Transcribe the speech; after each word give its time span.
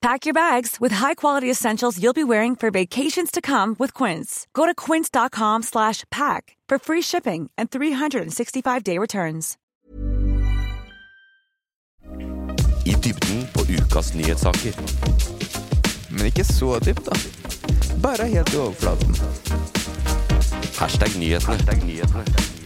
Pack 0.00 0.26
your 0.26 0.34
bags 0.34 0.76
with 0.80 0.92
high-quality 0.92 1.50
essentials 1.50 2.00
you'll 2.00 2.12
be 2.12 2.22
wearing 2.22 2.54
for 2.54 2.70
vacations 2.70 3.32
to 3.32 3.40
come 3.40 3.74
with 3.80 3.94
Quince. 3.94 4.46
Go 4.54 4.64
to 4.64 4.72
quince.com 4.74 5.62
slash 5.64 6.04
pack 6.10 6.56
for 6.68 6.78
free 6.78 7.02
shipping 7.02 7.50
and 7.58 7.68
365-day 7.70 8.96
returns. 8.98 9.56
I 12.86 12.94
dybden 12.94 13.46
på 13.52 13.60
ukas 13.68 14.14
nyhetssaker. 14.14 14.74
Men 16.10 16.26
ikke 16.26 16.44
så 16.44 16.78
dypt, 16.78 17.04
da. 17.06 17.12
Bare 18.02 18.26
helt 18.26 18.54
i 18.54 18.56
overflaten. 18.56 19.16
Hashtag 20.78 21.18
nyhetene. 21.18 22.57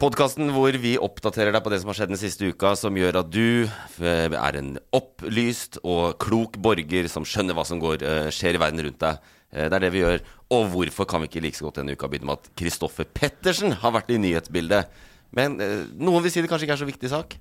Podkasten 0.00 0.48
hvor 0.50 0.74
vi 0.82 0.94
oppdaterer 0.98 1.54
deg 1.54 1.62
på 1.64 1.70
det 1.72 1.78
som 1.82 1.90
har 1.92 1.96
skjedd 1.98 2.10
den 2.12 2.18
siste 2.20 2.48
uka, 2.50 2.72
som 2.78 2.96
gjør 2.98 3.20
at 3.20 3.28
du 3.30 3.64
eh, 4.02 4.26
er 4.34 4.58
en 4.58 4.72
opplyst 4.96 5.78
og 5.86 6.16
klok 6.22 6.58
borger 6.62 7.06
som 7.12 7.26
skjønner 7.28 7.54
hva 7.56 7.64
som 7.68 7.78
går, 7.82 8.02
eh, 8.02 8.28
skjer 8.34 8.58
i 8.58 8.62
verden 8.62 8.82
rundt 8.88 8.98
deg. 9.04 9.20
Eh, 9.54 9.68
Det 9.68 9.78
er 9.78 9.84
det 9.86 9.92
vi 9.94 10.02
gjør. 10.02 10.24
Og 10.56 10.66
hvorfor 10.72 11.06
kan 11.10 11.22
vi 11.22 11.28
ikke 11.30 11.42
like 11.44 11.58
så 11.60 11.68
godt 11.68 11.78
denne 11.82 11.94
uka 11.94 12.08
begynne 12.10 12.26
med 12.32 12.40
at 12.42 12.50
Kristoffer 12.58 13.06
Pettersen 13.06 13.76
har 13.82 13.94
vært 13.94 14.10
i 14.10 14.18
nyhetsbildet? 14.18 14.90
Men 15.34 15.56
noen 15.98 16.22
vil 16.22 16.30
si 16.30 16.42
det 16.42 16.50
kanskje 16.50 16.66
ikke 16.68 16.76
er 16.76 16.82
så 16.84 16.90
viktig 16.90 17.10
sak. 17.10 17.36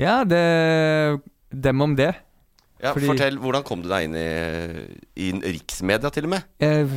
Ja, 0.00 0.22
det 0.26 1.20
Dem 1.52 1.82
om 1.84 1.94
det. 1.94 2.14
Ja, 2.82 2.94
Fordi- 2.94 3.06
Fortell, 3.12 3.36
hvordan 3.38 3.62
kom 3.62 3.82
du 3.82 3.88
deg 3.90 4.08
inn 4.08 4.14
i, 4.16 4.86
i 5.14 5.28
riksmedia, 5.54 6.10
til 6.10 6.24
og 6.26 6.30
med? 6.32 6.42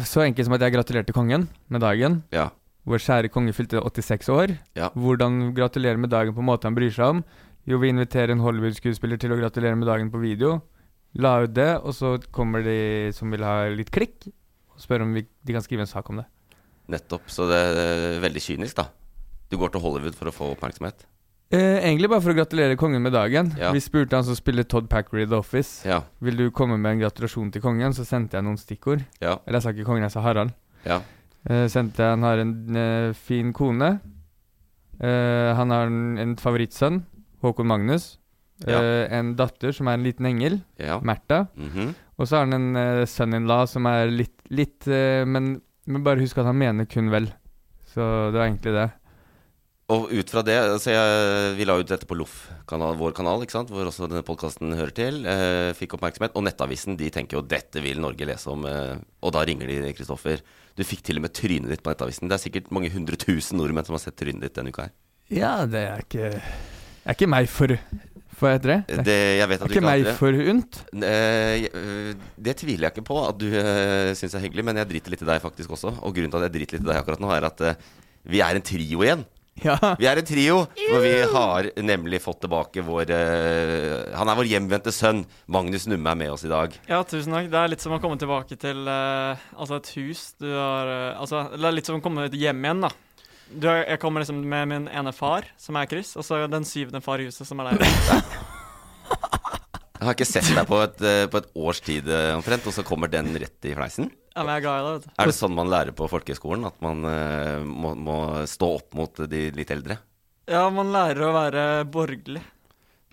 Så 0.07 0.23
enkelt 0.23 0.47
som 0.47 0.55
at 0.55 0.61
jeg 0.65 0.73
gratulerte 0.73 1.13
kongen 1.13 1.47
med 1.69 1.81
dagen. 1.83 2.23
Ja. 2.33 2.47
Vår 2.85 3.01
kjære 3.01 3.31
konge 3.33 3.53
fylte 3.57 3.81
86 3.81 4.29
år. 4.29 4.53
Ja. 4.77 4.91
Hvordan 4.93 5.53
gratulere 5.57 5.97
med 5.97 6.11
dagen 6.13 6.35
på 6.35 6.43
en 6.43 6.49
måte 6.51 6.69
han 6.69 6.77
bryr 6.77 6.93
seg 6.93 7.15
om? 7.17 7.23
Jo, 7.65 7.79
vi 7.81 7.89
inviterer 7.89 8.35
en 8.35 8.43
Hollywood-skuespiller 8.45 9.17
til 9.21 9.33
å 9.33 9.39
gratulere 9.39 9.77
med 9.77 9.89
dagen 9.89 10.11
på 10.13 10.21
video. 10.21 10.59
La 11.17 11.39
ut 11.41 11.55
det, 11.55 11.71
og 11.81 11.95
så 11.97 12.15
kommer 12.35 12.61
de 12.65 13.09
som 13.15 13.31
vil 13.33 13.45
ha 13.45 13.65
litt 13.73 13.89
klikk, 13.93 14.27
og 14.75 14.83
spør 14.83 15.07
om 15.07 15.15
vi, 15.17 15.25
de 15.25 15.55
kan 15.55 15.63
skrive 15.65 15.85
en 15.85 15.89
sak 15.89 16.11
om 16.13 16.21
det. 16.21 16.27
Nettopp. 16.93 17.25
Så 17.31 17.47
det 17.49 17.57
er 17.57 18.21
veldig 18.21 18.43
kynisk, 18.43 18.77
da. 18.77 18.89
Du 19.49 19.57
går 19.57 19.73
til 19.73 19.81
Hollywood 19.81 20.17
for 20.17 20.29
å 20.29 20.35
få 20.35 20.51
oppmerksomhet. 20.53 21.07
Eh, 21.53 21.79
egentlig 21.85 22.09
bare 22.09 22.23
for 22.25 22.33
å 22.33 22.37
gratulere 22.37 22.77
kongen 22.77 23.03
med 23.05 23.13
dagen. 23.13 23.51
Ja. 23.57 23.71
Vi 23.73 23.81
spurte 23.81 24.17
han 24.17 24.25
som 24.27 24.37
spiller 24.37 24.65
Todd 24.65 24.89
Packer 24.89 25.21
i 25.21 25.27
The 25.29 25.37
Office. 25.37 25.85
Ja. 25.87 26.01
Vil 26.25 26.37
du 26.37 26.47
komme 26.53 26.77
med 26.81 26.95
en 26.97 27.03
gratulasjon 27.05 27.51
til 27.53 27.63
kongen? 27.63 27.93
Så 27.97 28.05
sendte 28.05 28.37
jeg 28.37 28.45
noen 28.45 28.57
stikkord. 28.61 29.05
Ja. 29.21 29.37
Eller 29.45 29.61
jeg 29.61 29.65
sa 29.65 29.73
ikke 29.73 29.87
kongen, 29.87 30.05
jeg 30.05 30.13
sa 30.13 30.25
Harald. 30.25 30.53
Ja. 30.85 30.99
Eh, 31.49 31.67
sendte 31.69 32.03
Han 32.03 32.23
har 32.25 32.41
en 32.41 32.53
uh, 32.75 33.13
fin 33.13 33.51
kone. 33.53 33.99
Uh, 34.97 35.51
han 35.57 35.73
har 35.73 35.91
en, 35.91 36.17
en 36.21 36.35
favorittsønn, 36.39 37.03
Håkon 37.43 37.69
Magnus. 37.69 38.15
Ja. 38.65 38.79
En 39.11 39.33
datter 39.35 39.73
som 39.75 39.89
er 39.91 39.97
en 39.97 40.05
liten 40.05 40.25
engel, 40.29 40.61
Ja. 40.79 41.01
Märtha. 41.03 41.45
Mhm. 41.59 41.93
Og 42.15 42.27
så 42.29 42.37
har 42.37 42.45
han 42.45 42.55
en 42.55 42.77
uh, 42.79 43.05
son-in-law 43.05 43.65
som 43.67 43.85
er 43.91 44.07
litt, 44.07 44.37
litt 44.49 44.87
men, 44.87 45.57
men 45.85 46.05
bare 46.05 46.23
husk 46.23 46.37
at 46.39 46.47
han 46.47 46.57
mener 46.57 46.87
kun 46.87 47.11
vel. 47.11 47.27
Så 47.91 48.05
det 48.31 48.39
var 48.39 48.47
egentlig 48.47 48.77
det. 48.77 48.89
Og 49.93 50.09
ut 50.09 50.31
fra 50.33 50.41
det 50.41 50.55
altså 50.57 50.95
jeg, 50.95 51.51
Vi 51.59 51.65
la 51.67 51.75
ut 51.77 51.89
dette 51.89 52.07
på 52.09 52.17
Loff, 52.17 52.47
kanal, 52.69 52.95
vår 52.97 53.13
kanal, 53.17 53.43
ikke 53.45 53.53
sant? 53.53 53.69
hvor 53.73 53.85
også 53.85 54.07
denne 54.09 54.25
podkasten 54.25 54.73
hører 54.73 54.93
til. 54.97 55.19
Eh, 55.29 55.73
fikk 55.77 55.93
oppmerksomhet. 55.97 56.33
Og 56.33 56.45
Nettavisen 56.47 56.97
de 56.97 57.11
tenker 57.13 57.37
jo 57.37 57.45
dette 57.45 57.83
vil 57.85 58.01
Norge 58.01 58.25
lese 58.25 58.49
om. 58.49 58.65
Eh, 58.65 58.95
og 59.21 59.35
da 59.35 59.43
ringer 59.45 59.69
de 59.69 59.93
Kristoffer. 59.93 60.41
Du 60.75 60.83
fikk 60.83 61.05
til 61.07 61.21
og 61.21 61.25
med 61.25 61.35
trynet 61.35 61.71
ditt 61.71 61.83
på 61.83 61.93
Nettavisen. 61.93 62.27
Det 62.27 62.35
er 62.35 62.43
sikkert 62.43 62.71
mange 62.75 62.91
hundre 62.91 63.19
tusen 63.19 63.59
nordmenn 63.61 63.87
som 63.87 63.95
har 63.95 64.03
sett 64.03 64.17
trynet 64.19 64.43
ditt 64.43 64.57
denne 64.57 64.73
uka 64.75 64.89
her. 64.89 64.95
Ja, 65.31 65.53
det 65.69 65.85
er 65.87 66.03
ikke 66.03 66.33
er 67.05 67.17
ikke 67.17 67.29
meg 67.31 67.49
for 67.51 67.75
Får 68.35 68.49
jeg 68.49 68.61
det? 68.65 68.75
Det 68.89 69.03
Det, 69.07 69.19
jeg 69.39 69.47
vet 69.47 69.61
at 69.61 69.69
du 69.69 69.71
ikke 69.71 69.79
ikke 69.79 69.87
meg 69.87 70.17
forunt. 70.19 70.79
Eh, 71.07 71.67
eh, 71.69 72.09
det 72.35 72.55
tviler 72.59 72.89
jeg 72.89 72.91
ikke 72.91 73.05
på 73.07 73.19
at 73.23 73.37
du 73.39 73.45
uh, 73.47 74.11
syns 74.11 74.35
er 74.35 74.43
hyggelig, 74.43 74.65
men 74.67 74.81
jeg 74.81 74.89
driter 74.89 75.13
litt 75.13 75.23
i 75.23 75.29
deg 75.29 75.39
faktisk 75.39 75.71
også. 75.77 75.93
Og 76.03 76.11
grunnen 76.17 76.33
til 76.33 76.41
at 76.41 76.49
jeg 76.49 76.55
driter 76.57 76.75
litt 76.75 76.83
i 76.83 76.89
deg 76.89 76.99
akkurat 76.99 77.23
nå, 77.23 77.29
er 77.31 77.47
at 77.47 77.63
eh, 77.63 77.79
vi 78.27 78.41
er 78.43 78.59
en 78.59 78.65
trio 78.65 79.05
igjen. 79.05 79.23
Ja. 79.63 79.77
Vi 79.95 80.07
er 80.07 80.19
en 80.19 80.27
trio, 80.27 80.57
for 80.75 80.99
vi 80.99 81.13
har 81.31 81.69
nemlig 81.79 82.19
fått 82.19 82.41
tilbake 82.43 82.83
vår 82.83 83.11
uh, 83.15 84.11
Han 84.19 84.27
er 84.27 84.35
vår 84.35 84.49
hjemvendte 84.51 84.91
sønn. 84.91 85.23
Magnus 85.47 85.87
Numme 85.87 86.11
er 86.11 86.19
med 86.19 86.33
oss 86.33 86.43
i 86.43 86.51
dag. 86.51 86.75
Ja, 86.89 86.99
tusen 87.07 87.31
takk. 87.35 87.47
Det 87.53 87.61
er 87.61 87.71
litt 87.71 87.85
som 87.85 87.95
å 87.95 88.01
komme 88.03 88.19
tilbake 88.19 88.57
til 88.59 88.83
uh, 88.83 89.39
altså 89.55 89.79
et 89.79 89.93
hus 89.95 90.25
du 90.43 90.49
har 90.51 90.91
uh, 90.91 91.21
Altså, 91.21 91.45
det 91.55 91.69
er 91.69 91.77
litt 91.77 91.87
som 91.87 92.01
å 92.01 92.03
komme 92.03 92.27
hjem 92.27 92.67
igjen, 92.67 92.83
da. 92.83 92.91
Du, 93.45 93.69
jeg 93.69 94.01
kommer 94.01 94.25
liksom 94.25 94.41
med 94.43 94.67
min 94.73 94.89
ene 94.91 95.13
far, 95.15 95.47
som 95.61 95.77
er 95.79 95.87
Chris, 95.87 96.15
og 96.19 96.25
så 96.27 96.41
den 96.51 96.65
syvende 96.67 96.99
far 97.05 97.21
i 97.21 97.29
huset, 97.29 97.47
som 97.47 97.61
er 97.61 97.71
deg. 97.71 97.85
Jeg 99.95 100.09
har 100.09 100.17
ikke 100.17 100.27
sett 100.27 100.49
deg 100.51 100.67
på 100.67 100.81
et, 100.83 100.99
på 101.31 101.39
et 101.39 101.51
års 101.55 101.79
tid 101.85 102.09
omtrent, 102.35 102.65
og 102.67 102.73
så 102.75 102.83
kommer 102.85 103.09
den 103.09 103.31
rett 103.39 103.69
i 103.69 103.75
fleisen. 103.77 104.09
Ja, 104.35 104.43
men 104.43 104.51
jeg 104.51 104.59
er 104.59 104.63
glad 104.65 104.75
i 104.75 104.83
det, 104.83 104.95
vet 104.95 105.05
du. 105.05 105.11
Er 105.23 105.29
det 105.29 105.35
sånn 105.37 105.53
man 105.55 105.69
lærer 105.71 105.95
på 105.95 106.07
folkehøyskolen? 106.11 106.65
At 106.67 106.81
man 106.83 107.05
uh, 107.07 107.61
må, 107.63 107.93
må 107.95 108.15
stå 108.51 108.67
opp 108.81 108.97
mot 108.99 109.21
de 109.31 109.45
litt 109.55 109.69
eldre? 109.71 109.95
Ja, 110.51 110.65
man 110.75 110.91
lærer 110.91 111.29
å 111.29 111.29
være 111.33 111.63
borgerlig. 111.87 112.41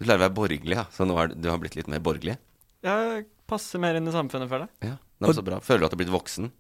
Du 0.00 0.02
lærer 0.08 0.18
å 0.18 0.24
være 0.26 0.34
borgerlig, 0.40 0.74
ja. 0.80 0.84
Så 0.90 1.06
nå 1.06 1.14
er 1.22 1.30
du, 1.36 1.46
har 1.46 1.60
blitt 1.62 1.78
litt 1.78 1.90
mer 1.92 2.02
borgerlig? 2.02 2.34
Jeg 2.82 3.22
passer 3.46 3.78
mer 3.84 4.00
inn 4.00 4.10
i 4.10 4.14
samfunnet, 4.14 4.50
føler 4.50 4.66
jeg. 4.66 4.90
Ja, 4.90 4.96
det 4.98 5.30
er 5.30 5.38
så 5.38 5.46
bra. 5.46 5.60
Føler 5.62 5.84
du 5.84 5.86
at 5.86 5.94
du 5.94 5.96
har 5.96 6.02
blitt 6.02 6.12
voksen? 6.16 6.50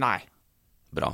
Nei. 0.00 0.16
Bra. 0.96 1.12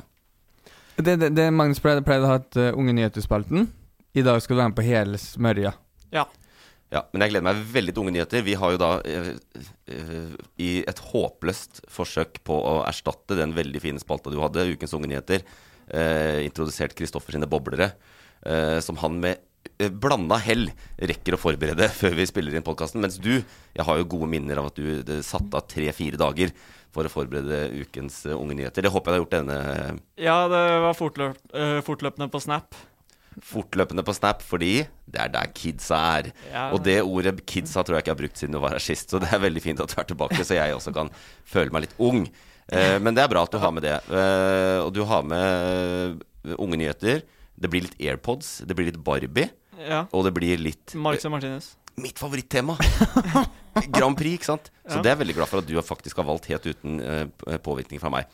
Det, 0.95 1.17
det, 1.17 1.33
det 1.35 1.51
Magnus 1.51 1.83
pleide, 1.83 2.07
pleide 2.07 2.29
å 2.29 2.35
ha 2.37 2.39
et 2.39 2.61
uh, 2.61 2.71
Unge 2.79 2.95
nyheter-spalten. 2.95 3.67
I 4.15 4.25
dag 4.27 4.39
skal 4.45 4.55
du 4.55 4.61
være 4.63 4.71
med 4.71 4.79
på 4.79 4.87
hele 4.87 5.19
smørja. 5.19 5.75
Ja. 6.15 6.29
Ja, 6.91 7.05
men 7.13 7.23
jeg 7.23 7.31
gleder 7.31 7.47
meg 7.47 7.59
veldig 7.71 7.93
til 7.95 8.03
Unge 8.03 8.13
nyheter. 8.17 8.43
Vi 8.43 8.57
har 8.59 8.73
jo 8.75 8.81
da, 8.83 8.91
eh, 9.07 9.29
eh, 9.95 10.33
i 10.59 10.71
et 10.83 11.03
håpløst 11.13 11.85
forsøk 11.91 12.41
på 12.47 12.57
å 12.57 12.81
erstatte 12.83 13.39
den 13.39 13.55
veldig 13.55 13.83
fine 13.83 14.03
spalta 14.03 14.33
du 14.33 14.41
hadde, 14.43 14.67
Ukens 14.75 14.95
Unge 14.99 15.07
nyheter, 15.07 15.45
eh, 15.87 16.41
introdusert 16.49 16.97
Kristoffer 16.99 17.37
sine 17.37 17.47
boblere, 17.47 17.93
eh, 18.45 18.81
som 18.83 18.99
han 19.05 19.21
med 19.23 19.39
eh, 19.79 19.89
blanda 19.89 20.41
hell 20.43 20.67
rekker 20.99 21.39
å 21.39 21.41
forberede 21.41 21.87
før 22.01 22.19
vi 22.19 22.27
spiller 22.27 22.59
inn 22.59 22.67
podkasten. 22.67 23.01
Mens 23.01 23.21
du, 23.23 23.39
jeg 23.39 23.87
har 23.87 24.03
jo 24.03 24.11
gode 24.11 24.31
minner 24.35 24.59
av 24.59 24.73
at 24.73 24.75
du 24.83 25.03
det, 25.07 25.23
satte 25.23 25.55
av 25.55 25.71
tre-fire 25.71 26.19
dager 26.19 26.51
for 26.91 27.07
å 27.07 27.13
forberede 27.13 27.69
ukens 27.85 28.25
eh, 28.27 28.35
Unge 28.35 28.59
nyheter. 28.59 28.83
Det 28.83 28.91
håper 28.91 29.13
jeg 29.13 29.15
du 29.15 29.19
har 29.21 29.25
gjort 29.25 29.39
denne 29.39 29.59
Ja, 30.19 30.39
det 30.51 30.65
var 30.89 30.99
fortløp, 30.99 31.39
eh, 31.55 31.79
fortløpende 31.87 32.31
på 32.33 32.43
Snap. 32.43 32.75
Fortløpende 33.43 34.03
på 34.05 34.15
Snap, 34.17 34.43
fordi 34.43 34.87
det 35.11 35.21
er 35.23 35.29
der 35.33 35.51
kidsa 35.55 35.99
er. 36.19 36.31
Ja. 36.53 36.65
Og 36.75 36.83
det 36.85 36.99
ordet 37.03 37.45
kidsa 37.47 37.83
tror 37.85 37.97
jeg 37.97 38.03
ikke 38.05 38.11
jeg 38.13 38.17
har 38.17 38.23
brukt 38.25 38.39
siden 38.43 38.57
du 38.57 38.61
var 38.63 38.75
her 38.77 38.83
sist, 38.83 39.11
så 39.11 39.21
det 39.23 39.31
er 39.33 39.39
veldig 39.43 39.63
fint 39.63 39.81
at 39.81 39.89
du 39.95 40.01
er 40.01 40.09
tilbake, 40.11 40.43
så 40.45 40.55
jeg 40.59 40.75
også 40.75 40.93
kan 40.97 41.11
føle 41.47 41.71
meg 41.75 41.87
litt 41.87 41.95
ung. 41.99 42.25
Eh, 42.71 42.99
men 43.03 43.15
det 43.15 43.23
er 43.25 43.29
bra 43.33 43.43
at 43.47 43.51
du 43.55 43.59
har 43.63 43.73
med 43.75 43.83
det. 43.87 43.97
Eh, 44.11 44.79
og 44.85 44.93
du 44.95 45.03
har 45.05 45.23
med 45.27 46.21
eh, 46.47 46.55
unge 46.59 46.77
nyheter. 46.79 47.23
Det 47.61 47.71
blir 47.71 47.83
litt 47.87 47.97
AirPods, 48.01 48.61
det 48.67 48.77
blir 48.79 48.87
litt 48.91 49.01
Barbie, 49.05 49.51
Ja. 49.81 50.05
og 50.13 50.25
det 50.27 50.35
blir 50.37 50.59
litt 50.61 50.95
Marx 50.95 51.25
og 51.25 51.33
Martinez. 51.33 51.77
mitt 52.01 52.19
favorittema! 52.19 52.77
Grand 53.93 54.17
Prix, 54.17 54.39
ikke 54.41 54.49
sant? 54.49 54.71
Så 54.89 54.97
Ja. 54.99 55.03
det 55.03 55.07
er 55.11 55.17
jeg 55.17 55.21
veldig 55.27 55.35
glad 55.37 55.49
for 55.49 55.59
at 55.63 55.67
du 55.69 55.75
faktisk 55.83 56.17
har 56.17 56.25
valgt 56.25 56.47
helt 56.51 56.67
uten 56.67 57.01
eh, 57.01 57.59
påvirkning 57.63 58.01
fra 58.01 58.11
meg. 58.11 58.27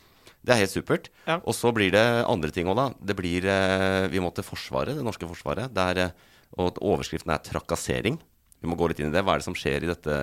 Det 0.46 0.54
er 0.54 0.62
helt 0.62 0.72
supert. 0.72 1.08
Ja. 1.26 1.40
Og 1.42 1.56
så 1.58 1.72
blir 1.74 1.90
det 1.94 2.04
andre 2.30 2.52
ting 2.54 2.68
òg, 2.70 2.78
da. 2.78 2.86
Det 3.02 3.16
blir 3.18 3.46
eh, 3.50 4.06
Vi 4.12 4.22
må 4.22 4.30
til 4.34 4.46
Forsvaret, 4.46 4.94
det 4.94 5.04
norske 5.06 5.26
forsvaret. 5.26 5.72
Der, 5.74 6.02
eh, 6.04 6.34
og 6.56 6.78
overskriften 6.78 7.34
er 7.34 7.42
'trakassering'. 7.42 8.20
Vi 8.62 8.70
må 8.70 8.78
gå 8.78 8.88
litt 8.88 9.00
inn 9.02 9.10
i 9.10 9.16
det. 9.16 9.24
Hva 9.26 9.34
er 9.34 9.42
det 9.42 9.48
som 9.48 9.56
skjer 9.58 9.84
i 9.84 9.90
dette 9.90 10.14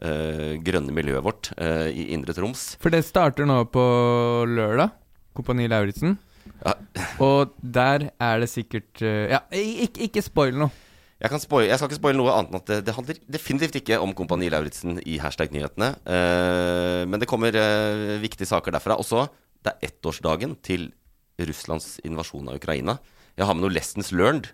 eh, 0.00 0.52
grønne 0.60 0.92
miljøet 0.94 1.24
vårt 1.24 1.52
eh, 1.56 1.88
i 1.88 2.10
Indre 2.14 2.36
Troms? 2.36 2.76
For 2.80 2.92
det 2.92 3.02
starter 3.08 3.48
nå 3.48 3.64
på 3.72 3.84
lørdag. 4.46 4.92
Kompani 5.34 5.66
Lauritzen. 5.70 6.18
Ja. 6.60 6.74
Og 7.22 7.56
der 7.60 8.10
er 8.20 8.40
det 8.40 8.48
sikkert 8.50 9.02
uh, 9.04 9.28
Ja, 9.30 9.40
ikke, 9.54 10.08
ikke 10.08 10.24
spoil 10.24 10.56
noe. 10.58 10.72
Jeg, 11.20 11.30
kan 11.32 11.42
spoil, 11.42 11.66
jeg 11.68 11.76
skal 11.76 11.90
ikke 11.90 11.98
spoile 11.98 12.18
noe 12.18 12.32
annet 12.32 12.54
enn 12.54 12.60
at 12.60 12.70
det, 12.70 12.78
det 12.86 12.94
handler 12.96 13.18
definitivt 13.28 13.76
ikke 13.82 13.98
om 14.00 14.14
Kompani 14.16 14.48
Lauritzen 14.52 15.02
i 15.04 15.18
hashtag-nyhetene. 15.20 15.90
Uh, 16.06 17.02
men 17.10 17.20
det 17.20 17.28
kommer 17.28 17.56
uh, 17.56 18.16
viktige 18.22 18.48
saker 18.48 18.74
derfra. 18.76 18.96
Også 19.00 19.26
det 19.60 19.74
er 19.74 19.90
ettårsdagen 19.90 20.56
til 20.64 20.88
Russlands 21.40 21.98
invasjon 22.08 22.48
av 22.48 22.56
Ukraina. 22.60 22.96
Jeg 23.36 23.48
har 23.48 23.56
med 23.56 23.66
noe 23.66 23.76
lessons 23.76 24.10
learned. 24.16 24.48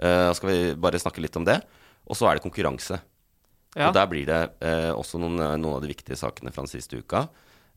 Uh, 0.00 0.32
skal 0.36 0.50
vi 0.50 0.58
bare 0.80 1.00
snakke 1.02 1.22
litt 1.24 1.36
om 1.36 1.44
det? 1.48 1.60
Og 2.08 2.16
så 2.16 2.30
er 2.30 2.38
det 2.38 2.46
konkurranse. 2.46 3.02
Ja. 3.76 3.90
Og 3.90 3.94
der 3.94 4.08
blir 4.10 4.24
det 4.26 4.40
uh, 4.64 4.96
også 4.96 5.20
noen, 5.20 5.36
noen 5.36 5.76
av 5.76 5.84
de 5.84 5.92
viktige 5.92 6.18
sakene 6.18 6.52
fra 6.54 6.64
den 6.64 6.72
siste 6.72 7.04
uka. 7.04 7.28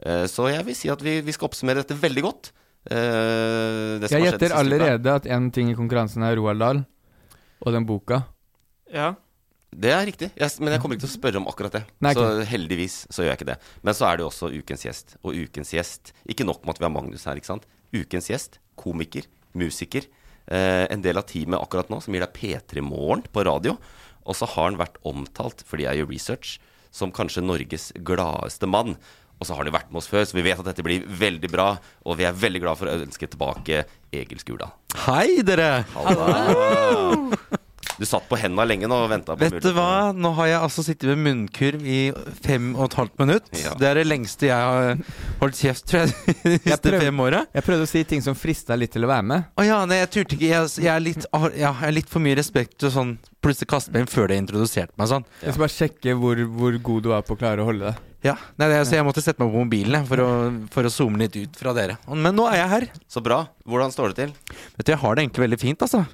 Eh, 0.03 0.25
så 0.31 0.49
jeg 0.51 0.65
vil 0.67 0.77
si 0.77 0.91
at 0.91 1.03
vi, 1.03 1.19
vi 1.23 1.35
skal 1.35 1.49
oppsummere 1.49 1.83
dette 1.83 1.97
veldig 1.99 2.23
godt. 2.25 2.51
Eh, 2.91 4.03
Jeg 4.09 4.25
gjetter 4.25 4.55
allerede 4.57 5.13
at 5.21 5.27
en 5.31 5.47
ting 5.55 5.69
i 5.71 5.77
konkurransen 5.77 6.25
er 6.27 6.35
Roald 6.39 6.59
Dahl 6.63 6.81
og 7.63 7.75
den 7.75 7.88
boka. 7.88 8.24
Ja. 8.94 9.13
Det 9.74 9.89
er 9.89 10.04
riktig, 10.06 10.30
jeg, 10.38 10.54
men 10.62 10.75
jeg 10.75 10.81
kommer 10.83 10.98
ikke 10.98 11.07
til 11.07 11.10
å 11.10 11.15
spørre 11.15 11.39
om 11.39 11.48
akkurat 11.50 11.74
det. 11.80 11.81
Nei, 12.06 12.12
så 12.13 12.44
heldigvis 12.45 12.98
så 13.10 13.24
gjør 13.24 13.31
jeg 13.31 13.39
ikke 13.39 13.48
det. 13.50 13.56
Men 13.81 13.98
så 13.98 14.06
er 14.06 14.19
det 14.19 14.25
jo 14.25 14.30
også 14.30 14.51
ukens 14.54 14.86
gjest. 14.86 15.15
Og 15.25 15.33
ukens 15.33 15.74
gjest 15.74 16.12
Ikke 16.30 16.45
nok 16.45 16.62
med 16.62 16.75
at 16.75 16.81
vi 16.83 16.86
har 16.86 16.94
Magnus 16.94 17.25
her, 17.25 17.39
ikke 17.39 17.50
sant. 17.50 17.65
Ukens 17.94 18.30
gjest, 18.30 18.60
komiker, 18.77 19.25
musiker. 19.57 20.06
Eh, 20.45 20.86
en 20.94 21.01
del 21.01 21.18
av 21.18 21.25
teamet 21.30 21.57
akkurat 21.57 21.89
nå 21.89 22.01
som 22.04 22.13
gir 22.13 22.21
deg 22.25 22.38
P3 22.38 22.83
Morgen 22.86 23.25
på 23.33 23.45
radio. 23.48 23.77
Og 24.24 24.38
så 24.38 24.48
har 24.54 24.69
han 24.69 24.80
vært 24.80 25.01
omtalt, 25.09 25.66
fordi 25.68 25.88
jeg 25.88 26.04
gjør 26.04 26.12
research, 26.12 26.54
som 26.94 27.12
kanskje 27.16 27.44
Norges 27.44 27.89
gladeste 28.06 28.69
mann. 28.69 28.94
Og 29.39 29.47
så 29.47 29.53
har 29.53 29.63
han 29.63 29.71
jo 29.71 29.75
vært 29.75 29.89
med 29.91 30.00
oss 30.00 30.12
før, 30.12 30.24
så 30.27 30.38
vi 30.38 30.45
vet 30.45 30.59
at 30.62 30.69
dette 30.69 30.85
blir 30.85 31.03
veldig 31.07 31.50
bra. 31.51 31.74
Og 32.07 32.19
vi 32.19 32.27
er 32.30 32.38
veldig 32.38 32.63
glad 32.63 32.80
for 32.80 32.91
å 32.91 32.95
ønske 33.01 33.27
tilbake 33.27 33.83
Egil 34.13 34.39
Skurdal. 34.44 34.71
Hei, 35.07 35.41
dere! 35.45 35.83
Du 37.97 38.06
satt 38.09 38.25
på 38.30 38.38
henda 38.41 38.63
lenge 38.65 38.88
nå 38.89 38.97
og 39.06 39.09
venta 39.12 39.35
på 39.38 39.45
Vet 39.45 39.63
du 39.63 39.69
hva? 39.75 40.12
Nå 40.18 40.31
har 40.39 40.47
jeg 40.50 40.62
altså 40.65 40.83
sittet 40.85 41.12
med 41.12 41.21
munnkurv 41.27 41.83
i 41.85 42.00
fem 42.41 42.71
og 42.74 42.88
et 42.88 42.95
halvt 42.97 43.19
minutt. 43.21 43.51
Ja. 43.59 43.74
Det 43.80 43.89
er 43.89 44.00
det 44.01 44.06
lengste 44.07 44.50
jeg 44.50 44.57
har 44.57 45.03
holdt 45.41 45.59
kjeft, 45.59 45.85
tror 45.91 46.01
jeg, 46.03 46.38
de 46.44 46.56
siste 46.65 46.94
fem 47.03 47.21
åra. 47.24 47.44
Jeg 47.53 47.68
prøvde 47.68 47.85
å 47.85 47.91
si 47.91 48.03
ting 48.09 48.24
som 48.25 48.38
frista 48.38 48.77
litt 48.80 48.95
til 48.95 49.06
å 49.06 49.12
være 49.12 49.27
med. 49.30 49.51
Å 49.56 49.68
ja, 49.68 49.81
nei, 49.89 50.00
jeg 50.01 50.12
turte 50.15 50.38
ikke. 50.39 50.50
Jeg, 50.50 50.71
jeg, 50.80 50.89
er 50.95 51.03
litt, 51.06 51.27
jeg 51.59 51.74
har 51.83 51.94
litt 51.94 52.09
for 52.12 52.25
mye 52.25 52.39
respekt 52.39 52.80
til 52.81 52.94
sånn 52.94 53.13
plutselig 53.44 53.69
kaste 53.75 53.94
meg 53.94 54.06
inn 54.06 54.12
før 54.12 54.31
det 54.31 54.39
introduserte 54.41 54.97
meg 54.97 55.12
sånn. 55.12 55.27
Jeg 55.44 55.53
skal 55.53 55.65
bare 55.68 55.77
sjekke 55.77 56.18
hvor, 56.18 56.44
hvor 56.57 56.81
god 56.89 57.06
du 57.06 57.13
er 57.13 57.27
på 57.27 57.38
å 57.38 57.39
klare 57.44 57.62
å 57.62 57.69
holde 57.69 57.91
det. 57.91 58.12
Ja, 58.23 58.37
nei, 58.57 58.69
det, 58.71 58.77
Så 58.87 58.95
jeg 58.95 59.03
måtte 59.03 59.21
sette 59.23 59.43
meg 59.43 59.51
på 59.51 59.63
mobilen 59.65 60.05
for 60.07 60.21
å, 60.23 60.27
for 60.71 60.87
å 60.87 60.91
zoome 60.93 61.19
litt 61.19 61.35
ut 61.35 61.57
fra 61.59 61.73
dere. 61.75 61.97
Men 62.07 62.35
nå 62.37 62.45
er 62.47 62.61
jeg 62.61 62.69
her. 62.71 62.85
Så 63.11 63.19
bra. 63.23 63.41
Hvordan 63.67 63.91
står 63.91 64.13
det 64.13 64.19
til? 64.21 64.31
Vet 64.77 64.85
du, 64.87 64.91
Jeg 64.93 65.01
har 65.01 65.15
det 65.15 65.25
egentlig 65.25 65.43
veldig 65.47 65.59
fint, 65.59 65.83
altså. 65.83 66.05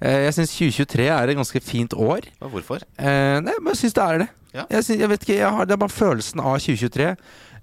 Eh, 0.00 0.20
Jeg 0.28 0.36
syns 0.38 0.54
2023 0.54 1.08
er 1.10 1.32
et 1.32 1.38
ganske 1.40 1.62
fint 1.66 1.96
år. 1.98 2.28
Og 2.40 2.54
hvorfor? 2.54 2.86
Eh, 2.98 3.40
nei, 3.42 3.56
men 3.58 3.72
jeg 3.74 3.82
syns 3.82 3.98
det 3.98 4.06
er 4.06 4.22
det. 4.22 4.28
Ja. 4.56 4.64
Jeg, 4.70 4.84
synes, 4.86 5.00
jeg 5.02 5.10
vet 5.10 5.26
ikke, 5.26 5.36
jeg 5.42 5.50
har, 5.58 5.66
Det 5.68 5.74
er 5.74 5.82
bare 5.82 5.92
følelsen 5.98 6.40
av 6.40 6.54
2023. 6.62 7.08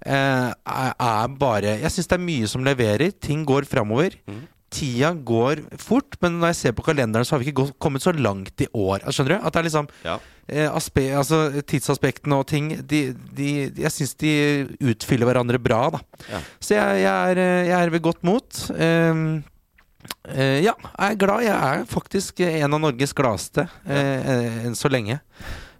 Eh, 0.04 0.50
er, 0.52 0.92
er 1.00 1.28
bare 1.40 1.78
Jeg 1.80 1.90
syns 1.94 2.06
det 2.12 2.18
er 2.18 2.26
mye 2.28 2.50
som 2.52 2.64
leverer. 2.66 3.10
Ting 3.24 3.44
går 3.48 3.64
framover. 3.70 4.18
Mhm. 4.28 4.44
Tida 4.74 5.12
går 5.14 5.62
fort, 5.80 6.16
men 6.24 6.40
når 6.42 6.50
jeg 6.52 6.58
ser 6.60 6.74
på 6.76 6.84
kalenderen, 6.86 7.24
så 7.26 7.36
har 7.36 7.42
vi 7.42 7.48
ikke 7.50 7.60
gått, 7.62 7.74
kommet 7.82 8.02
så 8.04 8.12
langt 8.14 8.60
i 8.64 8.68
år. 8.74 9.04
Skjønner 9.14 9.36
du? 9.36 9.46
At 9.46 9.54
det 9.54 9.60
er 9.62 9.68
liksom 9.68 9.88
Ja. 10.04 10.18
eh, 10.48 10.68
aspe, 10.74 11.04
altså, 11.14 11.40
Tidsaspektene 11.62 12.40
og 12.42 12.46
ting 12.50 12.68
de, 12.82 13.00
de, 13.36 13.48
Jeg 13.70 13.92
syns 13.94 14.14
de 14.20 14.34
utfyller 14.92 15.30
hverandre 15.30 15.60
bra, 15.62 15.80
da. 15.94 16.02
Ja. 16.30 16.40
Så 16.60 16.74
jeg, 16.76 17.02
jeg, 17.06 17.32
er, 17.32 17.42
eh, 17.46 17.66
jeg 17.70 17.78
er 17.80 17.94
ved 17.94 18.02
godt 18.04 18.22
mot. 18.26 18.64
Um, 18.74 19.44
eh, 20.28 20.60
ja, 20.66 20.74
jeg 20.74 21.14
er 21.14 21.20
glad. 21.20 21.44
Jeg 21.46 21.54
er 21.80 21.84
faktisk 21.88 22.40
en 22.44 22.74
av 22.74 22.80
Norges 22.82 23.14
gladeste 23.16 23.68
eh, 23.86 24.64
enn 24.66 24.74
så 24.76 24.90
lenge. 24.92 25.20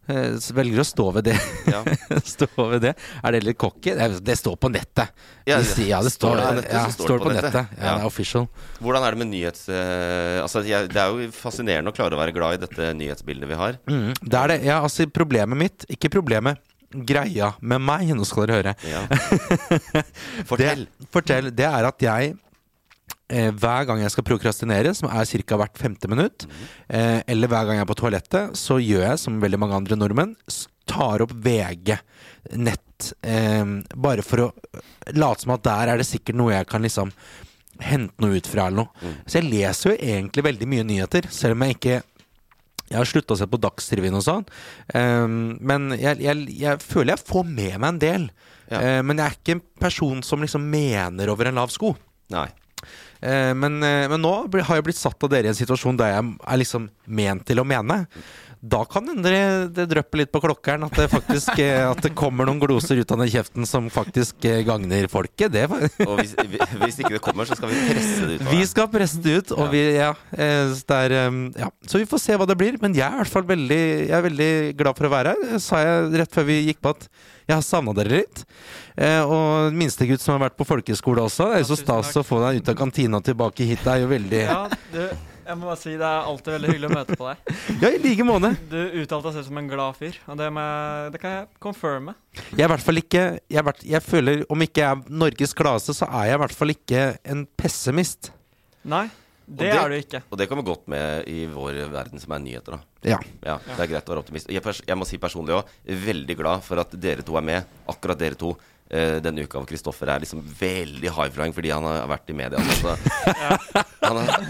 Eh, 0.06 0.36
velger 0.52 0.82
å 0.82 0.84
stå 0.84 1.06
ved 1.16 1.24
det. 1.30 1.36
Ja. 1.70 1.80
stå 2.34 2.48
ved 2.58 2.82
det. 2.84 2.92
Er 3.24 3.36
det 3.36 3.40
litt 3.46 3.58
cocky? 3.60 3.94
Det, 3.96 4.36
står 4.36 4.58
på 4.60 4.68
nettet. 4.72 5.14
Ja, 5.48 5.56
det, 5.62 5.86
ja, 5.88 6.02
det 6.04 6.12
står, 6.12 6.36
står 6.36 6.44
på 6.44 6.58
nettet, 6.58 6.74
ja, 6.74 6.84
står 6.92 7.14
det 7.14 7.24
på 7.24 7.32
nettet. 7.32 7.72
Ja, 7.78 7.80
det 7.80 7.94
er 7.94 8.08
official. 8.10 8.46
Hvordan 8.84 9.06
er 9.06 9.16
det 9.16 9.22
med 9.22 9.30
nyhets... 9.32 9.64
eh, 9.72 10.42
altså, 10.42 10.64
det 10.64 11.00
er 11.00 11.14
jo 11.14 11.30
fascinerende 11.32 11.92
å 11.92 11.96
klare 11.96 12.18
å 12.18 12.20
være 12.20 12.36
glad 12.36 12.58
i 12.58 12.62
dette 12.66 12.92
nyhetsbildet 13.00 13.48
vi 13.48 13.60
har. 13.62 13.80
Mm, 13.88 14.12
det 14.20 14.40
er 14.42 14.54
det. 14.54 14.60
Ja, 14.68 14.78
altså, 14.84 15.08
problemet 15.08 15.60
mitt 15.60 15.88
Ikke 15.92 16.12
problemet. 16.12 16.60
Greia 16.94 17.54
med 17.58 17.82
meg, 17.82 18.12
nå 18.14 18.26
skal 18.28 18.46
dere 18.46 18.60
høre. 18.60 18.74
Ja. 18.86 19.00
Fortell. 20.50 20.84
Det, 20.86 21.08
fortell. 21.10 21.48
Det 21.50 21.66
er 21.66 21.88
at 21.88 22.04
jeg 22.04 22.36
eh, 23.32 23.50
hver 23.50 23.88
gang 23.88 24.02
jeg 24.02 24.12
skal 24.14 24.26
prokrastinere, 24.26 24.94
som 24.96 25.08
er 25.10 25.24
ca. 25.24 25.58
hvert 25.60 25.80
femte 25.80 26.10
minutt, 26.10 26.46
eh, 26.88 27.22
eller 27.26 27.48
hver 27.48 27.66
gang 27.66 27.80
jeg 27.80 27.86
er 27.86 27.92
på 27.92 27.98
toalettet, 28.00 28.56
så 28.56 28.78
gjør 28.82 29.08
jeg 29.10 29.22
som 29.22 29.40
veldig 29.40 29.60
mange 29.60 29.80
andre 29.80 29.98
nordmenn, 29.98 30.36
tar 30.86 31.24
opp 31.24 31.32
VG 31.32 31.96
nett. 32.60 33.12
Eh, 33.22 33.64
bare 33.96 34.22
for 34.22 34.46
å 34.46 34.52
late 35.12 35.44
som 35.44 35.54
at 35.56 35.64
der 35.64 35.92
er 35.92 36.00
det 36.00 36.08
sikkert 36.08 36.38
noe 36.38 36.54
jeg 36.54 36.68
kan 36.70 36.84
liksom 36.84 37.12
hente 37.82 38.22
noe 38.22 38.38
ut 38.38 38.46
fra 38.46 38.68
eller 38.68 38.84
noe. 38.84 39.14
Så 39.26 39.40
jeg 39.40 39.50
leser 39.50 39.90
jo 39.90 39.96
egentlig 39.98 40.44
veldig 40.46 40.68
mye 40.70 40.84
nyheter, 40.86 41.26
selv 41.30 41.56
om 41.56 41.64
jeg 41.66 41.78
ikke 41.78 42.02
jeg 42.84 42.98
har 43.00 43.08
slutta 43.08 43.34
å 43.34 43.38
se 43.40 43.46
på 43.48 43.58
Dagsrevyen 43.58 44.16
og 44.18 44.24
sånn. 44.26 44.44
Um, 44.92 45.56
men 45.64 45.94
jeg, 45.96 46.20
jeg, 46.22 46.44
jeg 46.60 46.82
føler 46.84 47.14
jeg 47.14 47.26
får 47.30 47.46
med 47.48 47.78
meg 47.80 47.88
en 47.88 48.02
del. 48.02 48.26
Ja. 48.68 48.80
Uh, 48.80 49.00
men 49.08 49.18
jeg 49.18 49.24
er 49.24 49.38
ikke 49.38 49.56
en 49.56 49.64
person 49.80 50.20
som 50.26 50.44
liksom 50.44 50.68
mener 50.70 51.32
over 51.32 51.48
en 51.48 51.58
lav 51.58 51.72
sko. 51.72 51.94
Nei. 52.34 52.46
Eh, 53.20 53.52
men, 53.55 53.82
eh, 53.82 54.06
men 54.11 54.22
nå 54.22 54.32
har 54.52 54.78
jeg 54.78 54.87
blitt 54.88 55.00
satt 55.00 55.22
av 55.25 55.32
dere 55.32 55.49
i 55.49 55.52
en 55.52 55.58
situasjon 55.58 55.99
der 56.00 56.16
jeg 56.16 56.32
er 56.43 56.61
liksom 56.61 56.88
ment 57.06 57.46
til 57.49 57.62
å 57.62 57.66
mene. 57.69 58.05
Da 58.64 58.81
kan 58.88 59.05
hende 59.11 59.28
det, 59.28 59.40
det 59.76 59.84
drypper 59.90 60.22
litt 60.22 60.31
på 60.32 60.40
klokkeren. 60.40 60.87
At 60.87 60.96
det 60.96 61.11
faktisk 61.12 61.58
eh, 61.61 61.82
At 61.84 62.00
det 62.05 62.14
kommer 62.16 62.49
noen 62.49 62.62
gloser 62.62 62.96
ut 62.96 63.12
av 63.12 63.20
den 63.20 63.28
kjeften 63.28 63.69
som 63.69 63.90
faktisk 63.93 64.46
eh, 64.49 64.62
gagner 64.64 65.05
folket. 65.12 65.52
Det 65.52 65.66
Og 66.08 66.14
hvis, 66.22 66.32
hvis 66.81 67.00
ikke 67.02 67.16
det 67.19 67.22
kommer, 67.25 67.49
så 67.49 67.58
skal 67.58 67.72
vi 67.72 67.82
presse 67.90 68.31
det 68.31 68.38
ut. 68.38 68.46
Vi 68.49 68.62
skal 68.70 68.88
presse 68.93 69.20
det 69.25 69.37
ut, 69.37 69.52
og 69.58 69.69
vi, 69.75 69.82
ja, 69.99 70.14
eh, 70.32 70.72
det 70.72 71.00
er, 71.11 71.16
um, 71.28 71.44
ja. 71.58 71.69
Så 71.84 72.00
vi 72.00 72.08
får 72.08 72.22
se 72.25 72.38
hva 72.40 72.49
det 72.49 72.56
blir. 72.61 72.81
Men 72.81 72.96
jeg 72.96 73.05
er 73.05 73.19
i 73.19 73.22
hvert 73.22 73.34
fall 73.34 73.46
veldig, 73.52 73.82
jeg 74.08 74.16
er 74.16 74.26
veldig 74.31 74.50
glad 74.81 75.00
for 75.00 75.10
å 75.10 75.12
være 75.19 75.37
her. 75.37 75.60
Sa 75.60 75.82
jeg 75.84 76.22
rett 76.22 76.40
før 76.40 76.49
vi 76.49 76.60
gikk 76.70 76.81
på 76.84 76.94
at 76.96 77.08
jeg 77.44 77.58
har 77.58 77.67
savna 77.67 77.93
dere 77.96 78.22
litt. 78.22 78.46
Eh, 78.96 79.20
og 79.20 79.76
minstegutt 79.76 80.25
som 80.25 80.38
har 80.38 80.46
vært 80.46 80.56
på 80.56 80.69
folkeskole 80.69 81.28
også. 81.28 81.50
Det 81.50 81.60
er 81.60 81.64
jo 81.67 81.70
så 81.75 81.81
stas 81.82 82.17
å 82.17 82.25
få 82.25 82.40
deg 82.46 82.62
ut 82.62 82.72
av 82.72 82.81
kantina 82.81 83.20
tilbake 83.25 83.69
hit. 83.69 83.84
Det 83.84 83.93
er 83.93 84.05
jo 84.06 84.10
veldig 84.14 84.44
ja 84.44 84.60
du, 84.94 85.00
jeg 85.46 85.58
må 85.61 85.69
bare 85.69 85.79
si 85.81 85.94
det 86.00 86.06
er 86.08 86.29
alltid 86.31 86.52
veldig 86.56 86.70
hyggelig 86.73 86.88
å 86.91 86.94
møte 86.94 87.17
på 87.20 87.26
deg. 87.31 87.55
Ja, 87.82 87.91
i 87.91 87.98
like 88.03 88.24
måte. 88.27 88.51
Du 88.70 88.79
uttalte 89.03 89.29
deg 89.31 89.34
selv 89.39 89.48
som 89.51 89.58
en 89.60 89.69
glad 89.70 89.98
fyr, 89.98 90.17
og 90.31 90.39
det, 90.41 90.46
jeg, 90.51 91.10
det 91.15 91.20
kan 91.22 91.34
jeg 91.39 91.48
confirme. 91.63 92.15
Jeg 92.55 92.63
er 92.63 92.69
i 92.69 92.72
hvert 92.74 92.86
fall 92.86 93.01
ikke 93.03 93.24
jeg, 93.53 93.60
er, 93.65 93.82
jeg 93.96 94.05
føler, 94.06 94.44
om 94.53 94.65
ikke 94.67 94.82
jeg 94.84 94.91
er 94.96 95.19
Norges 95.24 95.55
gladeste, 95.58 95.96
så 95.98 96.08
er 96.08 96.31
jeg 96.31 96.39
i 96.39 96.43
hvert 96.44 96.56
fall 96.63 96.74
ikke 96.74 97.05
en 97.34 97.44
pessimist. 97.60 98.31
Nei, 98.84 99.06
det, 99.44 99.69
det- 99.69 99.72
er 99.77 99.93
du 99.93 99.96
ikke. 99.98 100.22
Og 100.32 100.39
det 100.41 100.46
kommer 100.48 100.65
godt 100.65 100.86
med 100.89 101.29
i 101.29 101.43
vår 101.53 101.82
verden 101.93 102.20
som 102.22 102.32
er 102.36 102.41
nyheter, 102.44 102.79
da. 102.79 102.81
Ja. 103.05 103.19
Ja, 103.44 103.58
Det 103.67 103.82
er 103.84 103.91
greit 103.91 104.06
å 104.08 104.15
være 104.15 104.22
optimist. 104.24 104.48
Jeg, 104.48 104.63
pers 104.65 104.79
jeg 104.89 104.96
må 104.96 105.05
si 105.08 105.19
personlig 105.20 105.58
òg, 105.58 105.72
veldig 106.06 106.36
glad 106.39 106.63
for 106.65 106.81
at 106.81 106.94
dere 106.96 107.24
to 107.27 107.36
er 107.36 107.44
med. 107.44 107.74
Akkurat 107.93 108.17
dere 108.20 108.39
to. 108.41 108.55
Eh, 108.94 109.17
denne 109.24 109.44
uka 109.44 109.58
hvor 109.60 109.69
Kristoffer 109.69 110.13
er 110.15 110.22
liksom 110.24 110.41
veldig 110.60 111.10
high-flying 111.17 111.53
fordi 111.56 111.74
han 111.74 111.84
har 111.89 112.06
vært 112.15 112.31
i 112.31 112.39
media. 112.39 112.63
Altså. 112.63 112.94
Han, 114.05 114.20
har, 114.20 114.46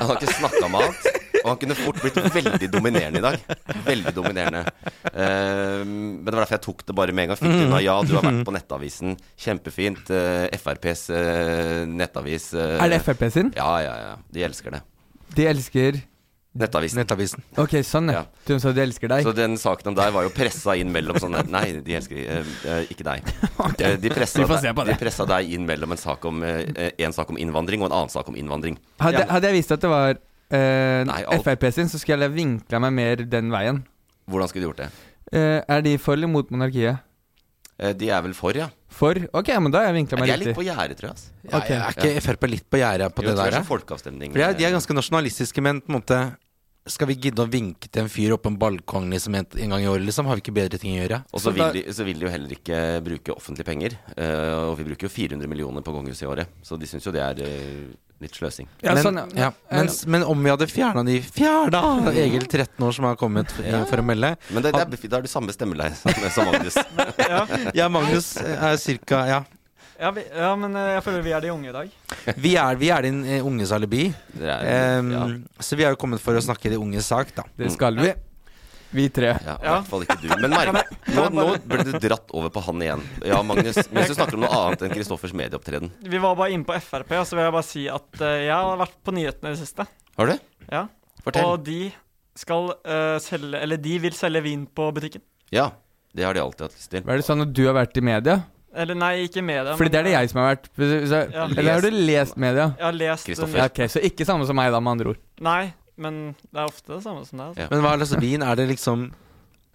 han 0.00 0.10
har 0.10 0.18
ikke 0.18 0.34
snakka 0.38 0.68
med 0.72 0.82
annet. 0.88 1.08
Og 1.38 1.52
han 1.52 1.58
kunne 1.60 1.76
fort 1.78 1.98
blitt 2.02 2.16
veldig 2.34 2.68
dominerende 2.72 3.20
i 3.20 3.22
dag. 3.22 3.36
Veldig 3.86 4.12
dominerende. 4.16 4.64
Uh, 5.06 5.84
men 5.86 6.24
det 6.26 6.32
var 6.34 6.40
derfor 6.42 6.56
jeg 6.56 6.64
tok 6.66 6.82
det 6.88 6.96
bare 6.98 7.14
med 7.14 7.24
en 7.24 7.30
gang. 7.30 7.38
Fikk 7.40 7.52
det 7.54 7.66
unna. 7.68 7.78
Ja, 7.84 7.94
du 8.02 8.16
har 8.16 8.26
vært 8.26 8.42
på 8.48 8.54
Nettavisen. 8.56 9.14
Kjempefint. 9.38 10.10
Uh, 10.10 10.48
FrPs 10.58 11.04
eh, 11.14 11.84
nettavis. 11.88 12.50
eh, 12.58 12.74
Er 12.82 12.90
det 12.92 12.98
Frp 13.06 13.22
sin? 13.32 13.52
Ja, 13.56 13.70
ja, 13.84 13.94
ja. 14.02 14.12
De 14.34 14.44
elsker 14.48 14.74
det. 14.74 14.82
De 15.38 15.46
elsker 15.52 16.00
Nettavisen. 16.58 16.96
Nettavisen. 16.98 17.42
Ok, 17.60 17.74
sånn, 17.84 18.08
ja. 18.10 18.22
Ja. 18.24 18.44
Du 18.48 18.54
sa 18.58 18.72
de 18.72 18.80
elsker 18.82 19.10
deg. 19.12 19.22
Så 19.26 19.34
den 19.36 19.56
saken 19.60 19.90
om 19.92 19.94
deg 19.98 20.12
var 20.14 20.24
jo 20.24 20.30
pressa 20.34 20.74
inn 20.80 20.88
mellom 20.90 21.18
sånne 21.20 21.42
Nei, 21.52 21.80
de 21.84 21.94
elsker 21.98 22.16
eh, 22.18 22.52
eh, 22.64 22.86
ikke 22.94 23.04
deg. 23.06 23.28
Eh, 23.78 23.96
De 24.00 24.10
pressa, 24.10 24.40
Vi 24.40 24.46
får 24.48 24.62
se 24.64 24.72
på 24.74 24.84
deg, 24.86 24.94
de 24.96 25.02
pressa 25.04 25.26
deg 25.28 25.52
inn 25.54 25.66
mellom 25.68 25.92
en 25.94 26.00
sak 26.00 26.24
om 26.30 26.40
eh, 26.46 26.88
en 27.04 27.12
sak 27.14 27.30
om 27.30 27.38
innvandring 27.38 27.82
og 27.84 27.90
en 27.90 27.96
annen 28.00 28.10
sak 28.10 28.30
om 28.32 28.36
innvandring. 28.40 28.78
Hadde, 29.02 29.26
hadde 29.28 29.50
jeg 29.52 29.58
visst 29.60 29.74
at 29.76 29.82
det 29.84 29.90
var 29.92 30.14
eh, 30.16 31.04
Nei, 31.06 31.20
alt- 31.28 31.44
Frp 31.46 31.68
sin, 31.76 31.90
så 31.92 32.00
skulle 32.00 32.26
jeg 32.26 32.34
vinkla 32.34 32.80
meg 32.86 32.96
mer 32.96 33.22
den 33.28 33.52
veien. 33.54 33.82
Hvordan 34.30 34.48
skulle 34.50 34.64
du 34.66 34.70
gjort 34.72 34.82
det? 34.86 34.88
Eh, 35.36 35.60
er 35.68 35.84
de 35.84 35.94
for 36.00 36.16
eller 36.16 36.30
mot 36.32 36.48
monarkiet? 36.50 37.04
Eh, 37.78 37.92
De 37.94 38.08
er 38.10 38.22
vel 38.26 38.34
for, 38.34 38.52
ja? 38.58 38.68
For? 38.90 39.14
Ok, 39.32 39.48
men 39.62 39.70
da 39.70 39.84
har 39.84 39.92
jeg 39.92 39.98
vinkla 40.00 40.18
meg 40.18 40.24
meg 40.24 40.28
De 40.28 40.32
er 40.34 40.38
litt 40.42 40.48
riktig. 40.48 40.58
på 40.58 40.66
gjerdet, 40.66 40.96
tror 40.98 41.08
jeg. 41.10 41.14
Altså. 41.14 41.30
Ja, 41.44 41.58
Ok. 41.58 41.70
Er 41.70 41.94
ikke 41.94 42.22
Frp 42.26 42.48
litt 42.50 42.66
på 42.70 42.78
gjerdet 42.80 43.14
på 43.14 43.22
Jo, 43.22 43.28
det 43.30 43.36
der? 43.36 43.44
det 43.44 43.54
er 43.54 43.58
ja? 43.60 43.68
folkeavstemning. 43.68 44.32
For 44.32 44.38
de 44.38 44.44
er, 44.48 44.54
de 44.58 44.64
er 44.64 44.72
ganske 44.74 44.94
nasjonalistiske, 44.98 45.62
men 45.62 45.80
på 45.80 45.92
en 45.92 45.98
måte 46.00 46.20
Skal 46.88 47.06
vi 47.10 47.14
gidde 47.20 47.42
å 47.44 47.50
vinke 47.52 47.84
til 47.92 48.00
en 48.02 48.08
fyr 48.08 48.32
oppe 48.32 48.48
på 48.48 48.52
en 48.54 48.58
balkong 48.58 49.10
liksom 49.12 49.34
en, 49.36 49.44
en 49.60 49.68
gang 49.74 49.82
i 49.84 49.88
året, 49.92 50.06
liksom? 50.08 50.24
Har 50.26 50.38
vi 50.38 50.40
ikke 50.40 50.54
bedre 50.56 50.78
ting 50.80 50.94
å 50.96 51.02
gjøre? 51.02 51.18
Og 51.34 51.38
så 51.42 51.50
Så 51.50 51.52
vil, 51.52 51.72
de, 51.74 51.82
så 51.92 52.04
vil 52.06 52.18
de 52.18 52.24
jo 52.24 52.30
heller 52.32 52.54
ikke 52.56 52.78
bruke 53.04 53.34
offentlige 53.36 53.66
penger. 53.68 53.96
Uh, 54.16 54.70
og 54.72 54.78
vi 54.78 54.86
bruker 54.88 55.04
jo 55.04 55.10
400 55.12 55.46
millioner 55.52 55.84
på 55.84 55.92
kongehuset 55.92 56.24
i 56.24 56.30
året, 56.32 56.48
så 56.64 56.78
de 56.80 56.86
syns 56.88 57.04
jo 57.04 57.12
det 57.12 57.20
er 57.20 57.42
eh, 57.44 57.92
Litt 58.20 58.34
sløsing. 58.34 58.66
Ja, 58.82 58.94
men, 58.96 59.02
sånn, 59.04 59.18
ja. 59.38 59.52
Mens, 59.70 60.00
men 60.10 60.24
om 60.26 60.40
vi 60.42 60.50
hadde 60.50 60.66
fjerna 60.66 61.04
de 61.06 61.20
Fjerna 61.22 61.82
Egil 62.10 62.48
13 62.50 62.82
år 62.82 62.96
som 62.96 63.04
har 63.06 63.14
kommet 63.20 63.52
f- 63.54 63.84
for 63.86 64.02
å 64.02 64.04
melde 64.08 64.32
Men 64.50 64.64
det, 64.64 64.72
det 64.74 64.80
er, 64.82 65.08
da 65.12 65.20
er 65.20 65.22
du 65.22 65.30
samme 65.30 65.54
stemmeleie 65.54 65.94
som, 65.94 66.10
som 66.34 66.46
Magnus. 66.50 66.80
Ja, 67.22 67.44
Ja, 67.78 67.86
Magnus 67.88 68.32
er 68.42 68.74
cirka 68.82 69.20
Ja. 69.30 69.38
ja, 70.00 70.10
vi, 70.16 70.24
ja, 70.34 70.50
men 70.58 70.74
eh, 70.74 70.96
jeg 70.96 71.04
føler 71.06 71.22
vi 71.28 71.36
er 71.38 71.46
de 71.46 71.52
unge 71.54 71.70
i 71.70 71.76
dag. 71.78 71.94
Vi 72.44 72.56
er, 72.60 72.76
vi 72.82 72.90
er 72.92 73.06
din 73.06 73.22
eh, 73.24 73.46
unges 73.46 73.70
alibi. 73.72 74.08
Er, 74.42 74.98
um, 74.98 75.12
ja, 75.14 75.22
Så 75.62 75.78
vi 75.78 75.86
har 75.86 75.94
jo 75.94 75.98
kommet 76.02 76.20
for 76.20 76.34
å 76.36 76.42
snakke 76.42 76.68
de 76.74 76.76
unges 76.82 77.06
sak, 77.08 77.30
da. 77.38 77.46
Det 77.56 77.70
skal 77.72 77.96
vi. 78.02 78.10
Vi 78.90 79.08
tre. 79.12 79.34
ja, 79.44 79.54
I 79.60 79.64
Ja. 79.66 79.74
hvert 79.78 79.88
fall 79.90 80.04
ikke 80.06 80.16
du. 80.22 80.28
Men 80.40 80.50
merk, 80.56 80.92
nå, 81.12 81.24
nå 81.36 81.46
ble 81.68 81.84
du 81.84 81.92
dratt 82.00 82.30
over 82.32 82.52
på 82.54 82.62
han 82.64 82.82
igjen. 82.84 83.02
Ja, 83.28 83.42
Magnus. 83.44 83.76
Mens 83.92 84.08
du 84.08 84.14
snakker 84.16 84.38
om 84.38 84.46
noe 84.46 84.52
annet 84.62 84.84
enn 84.86 84.94
Kristoffers 84.94 85.34
medieopptreden. 85.36 85.90
Vi 86.08 86.20
var 86.22 86.36
bare 86.38 86.52
inne 86.56 86.64
på 86.68 86.76
Frp, 86.80 87.12
og 87.20 87.26
så 87.28 87.36
vil 87.36 87.44
jeg 87.44 87.56
bare 87.58 87.68
si 87.68 87.86
at 87.92 88.22
eh, 88.24 88.46
jeg 88.48 88.54
har 88.56 88.80
vært 88.80 88.96
på 89.04 89.14
nyhetene 89.16 89.52
i 89.52 89.56
det 89.56 89.60
siste. 89.62 89.88
Har 90.18 90.32
du? 90.32 90.38
Ja. 90.72 90.86
Fortell. 91.24 91.44
Og 91.50 91.64
de 91.66 91.80
skal 92.38 92.68
uh, 92.86 93.16
selge 93.18 93.58
Eller 93.58 93.80
de 93.82 93.96
vil 93.98 94.14
selge 94.14 94.40
vin 94.44 94.64
på 94.70 94.88
butikken. 94.94 95.22
Ja. 95.52 95.70
Det 96.14 96.24
har 96.24 96.34
de 96.34 96.40
alltid 96.40 96.64
hatt 96.68 96.76
lyst 96.78 96.90
til. 96.92 97.02
Er 97.04 97.20
det 97.20 97.26
sånn 97.26 97.42
at 97.44 97.50
du 97.54 97.60
har 97.66 97.74
vært 97.76 97.98
i 98.00 98.02
media? 98.02 98.38
Eller 98.78 98.96
nei, 98.98 99.24
ikke 99.26 99.42
media. 99.44 99.74
Fordi 99.76 99.88
men, 99.88 99.92
det 99.94 99.98
er 100.00 100.06
det 100.06 100.12
jeg 100.14 100.30
som 100.30 100.38
har 100.40 100.48
vært. 100.54 100.66
Så, 100.78 101.18
Ja. 101.34 101.44
eller 101.50 101.72
har 101.72 101.84
du 101.84 101.90
lest 101.90 102.36
media? 102.40 102.66
Jeg 102.78 102.84
har 102.86 102.96
lest 102.96 103.26
Kristoffer. 103.28 103.58
Ja, 103.60 103.66
ok, 103.68 103.80
Så 103.90 104.02
ikke 104.06 104.26
samme 104.28 104.46
som 104.48 104.56
meg, 104.56 104.70
da, 104.72 104.80
med 104.80 104.92
andre 104.96 105.12
ord. 105.14 105.20
Nei, 105.44 105.72
men 105.98 106.20
det 106.48 106.60
er 106.62 106.68
ofte 106.68 106.94
det 106.94 107.02
samme 107.04 107.24
som 107.26 107.40
det. 107.40 107.46
Altså. 107.50 107.64
Ja. 107.64 107.68
Men 107.72 107.84
hva 107.84 107.94
slags 107.98 108.16
vin? 108.22 108.44
Er 108.46 108.58
det 108.58 108.68
liksom 108.72 109.08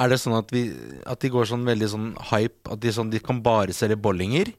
Er 0.02 0.10
det 0.10 0.18
sånn 0.24 0.34
at, 0.40 0.50
vi, 0.50 0.64
at 1.06 1.22
de 1.22 1.30
går 1.30 1.46
sånn 1.52 1.68
veldig 1.68 1.88
sånn 1.92 2.08
hype? 2.32 2.66
At 2.74 2.82
de, 2.82 2.92
sånn, 2.96 3.12
de 3.14 3.22
kan 3.24 3.44
bare 3.46 3.76
selge 3.78 4.00
bollinger? 4.02 4.50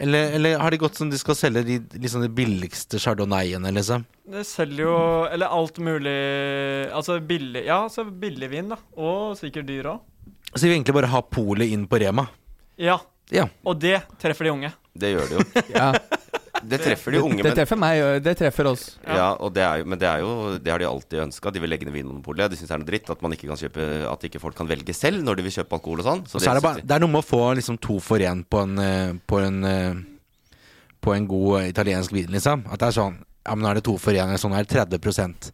Eller, 0.00 0.32
eller 0.34 0.56
har 0.58 0.74
de 0.74 0.78
gått 0.80 0.96
som 0.98 1.10
de 1.10 1.18
skal 1.20 1.36
selge 1.38 1.62
de, 1.68 1.76
liksom 2.02 2.24
de 2.24 2.30
billigste 2.32 2.98
chardonnayene, 2.98 3.70
liksom? 3.76 4.06
Det 4.32 4.42
selger 4.48 4.88
jo 4.88 4.96
Eller 5.28 5.52
alt 5.52 5.76
mulig 5.78 6.14
Altså 6.88 7.20
billig 7.22 7.66
Ja, 7.68 7.84
så 7.92 8.06
billig 8.08 8.48
vin, 8.50 8.72
da. 8.72 8.80
Og 8.96 9.36
sikkert 9.38 9.68
dyr 9.68 9.92
òg. 9.92 10.00
Så 10.54 10.64
vi 10.64 10.70
vil 10.72 10.78
egentlig 10.78 10.96
bare 10.96 11.12
ha 11.12 11.20
polet 11.22 11.70
inn 11.74 11.84
på 11.90 12.00
Rema? 12.02 12.26
Ja. 12.80 12.98
Ja. 13.34 13.46
Og 13.66 13.78
det 13.82 14.00
treffer 14.22 14.48
de 14.48 14.52
unge. 14.54 14.70
Det 14.94 15.10
gjør 15.14 15.30
det 15.30 15.38
jo. 15.38 15.46
Ja, 15.74 15.92
Det 16.68 16.78
treffer 16.82 17.12
de 17.14 17.20
unge, 17.22 17.36
det 17.42 17.50
det 17.50 17.54
treffer 17.60 17.78
meg, 17.80 18.00
det 18.24 18.34
treffer 18.40 18.68
oss. 18.70 18.84
Ja, 19.06 19.28
det 19.52 19.62
er 19.64 19.84
men 19.84 19.98
det 20.00 20.08
er 20.08 20.20
jo 20.24 20.58
Det 20.58 20.70
har 20.72 20.78
de 20.82 20.86
alltid 20.88 21.20
ønska. 21.26 21.52
De 21.52 21.60
vil 21.60 21.70
legge 21.70 21.84
ned 21.86 21.94
Vinmonopolet. 21.94 22.50
De 22.50 22.56
syns 22.56 22.68
det 22.70 22.74
er 22.76 22.82
noe 22.82 22.90
dritt 22.90 23.10
at 23.10 23.22
man 23.22 23.32
ikke 23.36 23.48
kan 23.50 23.60
kjøpe 23.60 23.86
At 24.10 24.24
ikke 24.28 24.40
folk 24.42 24.56
kan 24.56 24.68
velge 24.70 24.94
selv 24.96 25.22
når 25.26 25.36
de 25.36 25.42
vil 25.46 25.56
kjøpe 25.58 25.76
alkohol 25.78 26.00
og 26.00 26.08
sånn. 26.08 26.24
Så 26.30 26.40
så 26.40 26.50
er 26.50 26.58
det, 26.60 26.64
bare, 26.66 26.82
det 26.84 26.96
er 26.96 27.04
noe 27.04 27.12
med 27.14 27.22
å 27.24 27.28
få 27.28 27.42
liksom 27.60 27.78
to 27.78 27.98
for 28.00 28.18
én 28.18 28.44
på 28.44 28.62
en 28.64 28.78
eh, 28.78 29.12
På 29.26 29.40
en 29.44 29.60
eh, 29.64 29.94
På 31.04 31.14
en 31.14 31.26
god 31.28 31.60
eh, 31.62 31.68
italiensk 31.74 32.12
vin, 32.16 32.30
liksom. 32.32 32.64
At 32.70 32.80
det 32.80 32.88
er 32.90 32.98
sånn 33.00 33.18
Ja, 33.44 33.54
men 33.54 33.64
nå 33.66 33.70
er 33.74 33.80
det 33.80 33.84
to 33.84 33.98
for 34.00 34.16
én, 34.16 34.24
eller 34.28 34.40
sånn 34.40 34.54
er 34.56 34.64
det 34.64 34.72
30 34.72 35.52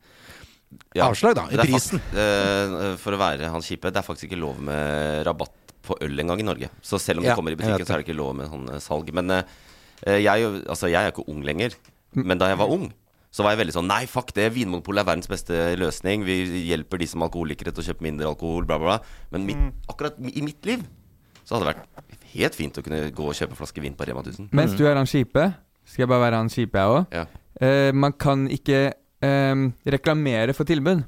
Ja. 0.95 1.09
avslag, 1.11 1.35
da, 1.35 1.49
i 1.51 1.57
prisen. 1.59 1.99
fakt- 1.99 2.15
eh, 2.19 2.97
for 2.97 3.13
å 3.15 3.19
være 3.19 3.49
han 3.51 3.61
kjipe, 3.63 3.91
det 3.91 3.99
er 3.99 4.07
faktisk 4.07 4.29
ikke 4.31 4.39
lov 4.39 4.61
med 4.63 5.25
rabatt 5.27 5.51
på 5.83 5.97
øl 6.03 6.19
engang 6.23 6.39
i 6.39 6.47
Norge. 6.47 6.69
Så 6.83 6.99
selv 7.01 7.19
om 7.19 7.25
det 7.25 7.31
Ja, 7.33 7.35
kommer 7.35 7.51
i 7.51 7.57
butikken, 7.59 7.87
så 7.87 7.95
er 7.95 8.03
det 8.03 8.07
ikke 8.07 8.17
lov 8.17 8.37
med 8.37 8.47
sånn 8.51 8.69
eh, 8.71 8.79
salg. 8.79 9.11
Men 9.13 9.31
eh, 9.31 9.43
jeg, 10.07 10.51
altså, 10.67 10.89
jeg 10.91 11.01
er 11.03 11.13
ikke 11.13 11.29
ung 11.29 11.45
lenger. 11.47 11.77
Men 12.17 12.41
da 12.41 12.49
jeg 12.51 12.59
var 12.59 12.73
ung, 12.73 12.89
så 13.31 13.45
var 13.47 13.55
jeg 13.55 13.61
veldig 13.61 13.75
sånn 13.77 13.87
Nei, 13.87 14.03
fuck 14.11 14.33
det, 14.35 14.49
Vinmonopolet 14.57 15.05
er 15.05 15.11
verdens 15.13 15.31
beste 15.31 15.59
løsning. 15.79 16.25
Vi 16.27 16.65
hjelper 16.71 17.01
de 17.01 17.07
som 17.11 17.23
er 17.23 17.31
alkoholikere 17.31 17.75
til 17.75 17.85
å 17.85 17.87
kjøpe 17.91 18.07
mindre 18.07 18.31
alkohol, 18.31 18.67
bla, 18.67 18.81
bla, 18.83 18.97
bla. 18.97 19.27
Men 19.35 19.47
mitt, 19.47 19.85
akkurat 19.91 20.19
i 20.19 20.43
mitt 20.45 20.67
liv 20.67 20.83
så 21.45 21.57
hadde 21.57 21.67
det 21.67 21.73
vært 21.73 22.27
helt 22.35 22.59
fint 22.59 22.79
å 22.79 22.83
kunne 22.87 22.99
gå 23.15 23.29
og 23.31 23.35
kjøpe 23.35 23.57
en 23.57 23.59
flaske 23.59 23.83
vin 23.83 23.95
på 23.99 24.07
Rema 24.07 24.23
1000. 24.23 24.51
Mens 24.55 24.75
du 24.79 24.85
er 24.87 24.99
han 24.99 25.09
kjipe, 25.11 25.49
skal 25.87 26.05
jeg 26.05 26.11
bare 26.11 26.25
være 26.27 26.43
han 26.43 26.51
kjipe, 26.53 26.83
jeg 26.83 26.99
òg. 26.99 27.17
Ja. 27.17 27.25
Eh, 27.61 27.91
man 27.95 28.15
kan 28.19 28.45
ikke 28.51 28.83
eh, 28.91 29.65
reklamere 29.95 30.55
for 30.55 30.69
tilbud. 30.69 31.03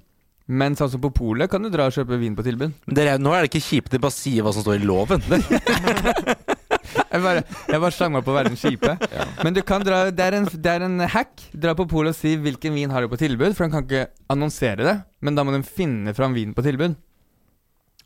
Men 0.52 0.74
sånn 0.76 0.90
som 0.90 1.00
på 1.00 1.12
polet 1.14 1.50
kan 1.50 1.62
du 1.62 1.70
dra 1.72 1.86
og 1.88 1.94
kjøpe 1.94 2.18
vin 2.18 2.34
på 2.36 2.42
tilbud. 2.44 2.74
Dere, 2.90 3.14
nå 3.22 3.30
er 3.34 3.44
det 3.44 3.52
ikke 3.52 3.62
kjipe, 3.62 3.92
de 3.92 4.02
bare 4.02 4.14
sier 4.14 4.42
hva 4.44 4.50
som 4.54 4.64
står 4.66 4.80
i 4.80 4.86
loven. 4.86 5.22
Jeg 6.82 7.22
bare, 7.22 7.42
jeg 7.68 7.80
bare 7.84 7.94
slang 7.94 8.12
meg 8.16 8.24
på 8.26 8.32
å 8.32 8.36
være 8.36 8.52
den 8.52 8.58
kjipe. 8.60 8.96
Men 9.44 9.54
du 9.56 9.62
kan 9.66 9.84
dra, 9.86 10.04
det 10.10 10.24
er, 10.24 10.36
en, 10.40 10.48
det 10.50 10.72
er 10.72 10.86
en 10.86 10.98
hack. 11.14 11.46
Dra 11.54 11.76
på 11.78 11.86
polet 11.90 12.14
og 12.14 12.18
si 12.18 12.34
hvilken 12.40 12.74
vin 12.76 12.92
har 12.92 13.04
du 13.04 13.12
på 13.12 13.20
tilbud, 13.20 13.54
for 13.56 13.66
den 13.66 13.74
kan 13.74 13.86
ikke 13.86 14.04
annonsere 14.32 14.86
det. 14.88 14.96
Men 15.22 15.38
da 15.38 15.44
må 15.46 15.54
den 15.54 15.66
finne 15.66 16.14
fram 16.16 16.34
vin 16.36 16.54
på 16.56 16.64
tilbud. 16.66 16.98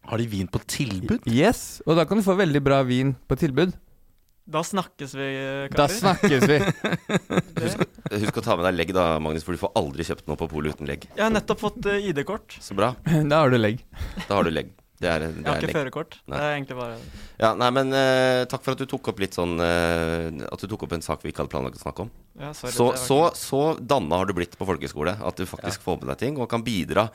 Har 0.07 0.23
de 0.23 0.29
vin 0.31 0.47
på 0.47 0.61
tilbud? 0.71 1.27
Yes, 1.27 1.83
Og 1.87 1.99
da 1.99 2.05
kan 2.07 2.21
du 2.21 2.27
få 2.27 2.37
veldig 2.39 2.63
bra 2.63 2.83
vin 2.87 3.17
på 3.27 3.39
tilbud. 3.41 3.75
Da 4.47 4.61
snakkes 4.63 5.15
vi, 5.19 5.25
karer. 5.73 5.75
Da 5.75 5.87
snakkes 5.91 6.45
vi. 6.47 6.59
Husk 8.23 8.37
å 8.39 8.45
ta 8.47 8.55
med 8.55 8.69
deg 8.69 8.77
legg, 8.79 8.93
da, 8.95 9.17
Magnus, 9.19 9.43
for 9.43 9.57
du 9.57 9.59
får 9.59 9.73
aldri 9.81 10.07
kjøpt 10.07 10.29
noe 10.31 10.39
på 10.39 10.47
polet 10.53 10.77
uten 10.77 10.87
legg. 10.87 11.09
Jeg 11.17 11.25
har 11.25 11.33
nettopp 11.35 11.65
fått 11.65 11.89
eh, 11.91 12.07
ID-kort. 12.13 12.55
Så 12.63 12.77
bra. 12.79 12.93
Da 13.33 13.43
har 13.43 13.51
du 13.51 13.59
legg. 13.59 13.83
Da 14.29 14.37
har 14.37 14.47
du 14.47 14.53
legg. 14.55 14.71
Det 14.97 15.09
er, 15.13 15.19
det 15.27 15.29
Jeg 15.43 15.45
har 15.45 15.59
ikke 15.61 15.67
legg. 15.69 15.77
førerkort. 15.77 16.15
Nei. 16.27 16.39
Det 16.39 16.45
er 16.47 16.55
egentlig 16.57 16.77
bare 16.79 16.97
Ja, 17.43 17.51
nei, 17.61 17.71
men 17.77 17.93
eh, 17.93 18.45
takk 18.49 18.63
for 18.65 18.73
at 18.73 18.81
du 18.81 18.87
tok 18.89 19.11
opp 19.13 19.19
litt 19.21 19.37
sånn 19.37 19.59
eh, 19.61 20.47
At 20.49 20.63
du 20.63 20.67
tok 20.73 20.87
opp 20.87 20.95
en 20.97 21.05
sak 21.05 21.21
vi 21.27 21.35
ikke 21.35 21.43
hadde 21.45 21.53
planlagt 21.53 21.77
å 21.77 21.85
snakke 21.85 22.07
om. 22.07 22.11
ja, 22.41 22.53
sorry, 22.57 22.73
Så, 22.73 22.91
det 22.93 22.97
var 22.97 23.05
så, 23.05 23.21
så 23.37 23.63
danna 23.81 24.23
har 24.23 24.27
du 24.31 24.33
blitt 24.39 24.57
på 24.57 24.65
folkehøyskole. 24.69 25.19
At 25.21 25.37
du 25.37 25.45
faktisk 25.51 25.85
får 25.85 26.01
med 26.01 26.09
deg 26.15 26.23
ting 26.25 26.41
og 26.41 26.49
kan 26.49 26.65
bidra 26.65 27.07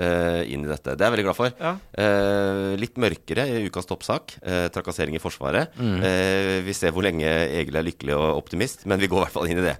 eh, 0.00 0.48
inn 0.52 0.64
i 0.64 0.70
dette. 0.72 0.96
Det 0.96 1.04
er 1.04 1.10
jeg 1.10 1.16
veldig 1.18 1.26
glad 1.28 1.38
for. 1.42 1.52
Ja. 1.60 1.74
Eh, 1.92 2.72
litt 2.80 2.96
mørkere 3.04 3.46
i 3.52 3.62
ukas 3.68 3.88
toppsak. 3.92 4.38
eh, 4.42 4.66
trakassering 4.72 5.16
i 5.16 5.22
Forsvaret. 5.22 5.76
Eh, 5.76 6.62
vi 6.64 6.72
ser 6.76 6.92
hvor 6.96 7.04
lenge 7.04 7.28
Egil 7.28 7.76
er 7.76 7.84
lykkelig 7.92 8.16
og 8.16 8.40
optimist, 8.40 8.86
men 8.88 9.00
vi 9.00 9.08
går 9.12 9.20
i 9.20 9.24
hvert 9.26 9.36
fall 9.36 9.52
inn 9.52 9.60
i 9.60 9.68
det. 9.68 9.76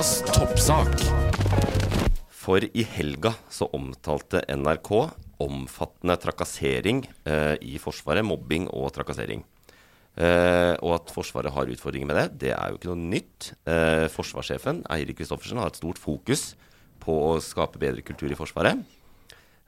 Ukas 0.00 0.22
toppsak. 0.32 0.94
For 2.32 2.64
i 2.64 2.82
helga 2.88 3.34
så 3.52 3.66
omtalte 3.76 4.40
NRK 4.48 4.88
omfattende 5.44 6.14
trakassering 6.16 7.02
eh, 7.28 7.58
i 7.60 7.74
Forsvaret. 7.76 8.24
Mobbing 8.24 8.70
og 8.72 8.94
trakassering. 8.96 9.42
Eh, 10.16 10.72
og 10.80 10.94
at 10.94 11.12
Forsvaret 11.12 11.52
har 11.52 11.68
utfordringer 11.74 12.08
med 12.08 12.16
det, 12.16 12.24
det 12.46 12.54
er 12.54 12.72
jo 12.72 12.78
ikke 12.78 12.88
noe 12.94 13.10
nytt. 13.12 13.50
Eh, 13.68 14.06
forsvarssjefen 14.14 14.80
Eirik 14.96 15.18
Kristoffersen 15.20 15.60
har 15.60 15.68
et 15.68 15.82
stort 15.82 16.00
fokus 16.00 16.54
på 17.04 17.18
å 17.26 17.36
skape 17.44 17.82
bedre 17.82 18.00
kultur 18.00 18.32
i 18.32 18.38
Forsvaret. 18.40 18.80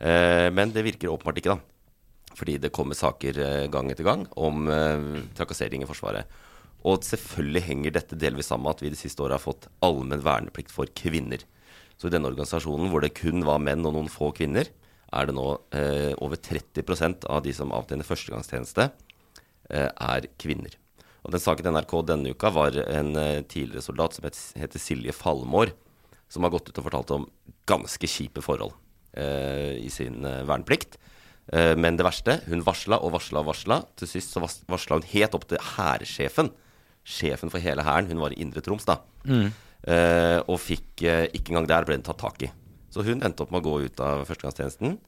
Eh, 0.01 0.49
men 0.49 0.73
det 0.73 0.87
virker 0.89 1.13
åpenbart 1.13 1.43
ikke, 1.43 1.59
da. 1.59 2.33
Fordi 2.41 2.57
det 2.57 2.73
kommer 2.73 2.97
saker 2.97 3.43
eh, 3.51 3.69
gang 3.69 3.93
etter 3.93 4.09
gang 4.09 4.25
om 4.41 4.65
eh, 4.65 5.29
trakassering 5.37 5.85
i 5.85 5.91
Forsvaret. 5.93 6.41
Og 6.89 7.05
selvfølgelig 7.07 7.65
henger 7.69 7.95
dette 7.95 8.19
delvis 8.19 8.51
sammen 8.51 8.67
med 8.67 8.77
at 8.77 8.85
vi 8.85 8.93
de 8.93 8.99
siste 8.99 9.23
åra 9.23 9.39
har 9.39 9.45
fått 9.45 9.69
allmenn 9.85 10.25
verneplikt 10.25 10.73
for 10.75 10.91
kvinner. 10.99 11.45
Så 11.97 12.09
i 12.09 12.15
denne 12.15 12.31
organisasjonen 12.33 12.91
hvor 12.91 13.05
det 13.05 13.15
kun 13.15 13.45
var 13.47 13.63
menn 13.63 13.87
og 13.87 13.95
noen 13.95 14.11
få 14.11 14.33
kvinner, 14.35 14.67
er 15.13 15.29
det 15.29 15.37
nå 15.37 15.47
eh, 15.77 16.13
over 16.25 16.41
30% 16.41 17.27
av 17.31 17.43
de 17.45 17.53
som 17.55 17.75
avtjener 17.77 18.09
førstegangstjeneste, 18.09 18.89
eh, 19.71 19.91
er 19.91 20.29
kvinner. 20.41 20.75
Og 21.23 21.35
den 21.35 21.43
saken 21.43 21.69
NRK 21.77 21.95
denne 22.09 22.33
uka 22.35 22.51
var 22.51 22.79
en 22.83 23.15
eh, 23.21 23.45
tidligere 23.45 23.85
soldat 23.85 24.17
som 24.17 24.27
het, 24.27 24.39
heter 24.59 24.83
Silje 24.83 25.15
Falmår, 25.15 25.75
som 26.33 26.47
har 26.47 26.55
gått 26.55 26.73
ut 26.73 26.81
og 26.81 26.89
fortalt 26.89 27.15
om 27.15 27.29
ganske 27.69 28.09
kjipe 28.09 28.43
forhold 28.43 28.73
eh, 29.13 29.79
i 29.85 29.91
sin 29.93 30.25
eh, 30.27 30.43
verneplikt. 30.49 30.97
Eh, 31.53 31.75
men 31.77 31.99
det 32.01 32.07
verste, 32.07 32.41
hun 32.49 32.65
varsla 32.65 32.99
og 33.05 33.15
varsla 33.19 33.43
og 33.45 33.51
varsla. 33.53 33.83
Til 34.01 34.11
sist 34.11 34.35
så 34.35 34.43
varsla 34.43 34.99
hun 34.99 35.09
helt 35.13 35.37
opp 35.37 35.47
til 35.51 35.63
hærsjefen. 35.75 36.51
Sjefen 37.05 37.51
for 37.51 37.59
hele 37.63 37.83
hæren. 37.87 38.09
Hun 38.13 38.21
var 38.23 38.33
i 38.35 38.41
Indre 38.43 38.63
Troms, 38.65 38.85
da. 38.89 38.99
Eh, 39.27 40.39
og 40.47 40.61
fikk 40.63 41.03
eh, 41.03 41.25
Ikke 41.35 41.51
engang 41.51 41.67
der 41.67 41.85
ble 41.89 41.97
hun 41.99 42.05
tatt 42.07 42.21
tak 42.23 42.43
i. 42.47 42.51
Så 42.93 43.03
hun 43.07 43.23
endte 43.25 43.43
opp 43.43 43.51
med 43.55 43.63
å 43.65 43.67
gå 43.67 43.87
ut 43.89 44.01
av 44.05 44.23
førstegangstjenesten 44.29 44.99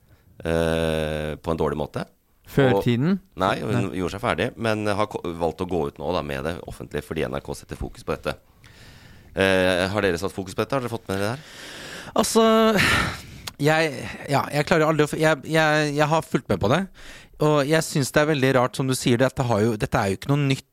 eh, 0.44 1.34
på 1.38 1.52
en 1.52 1.60
dårlig 1.60 1.78
måte. 1.78 2.06
Før 2.48 2.74
Og- 2.78 2.82
tiden. 2.84 3.20
Nei, 3.40 3.54
hun 3.60 3.90
gjorde 3.96 4.16
seg 4.16 4.20
ferdig, 4.24 4.50
men 4.60 4.86
har 4.86 5.06
valgt 5.40 5.62
å 5.64 5.68
gå 5.68 5.86
ut 5.88 5.98
nå 5.98 6.10
da, 6.12 6.22
med 6.22 6.44
det 6.44 6.56
offentlig 6.68 7.02
fordi 7.04 7.24
NRK 7.28 7.54
setter 7.56 7.76
fokus 7.80 8.04
på 8.04 8.16
dette. 8.16 8.34
Eh, 9.34 9.86
har 9.90 10.02
dere 10.04 10.18
satt 10.20 10.32
fokus 10.34 10.54
på 10.54 10.62
dette? 10.62 10.74
Har 10.76 10.80
dere 10.84 10.92
fått 10.92 11.08
med 11.08 11.18
dere 11.18 11.24
det 11.24 11.36
her? 11.36 11.40
Altså 12.14 12.44
jeg, 13.58 13.94
ja, 14.30 14.42
jeg 14.52 14.66
klarer 14.68 14.88
aldri 14.90 15.06
å 15.06 15.16
jeg, 15.18 15.40
jeg, 15.50 15.94
jeg 15.96 16.08
har 16.10 16.22
fulgt 16.26 16.48
med 16.52 16.60
på 16.62 16.68
det. 16.72 16.82
Og 17.44 17.64
jeg 17.66 17.82
syns 17.86 18.12
det 18.14 18.22
er 18.22 18.30
veldig 18.30 18.52
rart, 18.58 18.76
som 18.78 18.86
du 18.86 18.94
sier, 18.94 19.18
dette, 19.18 19.42
har 19.48 19.60
jo, 19.64 19.74
dette 19.80 19.98
er 19.98 20.12
jo 20.12 20.18
ikke 20.20 20.30
noe 20.34 20.44
nytt 20.48 20.66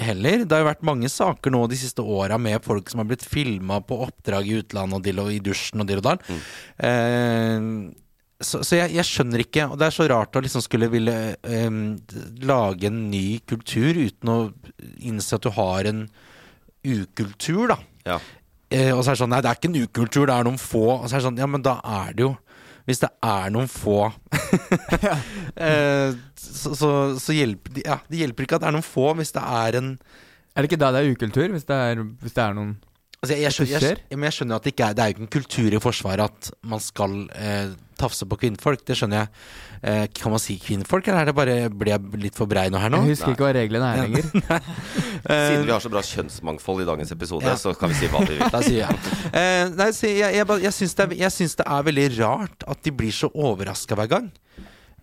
heller. 0.00 0.44
Det 0.44 0.54
har 0.54 0.64
jo 0.64 0.70
vært 0.70 0.86
mange 0.86 1.10
saker 1.12 1.52
nå 1.54 1.62
de 1.70 1.78
siste 1.80 2.02
åra 2.02 2.38
med 2.40 2.64
folk 2.64 2.90
som 2.90 3.02
har 3.02 3.08
blitt 3.10 3.26
filma 3.26 3.80
på 3.84 4.00
oppdrag 4.06 4.48
i 4.48 4.58
utlandet 4.62 4.98
og, 4.98 5.04
dill 5.06 5.22
og 5.22 5.32
i 5.34 5.40
dusjen 5.44 5.84
og 5.84 5.88
dill 5.90 6.02
og 6.02 6.06
dall. 6.08 6.22
Eh, 6.88 7.68
så 8.38 8.62
så 8.62 8.78
jeg, 8.78 8.94
jeg 8.94 9.06
skjønner 9.08 9.42
ikke, 9.42 9.66
og 9.66 9.78
det 9.80 9.88
er 9.88 9.94
så 9.96 10.06
rart 10.10 10.36
å 10.38 10.42
liksom 10.44 10.62
skulle 10.62 10.90
ville 10.92 11.14
eh, 11.34 11.78
lage 12.46 12.86
en 12.90 13.00
ny 13.10 13.40
kultur 13.50 13.98
uten 13.98 14.30
å 14.30 14.38
innse 15.02 15.34
at 15.38 15.46
du 15.46 15.50
har 15.56 15.90
en 15.90 16.04
ukultur, 16.86 17.66
da. 17.74 17.80
Ja. 18.06 18.20
Eh, 18.70 18.92
og 18.92 19.02
så 19.02 19.10
er 19.10 19.16
det 19.16 19.22
sånn 19.22 19.32
Nei, 19.32 19.40
det 19.44 19.50
er 19.50 19.58
ikke 19.58 19.70
en 19.72 19.80
ukultur, 19.82 20.26
det 20.28 20.34
er 20.36 20.46
noen 20.46 20.60
få. 20.60 20.84
Og 20.98 21.06
så 21.08 21.16
er 21.16 21.22
det 21.22 21.26
sånn 21.26 21.40
Ja, 21.40 21.48
men 21.50 21.64
da 21.64 21.78
er 21.84 22.14
det 22.16 22.26
jo 22.26 22.34
hvis 22.88 23.02
det 23.02 23.10
er 23.20 23.50
noen 23.52 23.68
få 23.68 23.98
eh, 25.68 26.16
så, 26.40 26.72
så, 26.72 26.90
så 27.20 27.36
hjelper 27.36 27.82
ja, 27.84 27.98
det 28.08 28.22
hjelper 28.22 28.46
ikke 28.46 28.56
at 28.56 28.64
det 28.64 28.70
er 28.70 28.76
noen 28.78 28.86
få 28.86 29.10
hvis 29.18 29.34
det 29.36 29.44
er 29.44 29.76
en 29.82 29.90
Er 30.56 30.64
det 30.64 30.70
ikke 30.70 30.80
da 30.80 30.88
det 30.94 31.02
er 31.04 31.12
ukultur? 31.12 31.52
Hvis 31.52 31.68
det 31.68 31.76
er, 31.76 32.00
hvis 32.22 32.34
det 32.34 32.42
er 32.42 32.56
noen 32.56 32.72
Altså 33.18 33.34
jeg, 33.34 33.42
jeg, 33.42 33.54
skjønner, 33.56 33.98
jeg, 34.12 34.18
jeg 34.22 34.34
skjønner 34.36 34.60
at 34.60 34.62
det 34.62 34.70
ikke 34.76 34.86
er 34.86 34.94
Det 34.94 35.02
er 35.02 35.08
jo 35.10 35.14
ikke 35.16 35.24
en 35.24 35.30
kultur 35.34 35.74
i 35.74 35.78
Forsvaret 35.82 36.22
at 36.28 36.50
man 36.70 36.78
skal 36.78 37.14
eh, 37.34 37.72
tafse 37.98 38.22
på 38.30 38.36
kvinnfolk. 38.38 38.84
Det 38.86 38.94
skjønner 38.94 39.24
jeg. 39.24 39.30
Eh, 39.90 40.04
kan 40.14 40.30
man 40.30 40.38
si 40.38 40.54
kvinnfolk, 40.62 41.08
eller 41.10 41.24
er 41.24 41.30
det 41.32 41.34
bare 41.34 41.56
blir 41.72 41.90
jeg 41.96 42.20
litt 42.22 42.36
for 42.38 42.46
brei 42.46 42.68
nå 42.70 42.78
her 42.78 42.92
nå? 42.94 43.00
Jeg 43.08 43.16
husker 43.16 43.34
ikke 43.34 43.48
hva 43.48 43.50
reglene 43.56 43.88
er 43.90 44.04
lenger. 44.04 44.28
Siden 45.26 45.66
vi 45.66 45.74
har 45.74 45.82
så 45.82 45.90
bra 45.90 46.04
kjønnsmangfold 46.06 46.84
i 46.84 46.86
dagens 46.92 47.10
episode, 47.16 47.42
Ja. 47.50 47.56
så 47.58 47.72
kan 47.74 47.90
vi 47.90 47.98
si 47.98 48.10
hva 48.12 48.22
vi 48.22 48.36
vil. 48.38 48.44
Da 48.54 48.60
sier 48.62 48.84
jeg 48.84 49.00
eh, 49.32 49.64
Nei, 49.74 49.88
så 49.98 50.12
jeg, 50.14 50.38
jeg, 50.38 50.74
syns 50.78 50.94
det 51.00 51.08
er, 51.08 51.16
jeg 51.24 51.34
syns 51.40 51.58
det 51.58 51.66
er 51.74 51.88
veldig 51.90 52.06
rart 52.20 52.68
at 52.70 52.86
de 52.86 52.94
blir 53.02 53.14
så 53.18 53.32
overraska 53.34 53.98
hver 53.98 54.12
gang. 54.14 54.30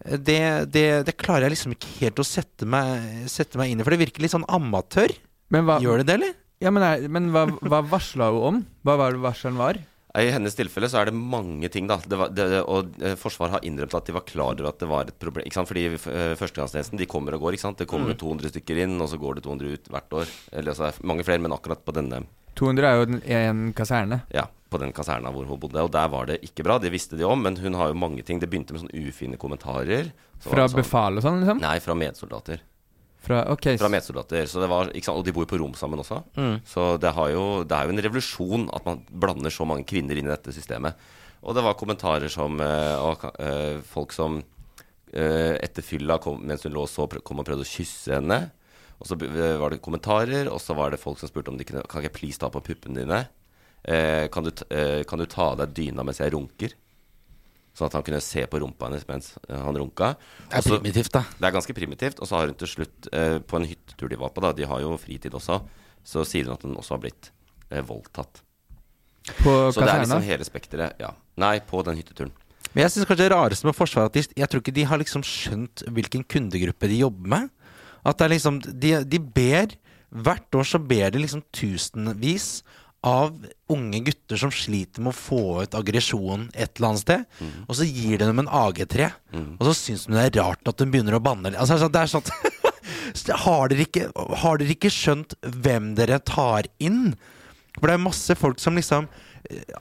Eh, 0.06 0.16
Det, 0.16 0.40
det, 0.72 0.88
det 1.12 1.18
klarer 1.20 1.50
jeg 1.50 1.58
liksom 1.58 1.76
ikke 1.76 1.92
helt 2.00 2.24
å 2.24 2.28
sette 2.32 2.64
meg, 2.64 3.28
sette 3.28 3.60
meg 3.60 3.76
inn 3.76 3.84
i, 3.84 3.84
for 3.84 3.92
det 3.92 4.04
virker 4.08 4.24
litt 4.24 4.32
sånn 4.40 4.48
amatør. 4.48 5.12
Men 5.52 5.68
hva, 5.68 5.82
Gjør 5.84 6.00
det 6.00 6.08
det, 6.14 6.20
eller? 6.22 6.34
Ja, 6.66 6.72
men, 6.74 6.84
er, 6.86 7.06
men 7.12 7.30
hva, 7.34 7.46
hva 7.62 7.84
varsla 7.86 8.32
hun 8.34 8.48
om? 8.50 8.64
Hva 8.88 8.98
var 9.00 9.14
det 9.16 9.22
varselen 9.24 9.60
var? 9.62 9.80
I 10.16 10.30
hennes 10.32 10.56
tilfelle 10.56 10.88
så 10.88 11.02
er 11.02 11.10
det 11.10 11.18
mange 11.20 11.68
ting, 11.68 11.90
da. 11.92 11.98
Det 12.00 12.16
var, 12.16 12.30
det, 12.32 12.46
og 12.72 12.94
eh, 13.04 13.18
Forsvaret 13.20 13.58
har 13.58 13.66
innrømt 13.68 13.98
at 13.98 14.08
de 14.08 14.14
var 14.16 14.24
klar 14.24 14.54
over 14.54 14.70
at 14.70 14.80
det 14.80 14.88
var 14.88 15.10
et 15.12 15.18
problem. 15.20 15.44
Ikke 15.44 15.58
sant? 15.60 15.68
Fordi 15.68 15.84
uh, 15.92 16.36
førstegangstjenesten 16.40 17.02
de 17.02 17.08
kommer 17.12 17.36
og 17.36 17.44
går. 17.44 17.58
ikke 17.58 17.66
sant? 17.66 17.82
Det 17.84 17.90
kommer 17.92 18.16
200 18.16 18.54
stykker 18.54 18.80
inn, 18.86 18.96
og 19.04 19.10
så 19.12 19.20
går 19.20 19.42
det 19.42 19.44
200 19.44 19.74
ut 19.76 19.90
hvert 19.92 20.16
år. 20.22 20.32
Eller 20.54 20.72
altså, 20.72 20.88
det 20.88 21.04
er 21.04 21.10
mange 21.12 21.26
flere, 21.28 21.44
men 21.44 21.56
akkurat 21.56 21.84
på 21.84 21.96
denne 21.98 22.22
200 22.56 22.88
er 22.88 23.02
jo 23.02 23.50
en 23.52 23.66
kaserne. 23.76 24.22
ja, 24.32 24.46
på 24.72 24.80
den 24.80 24.94
kaserna 24.96 25.34
hvor 25.36 25.44
hun 25.50 25.60
bodde. 25.60 25.84
Og 25.84 25.92
der 25.92 26.08
var 26.14 26.30
det 26.32 26.40
ikke 26.48 26.64
bra. 26.64 26.78
Det 26.80 26.94
visste 26.94 27.20
de 27.20 27.28
om, 27.28 27.42
men 27.44 27.60
hun 27.60 27.76
har 27.76 27.92
jo 27.92 28.00
mange 28.00 28.24
ting. 28.24 28.40
Det 28.40 28.48
begynte 28.48 28.72
med 28.72 28.86
sånne 28.86 29.10
ufine 29.10 29.36
kommentarer. 29.42 30.14
Så 30.40 30.48
Fra 30.48 30.64
det 30.64 30.72
sånn- 30.72 30.80
befal 30.80 31.20
og 31.20 31.28
sånn, 31.28 31.44
liksom? 31.44 31.60
Nei, 31.60 31.76
fra 31.84 31.98
medsoldater. 32.00 32.64
Fra, 33.26 33.42
okay. 33.50 33.78
Fra 33.82 33.90
medsoldater. 33.90 34.46
Så 34.50 34.62
det 34.62 34.70
var? 34.70 34.92
Og 34.94 35.24
de 35.26 35.34
bor 35.34 35.46
jo 35.46 35.50
på 35.50 35.60
rom 35.62 35.74
sammen 35.78 36.02
også. 36.04 36.22
Mm. 36.38 36.58
Så 36.68 36.90
det, 37.02 37.14
har 37.18 37.32
jo, 37.34 37.46
det 37.66 37.78
er 37.78 37.88
jo 37.88 37.96
en 37.96 38.04
revolusjon 38.06 38.68
at 38.76 38.86
man 38.86 39.02
blander 39.10 39.54
så 39.54 39.66
mange 39.68 39.88
kvinner 39.90 40.18
inn 40.18 40.30
i 40.30 40.34
dette 40.34 40.54
systemet. 40.54 41.00
Og 41.46 41.58
det 41.58 41.64
var 41.66 41.78
kommentarer 41.78 42.30
som 42.32 42.60
eh, 42.62 42.98
og, 43.02 43.26
eh, 43.42 43.82
Folk 43.86 44.14
som 44.16 44.40
eh, 45.14 45.56
etter 45.58 45.86
fylla 45.86 46.20
kom, 46.22 46.42
mens 46.46 46.66
hun 46.66 46.74
lå 46.76 46.86
og 46.86 46.92
så, 46.92 47.08
kom 47.26 47.42
og 47.42 47.48
prøvde 47.48 47.66
å 47.66 47.70
kysse 47.70 48.18
henne. 48.18 48.40
Og 49.02 49.10
så 49.10 49.18
var 49.20 49.74
det 49.74 49.82
kommentarer, 49.84 50.48
og 50.48 50.62
så 50.64 50.76
var 50.78 50.94
det 50.94 51.02
folk 51.02 51.20
som 51.20 51.30
spurte 51.30 51.52
om 51.52 51.58
de 51.60 51.66
kunne 51.68 51.84
Kan 51.84 52.00
ikke 52.00 52.14
jeg 52.14 52.16
please 52.16 52.40
ta 52.42 52.48
på 52.54 52.64
puppene 52.64 53.02
dine? 53.02 53.26
Eh, 53.84 54.26
kan, 54.34 54.46
du, 54.46 54.52
eh, 54.74 55.04
kan 55.06 55.20
du 55.22 55.28
ta 55.30 55.52
av 55.52 55.60
deg 55.62 55.76
dyna 55.78 56.06
mens 56.06 56.22
jeg 56.22 56.34
runker? 56.34 56.74
Sånn 57.76 57.90
at 57.90 57.98
han 57.98 58.06
kunne 58.08 58.22
se 58.24 58.46
på 58.48 58.60
rumpa 58.64 58.88
hennes 58.88 59.04
mens 59.10 59.34
eh, 59.50 59.60
han 59.60 59.76
runka. 59.76 60.14
Det 60.16 60.54
er 60.54 60.62
også, 60.62 60.78
primitivt, 60.80 61.12
da. 61.18 61.26
det 61.36 61.50
er 61.50 61.56
ganske 61.58 61.76
primitivt. 61.76 62.22
Og 62.24 62.30
så 62.30 62.40
har 62.40 62.48
hun 62.48 62.56
til 62.62 62.72
slutt, 62.72 63.10
eh, 63.12 63.38
på 63.44 63.60
en 63.60 63.68
hyttetur 63.68 64.12
de 64.12 64.20
var 64.22 64.32
på, 64.32 64.44
da, 64.46 64.54
de 64.56 64.70
har 64.70 64.84
jo 64.84 64.94
fritid 65.02 65.36
også, 65.36 65.60
så 66.06 66.24
sier 66.28 66.48
hun 66.48 66.56
at 66.56 66.64
hun 66.64 66.78
også 66.80 66.96
har 66.96 67.04
blitt 67.04 67.32
eh, 67.70 67.84
voldtatt. 67.84 68.40
på 69.42 69.58
Så 69.76 69.84
det 69.84 69.92
er 69.92 70.06
liksom 70.06 70.24
hele 70.24 70.48
spekteret. 70.48 70.96
Ja. 71.04 71.12
Nei, 71.42 71.58
på 71.68 71.84
den 71.84 72.00
hytteturen. 72.00 72.32
Men 72.72 72.86
jeg 72.86 72.94
syns 72.94 73.08
kanskje 73.08 73.24
det 73.26 73.32
rareste 73.32 73.68
med 73.68 73.76
Forsvaret 73.76 74.12
at 74.12 74.16
de, 74.18 74.40
jeg 74.40 74.52
tror 74.52 74.64
ikke 74.64 74.76
de 74.76 74.88
har 74.88 75.00
liksom 75.00 75.24
skjønt 75.24 75.84
hvilken 75.96 76.26
kundegruppe 76.28 76.90
de 76.92 77.02
jobber 77.04 77.32
med. 77.36 77.52
At 78.06 78.20
det 78.20 78.26
er 78.26 78.34
liksom 78.36 78.60
De, 78.62 78.92
de 79.10 79.20
ber 79.20 79.74
Hvert 80.16 80.56
år 80.56 80.68
så 80.70 80.80
ber 80.80 81.10
de 81.12 81.20
liksom 81.24 81.42
tusenvis 81.56 82.62
av 83.06 83.36
unge 83.70 84.00
gutter 84.08 84.40
som 84.42 84.52
sliter 84.54 85.04
med 85.06 85.14
å 85.14 85.18
få 85.18 85.42
ut 85.64 85.78
aggresjon 85.78 86.48
et 86.54 86.72
eller 86.78 86.88
annet 86.90 87.04
sted, 87.04 87.26
og 87.68 87.78
så 87.78 87.86
gir 87.86 88.18
de 88.18 88.26
dem 88.26 88.42
en 88.42 88.50
AG3, 88.50 89.12
og 89.60 89.64
så 89.70 89.76
syns 89.78 90.08
de 90.08 90.16
det 90.18 90.24
er 90.32 90.40
rart 90.42 90.72
at 90.72 90.82
de 90.82 90.88
begynner 90.90 91.18
å 91.18 91.22
banne. 91.24 91.54
Altså, 91.54 91.90
det 91.92 92.02
er 92.02 92.12
sånn 92.12 92.26
har 93.46 93.70
dere, 93.72 93.86
ikke, 93.86 94.10
har 94.42 94.60
dere 94.62 94.74
ikke 94.76 94.92
skjønt 94.94 95.38
hvem 95.44 95.94
dere 95.98 96.18
tar 96.26 96.68
inn? 96.82 97.14
For 97.78 97.90
det 97.90 97.98
er 97.98 98.06
masse 98.06 98.36
folk 98.40 98.62
som 98.64 98.78
liksom 98.80 99.08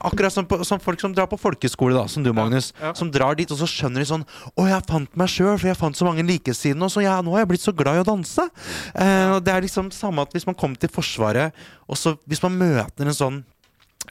Akkurat 0.05 0.33
som, 0.33 0.45
på, 0.49 0.59
som 0.67 0.81
folk 0.83 1.01
som 1.01 1.13
drar 1.15 1.29
på 1.31 1.39
folkeskole, 1.39 1.95
da, 1.97 2.05
som 2.11 2.23
du, 2.25 2.31
Magnus. 2.35 2.71
ja. 2.81 2.93
Som 2.97 3.11
drar 3.13 3.37
dit, 3.39 3.49
og 3.51 3.59
så 3.59 3.67
skjønner 3.69 4.03
de 4.03 4.09
sånn 4.09 4.25
Å, 4.53 4.67
jeg 4.69 4.85
fant 4.89 5.17
meg 5.17 5.31
sjøl, 5.31 5.55
for 5.57 5.69
jeg 5.71 5.79
fant 5.79 5.97
så 5.97 6.07
mange 6.07 6.25
likesinnede, 6.27 6.85
og 6.85 6.93
så 6.93 7.03
ja, 7.05 7.17
nå 7.25 7.33
har 7.35 7.43
jeg 7.45 7.53
blitt 7.53 7.65
så 7.65 7.73
glad 7.75 7.99
i 7.99 8.03
å 8.03 8.07
danse. 8.07 8.45
Eh, 8.93 9.33
og 9.35 9.41
det 9.45 9.53
er 9.53 9.65
liksom 9.65 9.91
samme 9.95 10.25
at 10.25 10.35
hvis 10.35 10.47
man 10.47 10.57
kommer 10.59 10.79
til 10.79 10.91
Forsvaret, 10.93 11.55
og 11.89 11.99
så 11.99 12.15
hvis 12.29 12.43
man 12.45 12.57
møter 12.61 13.05
en 13.07 13.17
sånn 13.17 13.43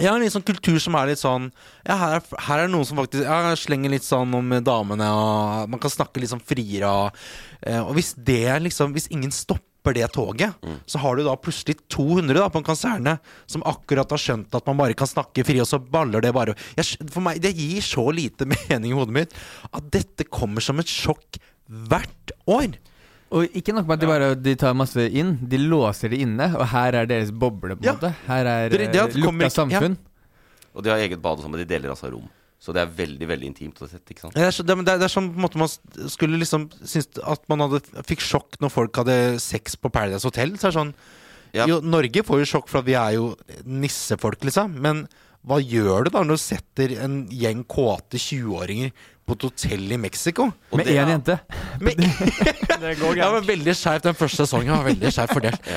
ja, 0.02 0.10
en 0.10 0.24
litt 0.24 0.34
sånn 0.34 0.42
kultur 0.42 0.80
som 0.82 0.96
er 0.98 1.12
litt 1.12 1.20
sånn 1.20 1.44
Ja, 1.86 1.94
her 2.00 2.16
er, 2.16 2.24
her 2.48 2.58
er 2.58 2.66
det 2.66 2.72
noen 2.72 2.86
som 2.88 2.98
faktisk 2.98 3.22
ja, 3.28 3.52
slenger 3.54 3.92
litt 3.92 4.02
sånn 4.06 4.32
om 4.34 4.48
damene, 4.66 5.06
og 5.06 5.70
man 5.70 5.82
kan 5.82 5.92
snakke 5.92 6.18
litt 6.18 6.32
sånn 6.32 6.42
friere, 6.42 6.90
og, 6.90 7.20
eh, 7.62 7.78
og 7.78 7.94
hvis 7.94 8.14
det 8.18 8.56
liksom 8.64 8.96
Hvis 8.96 9.06
ingen 9.14 9.30
stopper 9.34 9.70
det 9.92 10.06
toget, 10.12 10.54
så 10.86 10.98
har 10.98 11.16
du 11.16 11.24
da 11.24 11.34
plutselig 11.36 11.76
200 11.92 12.34
da 12.38 12.48
på 12.48 12.58
en 12.58 12.64
kaserne 12.64 13.18
som 13.46 13.62
akkurat 13.68 14.08
har 14.10 14.16
skjønt 14.18 14.54
at 14.54 14.66
man 14.66 14.76
bare 14.80 14.94
kan 14.94 15.06
snakke 15.06 15.44
fri, 15.44 15.58
og 15.60 15.66
så 15.68 15.78
baller 15.78 16.20
det 16.24 16.32
bare 16.32 16.54
jeg, 16.76 16.84
For 17.10 17.20
meg, 17.20 17.42
det 17.42 17.52
gir 17.54 17.82
så 17.84 18.06
lite 18.14 18.46
mening 18.54 18.92
i 18.92 18.94
hodet 18.96 19.12
mitt 19.12 19.34
at 19.72 19.90
dette 19.92 20.24
kommer 20.24 20.60
som 20.64 20.78
et 20.80 20.86
sjokk 20.88 21.36
hvert 21.68 22.32
år. 22.46 22.78
Og 23.34 23.50
ikke 23.56 23.74
nok 23.74 23.86
med 23.88 23.94
at 23.96 24.00
de 24.00 24.06
bare 24.06 24.34
de 24.38 24.54
tar 24.56 24.74
masse 24.78 25.00
inn, 25.10 25.36
de 25.42 25.58
låser 25.58 26.08
det 26.12 26.20
inne, 26.22 26.48
og 26.56 26.68
her 26.70 26.94
er 26.94 27.06
deres 27.10 27.32
boble, 27.34 27.74
på 27.76 27.82
en 27.82 27.88
Ja. 27.90 27.94
måte. 27.96 28.14
Her 28.28 28.46
er 28.46 28.68
Det- 28.70 28.78
det 28.92 29.00
eh, 29.00 29.16
lukka 29.18 29.32
ikke- 29.32 29.42
ja. 29.42 29.48
samfunn. 29.50 29.96
Og 30.74 30.82
de 30.84 30.90
har 30.90 30.98
eget 30.98 31.20
bad 31.22 31.38
og 31.38 31.44
sånn, 31.44 31.50
men 31.50 31.66
de 31.66 31.66
deler 31.66 31.90
altså 31.90 32.12
rom. 32.12 32.28
Så 32.64 32.72
det 32.72 32.80
er 32.80 32.92
veldig 32.96 33.26
veldig 33.28 33.48
intimt 33.50 33.80
å 33.84 33.88
sette. 33.90 34.14
ikke 34.14 34.24
sant? 34.24 34.36
Det 34.38 34.40
er, 34.46 34.54
så, 34.56 34.64
det, 34.64 34.72
er, 34.72 34.86
det 34.88 35.04
er 35.04 35.12
sånn 35.12 35.26
på 35.34 35.36
en 35.36 35.44
måte 35.44 35.60
man 35.60 35.68
skulle 36.08 36.38
liksom 36.40 36.62
synes 36.80 37.10
at 37.20 37.42
man 37.52 37.60
hadde, 37.66 37.82
fikk 38.08 38.24
sjokk 38.24 38.56
når 38.64 38.72
folk 38.72 39.02
hadde 39.02 39.18
sex 39.44 39.76
på 39.76 39.90
Paradise 39.92 40.24
Hotel. 40.24 40.54
Så 40.56 40.70
er 40.70 40.72
det 40.72 40.78
sånn 40.80 40.94
Ja. 41.54 41.68
jo, 41.70 41.76
Norge 41.84 42.24
får 42.26 42.40
jo 42.40 42.46
sjokk 42.54 42.72
for 42.72 42.80
at 42.80 42.88
vi 42.88 42.96
er 42.98 43.18
jo 43.18 43.34
nissefolk, 43.68 44.40
liksom. 44.48 44.78
Men 44.82 45.04
hva 45.44 45.58
gjør 45.60 46.06
du 46.06 46.14
da 46.14 46.22
når 46.24 46.38
du 46.38 46.40
setter 46.40 46.94
en 47.04 47.18
gjeng 47.28 47.60
kåte 47.68 48.16
20-åringer 48.16 48.94
på 49.28 49.36
et 49.36 49.44
hotell 49.44 49.92
i 49.92 49.98
Mexico? 50.00 50.46
Og 50.72 50.80
Med 50.80 50.88
én 50.88 51.12
jente. 51.12 51.36
Med, 51.84 52.00
Det 52.84 52.94
går 53.00 53.20
ja, 53.20 53.28
men 53.32 53.44
veldig 53.46 53.74
skjevt 53.76 54.08
den 54.08 54.16
første 54.16 54.46
sesongen. 54.46 54.72
var 54.72 54.88
Veldig 54.88 55.12
skjevt 55.12 55.36
fordelt. 55.36 55.68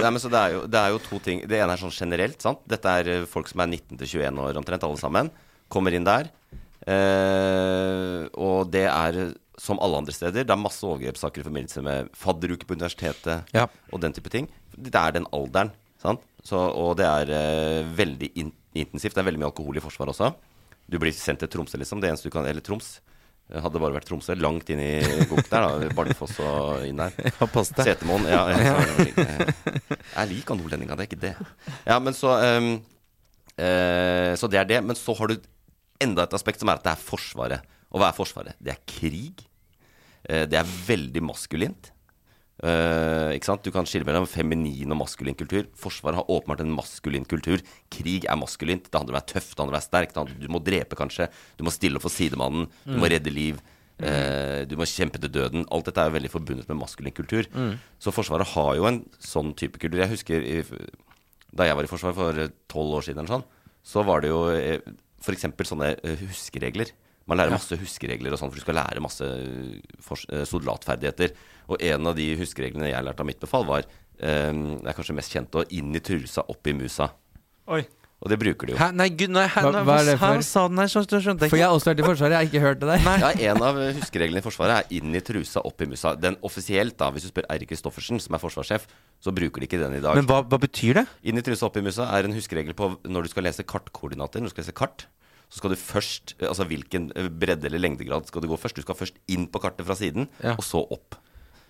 Nei, 0.00 0.08
men 0.10 0.20
så 0.24 0.32
det, 0.32 0.40
er 0.40 0.56
jo, 0.56 0.64
det 0.72 0.80
er 0.80 0.94
jo 0.96 1.02
to 1.04 1.20
ting. 1.24 1.44
Det 1.48 1.60
ene 1.60 1.76
er 1.76 1.84
sånn 1.84 1.94
generelt. 1.94 2.40
sant? 2.44 2.64
Dette 2.68 2.96
er 3.00 3.12
eh, 3.12 3.26
folk 3.28 3.48
som 3.52 3.60
er 3.64 3.70
19 3.76 4.00
til 4.02 4.16
21 4.24 4.40
år 4.48 4.60
omtrent, 4.60 4.88
alle 4.88 5.00
sammen. 5.00 5.30
Kommer 5.72 5.94
inn 5.96 6.06
der. 6.06 6.28
Eh, 6.86 8.26
og 8.38 8.70
det 8.72 8.84
er 8.86 9.18
eh, 9.24 9.32
som 9.58 9.80
alle 9.82 9.98
andre 10.02 10.14
steder. 10.14 10.44
Det 10.46 10.52
er 10.54 10.60
masse 10.60 10.84
overgrepssaker 10.86 11.42
i 11.42 11.46
forbindelse 11.48 11.82
med 11.84 12.10
fadderuke 12.16 12.66
på 12.68 12.76
universitetet 12.76 13.48
Ja. 13.56 13.66
og 13.92 14.00
den 14.04 14.12
type 14.14 14.30
ting. 14.30 14.48
Det 14.76 14.94
er 14.94 15.16
den 15.16 15.26
alderen. 15.32 15.72
sant? 16.02 16.20
Så, 16.46 16.56
og 16.56 16.96
det 17.00 17.06
er 17.08 17.32
eh, 17.34 17.88
veldig 17.96 18.30
in 18.38 18.52
intensivt. 18.76 19.14
Det 19.16 19.22
er 19.22 19.30
veldig 19.30 19.40
mye 19.40 19.48
alkohol 19.50 19.78
i 19.78 19.80
Forsvaret 19.80 20.12
også. 20.12 20.34
Du 20.86 20.98
blir 21.00 21.10
sendt 21.16 21.40
til 21.40 21.48
Tromsø, 21.48 21.78
liksom. 21.80 21.98
Det 22.02 22.10
eneste 22.10 22.28
du 22.28 22.34
kan 22.34 22.44
Eller 22.46 22.60
Troms. 22.60 23.00
Det 23.48 23.62
Hadde 23.62 23.80
bare 23.80 23.94
vært 23.96 24.06
Tromsø. 24.10 24.34
Langt 24.36 24.68
inn 24.70 24.82
i 24.84 25.00
gok 25.30 25.48
der, 25.48 25.64
da. 25.64 25.88
Bardufoss 25.96 26.36
og 26.44 26.84
inn 26.86 27.00
der. 27.00 27.14
Ja, 27.40 27.46
pass. 27.48 27.72
Setermoen. 27.72 28.26
Ja, 28.28 28.44
ja, 28.52 28.76
jeg 29.16 30.28
liker 30.34 30.58
nordlendinga, 30.60 30.94
det 30.98 31.06
er 31.06 31.08
ikke 31.08 31.22
det. 31.24 31.34
Ja, 31.88 31.96
men 32.02 32.14
så 32.14 32.36
um, 32.58 32.68
uh, 33.56 34.32
Så 34.36 34.50
det 34.52 34.60
er 34.60 34.68
det. 34.68 34.80
Men 34.84 34.98
så 34.98 35.16
har 35.18 35.32
du 35.32 35.40
enda 36.02 36.26
et 36.26 36.36
aspekt 36.36 36.62
som 36.62 36.70
er 36.70 36.78
at 36.80 36.86
det 36.86 36.94
er 36.94 37.02
Forsvaret. 37.02 37.76
Og 37.92 38.00
hva 38.00 38.10
er 38.10 38.16
Forsvaret? 38.16 38.58
Det 38.62 38.74
er 38.74 38.82
krig. 38.88 39.44
Eh, 40.28 40.46
det 40.50 40.58
er 40.60 40.74
veldig 40.88 41.22
maskulint. 41.24 41.92
Eh, 42.64 43.34
ikke 43.36 43.50
sant? 43.50 43.64
Du 43.66 43.72
kan 43.74 43.84
skille 43.88 44.06
mellom 44.08 44.26
feminin 44.28 44.92
og 44.94 45.02
maskulin 45.02 45.36
kultur. 45.36 45.66
Forsvaret 45.76 46.16
har 46.20 46.30
åpenbart 46.32 46.64
en 46.64 46.72
maskulin 46.72 47.26
kultur. 47.28 47.62
Krig 47.92 48.24
er 48.24 48.40
maskulint. 48.40 48.88
Det 48.88 48.96
handler 48.96 49.14
om 49.14 49.18
å 49.18 49.20
være 49.20 49.32
tøff, 49.34 49.50
det 49.52 49.60
handler 49.60 49.74
om 49.74 49.76
å 49.76 49.78
være 49.78 49.88
sterk. 49.90 50.14
Handler, 50.16 50.38
du 50.40 50.52
må 50.52 50.62
drepe, 50.64 50.98
kanskje. 50.98 51.30
Du 51.58 51.64
må 51.66 51.74
stille 51.74 52.00
opp 52.00 52.06
for 52.08 52.14
sidemannen. 52.14 52.70
Du 52.86 52.96
må 53.02 53.10
redde 53.12 53.32
liv. 53.32 53.60
Eh, 53.96 54.64
du 54.68 54.76
må 54.76 54.88
kjempe 54.88 55.20
til 55.20 55.32
døden. 55.32 55.66
Alt 55.72 55.88
dette 55.90 56.00
er 56.00 56.10
jo 56.10 56.16
veldig 56.18 56.32
forbundet 56.32 56.68
med 56.72 56.80
maskulin 56.80 57.16
kultur. 57.16 57.48
Så 58.00 58.12
Forsvaret 58.12 58.48
har 58.56 58.74
jo 58.80 58.88
en 58.88 59.02
sånn 59.20 59.54
type 59.56 59.78
kultur. 59.80 60.00
Jeg 60.00 60.14
husker 60.16 60.40
i, 60.40 60.62
da 61.52 61.68
jeg 61.68 61.76
var 61.76 61.84
i 61.84 61.92
Forsvaret 61.92 62.16
for 62.18 62.48
tolv 62.72 62.98
år 62.98 63.06
siden, 63.06 63.24
eller 63.24 63.38
sånn, 63.38 63.46
så 63.86 64.02
var 64.02 64.24
det 64.24 64.32
jo 64.32 64.40
f.eks. 65.26 65.48
sånne 65.68 65.92
eh, 65.98 66.22
huskeregler. 66.30 66.94
Man 67.26 67.40
lærer 67.40 67.56
masse 67.56 67.74
huskeregler 67.80 68.34
og 68.34 68.38
sånn, 68.38 68.52
for 68.52 68.60
du 68.60 68.62
skal 68.62 68.78
lære 68.78 69.02
masse 69.02 69.26
eh, 69.26 69.76
eh, 70.30 70.46
soldatferdigheter. 70.46 71.34
Og 71.74 71.82
en 71.82 72.10
av 72.12 72.14
de 72.18 72.30
huskereglene 72.38 72.92
jeg 72.92 73.06
lærte 73.06 73.24
av 73.24 73.28
mitt 73.28 73.42
befal, 73.42 73.66
var 73.66 73.86
um, 74.22 74.60
Det 74.78 74.92
er 74.92 74.94
kanskje 74.94 75.16
mest 75.18 75.34
kjent 75.34 75.58
å 75.58 75.66
inn 75.74 75.90
i 75.98 76.02
trusa, 76.06 76.46
opp 76.46 76.70
i 76.70 76.76
musa. 76.78 77.10
Oi. 77.74 77.82
Og 78.24 78.30
det 78.32 78.38
bruker 78.40 78.70
de 78.70 78.72
jo. 78.72 78.78
Hæ? 78.80 78.86
Nei, 78.96 79.10
gud, 79.12 79.32
nei, 79.34 79.44
hæ, 79.44 79.60
Hva- 79.66 79.72
nei, 79.74 79.82
hva 79.84 79.96
er 80.00 80.06
det 80.08 80.14
for? 80.20 80.40
sa 80.46 80.62
den 80.70 80.80
her? 80.80 80.88
Skjønte 80.88 81.18
skjønte 81.20 81.48
For 81.52 81.60
jeg 81.60 81.66
har 81.68 81.74
også 81.76 81.90
vært 81.90 82.00
i 82.00 82.06
Forsvaret, 82.06 82.32
jeg 82.32 82.38
har 82.38 82.48
ikke 82.48 82.62
hørt 82.64 82.78
det 82.80 82.88
der. 82.88 83.18
Ja, 83.20 83.32
En 83.50 83.64
av 83.66 83.80
huskereglene 83.98 84.40
i 84.40 84.46
Forsvaret 84.46 84.78
er 84.78 84.96
inn 84.96 85.18
i 85.18 85.20
trusa, 85.20 85.60
opp 85.68 85.84
i 85.84 85.88
musa. 85.90 86.14
Den 86.16 86.38
offisielt, 86.46 86.96
da, 86.96 87.10
hvis 87.12 87.26
du 87.26 87.32
spør 87.34 87.50
Eirik 87.52 87.68
Kristoffersen, 87.74 88.22
som 88.22 88.38
er 88.38 88.40
forsvarssjef, 88.40 88.86
så 89.20 89.34
bruker 89.36 89.60
de 89.60 89.68
ikke 89.68 89.82
den 89.82 89.98
i 89.98 90.00
dag. 90.00 90.16
Men 90.16 90.30
hva, 90.30 90.40
hva 90.48 90.62
betyr 90.62 91.02
det? 91.02 91.04
Inn 91.28 91.36
i 91.36 91.44
trusa, 91.44 91.68
opp 91.68 91.76
i 91.76 91.84
musa 91.84 92.08
er 92.16 92.30
en 92.30 92.38
huskeregel 92.38 92.78
på 92.78 92.94
når 93.04 93.28
du 93.28 93.34
skal 93.34 93.44
lese 93.50 93.66
kartkoordinater. 93.68 94.40
Når 94.40 94.48
du 94.48 94.54
skal 94.56 94.64
lese 94.64 94.78
kart, 94.80 95.08
så 95.50 95.60
skal 95.60 95.70
du 95.72 95.76
først 95.78 96.34
eh, 96.40 96.48
Altså 96.48 96.64
hvilken 96.66 97.10
eh, 97.16 97.28
bredde 97.30 97.68
eller 97.68 97.78
lengdegrad 97.82 98.26
skal 98.26 98.42
du 98.42 98.48
gå 98.50 98.58
først? 98.58 98.76
Du 98.76 98.82
skal 98.82 98.98
først 98.98 99.14
inn 99.30 99.46
på 99.46 99.60
kartet 99.62 99.86
fra 99.86 99.94
siden, 99.98 100.28
Ja. 100.42 100.56
og 100.58 100.64
så 100.66 100.82
opp. 100.90 101.14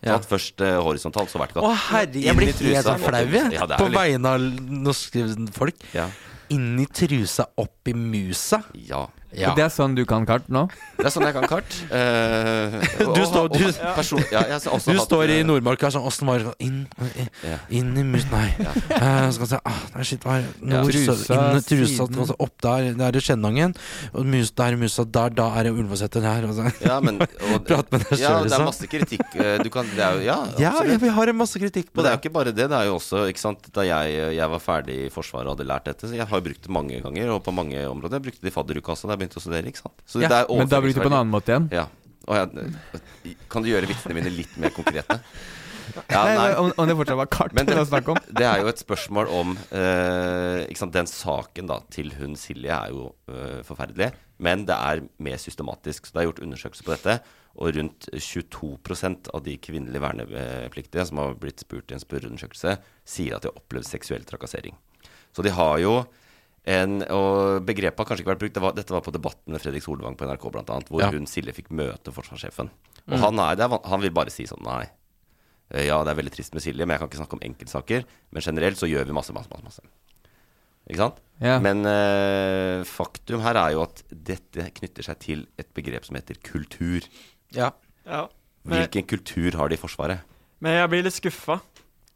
Ja. 0.05 0.17
Sånn, 0.19 0.27
først 0.31 0.61
eh, 0.65 0.77
horisontalt, 0.85 1.31
så 1.33 1.41
vertikalt. 1.41 1.65
Å 1.67 1.75
herre, 1.91 2.21
jeg 2.21 2.37
blir 2.37 2.53
helt 2.53 2.89
flau, 3.03 3.23
jeg. 3.33 3.53
Ja, 3.57 3.67
på 3.77 3.89
vegne 3.93 4.33
av 4.37 4.41
norske 4.87 5.25
folk. 5.57 5.87
Ja. 5.97 6.09
Inn 6.55 6.77
i 6.79 6.87
trusa, 6.87 7.49
opp 7.59 7.89
i 7.91 7.95
musa. 7.97 8.62
ja. 8.87 9.07
Ja. 9.37 9.55
Det 9.57 9.65
er 9.67 9.73
sånn 9.75 9.95
du 9.97 10.05
kan 10.09 10.25
kart 10.25 10.47
nå? 10.49 10.69
Det 10.97 11.05
er 11.09 11.12
sånn 11.12 11.25
jeg 11.27 11.35
kan 11.35 11.45
kart. 11.51 11.73
Eh, 11.91 12.77
Du 12.99 13.11
og- 13.11 13.27
står- 13.29 13.49
og- 13.51 13.59
du- 13.59 13.73
person, 13.97 14.23
ja, 14.33 14.43
jeg 14.49 14.61
Du 14.62 14.71
hatt, 14.71 15.03
står 15.07 15.29
i 15.29 15.41
eh, 15.41 15.45
Nordmark 15.45 15.83
og 15.83 15.89
er 15.89 15.95
sånn 15.97 16.07
Åssen 16.07 16.27
var 16.31 16.39
det? 16.39 16.55
Inn, 16.65 16.87
i- 17.03 17.27
Ja. 17.45 17.59
inn 17.71 17.91
i 17.99 18.03
mus... 18.07 18.25
Nei. 18.31 18.55
Eh, 18.59 19.29
så 19.31 19.39
kan 19.43 19.47
si 19.51 19.59
ah, 19.65 19.81
nei, 19.95 20.03
shit, 20.05 20.25
var 20.25 20.43
nord. 20.62 20.73
Ja. 20.73 20.83
Trusa, 20.87 21.35
inn 21.53 21.61
trusa, 21.67 22.07
siden. 22.07 22.35
opp 22.39 22.55
der, 22.62 22.93
der 22.95 23.17
er 23.19 23.21
Skjennangen. 23.27 23.75
Og 24.15 24.25
mus, 24.27 24.51
der 24.57 24.73
er 24.73 24.77
musa, 24.81 25.05
der, 25.05 25.31
da 25.37 25.49
er 25.59 25.69
det 25.69 25.73
Ulvåseter 25.77 26.23
her. 26.23 26.47
Og 26.49 26.55
så. 26.57 26.71
Ja, 26.87 27.01
men 27.01 27.21
og, 27.21 27.65
Prat 27.69 27.91
med 27.93 28.07
deg 28.07 28.19
Ja, 28.19 28.39
selv, 28.41 28.49
det 28.49 28.53
er 28.53 28.62
liksom. 28.62 28.65
masse 28.71 28.87
kritikk. 28.89 29.27
Du 29.62 29.71
kan, 29.75 29.85
det 29.95 30.01
er 30.07 30.17
jo, 30.17 30.25
ja, 30.25 30.39
Ja, 30.59 30.71
absolutt. 30.71 30.93
ja, 30.93 30.99
vi 31.05 31.09
har 31.19 31.33
masse 31.37 31.59
kritikk 31.61 31.91
på 31.93 32.01
Men 32.01 32.05
det 32.05 32.12
er 32.12 32.17
det. 32.17 32.23
jo 32.25 32.29
ikke 32.31 32.35
bare 32.39 32.53
det. 32.55 32.69
Det 32.71 32.79
er 32.81 32.87
jo 32.89 32.97
også, 32.97 33.27
ikke 33.31 33.43
sant 33.43 33.69
Da 33.75 33.83
jeg, 33.85 34.17
jeg 34.39 34.49
var 34.51 34.61
ferdig 34.62 34.97
i 35.07 35.11
Forsvaret 35.12 35.47
og 35.51 35.57
hadde 35.59 35.69
lært 35.69 35.85
dette, 35.91 36.09
så 36.09 36.15
jeg 36.17 36.27
har 36.27 36.41
brukt 36.41 36.62
det 36.62 36.71
mange 36.73 37.01
ganger, 37.03 37.31
og 37.37 37.43
på 37.45 37.53
mange 37.53 37.77
områder. 37.89 38.17
Jeg 38.21 38.27
brukte 38.31 38.43
det 38.47 38.53
i 38.53 38.57
fadderuka 38.57 38.93
også 38.95 39.09
da 39.11 39.17
jeg 39.17 39.26
begynte 39.27 39.43
å 39.43 39.45
studere, 39.45 39.75
ikke 39.75 39.85
sant. 39.85 40.03
Så 40.07 40.23
Ja, 40.23 40.31
det 40.33 40.41
er 40.45 40.51
Men 40.57 40.73
da 40.73 40.81
bruker 40.81 41.03
du 41.03 41.05
på 41.05 41.12
en 41.12 41.21
annen 41.21 41.35
måte 41.35 41.53
igjen? 41.53 41.69
Ja. 41.75 41.87
Jeg, 42.27 43.37
kan 43.53 43.62
du 43.62 43.71
gjøre 43.71 43.87
vitsene 43.91 44.17
mine 44.17 44.33
litt 44.35 44.57
mer 44.59 44.75
konkrete? 44.75 45.21
Ja, 46.11 46.23
nei, 46.27 46.35
nei. 46.35 46.51
Om, 46.59 46.73
om 46.83 46.89
det 46.89 46.97
fortsatt 46.99 47.19
var 47.21 47.29
kart 47.31 47.55
det 47.57 47.77
å 47.79 47.87
snakke 47.87 48.12
om? 48.12 48.21
det 48.39 48.47
er 48.47 48.62
jo 48.62 48.71
et 48.71 48.81
spørsmål 48.83 49.31
om 49.33 49.53
eh, 49.71 50.65
sant, 50.79 50.95
Den 50.97 51.09
saken 51.09 51.71
da 51.71 51.79
til 51.95 52.11
hun 52.19 52.37
Silje 52.39 52.75
er 52.75 52.93
jo 52.93 53.12
eh, 53.31 53.62
forferdelig, 53.67 54.11
men 54.43 54.67
det 54.69 54.77
er 54.77 55.05
mer 55.23 55.41
systematisk. 55.41 56.09
Så 56.09 56.17
det 56.17 56.23
er 56.23 56.29
gjort 56.29 56.43
undersøkelser 56.45 56.89
på 56.89 56.95
dette, 56.95 57.17
og 57.57 57.79
rundt 57.79 58.09
22% 58.12 59.31
av 59.33 59.45
de 59.47 59.57
kvinnelige 59.62 60.05
vernepliktige 60.05 61.07
som 61.09 61.23
har 61.23 61.39
blitt 61.41 61.65
spurt 61.65 61.93
i 61.93 61.97
en 61.97 62.03
spørreundersøkelse, 62.03 62.77
sier 63.09 63.37
at 63.39 63.47
de 63.47 63.53
har 63.53 63.62
opplevd 63.62 63.89
seksuell 63.89 64.27
trakassering. 64.29 64.77
Så 65.33 65.45
de 65.47 65.55
har 65.55 65.81
jo 65.81 66.01
en, 66.67 66.97
og 67.15 67.63
Begrepet 67.67 67.99
har 68.03 68.09
kanskje 68.09 68.25
ikke 68.25 68.33
vært 68.35 68.41
brukt. 68.43 68.55
Det 68.59 68.63
var, 68.65 68.73
dette 68.75 68.95
var 68.95 69.03
på 69.07 69.13
Debatten 69.15 69.55
med 69.55 69.63
Fredrik 69.63 69.85
Solvang 69.85 70.17
på 70.19 70.27
NRK, 70.27 70.47
blant 70.51 70.71
annet, 70.75 70.89
hvor 70.91 71.01
Ja. 71.05 71.11
hun 71.15 71.27
Silje 71.31 71.55
fikk 71.55 71.69
møte 71.71 72.11
forsvarssjefen. 72.15 72.71
Og 73.07 73.19
han, 73.23 73.39
er, 73.39 73.55
det 73.55 73.69
er, 73.69 73.79
han 73.87 74.03
vil 74.03 74.11
bare 74.11 74.31
si 74.35 74.47
sånn 74.51 74.65
Nei, 74.67 74.87
Eh, 75.75 75.83
Ja, 75.89 75.97
det 76.07 76.13
er 76.13 76.19
veldig 76.23 76.31
trist 76.31 76.55
med 76.55 76.63
Silje, 76.63 76.87
men 76.87 76.95
jeg 76.95 77.01
kan 77.01 77.09
ikke 77.11 77.19
snakke 77.19 77.35
om 77.35 77.41
enkeltsaker. 77.43 78.05
Men 78.31 78.43
generelt 78.43 78.79
så 78.79 78.87
gjør 78.87 79.07
vi 79.09 79.15
masse, 79.17 79.33
masse, 79.35 79.51
masse. 79.51 79.65
masse. 79.65 79.83
Ikke 80.87 81.01
sant? 81.01 81.17
Ja. 81.43 81.57
Men 81.59 81.81
eh, 81.91 82.85
faktum 82.87 83.43
her 83.43 83.59
er 83.59 83.73
jo 83.75 83.81
at 83.83 84.03
dette 84.11 84.69
knytter 84.77 85.03
seg 85.09 85.19
til 85.25 85.43
et 85.59 85.67
begrep 85.75 86.07
som 86.07 86.15
heter 86.15 86.39
kultur. 86.47 87.03
Ja. 87.55 87.73
Ja. 88.07 88.29
Men, 88.63 88.85
Hvilken 88.85 89.07
kultur 89.11 89.59
har 89.59 89.69
de 89.71 89.75
i 89.75 89.83
Forsvaret? 89.83 90.23
men 90.63 90.73
jeg 90.79 90.89
blir 90.89 91.03
litt 91.05 91.13
skuffa 91.19 91.59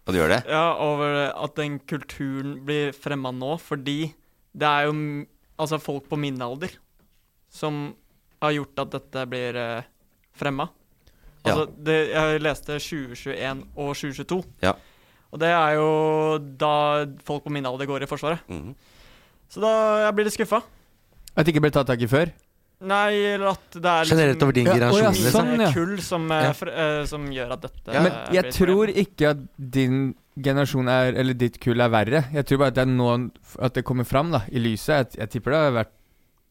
Og 0.06 0.14
du 0.14 0.16
gjør 0.18 0.30
det? 0.32 0.38
ja, 0.48 0.62
over 0.80 1.28
at 1.34 1.54
den 1.58 1.78
kulturen 1.90 2.64
blir 2.64 2.94
fremma 2.96 3.30
nå, 3.34 3.58
fordi 3.60 4.14
det 4.52 4.66
er 4.68 4.88
jo 4.88 4.94
altså 5.60 5.78
folk 5.82 6.08
på 6.10 6.18
min 6.20 6.40
alder 6.42 6.72
som 7.52 7.90
har 8.40 8.54
gjort 8.56 8.84
at 8.84 8.94
dette 8.94 9.24
blir 9.28 9.58
uh, 9.58 9.88
fremma. 10.38 10.68
Ja. 11.44 11.52
Altså, 11.52 11.66
det, 11.76 11.96
jeg 12.12 12.42
leste 12.44 12.78
2021 12.78 13.64
og 13.74 13.90
2022. 13.96 14.40
Ja. 14.64 14.74
Og 15.30 15.40
det 15.40 15.50
er 15.54 15.76
jo 15.78 15.90
da 16.58 16.74
folk 17.26 17.44
på 17.46 17.52
min 17.54 17.66
alder 17.68 17.88
går 17.88 18.04
i 18.04 18.10
Forsvaret. 18.10 18.42
Mhm. 18.50 18.74
Så 19.50 19.58
da 19.62 19.70
jeg 20.04 20.14
blir 20.14 20.28
litt 20.28 20.36
skuffa. 20.36 20.60
At 21.34 21.42
det 21.42 21.50
ikke 21.50 21.64
ble 21.64 21.72
tatt 21.74 21.88
tak 21.90 22.02
i 22.02 22.10
før? 22.10 22.30
Nei, 22.80 23.12
eller 23.34 23.50
at 23.52 23.74
det 23.76 23.84
er 23.84 24.04
liksom 24.06 24.18
Generelt 24.18 24.42
over 24.46 24.52
din 24.56 24.64
generasjon, 24.70 25.02
ja, 25.04 25.10
liksom. 25.10 25.34
sånn, 25.34 25.60
ja. 25.60 25.70
kull 25.74 25.98
som, 26.00 26.30
eh, 26.32 26.42
Ja. 26.46 26.52
fr 26.56 26.68
eh, 26.72 27.04
som 27.10 27.26
gjør 27.30 27.52
at 27.52 27.60
dette 27.66 27.92
Ja, 27.92 28.00
Men 28.06 28.12
jeg 28.32 28.42
blir 28.46 28.52
tror 28.56 28.86
problem. 28.86 29.04
ikke 29.04 29.30
at 29.30 29.42
din 29.58 30.14
generasjon 30.40 30.88
er 30.88 31.12
Eller 31.20 31.34
ditt 31.34 31.60
kull 31.60 31.80
er 31.80 31.88
verre. 31.92 32.24
Jeg 32.32 32.46
tror 32.46 32.58
bare 32.58 32.68
at 32.68 32.74
det 32.74 32.82
er 32.86 32.92
nå 32.94 33.30
at 33.60 33.74
det 33.74 33.84
kommer 33.84 34.04
fram 34.08 34.30
da 34.32 34.40
i 34.50 34.58
lyset. 34.58 35.12
Jeg, 35.12 35.18
jeg 35.18 35.30
tipper 35.30 35.50
det 35.50 35.60
har 35.60 35.84
vært 35.84 35.92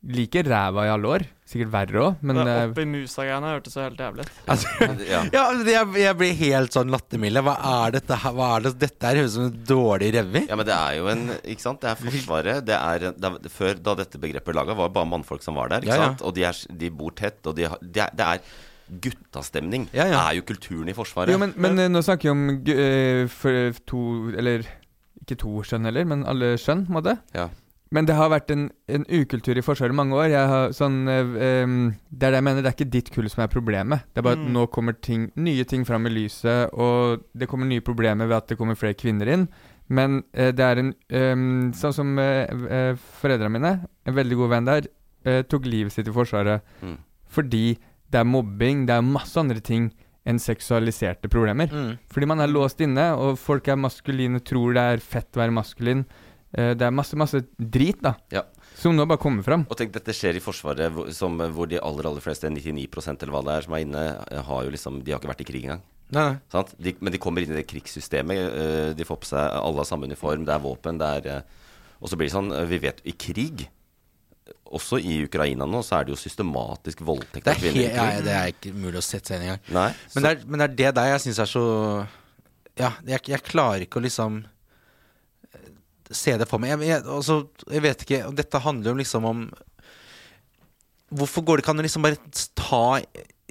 like 0.08 0.42
ræva 0.48 0.86
i 0.88 0.90
alle 0.94 1.10
år. 1.12 1.24
Sikkert 1.50 1.72
verre 1.74 2.02
òg, 2.06 2.20
men 2.24 2.38
det 2.38 2.44
eh, 2.54 2.68
oppi 2.70 2.84
musa-greiene 2.88 3.50
hørtes 3.52 3.74
så 3.76 3.82
helt 3.88 4.00
jævlig 4.00 4.24
ut. 4.28 4.36
Altså, 4.54 4.70
Ja. 5.10 5.22
ja, 5.34 5.42
jeg, 5.66 5.88
jeg 6.04 6.18
blir 6.20 6.36
helt 6.40 6.76
sånn 6.78 6.94
lattermilde. 6.94 7.42
Hva 7.44 7.56
er 7.88 7.96
dette 7.98 8.20
her? 8.22 8.36
Hva 8.38 8.50
er 8.56 8.68
det? 8.68 8.72
Dette 8.86 9.10
her 9.10 9.20
høres 9.20 9.34
ut 9.34 9.38
som 9.40 9.48
en 9.50 9.58
dårlig 9.72 10.12
revy. 10.16 10.44
Ja, 10.48 10.56
men 10.60 10.70
det 10.70 10.76
er 10.78 10.96
jo 11.02 11.10
en 11.12 11.26
Ikke 11.42 11.66
sant? 11.66 11.82
Det 11.84 11.90
er 11.92 12.00
Forsvaret. 12.00 12.64
Det 12.70 12.78
er, 12.78 13.08
det 13.18 13.32
er 13.34 13.52
Før, 13.52 13.76
da 13.90 13.98
dette 14.00 14.22
begrepet 14.22 14.56
laga, 14.56 14.78
var 14.78 14.92
det 14.92 14.98
bare 15.02 15.10
mannfolk 15.18 15.44
som 15.44 15.58
var 15.60 15.74
der. 15.74 15.84
Ikke 15.84 15.98
Ja, 15.98 16.02
ja. 16.04 16.10
sant? 16.14 16.24
Og 16.30 16.36
de, 16.38 16.46
er, 16.48 16.62
de 16.86 16.92
bor 17.02 17.16
tett, 17.18 17.42
og 17.50 17.58
de 17.58 17.68
har, 17.74 17.82
det, 17.82 18.06
er, 18.06 18.14
det 18.22 18.28
er 18.30 19.00
guttastemning. 19.10 19.88
Ja, 19.94 20.06
ja. 20.06 20.14
Det 20.16 20.22
er 20.22 20.38
jo 20.40 20.46
kulturen 20.54 20.90
i 20.90 20.96
Forsvaret. 20.98 21.34
Jo, 21.34 21.42
men, 21.42 21.52
men 21.62 21.82
eh, 21.82 21.90
nå 21.92 22.02
snakker 22.06 22.30
vi 22.30 22.36
om 22.36 22.46
eh, 22.74 23.26
for 23.30 23.74
to 23.90 24.00
Eller 24.38 24.64
ikke 25.26 25.38
to 25.44 25.60
skjønn 25.66 25.86
heller, 25.90 26.08
men 26.10 26.24
alle 26.30 26.54
skjønn, 26.62 26.86
på 26.88 26.94
en 26.94 26.98
måte. 27.02 27.18
Ja. 27.36 27.50
Men 27.92 28.06
det 28.06 28.14
har 28.14 28.30
vært 28.30 28.52
en, 28.54 28.68
en 28.88 29.06
ukultur 29.10 29.58
i 29.58 29.64
Forsvaret 29.66 29.90
i 29.96 29.98
mange 29.98 30.14
år. 30.14 30.30
Sånn, 30.78 31.00
eh, 31.10 31.24
det 32.14 32.28
er 32.28 32.32
det 32.36 32.38
jeg 32.38 32.44
mener, 32.46 32.62
det 32.62 32.70
er 32.70 32.76
ikke 32.78 32.92
ditt 32.94 33.10
kull 33.16 33.30
som 33.34 33.42
er 33.44 33.50
problemet. 33.50 34.04
Det 34.14 34.22
er 34.22 34.28
bare 34.28 34.38
at 34.38 34.46
Mm. 34.46 34.54
nå 34.54 34.68
kommer 34.70 34.94
ting, 35.02 35.32
nye 35.36 35.64
ting 35.66 35.86
fram 35.86 36.06
i 36.06 36.10
lyset, 36.14 36.70
og 36.74 37.24
det 37.36 37.48
kommer 37.50 37.66
nye 37.66 37.82
problemer 37.82 38.28
ved 38.30 38.38
at 38.38 38.48
det 38.48 38.58
kommer 38.60 38.76
flere 38.78 38.94
kvinner 38.94 39.28
inn. 39.34 39.48
Men 39.90 40.24
eh, 40.36 40.52
det 40.52 40.60
er 40.62 40.78
en 40.84 40.94
em, 41.10 41.72
Sånn 41.74 41.94
som 41.94 42.20
eh, 42.20 42.46
eh, 42.70 42.94
foreldrene 43.22 43.50
mine, 43.58 43.72
en 44.06 44.14
veldig 44.14 44.38
god 44.38 44.50
venn 44.50 44.66
der, 44.70 44.82
tok 45.50 45.66
livet 45.66 45.92
sitt 45.92 46.08
i 46.08 46.12
Forsvaret 46.16 46.62
Mm. 46.82 46.98
fordi 47.28 47.78
det 48.10 48.20
er 48.22 48.24
mobbing, 48.24 48.86
det 48.88 48.94
er 48.96 49.02
masse 49.02 49.36
andre 49.38 49.60
ting 49.60 49.92
enn 50.26 50.38
seksualiserte 50.40 51.28
problemer. 51.30 51.68
Mm. 51.70 51.98
Fordi 52.10 52.26
man 52.28 52.40
er 52.40 52.48
låst 52.48 52.80
inne, 52.82 53.18
og 53.18 53.38
folk 53.38 53.68
er 53.68 53.76
maskuline, 53.76 54.40
tror 54.46 54.74
det 54.74 54.82
er 54.94 54.98
fett 55.04 55.32
å 55.34 55.42
være 55.42 55.52
maskulin. 55.54 56.06
Eh, 56.58 56.72
det 56.78 56.86
er 56.88 56.94
masse, 56.96 57.18
masse 57.20 57.44
drit, 57.58 58.00
da. 58.02 58.16
Ja. 58.34 58.44
Som 58.80 58.96
nå 58.96 59.06
bare 59.10 59.22
kommer 59.22 59.46
fram. 59.46 59.66
Og 59.70 59.78
tenk, 59.78 59.92
dette 59.94 60.16
skjer 60.16 60.40
i 60.40 60.44
Forsvaret, 60.44 60.92
hvor, 60.96 61.10
som, 61.14 61.36
hvor 61.54 61.70
de 61.70 61.82
aller 61.84 62.10
aller 62.10 62.24
fleste, 62.24 62.50
99 62.50 62.88
eller 63.12 63.34
hva 63.36 63.44
det 63.46 63.56
er, 63.58 63.68
som 63.68 63.76
er 63.78 63.86
inne, 63.86 64.04
eh, 64.32 64.44
har 64.50 64.66
jo 64.66 64.74
liksom 64.74 65.02
De 65.04 65.14
har 65.14 65.22
ikke 65.22 65.34
vært 65.34 65.44
i 65.46 65.50
krig 65.50 65.66
engang. 65.68 65.84
Nei, 66.10 66.24
nei. 66.26 66.38
Sant? 66.50 66.72
De, 66.82 66.96
men 67.06 67.14
de 67.14 67.20
kommer 67.22 67.44
inn 67.46 67.52
i 67.54 67.60
det 67.60 67.68
krigssystemet. 67.70 68.40
eh, 68.40 68.94
de 68.98 69.06
får 69.06 69.20
på 69.22 69.30
seg 69.30 69.58
Alle 69.60 69.84
har 69.84 69.86
samme 69.86 70.08
uniform, 70.10 70.46
det 70.48 70.56
er 70.56 70.64
våpen, 70.64 70.98
det 70.98 71.10
er 71.20 71.44
Og 72.00 72.10
så 72.10 72.18
blir 72.18 72.32
det 72.32 72.34
sånn 72.34 72.50
Vi 72.72 72.80
vet 72.82 73.04
i 73.06 73.14
krig 73.14 73.68
også 74.70 75.00
i 75.02 75.24
Ukraina 75.26 75.66
nå, 75.66 75.82
så 75.86 75.98
er 75.98 76.06
det 76.06 76.14
jo 76.14 76.20
systematisk 76.20 77.02
voldtekt 77.06 77.48
av 77.48 77.56
er, 77.56 77.60
kvinner. 77.62 77.88
ja, 77.90 78.22
det 78.26 78.34
er 78.34 78.52
ikke 78.54 78.74
mulig 78.74 79.00
å 79.00 79.06
sette 79.06 79.32
seg 79.32 79.40
inn 79.42 79.48
engang. 79.48 79.96
Men, 80.16 80.44
men 80.46 80.62
det 80.62 80.66
er 80.68 80.76
det 80.80 80.92
der 81.00 81.10
jeg 81.14 81.24
syns 81.26 81.42
er 81.42 81.50
så 81.50 81.64
Ja, 82.78 82.92
jeg, 83.06 83.24
jeg 83.34 83.44
klarer 83.46 83.86
ikke 83.86 84.02
å 84.02 84.06
liksom 84.06 84.44
se 86.12 86.38
det 86.38 86.48
for 86.50 86.60
meg. 86.60 86.76
Jeg, 86.80 86.88
jeg, 86.90 87.04
altså, 87.06 87.42
jeg 87.70 87.82
vet 87.86 88.02
ikke 88.06 88.22
Dette 88.36 88.60
handler 88.64 88.92
jo 88.94 89.00
liksom 89.02 89.26
om 89.30 89.44
Hvorfor 91.10 91.42
går 91.46 91.58
det 91.58 91.64
ikke 91.66 91.74
an 91.74 91.82
å 91.82 91.86
liksom 91.88 92.06
bare 92.06 92.20
ta 92.58 92.84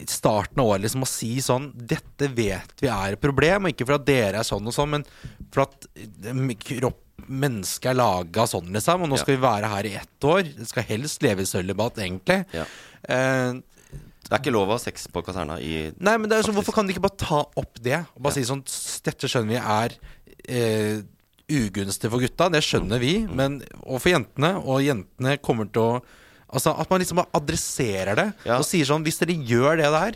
starten 0.09 0.61
av 0.63 0.69
året 0.71 0.85
liksom 0.85 1.03
og 1.03 1.11
si 1.11 1.31
sånn 1.43 1.73
Dette 1.91 2.29
vet 2.31 2.71
vi 2.79 2.87
er 2.93 3.17
et 3.17 3.23
problem, 3.23 3.67
og 3.67 3.73
ikke 3.75 3.87
for 3.89 3.97
at 3.99 4.05
dere 4.07 4.39
er 4.45 4.47
sånn 4.47 4.69
og 4.71 4.75
sånn, 4.77 4.93
men 4.95 5.07
for 5.51 5.65
at 5.67 5.89
eh, 5.99 6.55
kropp 6.79 7.05
Mennesket 7.29 7.91
er 7.91 7.97
laga 7.99 8.45
sånn, 8.49 8.69
liksom, 8.73 9.03
og 9.05 9.11
nå 9.11 9.17
Ja. 9.19 9.21
skal 9.25 9.35
vi 9.35 9.41
være 9.43 9.69
her 9.69 9.87
i 9.89 9.97
ett 9.99 10.25
år. 10.25 10.47
Det 10.55 10.69
skal 10.71 10.85
helst 10.87 11.21
leve 11.27 11.43
i 11.43 11.49
sølibat, 11.51 11.99
egentlig. 11.99 12.37
Ja. 12.55 12.63
Eh, 13.03 13.59
det 14.23 14.31
er 14.31 14.39
ikke 14.39 14.53
lov 14.55 14.71
å 14.71 14.77
ha 14.77 14.81
sex 14.81 15.09
på 15.13 15.21
kaserna 15.27 15.57
i 15.61 15.91
Nei, 15.99 16.15
men 16.17 16.31
det 16.31 16.39
er 16.39 16.47
sånn, 16.47 16.55
hvorfor 16.57 16.77
kan 16.79 16.87
de 16.89 16.95
ikke 16.95 17.03
bare 17.05 17.19
ta 17.21 17.41
opp 17.59 17.83
det? 17.83 17.99
Og 18.15 18.23
bare 18.23 18.37
Ja. 18.39 18.39
si 18.39 18.47
sånn 18.49 18.63
Dette 19.05 19.27
skjønner 19.29 19.51
vi 19.51 19.59
er 19.59 19.99
eh, 20.49 21.03
ugunstig 21.49 22.11
for 22.13 22.23
gutta, 22.23 22.49
det 22.53 22.63
skjønner 22.65 23.01
vi. 23.03 23.13
Men, 23.27 23.61
og 23.83 24.03
for 24.03 24.13
jentene. 24.13 24.55
Og 24.63 24.83
jentene 24.85 25.37
kommer 25.43 25.71
til 25.73 25.85
å 25.85 26.01
Altså 26.49 26.73
At 26.81 26.89
man 26.89 27.03
liksom 27.03 27.19
bare 27.21 27.29
adresserer 27.37 28.17
det. 28.17 28.27
Ja. 28.49 28.55
Og 28.57 28.65
sier 28.65 28.87
sånn 28.89 29.03
Hvis 29.05 29.19
dere 29.21 29.35
gjør 29.37 29.83
det 29.83 29.91
der, 29.93 30.15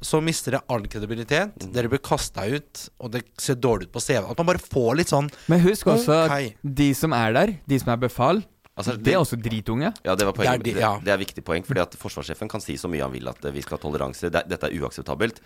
så 0.00 0.16
mister 0.24 0.54
dere 0.56 0.64
all 0.72 0.86
kredibilitet. 0.88 1.58
Mm. 1.60 1.74
Dere 1.76 1.90
blir 1.92 2.00
kasta 2.00 2.46
ut, 2.48 2.86
og 3.04 3.12
det 3.12 3.20
ser 3.36 3.58
dårlig 3.60 3.90
ut 3.90 3.92
på 3.92 4.00
CV. 4.00 4.24
At 4.24 4.40
man 4.40 4.48
bare 4.48 4.62
får 4.64 4.96
litt 4.96 5.12
sånn 5.12 5.28
Men 5.52 5.60
husk 5.60 5.92
også 5.92 6.22
okay. 6.24 6.48
at 6.56 6.72
de 6.80 6.88
som 6.96 7.12
er 7.16 7.36
der, 7.36 7.52
de 7.68 7.78
som 7.82 7.92
er 7.92 8.00
befal, 8.00 8.40
Altså, 8.74 8.96
det 8.98 9.12
er 9.14 9.20
også 9.20 9.36
dritunge. 9.38 9.92
Ja, 10.02 10.16
det 10.18 10.26
var 10.26 10.34
poenget. 10.34 10.64
Det 10.64 10.72
er 10.72 10.74
de- 10.74 10.82
ja. 10.82 10.94
det, 10.98 11.12
er 11.14 11.18
viktig 11.20 11.44
poeng, 11.46 11.62
fordi 11.62 11.78
at 11.84 11.92
forsvarssjefen 11.94 12.50
kan 12.50 12.60
si 12.62 12.74
så 12.74 12.88
mye 12.90 13.04
han 13.04 13.12
vil 13.12 13.28
at 13.30 13.44
eh, 13.44 13.52
vi 13.54 13.62
skal 13.62 13.78
ha 13.78 13.82
toleranse. 13.84 14.26
Det, 14.26 14.40
er- 14.40 14.48
dette 14.50 14.66
er 14.66 14.74
uakseptabelt. 14.82 15.38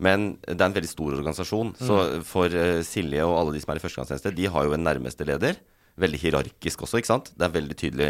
Men 0.00 0.28
det 0.46 0.60
er 0.60 0.68
en 0.68 0.76
veldig 0.76 0.88
stor 0.92 1.16
organisasjon. 1.16 1.72
Så 1.80 1.96
for 2.28 2.46
eh, 2.54 2.82
Silje 2.86 3.24
og 3.26 3.34
alle 3.40 3.56
de 3.56 3.60
som 3.64 3.72
er 3.74 3.80
i 3.80 3.82
førstegangstjeneste, 3.82 4.34
de 4.36 4.46
har 4.54 4.68
jo 4.68 4.76
en 4.76 4.84
nærmeste 4.86 5.26
leder. 5.26 5.58
Veldig 5.98 6.20
hierarkisk 6.22 6.84
også, 6.86 7.00
ikke 7.00 7.10
sant. 7.10 7.32
Det 7.34 7.42
er 7.48 7.54
veldig 7.56 7.76
tydelig. 7.80 8.08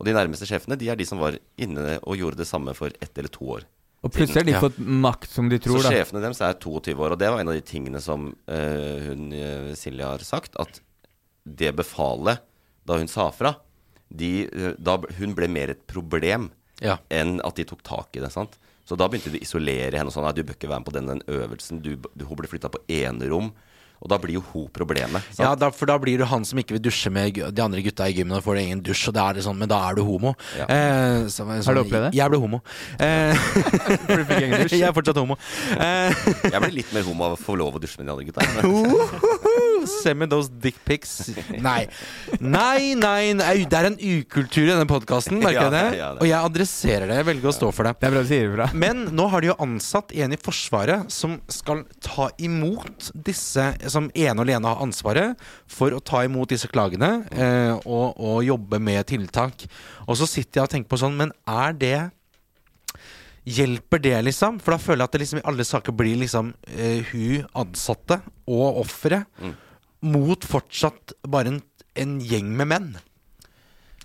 Og 0.00 0.06
de 0.08 0.14
nærmeste 0.16 0.48
sjefene, 0.48 0.78
de 0.80 0.88
er 0.88 0.96
de 0.96 1.04
som 1.04 1.20
var 1.20 1.36
inne 1.60 1.98
og 2.00 2.16
gjorde 2.16 2.40
det 2.40 2.46
samme 2.48 2.72
for 2.78 2.88
ett 3.04 3.18
eller 3.20 3.28
to 3.34 3.44
år. 3.58 3.66
Og 4.04 4.12
plutselig 4.12 4.40
har 4.40 4.48
de 4.48 4.52
Ja. 4.56 4.60
fått 4.64 4.78
makt 4.80 5.28
som 5.32 5.48
de 5.48 5.58
tror, 5.58 5.78
så 5.80 5.90
da. 5.90 5.92
sjefene 5.98 6.20
deres 6.24 6.40
er 6.44 6.56
22 6.60 6.96
år, 7.00 7.12
og 7.12 7.18
det 7.20 7.28
var 7.32 7.40
en 7.40 7.48
av 7.48 7.54
de 7.56 7.62
tingene 7.64 8.00
som 8.04 8.26
uh, 8.48 8.98
hun 9.08 9.30
eh, 9.32 9.70
Silje 9.80 10.04
har 10.04 10.18
sagt, 10.24 10.56
at 10.60 10.80
det 11.44 11.70
befalet, 11.76 12.40
da 12.84 12.98
hun 13.00 13.08
sa 13.08 13.30
fra, 13.32 13.54
de, 14.14 14.46
da, 14.78 14.98
Hun 15.18 15.32
ble 15.34 15.48
mer 15.48 15.70
et 15.72 15.86
problem 15.88 16.50
Ja. 16.84 16.98
enn 17.10 17.40
at 17.44 17.56
de 17.56 17.64
tok 17.64 17.82
tak 17.82 18.16
i 18.16 18.20
det. 18.20 18.30
sant? 18.32 18.58
Så 18.84 18.96
da 19.00 19.06
begynte 19.08 19.32
de 19.32 19.40
å 19.40 19.46
isolere 19.46 19.96
henne. 19.96 20.10
og 20.10 20.14
sånn, 20.16 20.26
Nei, 20.28 20.34
du 20.36 20.42
bør 20.44 20.58
ikke 20.58 20.68
være 20.68 20.82
med 20.82 20.88
på 20.90 20.96
den, 20.98 21.06
den 21.14 21.22
øvelsen. 21.40 21.80
Du, 21.84 21.94
du, 21.96 22.24
hun 22.28 22.36
ble 22.36 22.50
flytta 22.50 22.68
på 22.74 22.82
enerom. 22.92 23.52
Og 24.04 24.10
da 24.10 24.18
blir 24.20 24.34
jo 24.36 24.42
hun 24.50 24.66
problemet. 24.74 25.22
sant? 25.32 25.38
Ja, 25.46 25.54
da, 25.56 25.70
for 25.72 25.88
da 25.88 25.94
blir 26.02 26.18
du 26.20 26.26
han 26.28 26.42
som 26.44 26.58
ikke 26.60 26.74
vil 26.76 26.82
dusje 26.84 27.08
med 27.14 27.38
de 27.56 27.62
andre 27.64 27.80
gutta 27.80 28.04
i 28.10 28.12
gymmen, 28.18 28.34
og 28.36 28.42
får 28.44 28.58
ingen 28.60 28.82
dusj, 28.84 29.06
og 29.08 29.14
det 29.16 29.22
er 29.22 29.38
det 29.38 29.44
sånn, 29.46 29.56
men 29.56 29.70
da 29.70 29.78
er 29.88 29.96
du 29.96 30.02
homo. 30.04 30.34
Ja. 30.58 30.66
Eh, 30.68 31.20
så, 31.32 31.46
så, 31.46 31.70
Har 31.70 31.78
du 31.78 31.80
opplevd 31.86 32.10
det? 32.10 32.18
Jeg 32.18 32.28
ble 32.34 32.40
homo. 32.42 32.60
Eh, 33.00 33.32
For 34.04 34.20
du 34.20 34.26
fikk 34.28 34.42
ingen 34.44 34.66
dusj? 34.66 34.76
jeg 34.76 34.88
er 34.90 34.96
fortsatt 34.98 35.22
homo. 35.22 35.38
Eh, 35.78 36.26
Jeg 36.50 36.60
ble 36.66 36.72
litt 36.82 36.92
mer 36.92 37.06
homo 37.08 37.30
av 37.30 37.38
å 37.38 37.40
få 37.40 37.56
lov 37.56 37.78
å 37.78 37.80
dusje 37.86 38.02
med 38.02 38.10
de 38.10 38.16
andre 38.18 38.28
gutta. 38.28 38.44
Send 39.90 40.18
me 40.22 40.26
those 40.30 40.48
dick 40.48 40.76
pics. 40.86 41.30
Nei. 41.64 41.86
Nei, 42.40 42.94
nei, 42.98 43.32
nei. 43.36 43.54
Det 43.68 43.78
er 43.78 43.88
en 43.90 43.98
ukultur 43.98 44.64
i 44.64 44.70
denne 44.72 44.86
podkasten, 44.90 45.38
merker 45.42 45.58
Ja, 45.58 45.64
jeg 45.68 45.74
det? 45.74 45.98
ja, 45.98 46.08
det. 46.14 46.22
Og 46.24 46.28
jeg 46.30 46.38
adresserer 46.50 47.06
det. 47.10 47.18
Jeg 47.20 47.28
velger 47.30 47.50
å 47.50 47.54
stå 47.58 47.70
for 47.76 47.88
det. 47.88 47.94
Det 48.00 48.08
er 48.08 48.14
bra 48.16 48.22
du 48.24 48.30
sier 48.32 48.52
bra. 48.56 48.68
Men 48.84 49.04
nå 49.16 49.28
har 49.32 49.44
de 49.44 49.50
jo 49.52 49.56
ansatt 49.66 50.14
en 50.16 50.34
i 50.36 50.40
Forsvaret 50.44 51.12
som 51.14 51.38
skal 51.52 51.84
ta 52.04 52.28
imot 52.42 53.10
disse 53.14 53.64
Som 53.92 54.10
ene 54.14 54.34
og 54.38 54.44
alene 54.46 54.70
har 54.72 54.82
ansvaret 54.84 55.40
for 55.70 55.94
å 55.96 56.02
ta 56.04 56.24
imot 56.26 56.50
disse 56.52 56.68
klagene 56.72 57.12
eh, 57.32 57.72
og, 57.84 58.16
og 58.20 58.42
jobbe 58.46 58.80
med 58.82 59.04
tiltak. 59.10 59.64
Og 60.08 60.16
så 60.20 60.28
sitter 60.28 60.60
jeg 60.60 60.68
og 60.68 60.72
tenker 60.74 60.92
på 60.94 61.00
sånn, 61.00 61.16
men 61.20 61.32
er 61.48 61.72
det 61.76 61.96
Hjelper 63.44 64.00
det, 64.00 64.14
liksom? 64.24 64.56
For 64.64 64.72
da 64.72 64.78
føler 64.80 65.02
jeg 65.02 65.08
at 65.10 65.12
det 65.16 65.20
liksom 65.20 65.40
i 65.42 65.44
alle 65.50 65.64
saker 65.68 65.92
blir 65.92 66.16
liksom 66.22 66.54
eh, 66.72 67.02
hun 67.10 67.42
ansatte 67.60 68.20
og 68.48 68.78
offeret 68.84 69.26
Mm. 69.44 69.52
Mot 70.04 70.46
fortsatt 70.46 71.16
bare 71.30 71.54
en, 71.54 71.60
en 72.00 72.16
gjeng 72.22 72.50
med 72.58 72.70
menn. 72.70 72.88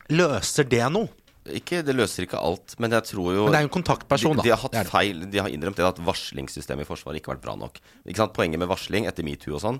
Løser 0.09 0.67
det 0.69 0.83
noe? 0.93 1.11
Ikke, 1.55 1.79
det 1.85 1.95
løser 1.95 2.25
ikke 2.25 2.39
alt, 2.41 2.75
men 2.81 2.93
jeg 2.93 3.07
tror 3.09 3.29
jo 3.33 3.45
Men 3.47 3.55
det 3.55 3.59
er 3.59 3.63
jo 3.63 3.69
en 3.69 3.73
kontaktperson, 3.73 4.35
de, 4.35 4.41
da. 4.41 4.45
de 4.45 4.51
har 4.53 4.59
hatt 4.61 4.75
Det 4.75 4.83
det. 4.85 4.91
feil 4.91 5.23
De 5.31 5.39
har 5.41 5.49
innrømt 5.49 5.79
det 5.79 5.87
at 5.87 6.01
varslingssystemet 6.03 6.85
i 6.85 6.89
Forsvaret 6.89 7.21
ikke 7.21 7.31
har 7.31 7.39
vært 7.39 7.45
bra 7.47 7.55
nok. 7.57 7.79
Ikke 8.03 8.21
sant? 8.21 8.35
Poenget 8.35 8.61
med 8.61 8.69
varsling 8.69 9.07
etter 9.09 9.25
metoo 9.25 9.55
og 9.57 9.63
sånn, 9.63 9.79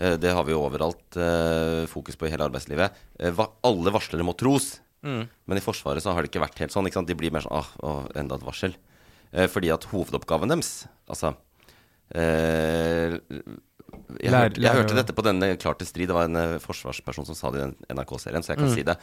eh, 0.00 0.16
det 0.18 0.32
har 0.34 0.46
vi 0.48 0.54
jo 0.56 0.64
overalt 0.64 1.18
eh, 1.20 1.84
fokus 1.90 2.18
på 2.18 2.26
i 2.26 2.32
hele 2.32 2.48
arbeidslivet. 2.48 2.98
Eh, 3.20 3.44
alle 3.68 3.94
varslere 3.94 4.26
må 4.26 4.34
tros. 4.40 4.78
Mm. 5.04 5.22
Men 5.28 5.60
i 5.60 5.62
Forsvaret 5.62 6.02
så 6.02 6.16
har 6.16 6.24
det 6.24 6.32
ikke 6.32 6.42
vært 6.42 6.64
helt 6.64 6.74
sånn. 6.74 6.88
Ikke 6.88 7.02
sant? 7.02 7.12
De 7.12 7.18
blir 7.20 7.34
mer 7.34 7.44
sånn 7.46 7.60
ah, 7.60 7.70
å, 7.84 7.94
enda 8.18 8.40
et 8.40 8.48
varsel. 8.48 8.76
Fordi 9.34 9.66
at 9.74 9.82
hovedoppgaven 9.90 10.52
deres 10.52 10.84
Altså 11.10 11.32
eh, 12.14 13.16
jeg, 14.20 14.30
Lær- 14.32 14.46
hørte, 14.48 14.60
jeg 14.60 14.66
lær, 14.68 14.78
hørte 14.82 14.94
dette 14.98 15.14
på 15.16 15.24
denne 15.26 15.48
Klar 15.60 15.74
til 15.80 15.86
strid. 15.88 16.08
Det 16.10 16.16
var 16.16 16.28
en 16.30 16.36
eh, 16.40 16.58
forsvarsperson 16.62 17.26
som 17.28 17.34
sa 17.38 17.50
det 17.54 17.60
i 17.60 17.64
den 17.66 17.74
NRK-serien, 17.98 18.42
så 18.44 18.54
jeg 18.54 18.58
kan 18.62 18.68
Mm. 18.70 18.74
si 18.74 18.82
det. 18.82 18.96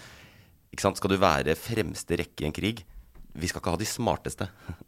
Skal 0.80 1.12
du 1.12 1.18
være 1.20 1.56
fremste 1.60 2.16
rekke 2.22 2.46
i 2.46 2.48
en 2.48 2.54
krig 2.56 2.86
Vi 3.36 3.48
skal 3.48 3.60
ikke 3.62 3.74
ha 3.76 3.78
de 3.82 3.86
smarteste. 3.86 4.48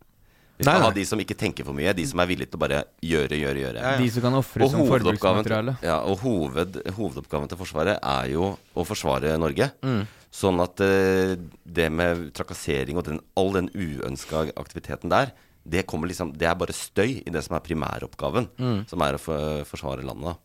Vi 0.53 0.63
skal 0.63 0.73
Nei, 0.73 0.79
nei. 0.79 0.85
ha 0.85 0.93
de 0.93 1.03
som 1.09 1.19
ikke 1.19 1.35
tenker 1.35 1.65
for 1.65 1.73
mye, 1.73 1.93
de 1.97 2.03
som 2.05 2.19
er 2.21 2.27
villige 2.29 2.51
til 2.53 2.59
å 2.59 2.61
bare 2.61 2.83
gjøre, 3.01 3.35
gjøre, 3.41 3.57
gjøre. 3.63 3.93
De 3.97 4.09
som 4.13 4.21
kan 4.21 4.35
ofre 4.37 4.67
som 4.69 4.83
forbruksmateriale. 4.85 5.73
ja, 5.81 5.95
og 6.05 6.19
hoved, 6.21 6.77
hovedoppgaven 6.93 7.49
til 7.49 7.57
Forsvaret 7.57 7.97
er 7.97 8.27
jo 8.35 8.51
å 8.77 8.85
forsvare 8.85 9.33
Norge. 9.41 9.71
Mm. 9.81 10.03
Sånn 10.29 10.61
at 10.61 10.77
uh, 10.85 11.33
det 11.65 11.87
med 11.91 12.29
trakassering 12.37 12.97
og 13.01 13.03
den, 13.09 13.17
all 13.35 13.49
den 13.57 13.71
uønska 13.73 14.45
aktiviteten 14.53 15.09
der, 15.09 15.33
det, 15.63 15.85
liksom, 15.87 16.33
det 16.37 16.47
er 16.49 16.55
bare 16.59 16.73
støy 16.75 17.21
i 17.23 17.31
det 17.31 17.43
som 17.45 17.55
er 17.55 17.63
primæroppgaven, 17.65 18.49
Mm. 18.59 18.81
som 18.89 19.01
er 19.01 19.15
å 19.15 19.19
for, 19.19 19.63
forsvare 19.69 20.03
landet. 20.03 20.35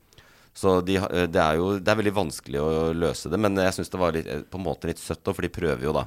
Så 0.54 0.80
de, 0.82 0.96
det 1.30 1.38
er 1.42 1.56
jo 1.58 1.78
det 1.78 1.88
er 1.92 1.98
veldig 2.00 2.14
vanskelig 2.16 2.58
å 2.60 2.70
løse 2.94 3.30
det, 3.30 3.38
men 3.38 3.54
jeg 3.56 3.76
syns 3.76 3.90
det 3.92 4.00
var 4.00 4.12
litt, 4.16 4.26
eh, 4.26 4.42
på 4.42 4.58
en 4.58 4.64
måte 4.64 4.88
litt 4.90 4.98
søtt 4.98 5.22
òg, 5.26 5.34
for 5.36 5.42
de 5.46 5.48
prøver 5.54 5.82
jo, 5.86 5.92
da. 5.92 6.06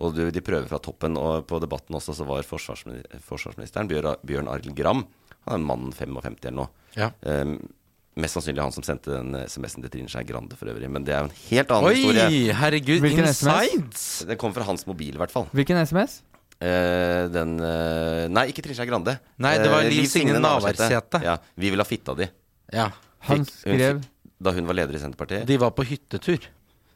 Og 0.00 0.16
de 0.16 0.40
prøver 0.42 0.66
fra 0.66 0.80
toppen, 0.82 1.16
og 1.20 1.44
på 1.46 1.60
debatten 1.62 1.94
også 1.94 2.14
så 2.16 2.24
var 2.26 2.42
forsvarsministeren, 2.42 3.20
forsvarsministeren 3.22 3.88
Bjørn, 4.26 4.48
Arild 4.50 4.74
Gram 4.74 5.04
Han 5.46 5.52
er 5.52 5.60
en 5.60 5.66
mann 5.68 5.92
55 5.92 6.38
eller 6.48 6.56
noe. 6.56 6.68
Ja. 6.96 7.10
Um, 7.22 7.58
mest 8.16 8.34
sannsynlig 8.38 8.62
han 8.64 8.72
som 8.72 8.82
sendte 8.86 9.12
den 9.12 9.34
SMS-en 9.44 9.84
til 9.84 9.92
Trine 9.92 10.08
Skei 10.08 10.24
Grande 10.24 10.56
for 10.56 10.70
øvrig. 10.72 10.88
Men 10.90 11.04
det 11.04 11.12
er 11.14 11.20
jo 11.20 11.28
en 11.28 11.36
helt 11.50 11.74
annen 11.74 11.94
historie. 11.94 12.24
Oi, 12.30 12.54
herregud. 12.56 13.02
Hvilken 13.04 13.28
Insides! 13.28 14.06
Det 14.26 14.38
kom 14.40 14.54
fra 14.56 14.64
hans 14.64 14.86
mobil, 14.88 15.12
i 15.14 15.20
hvert 15.20 15.34
fall. 15.34 15.46
Hvilken 15.52 15.76
SMS? 15.84 16.22
Eh, 16.64 17.26
den 17.34 17.58
uh, 17.60 18.24
Nei, 18.32 18.46
ikke 18.52 18.64
Trine 18.64 18.78
Skei 18.78 18.88
Grande. 18.88 19.18
Nei, 19.42 19.54
det 19.60 19.68
var 19.72 19.84
uh, 19.84 19.90
Liv 19.90 20.08
Signe 20.08 20.40
Navarsete. 20.40 21.20
Ja, 21.24 21.36
vi 21.60 21.72
vil 21.74 21.82
ha 21.82 21.86
fitta 21.88 22.16
di. 22.16 22.28
Ja. 22.72 22.88
Han 23.28 23.44
Fikk- 23.44 23.74
hun 23.74 24.02
Da 24.44 24.52
hun 24.52 24.66
var 24.68 24.76
leder 24.76 24.96
i 24.96 25.00
Senterpartiet. 25.00 25.46
De 25.48 25.56
var 25.60 25.72
på 25.76 25.84
hyttetur. 25.88 26.48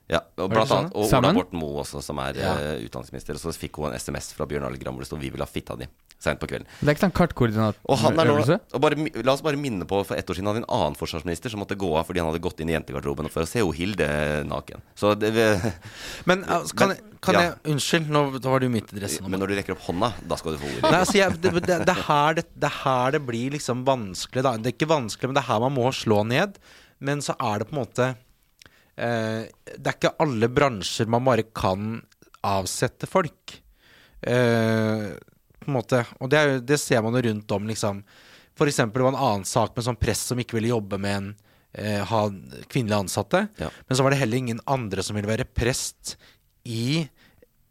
Ja, 0.09 0.23
og 0.41 0.49
blant 0.49 0.71
annet 0.73 0.95
Og 0.97 1.05
Ola 1.05 1.33
Borten 1.37 1.61
Moe 1.61 1.83
også, 1.83 2.01
som 2.03 2.19
er 2.23 2.39
Ja. 2.39 2.55
eh, 2.57 2.85
utdanningsminister. 2.87 3.37
Og 3.37 3.41
så 3.43 3.53
fikk 3.53 3.77
hun 3.77 3.93
en 3.93 3.99
SMS 3.99 4.33
fra 4.33 4.47
Bjørn 4.49 4.65
Arild 4.65 4.81
Gram 4.81 4.95
hvor 4.97 5.05
det 5.05 5.11
sto 5.11 5.17
'Vi 5.21 5.31
vil 5.31 5.41
ha 5.41 5.47
fitta 5.47 5.77
di' 5.77 5.89
seint 6.19 6.41
på 6.41 6.49
kvelden. 6.49 6.67
Det 6.81 6.89
er 6.89 6.95
ikke 6.95 7.05
sånn 7.07 7.13
kartkoordinat 7.15 7.77
Og 7.87 8.81
bare, 8.81 8.97
La 9.23 9.33
oss 9.33 9.43
bare 9.43 9.57
minne 9.57 9.85
på 9.87 10.05
For 10.05 10.17
ett 10.17 10.27
år 10.27 10.35
siden 10.35 10.47
hadde 10.51 10.65
en 10.65 10.69
annen 10.69 10.97
forsvarsminister 10.99 11.51
som 11.51 11.61
måtte 11.61 11.77
gå 11.79 11.91
av 11.97 12.07
fordi 12.07 12.19
han 12.19 12.33
hadde 12.33 12.43
gått 12.43 12.59
inn 12.61 12.71
i 12.71 12.73
jentegarderoben 12.73 13.31
for 13.31 13.43
å 13.43 13.47
se 13.47 13.61
Hilde 13.61 14.45
naken. 14.49 14.81
Så 14.97 15.15
det, 15.19 15.31
Men 16.27 16.45
altså, 16.45 16.75
kan, 16.75 16.89
Men- 16.89 16.97
jeg, 16.97 17.21
kan 17.21 17.35
ja. 17.35 17.41
jeg 17.41 17.75
Unnskyld, 17.75 18.09
nå 18.09 18.41
var 18.41 18.61
du 18.61 18.69
midt 18.69 18.93
i 18.93 18.99
dressen. 18.99 19.29
Men 19.31 19.41
når 19.41 19.49
du 19.49 19.55
rekker 19.57 19.73
opp 19.77 19.85
hånda, 19.87 20.13
da 20.27 20.37
skal 20.37 20.53
du 20.53 20.59
få 20.59 20.67
ordet. 20.67 20.83
Nei, 20.91 20.99
altså, 20.99 21.19
jeg, 21.19 21.41
det, 21.41 21.53
det, 21.67 21.87
det, 21.87 21.89
er 21.95 22.03
her 22.09 22.35
det, 22.35 22.47
det 22.57 22.65
er 22.71 22.79
her 22.83 23.11
det 23.13 23.27
blir 23.27 23.51
liksom 23.51 23.85
vanskelig. 23.85 24.43
Da. 24.43 24.57
Det 24.57 24.73
er 24.73 24.77
ikke 24.79 24.89
vanskelig, 24.91 25.29
men 25.29 25.35
det 25.35 25.45
er 25.45 25.53
her 25.53 25.61
man 25.61 25.75
må 25.77 25.93
slå 25.93 26.25
ned. 26.27 26.59
Men 26.99 27.21
så 27.23 27.37
er 27.39 27.59
det 27.61 27.69
på 27.69 27.77
en 27.77 27.85
måte 27.85 28.17
Det 28.99 29.87
er 29.87 29.95
ikke 29.95 30.17
alle 30.25 30.49
bransjer 30.51 31.07
man 31.11 31.27
bare 31.27 31.45
kan 31.55 32.01
avsette 32.47 33.07
folk. 33.07 33.55
Eh, 34.21 35.13
på 35.59 35.71
en 35.71 35.77
måte. 35.77 36.05
Og 36.19 36.31
det, 36.31 36.39
er, 36.39 36.61
det 36.65 36.81
ser 36.81 37.03
man 37.05 37.17
jo 37.19 37.23
rundt 37.29 37.55
om, 37.55 37.69
liksom. 37.69 38.03
Eksempel 38.59 38.99
det 38.99 39.07
var 39.07 39.15
en 39.15 39.23
annen 39.23 39.47
sak 39.47 39.77
med 39.77 39.87
sånn 39.87 40.01
press 40.01 40.25
som 40.31 40.41
ikke 40.43 40.57
ville 40.59 40.73
jobbe 40.73 40.99
med 40.99 41.15
en 41.15 41.29
eh, 41.79 42.03
ha 42.03 42.25
kvinnelige 42.67 42.99
ansatte. 43.05 43.45
Ja. 43.61 43.71
Men 43.87 43.99
så 43.99 44.03
var 44.03 44.15
det 44.15 44.19
heller 44.23 44.41
ingen 44.41 44.63
andre 44.67 45.05
som 45.07 45.15
ville 45.15 45.31
være 45.31 45.47
prest 45.47 46.17
i 46.67 47.07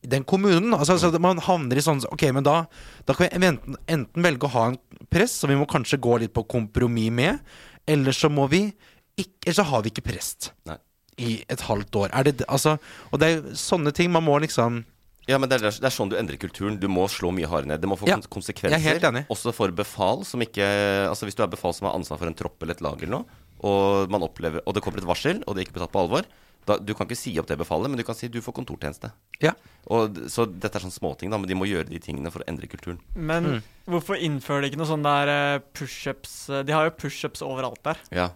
den 0.08 0.24
kommunen. 0.24 0.72
Altså, 0.78 0.96
altså 0.96 1.20
Man 1.20 1.42
havner 1.44 1.80
i 1.80 1.84
sånn 1.84 2.00
Ok, 2.08 2.24
men 2.32 2.46
da, 2.46 2.62
da 3.04 3.16
kan 3.18 3.28
vi 3.34 3.50
enten, 3.50 3.76
enten 3.92 4.24
velge 4.24 4.48
å 4.48 4.54
ha 4.54 4.68
en 4.72 4.80
prest, 5.12 5.42
som 5.42 5.52
vi 5.52 5.60
må 5.60 5.68
kanskje 5.68 6.00
gå 6.00 6.22
litt 6.24 6.36
på 6.36 6.46
kompromiss 6.48 7.12
med, 7.12 7.44
eller 7.88 8.16
så 8.16 8.32
må 8.32 8.48
vi 8.52 8.70
ikke, 9.18 9.48
Eller 9.48 9.58
så 9.60 9.68
har 9.68 9.84
vi 9.84 9.92
ikke 9.92 10.06
prest 10.06 10.52
Nei. 10.70 10.78
I 11.18 11.42
et 11.50 11.64
halvt 11.68 11.96
år. 12.04 12.14
Er 12.14 12.28
det, 12.28 12.46
altså, 12.48 12.78
og 13.12 13.20
det 13.22 13.30
er 13.30 13.58
sånne 13.58 13.94
ting 13.96 14.12
man 14.14 14.26
må 14.26 14.38
liksom 14.44 14.84
Ja, 15.28 15.38
men 15.42 15.50
det 15.52 15.58
er, 15.60 15.74
det 15.74 15.84
er 15.90 15.92
sånn 15.92 16.08
du 16.12 16.16
endrer 16.16 16.40
kulturen. 16.40 16.78
Du 16.80 16.88
må 16.88 17.04
slå 17.12 17.34
mye 17.36 17.50
hardere 17.52 17.74
ned. 17.74 17.82
Det 17.84 17.90
må 17.92 17.98
få 18.00 18.08
Ja, 18.08 18.16
konsekvenser. 18.32 18.80
er. 19.24 19.26
Også 19.34 19.52
for 19.56 19.74
befal 19.76 20.24
som 20.24 20.40
ikke 20.46 20.64
Altså 21.10 21.28
Hvis 21.28 21.36
du 21.36 21.44
er 21.44 21.52
befal 21.52 21.74
som 21.76 21.90
har 21.90 21.98
ansvar 22.00 22.22
for 22.22 22.28
en 22.32 22.38
tropp 22.38 22.62
eller 22.64 22.78
et 22.78 22.82
lag 22.86 23.02
eller 23.02 23.18
noe, 23.18 23.26
og, 23.58 24.10
man 24.14 24.22
opplever, 24.22 24.62
og 24.66 24.76
det 24.78 24.84
kommer 24.86 25.02
et 25.02 25.10
varsel, 25.10 25.42
og 25.48 25.56
det 25.56 25.64
er 25.64 25.66
ikke 25.68 25.80
blir 25.80 25.88
tatt 25.88 25.96
på 25.96 26.04
alvor 26.06 26.28
da, 26.68 26.76
Du 26.84 26.94
kan 26.94 27.08
ikke 27.08 27.16
si 27.18 27.32
opp 27.40 27.48
det 27.50 27.58
befalet, 27.60 27.90
men 27.90 27.98
du 28.00 28.04
kan 28.08 28.16
si 28.18 28.28
du 28.32 28.42
får 28.44 28.54
kontortjeneste. 28.60 29.10
Ja. 29.44 29.54
Og, 29.88 30.18
så 30.30 30.44
dette 30.52 30.76
er 30.78 30.84
sånn 30.84 30.92
småting, 30.94 31.32
da, 31.32 31.40
men 31.40 31.48
de 31.48 31.56
må 31.56 31.66
gjøre 31.70 31.88
de 31.90 32.00
tingene 32.04 32.30
for 32.34 32.44
å 32.44 32.48
endre 32.52 32.68
kulturen. 32.68 33.00
Men 33.16 33.48
Mm. 33.48 33.62
hvorfor 33.88 34.20
innfører 34.20 34.62
de 34.66 34.70
ikke 34.74 34.82
noe 34.82 34.90
sånn 34.90 35.06
der 35.08 35.32
eh, 35.32 35.60
pushups 35.74 36.50
eh, 36.52 36.64
De 36.68 36.74
har 36.76 36.90
jo 36.90 36.96
pushups 37.00 37.42
overalt 37.46 37.80
der. 37.88 37.98
Ja. 38.12 38.30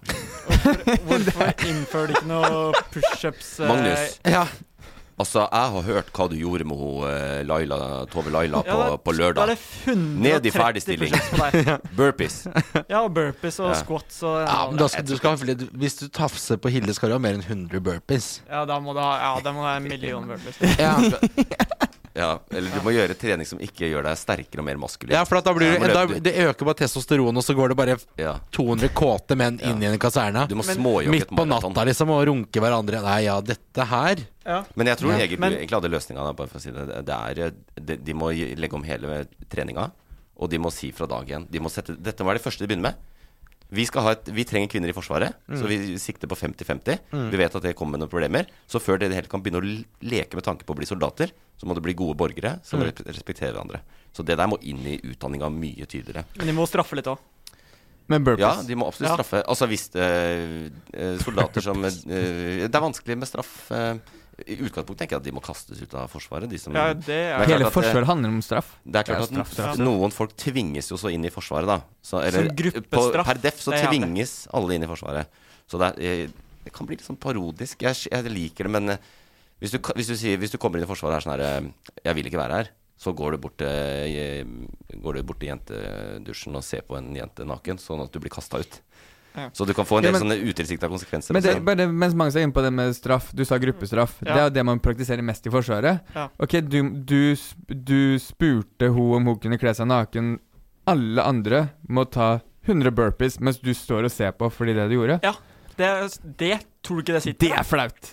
Hvorfor 1.07 1.51
innfører 1.67 2.11
de 2.11 2.17
ikke 2.17 2.29
noe 2.29 2.83
pushups 2.93 3.59
eh, 3.59 3.67
Magnus, 3.71 4.19
Ja. 4.27 4.45
Altså, 5.21 5.43
jeg 5.47 5.71
har 5.75 5.85
hørt 5.87 6.09
hva 6.17 6.27
du 6.31 6.35
gjorde 6.39 6.65
med 6.67 6.77
hun 6.81 7.05
eh, 7.07 7.41
Laila, 7.47 7.77
Tove 8.11 8.33
Laila 8.33 8.61
på, 8.65 8.77
ja, 8.81 8.97
på 9.01 9.15
lørdag. 9.15 9.51
det 9.53 9.57
130 9.87 10.21
Ned 10.25 10.45
i 10.49 10.53
ferdigstilling. 10.55 11.15
Burpees. 11.99 12.41
Ja, 12.89 13.03
og 13.05 13.13
burpees 13.15 13.59
og 13.61 13.71
Ja. 13.71 13.79
squats 13.81 14.21
og 14.27 14.39
ja 14.43 14.57
men 14.71 14.79
da 14.81 14.87
skal, 14.91 15.05
du 15.07 15.15
skal, 15.17 15.37
hvis 15.81 15.95
du 16.01 16.07
tafser 16.09 16.57
på 16.61 16.71
Hilde, 16.73 16.93
skal 16.97 17.09
du 17.13 17.15
ha 17.17 17.21
mer 17.23 17.37
enn 17.39 17.45
100 17.45 17.79
burpees. 17.85 18.29
Ja, 18.49 18.65
da 18.69 18.79
må 18.83 18.93
du 18.97 19.01
ha 19.03 19.11
Ja, 19.21 19.31
da 19.45 19.53
må 19.55 19.63
du 19.63 19.67
ha 19.69 19.77
en 19.79 19.87
million 19.87 20.27
burpees. 20.27 20.59
Ja, 20.79 20.95
Ja, 22.13 22.39
eller 22.51 22.69
du 22.75 22.81
må 22.83 22.91
gjøre 22.91 23.15
trening 23.15 23.47
som 23.47 23.59
ikke 23.63 23.87
gjør 23.87 24.03
deg 24.03 24.17
sterkere 24.19 24.59
og 24.59 24.65
mer 24.67 24.75
maskulin. 24.81 25.13
ja 25.15 25.23
for 25.23 25.37
at 25.37 25.45
da 25.45 25.53
blir 25.55 25.71
Ja, 25.79 25.79
du, 25.79 25.93
da, 26.13 26.19
Det 26.19 26.33
øker 26.43 26.65
bare 26.67 26.75
testosteron, 26.81 27.37
og 27.37 27.43
så 27.43 27.55
går 27.55 27.69
det 27.69 27.77
bare 27.77 27.97
Ja. 28.19 28.33
200 28.51 28.89
kåte 28.93 29.37
menn 29.37 29.59
inn 29.63 29.81
i 29.81 29.85
en 29.87 29.97
kaserne. 29.97 30.47
Du 30.49 30.55
må 30.55 30.63
småjogge 30.67 31.09
Midt 31.09 31.27
på 31.29 31.45
maraton. 31.45 31.71
natta, 31.71 31.85
liksom, 31.87 32.09
og 32.09 32.25
runke 32.27 32.59
hverandre. 32.59 33.01
Nei, 33.01 33.21
ja, 33.25 33.39
dette 33.41 33.85
her 33.85 34.15
Ja. 34.45 34.63
Men 34.75 34.87
jeg 34.87 34.97
tror 34.97 35.11
Ja. 35.11 35.19
egentlig, 35.25 35.39
Men- 35.39 35.53
egentlig 35.53 35.81
hadde 35.81 35.91
løsninga 35.91 36.35
bare 36.35 36.47
for 36.47 36.57
å 36.57 36.61
si 36.61 36.71
det. 36.71 37.05
det 37.05 37.15
er, 37.15 37.45
eh, 37.45 37.51
de, 37.79 37.95
de 37.97 38.13
må 38.13 38.31
legge 38.57 38.73
om 38.73 38.83
hele 38.83 39.27
treninga, 39.49 39.91
og 40.37 40.49
de 40.49 40.57
må 40.57 40.71
si 40.71 40.91
fra 40.91 41.05
dag 41.05 41.25
én. 41.27 41.45
De 41.49 41.59
må 41.59 41.69
sette, 41.69 41.95
dette 42.01 42.23
var 42.25 42.33
det 42.33 42.41
første 42.43 42.59
de 42.59 42.67
begynner 42.67 42.81
med. 42.81 42.95
Vi, 43.71 43.85
skal 43.87 44.03
ha 44.03 44.13
et, 44.17 44.29
vi 44.35 44.43
trenger 44.47 44.67
kvinner 44.71 44.91
i 44.91 44.95
Forsvaret, 44.95 45.37
så 45.47 45.67
vi 45.69 45.77
sikter 46.01 46.27
på 46.27 46.35
50-50. 46.35 46.97
Vi 47.31 47.39
vet 47.39 47.55
at 47.55 47.63
det 47.63 47.71
kommer 47.79 47.95
med 47.95 48.03
noen 48.03 48.11
problemer. 48.11 48.49
Så 48.67 48.81
før 48.83 48.99
dere 48.99 49.15
helt 49.15 49.31
kan 49.31 49.43
begynne 49.43 49.61
å 49.61 49.67
leke 50.11 50.35
med 50.35 50.43
tanke 50.47 50.67
på 50.67 50.75
å 50.75 50.79
bli 50.79 50.89
soldater, 50.89 51.31
så 51.55 51.69
må 51.69 51.77
det 51.77 51.83
bli 51.85 51.95
gode 51.95 52.17
borgere 52.19 52.57
som 52.67 52.81
mm. 52.83 53.05
respekterer 53.07 53.53
hverandre. 53.55 53.83
Så 54.11 54.25
det 54.27 54.35
der 54.39 54.49
må 54.51 54.57
inn 54.67 54.81
i 54.83 54.97
utdanninga 54.99 55.47
mye 55.53 55.87
tydeligere. 55.87 56.25
Men 56.35 56.51
de 56.51 56.57
må 56.57 56.67
straffe 56.67 56.99
litt 56.99 57.07
òg. 57.07 57.21
Med 58.11 58.25
burpees. 58.27 58.43
Ja, 58.43 58.67
de 58.67 58.75
må 58.75 58.87
absolutt 58.89 59.11
Ja. 59.11 59.15
straffe. 59.21 59.43
Altså 59.47 59.67
hvis 59.71 59.87
øh, 59.95 61.19
soldater 61.23 61.63
som 61.63 61.83
øh, 61.85 62.01
Det 62.03 62.75
er 62.75 62.83
vanskelig 62.83 63.17
med 63.21 63.29
straff. 63.29 63.71
eh, 63.71 63.95
I 64.47 64.57
utgangspunktet 64.65 65.03
tenker 65.03 65.15
jeg 65.17 65.21
at 65.21 65.27
de 65.27 65.33
må 65.35 65.41
kastes 65.43 65.81
ut 65.81 65.95
av 65.97 66.11
Forsvaret. 66.11 66.49
De 66.49 66.59
som, 66.61 66.73
Ja, 66.75 66.93
det 66.93 67.17
er 67.17 67.43
Hele 67.45 67.47
klart 67.47 67.61
at, 67.61 67.67
eh, 67.67 67.75
forsvaret 67.77 68.09
handler 68.09 68.33
om 68.33 68.41
straff. 68.45 68.73
Det 68.83 69.01
er 69.01 69.07
klart 69.07 69.19
Ja, 69.19 69.23
at 69.23 69.33
straff, 69.33 69.53
straff, 69.53 69.77
noen 69.81 70.11
folk 70.15 70.35
tvinges 70.35 70.91
jo 70.91 70.97
så 70.97 71.11
inn 71.13 71.25
i 71.25 71.31
Forsvaret, 71.33 71.69
da. 71.69 71.81
Så, 72.01 72.21
eller, 72.21 72.49
Som 72.49 72.55
gruppestraff, 72.61 73.25
på, 73.25 73.29
per 73.31 73.41
def 73.41 73.61
så 73.61 73.71
det 73.75 73.81
er 73.83 73.91
tvinges 73.91 74.35
alle 74.53 74.75
inn 74.75 74.83
i 74.83 74.89
Forsvaret. 74.89 75.41
Så 75.69 75.79
det, 75.81 75.93
er, 75.99 76.27
det 76.65 76.73
kan 76.75 76.87
bli 76.89 76.97
litt 76.97 77.05
sånn 77.07 77.19
parodisk. 77.21 77.81
Jeg, 77.81 78.11
jeg 78.11 78.33
liker 78.33 78.67
det, 78.67 78.71
men 78.71 78.95
eh, 78.95 79.09
hvis 79.61 79.75
du, 79.75 79.79
hvis, 79.95 80.09
du 80.09 80.17
sier, 80.17 80.37
hvis 80.41 80.51
du 80.51 80.57
kommer 80.57 80.81
inn 80.81 80.87
i 80.87 80.89
Forsvaret 80.89 81.15
og 81.15 81.21
er 81.21 81.25
sånn 81.27 81.35
her 81.37 81.45
eh, 81.47 81.99
Jeg 82.07 82.17
vil 82.17 82.31
ikke 82.31 82.41
være 82.41 82.61
her. 82.61 82.71
Så 83.01 83.15
går 83.17 83.33
du 83.33 83.37
bort 83.41 83.57
til, 83.57 83.67
eh, 83.67 84.97
går 85.01 85.17
du 85.17 85.23
bort 85.25 85.39
til 85.41 85.49
jentedusjen 85.49 86.57
og 86.57 86.65
ser 86.65 86.83
på 86.85 86.97
en 86.99 87.13
jente 87.17 87.45
naken, 87.49 87.79
sånn 87.81 88.03
at 88.03 88.13
du 88.13 88.19
blir 88.21 88.33
kasta 88.33 88.61
ut. 88.61 88.81
Ja. 89.35 89.49
Så 89.55 89.65
du 89.65 89.73
kan 89.73 89.85
få 89.87 89.97
en 89.99 90.03
Ja, 90.03 90.11
del 90.11 90.19
men- 90.19 90.21
sånne 90.29 90.49
utilsikta 90.51 90.89
konsekvenser. 90.91 91.33
Men 91.33 91.43
det, 91.43 91.53
bare 91.65 91.87
mens 91.87 92.13
mange 92.13 92.35
er 92.35 92.43
inne 92.43 92.53
på 92.53 92.61
det 92.65 92.71
med 92.73 92.93
straff, 92.95 93.31
du 93.33 93.45
sa 93.45 93.57
gruppestraff. 93.57 94.17
Det 94.19 94.29
er 94.35 94.43
jo 94.49 94.53
det 94.57 94.65
man 94.65 94.79
praktiserer 94.83 95.23
mest 95.23 95.45
i 95.47 95.49
Forsvaret. 95.53 96.01
Ja. 96.15 96.27
Ok, 96.39 96.57
du, 96.67 96.81
du, 97.05 97.35
du 97.69 98.19
spurte 98.19 98.89
hun 98.91 99.15
om 99.21 99.25
hun 99.31 99.39
kunne 99.39 99.57
kle 99.61 99.73
seg 99.73 99.87
naken. 99.87 100.39
Alle 100.87 101.23
andre 101.23 101.69
må 101.87 102.03
ta 102.11 102.39
100 102.67 102.91
burpees 102.91 103.39
mens 103.39 103.57
du 103.61 103.71
står 103.73 104.05
og 104.05 104.11
ser 104.11 104.31
på 104.37 104.49
fordi 104.51 104.73
det 104.77 104.89
du 104.89 104.97
gjorde. 104.99 105.19
Ja, 105.23 105.33
det, 105.77 106.19
det 106.37 106.59
tror 106.83 106.99
du 106.99 107.05
ikke 107.05 107.13
det 107.17 107.23
sitter 107.23 107.47
Det 107.47 107.53
er 107.57 107.63
flaut! 107.63 108.11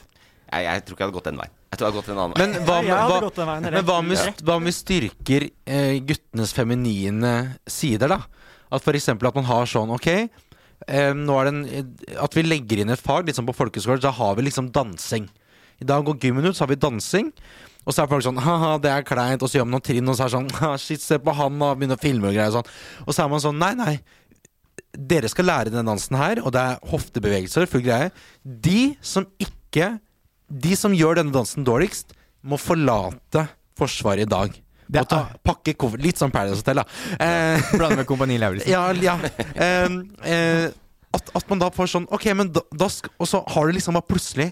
jeg, 0.49 0.65
jeg 0.65 0.85
tror 0.87 0.95
ikke 0.95 1.03
jeg 1.03 1.09
hadde 1.09 1.19
gått 1.19 1.25
den 1.29 1.37
veien. 1.43 1.55
Jeg 1.69 1.79
tror 1.79 1.85
jeg 1.85 1.93
hadde 1.93 2.01
gått 2.01 2.09
en 2.09 2.19
annen 2.23 2.33
vei. 2.33 2.47
Men 2.47 2.65
hva 2.65 2.77
med, 2.81 2.93
hva, 2.95 3.47
veien, 3.51 3.67
men 3.75 3.85
hva 3.85 3.97
med, 4.07 4.17
vi 4.39 4.45
hva 4.49 4.55
med 4.65 4.73
styrker 4.77 5.45
eh, 5.69 5.99
guttenes 6.09 6.55
feminine 6.57 7.33
sider, 7.69 8.09
da? 8.09 8.23
At 8.73 8.85
f.eks. 8.85 9.09
at 9.13 9.23
man 9.37 9.45
har 9.49 9.69
sånn 9.69 9.91
Ok, 9.93 10.09
nå 10.87 11.39
er 11.39 11.49
det 11.49 11.53
en, 11.53 11.95
at 12.23 12.37
vi 12.37 12.45
legger 12.47 12.83
inn 12.83 12.93
et 12.95 13.03
fag, 13.03 13.27
litt 13.27 13.39
sånn 13.39 13.49
på 13.49 13.57
folkeskolen, 13.57 14.03
da 14.05 14.13
har 14.15 14.37
vi 14.39 14.47
liksom 14.47 14.71
dansing. 14.75 15.27
I 15.83 15.87
dag 15.87 16.05
går 16.07 16.19
gymmen 16.23 16.47
ut, 16.47 16.57
så 16.57 16.65
har 16.65 16.73
vi 16.73 16.79
dansing. 16.81 17.33
Og 17.89 17.95
så 17.95 18.03
er 18.03 18.11
folk 18.11 18.25
sånn 18.27 18.41
ha-ha, 18.45 18.75
det 18.83 18.91
er 18.93 19.05
kleint. 19.07 19.43
Og 19.43 19.51
så 19.51 19.59
gjør 19.59 19.69
man 19.69 19.79
noen 19.79 19.87
trinn, 19.87 20.09
og 20.11 20.17
så 20.19 20.27
er 20.27 20.31
det 20.31 20.37
sånn 20.37 20.49
ha, 20.61 20.73
shit, 20.81 21.03
se 21.05 21.19
på 21.23 21.35
han, 21.39 21.61
og 21.65 21.79
begynner 21.79 21.99
å 21.99 22.03
filme 22.03 22.31
og 22.31 22.37
greier 22.37 22.51
og 22.53 22.59
sånn. 22.59 22.73
Og 23.07 23.15
så 23.15 23.25
er 23.25 23.31
man 23.33 23.45
sånn 23.45 23.61
nei, 23.61 23.73
nei. 23.79 23.95
Dere 24.99 25.31
skal 25.31 25.49
lære 25.49 25.73
den 25.73 25.89
dansen 25.89 26.19
her, 26.19 26.43
og 26.43 26.53
det 26.57 26.65
er 26.65 26.91
hoftebevegelser, 26.91 27.69
full 27.71 27.85
greie. 27.87 28.11
De 28.43 28.93
som 29.05 29.29
ikke 29.41 29.97
De 30.49 30.73
som 30.81 30.95
gjør 30.97 31.19
denne 31.19 31.35
dansen 31.35 31.61
dårligst, 31.61 32.15
må 32.41 32.57
forlate 32.57 33.43
Forsvaret 33.77 34.25
i 34.25 34.31
dag. 34.33 34.55
Det 34.89 35.03
er, 35.03 35.09
ta, 35.09 35.23
pakke 35.45 35.75
koffert 35.77 36.03
Litt 36.05 36.21
som 36.21 36.33
Paradise 36.33 36.63
Hotel, 36.63 36.81
da. 36.81 36.85
Eh, 37.21 37.73
Blande 37.77 38.01
med 38.01 38.09
Kompani 38.09 38.39
Lauritzen. 38.41 38.73
ja, 38.75 38.87
ja. 39.05 39.19
Eh, 39.55 39.99
eh, 40.33 40.69
at, 41.17 41.31
at 41.37 41.45
man 41.49 41.61
da 41.63 41.71
får 41.73 41.89
sånn 41.89 42.07
Ok, 42.13 42.27
men 42.37 42.51
da, 42.53 42.61
da 42.77 42.89
Og 43.17 43.29
så 43.29 43.41
har 43.49 43.69
du 43.69 43.77
liksom 43.77 43.97
bare 43.97 44.09
plutselig 44.09 44.51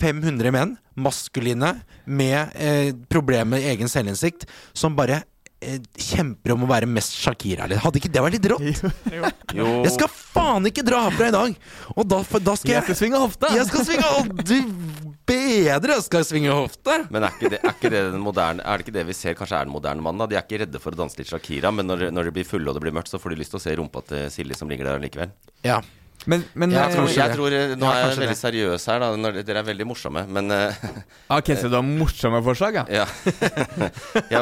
500 0.00 0.52
menn, 0.54 0.74
maskuline, 1.00 1.74
med 2.04 2.56
eh, 2.60 2.90
problemer 3.12 3.56
med 3.56 3.68
egen 3.72 3.90
selvinnsikt, 3.90 4.44
som 4.76 4.96
bare 4.96 5.22
eh, 5.64 5.80
kjemper 5.96 6.54
om 6.54 6.66
å 6.66 6.68
være 6.70 6.88
mest 6.90 7.16
Shakira. 7.18 7.66
Hadde 7.80 8.00
ikke 8.00 8.12
det 8.12 8.24
vært 8.24 8.36
litt 8.38 8.50
rått? 8.52 8.84
Jo. 9.12 9.32
Jo, 9.58 9.66
Jeg 9.84 9.94
skal 9.94 10.10
faen 10.10 10.68
ikke 10.68 10.82
dra 10.86 11.04
herfra 11.06 11.28
i 11.30 11.34
dag! 11.34 11.58
Og 11.94 12.08
da, 12.10 12.20
da 12.42 12.56
skal 12.58 12.72
Jeg 12.72 12.80
jeg 12.80 12.86
skal 12.88 13.00
svinge 13.00 13.20
hofta! 13.22 13.52
Jeg 13.54 13.68
skal 13.70 13.84
svinge 13.86 14.08
og 14.18 14.44
Du 14.44 14.56
bedre 15.28 15.96
skal 16.04 16.24
svinge 16.26 16.52
hofta! 16.54 17.00
Men 17.12 17.26
er 17.26 17.34
ikke, 17.36 17.50
det, 17.54 17.60
er 17.64 17.74
ikke 17.74 17.90
det 17.92 18.04
den 18.12 18.22
moderne 18.24 18.64
Er 18.64 18.78
det 18.78 18.86
ikke 18.86 18.96
det 18.98 19.06
vi 19.08 19.16
ser 19.16 19.36
kanskje 19.38 19.58
er 19.60 19.68
den 19.68 19.74
moderne 19.74 20.04
mannen? 20.04 20.20
da? 20.22 20.28
De 20.30 20.38
er 20.38 20.44
ikke 20.46 20.62
redde 20.64 20.80
for 20.82 20.94
å 20.94 21.00
danse 21.04 21.18
litt 21.20 21.32
Shakira, 21.32 21.72
men 21.74 21.88
når, 21.88 22.08
når 22.14 22.28
de 22.30 22.36
blir 22.38 22.48
fulle 22.48 22.70
og 22.70 22.76
det 22.78 22.84
blir 22.86 22.96
mørkt, 22.96 23.12
så 23.12 23.20
får 23.22 23.34
de 23.34 23.42
lyst 23.42 23.54
til 23.54 23.60
å 23.60 23.64
se 23.64 23.76
rumpa 23.80 24.04
til 24.08 24.26
Silje 24.34 24.58
som 24.58 24.70
ligger 24.70 24.92
der 24.92 25.04
likevel. 25.04 25.32
Ja. 25.66 25.80
Men, 26.30 26.44
men 26.56 26.72
Jeg 26.72 26.80
eh, 26.80 26.94
tror 26.94 27.10
Jeg 27.12 27.34
tror, 27.36 27.52
eh, 27.52 27.72
Nå 27.76 27.84
Ja, 27.84 27.92
er 27.92 28.06
jeg 28.06 28.12
veldig 28.14 28.28
det. 28.30 28.38
seriøs 28.40 28.86
her, 28.88 29.02
da. 29.02 29.32
Dere 29.44 29.60
er 29.60 29.66
veldig 29.66 29.86
morsomme, 29.90 30.22
men 30.30 30.54
eh, 30.54 30.86
Ok, 31.36 31.52
så 31.60 31.68
du 31.68 31.76
har 31.76 31.84
morsomme 31.84 32.40
forslag, 32.46 32.80
ja? 32.80 33.02
Ja. 33.02 33.06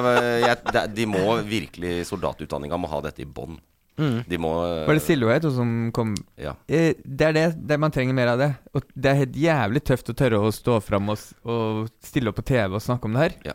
jeg, 0.47 0.87
de 0.95 1.07
må 1.11 1.25
virkelig 1.49 2.03
Soldatutdanninga 2.11 2.79
må 2.79 2.91
ha 2.93 3.03
dette 3.09 3.25
i 3.25 3.29
bånn. 3.29 3.59
Mm. 3.99 4.23
De 4.27 4.39
må 4.41 4.51
eh, 4.65 4.87
Var 4.89 4.97
det 4.97 5.43
hun 5.45 5.53
som 5.53 5.73
kom 5.93 6.15
Ja. 6.41 6.55
eh, 6.67 6.95
Det 7.05 7.27
er 7.29 7.33
det, 7.37 7.67
det 7.69 7.77
man 7.79 7.91
trenger 7.93 8.15
mer 8.17 8.31
av 8.33 8.39
det. 8.41 8.51
Og 8.75 8.83
det 8.97 9.11
er 9.11 9.19
helt 9.21 9.37
jævlig 9.37 9.83
tøft 9.85 10.09
å 10.09 10.15
tørre 10.17 10.39
å 10.41 10.53
stå 10.53 10.79
fram 10.83 11.11
og, 11.13 11.19
og 11.45 11.91
stille 12.03 12.29
opp 12.33 12.37
på 12.41 12.47
TV 12.55 12.75
og 12.79 12.81
snakke 12.83 13.05
om 13.05 13.13
det 13.19 13.21
her. 13.27 13.35
Ja. 13.45 13.53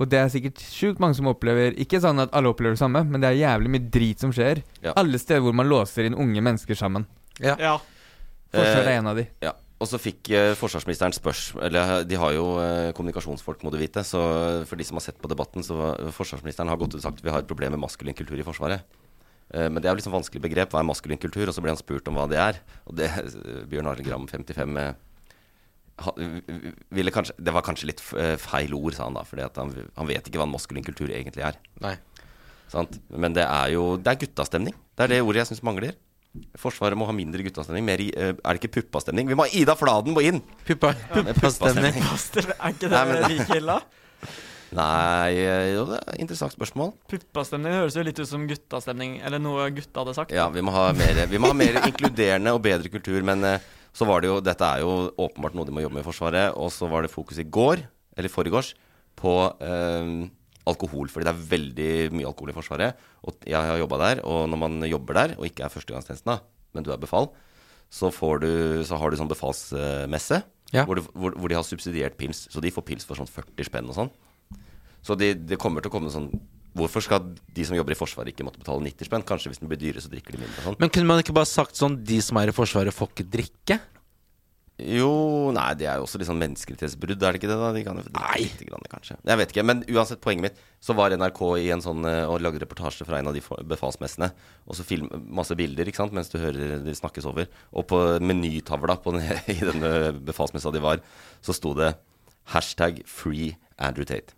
Og 0.00 0.08
det 0.08 0.20
er 0.20 0.28
sikkert 0.32 0.60
sjukt 0.62 1.00
mange 1.02 1.16
som 1.18 1.26
opplever 1.28 1.74
Ikke 1.82 1.98
sånn 2.00 2.22
at 2.22 2.30
alle 2.32 2.48
opplever 2.48 2.76
det 2.78 2.80
samme, 2.80 3.02
men 3.04 3.20
det 3.20 3.32
er 3.32 3.40
jævlig 3.42 3.72
mye 3.74 3.88
drit 3.90 4.20
som 4.22 4.30
skjer. 4.32 4.62
Ja. 4.80 4.94
Alle 4.96 5.18
steder 5.18 5.42
hvor 5.44 5.52
man 5.58 5.68
låser 5.68 6.06
inn 6.06 6.14
unge 6.14 6.40
mennesker 6.40 6.78
sammen. 6.78 7.08
Ja. 7.42 7.56
Forsvaret 8.54 8.86
Eh, 8.86 8.92
er 8.94 8.98
en 8.98 9.06
av 9.10 9.18
de. 9.18 9.26
Ja, 9.42 9.52
og 9.80 9.86
så 9.90 9.98
fikk 10.00 10.30
eh, 10.34 10.54
forsvarsministeren 10.58 11.12
spørsmål 11.14 11.62
Eller 11.68 12.04
de 12.04 12.16
har 12.18 12.32
jo 12.34 12.46
eh, 12.62 12.90
kommunikasjonsfolk, 12.96 13.62
må 13.62 13.70
du 13.70 13.78
vite. 13.78 14.02
Så 14.06 14.18
eh, 14.22 14.64
for 14.66 14.76
de 14.80 14.86
som 14.88 14.98
har 14.98 15.04
sett 15.04 15.20
på 15.22 15.28
debatten, 15.30 15.62
så 15.66 15.76
var- 15.78 16.00
forsvarsministeren 16.16 16.68
har 16.70 16.76
gått 16.80 16.94
ut 16.94 16.98
og 17.02 17.04
sagt 17.04 17.22
vi 17.22 17.30
har 17.30 17.42
et 17.44 17.50
problem 17.50 17.76
med 17.76 17.82
maskulin 17.84 18.14
kultur 18.18 18.38
i 18.40 18.46
Forsvaret. 18.46 18.82
Eh, 19.54 19.68
men 19.68 19.80
det 19.82 19.88
er 19.90 19.94
jo 19.94 20.00
liksom 20.00 20.14
vanskelig 20.14 20.42
begrep. 20.44 20.70
Hva 20.74 20.80
er 20.82 20.88
maskulin 20.88 21.18
kultur? 21.20 21.48
Og 21.50 21.54
så 21.56 21.62
ble 21.64 21.72
han 21.74 21.80
spurt 21.80 22.06
om 22.10 22.18
hva 22.20 22.28
det 22.30 22.38
er. 22.38 22.60
Og 22.86 22.94
det 22.98 23.08
Bjørn 23.70 23.90
Arild 23.90 24.06
Gram 24.06 24.26
55 24.30 24.76
eh, 24.84 24.92
ville 26.96 27.12
kanskje, 27.12 27.34
Det 27.38 27.52
var 27.52 27.64
kanskje 27.66 27.90
litt 27.90 28.00
eh, 28.16 28.36
feil 28.40 28.72
ord, 28.78 28.94
sa 28.96 29.08
han 29.08 29.18
da. 29.18 29.24
For 29.28 29.40
han, 29.42 29.74
han 29.98 30.08
vet 30.08 30.28
ikke 30.30 30.40
hva 30.40 30.46
en 30.48 30.54
maskulin 30.54 30.86
kultur 30.86 31.10
egentlig 31.12 31.44
er. 31.44 31.58
Nei. 31.84 31.96
Sant? 32.70 33.00
Men 33.10 33.34
det 33.34 33.42
er 33.44 33.72
jo 33.74 33.96
Det 33.98 34.12
er 34.14 34.20
guttastemning. 34.24 34.76
Det 34.96 35.04
er 35.08 35.14
det 35.16 35.20
ordet 35.26 35.42
jeg 35.42 35.50
syns 35.52 35.64
mangler. 35.66 35.96
Forsvaret 36.60 36.94
må 36.94 37.08
ha 37.08 37.12
mindre 37.16 37.42
guttastemning. 37.42 37.82
Mer, 37.84 37.98
i- 38.04 38.12
er 38.14 38.36
det 38.38 38.60
ikke 38.60 38.76
puppastemning? 38.80 39.26
Vi 39.26 39.34
må 39.34 39.48
ha 39.48 39.50
Ida 39.58 39.74
Fladen 39.74 40.14
må 40.14 40.22
inn! 40.22 40.38
Puppa, 40.68 40.92
puppastemning. 41.10 41.96
Puppastemning, 41.98 42.54
Er 42.62 42.76
ikke 42.76 42.92
det 43.50 43.56
ille? 43.58 43.80
Nei, 44.76 45.34
eh, 45.34 45.72
jo, 45.74 45.84
det 45.88 45.98
er 45.98 46.12
et 46.14 46.22
interessant 46.22 46.54
spørsmål. 46.54 46.92
Puppastemning 47.10 47.74
høres 47.74 47.96
jo 47.98 48.04
litt 48.06 48.18
ut 48.20 48.28
som 48.30 48.46
guttastemning, 48.46 49.16
eller 49.26 49.42
noe 49.42 49.66
gutta 49.74 50.04
hadde 50.04 50.14
sagt. 50.14 50.34
Ja, 50.34 50.46
vi 50.54 50.62
må 50.62 50.74
ha 50.74 50.90
mer, 50.96 51.24
vi 51.30 51.40
må 51.42 51.50
ha 51.50 51.56
mer 51.58 51.80
inkluderende 51.82 52.54
og 52.54 52.62
bedre 52.66 52.92
kultur. 52.92 53.18
Men 53.26 53.42
eh, 53.46 53.64
så 53.96 54.06
var 54.06 54.22
det 54.22 54.30
jo 54.30 54.38
Dette 54.44 54.66
er 54.66 54.84
jo 54.84 55.10
åpenbart 55.18 55.56
noe 55.58 55.66
de 55.66 55.74
må 55.74 55.82
jobbe 55.82 55.98
med 55.98 56.04
i 56.04 56.06
Forsvaret. 56.06 56.54
Og 56.54 56.70
så 56.74 56.90
var 56.90 57.02
det 57.02 57.12
fokus 57.12 57.42
i 57.42 57.48
går, 57.48 57.82
eller 58.16 58.32
forgårs, 58.32 58.72
på 59.18 59.34
eh, 59.66 60.14
alkohol. 60.70 61.10
Fordi 61.10 61.26
det 61.26 61.34
er 61.34 61.44
veldig 61.56 61.90
mye 62.14 62.30
alkohol 62.30 62.54
i 62.54 62.58
Forsvaret. 62.60 63.04
Og 63.26 63.42
jeg 63.50 63.58
har 63.58 63.82
jobba 63.82 64.00
der, 64.06 64.24
og 64.28 64.46
når 64.52 64.64
man 64.68 64.80
jobber 64.86 65.18
der, 65.18 65.36
og 65.38 65.50
ikke 65.50 65.66
er 65.66 65.74
førstegangstjenesten, 65.74 66.30
da, 66.30 66.38
men 66.76 66.86
du 66.86 66.94
er 66.94 67.02
befal, 67.02 67.32
så, 67.90 68.14
får 68.14 68.44
du, 68.44 68.50
så 68.86 68.94
har 69.02 69.10
du 69.10 69.18
sånn 69.18 69.30
befalsmesse. 69.30 70.44
Ja. 70.70 70.84
Hvor, 70.86 71.00
du, 71.00 71.06
hvor, 71.18 71.34
hvor 71.34 71.50
de 71.50 71.56
har 71.58 71.66
subsidiert 71.66 72.14
pils. 72.14 72.44
Så 72.54 72.62
de 72.62 72.70
får 72.70 72.86
pils 72.86 73.06
for 73.06 73.18
sånn 73.18 73.26
40 73.26 73.66
spenn 73.66 73.90
og 73.90 73.96
sånn. 73.96 74.12
Så 75.06 75.16
det 75.18 75.34
de 75.48 75.58
kommer 75.60 75.84
til 75.84 75.92
å 75.92 75.96
komme 75.98 76.12
sånn 76.12 76.32
Hvorfor 76.70 77.02
skal 77.02 77.32
de 77.50 77.64
som 77.66 77.74
jobber 77.74 77.96
i 77.96 77.98
Forsvaret 77.98 78.30
ikke 78.30 78.44
måtte 78.46 78.60
betale 78.60 78.84
90 78.84 79.08
spenn? 79.08 79.24
Kanskje 79.26 79.50
hvis 79.50 79.58
den 79.58 79.66
blir 79.66 79.80
dyrere, 79.80 80.02
så 80.04 80.10
drikker 80.12 80.36
de 80.36 80.44
mindre 80.44 80.62
sånn. 80.62 80.76
Men 80.78 80.92
kunne 80.94 81.10
man 81.10 81.18
ikke 81.18 81.34
bare 81.34 81.50
sagt 81.50 81.74
sånn 81.74 81.96
De 82.06 82.20
som 82.22 82.38
er 82.38 82.52
i 82.52 82.54
Forsvaret, 82.54 82.94
får 82.94 83.10
ikke 83.10 83.26
drikke? 83.26 83.80
Jo, 84.80 85.50
nei, 85.52 85.72
det 85.76 85.86
er 85.90 85.98
jo 85.98 86.06
også 86.06 86.20
litt 86.20 86.28
sånn 86.28 86.40
menneskerettighetsbrudd, 86.40 87.20
er 87.20 87.34
det 87.34 87.40
ikke 87.40 87.50
det? 87.50 87.56
da? 87.60 87.70
De 87.74 87.82
kan 87.84 87.98
jo 88.00 88.04
nei. 88.14 88.46
grann, 88.64 88.86
kanskje. 88.92 89.16
Jeg 89.28 89.40
vet 89.40 89.52
ikke. 89.52 89.64
Men 89.66 89.82
uansett, 89.92 90.20
poenget 90.24 90.46
mitt, 90.46 90.62
så 90.80 90.96
var 90.96 91.12
NRK 91.12 91.40
i 91.60 91.68
en 91.74 91.84
sånn 91.84 92.06
eh, 92.08 92.22
og 92.24 92.40
lagde 92.44 92.62
reportasje 92.62 93.04
fra 93.08 93.18
en 93.20 93.28
av 93.28 93.36
de 93.36 93.42
befalsmessene. 93.68 94.30
Og 94.64 94.78
så 94.78 94.86
film, 94.86 95.10
masse 95.36 95.56
bilder 95.58 95.90
ikke 95.90 96.00
sant, 96.00 96.14
mens 96.16 96.32
du 96.32 96.38
hører 96.40 96.78
det 96.86 96.96
snakkes 96.96 97.28
over. 97.28 97.50
Og 97.76 97.88
på 97.90 98.00
menytavla 98.24 98.96
på 99.04 99.16
den, 99.16 99.26
i 99.52 99.58
denne 99.60 100.14
befalsmessa 100.30 100.72
de 100.72 100.84
var, 100.84 101.04
så 101.44 101.56
sto 101.56 101.74
det 101.76 101.92
hashtag 102.44 103.02
free 103.06 103.56
Andrew 103.78 104.04
Tate. 104.04 104.34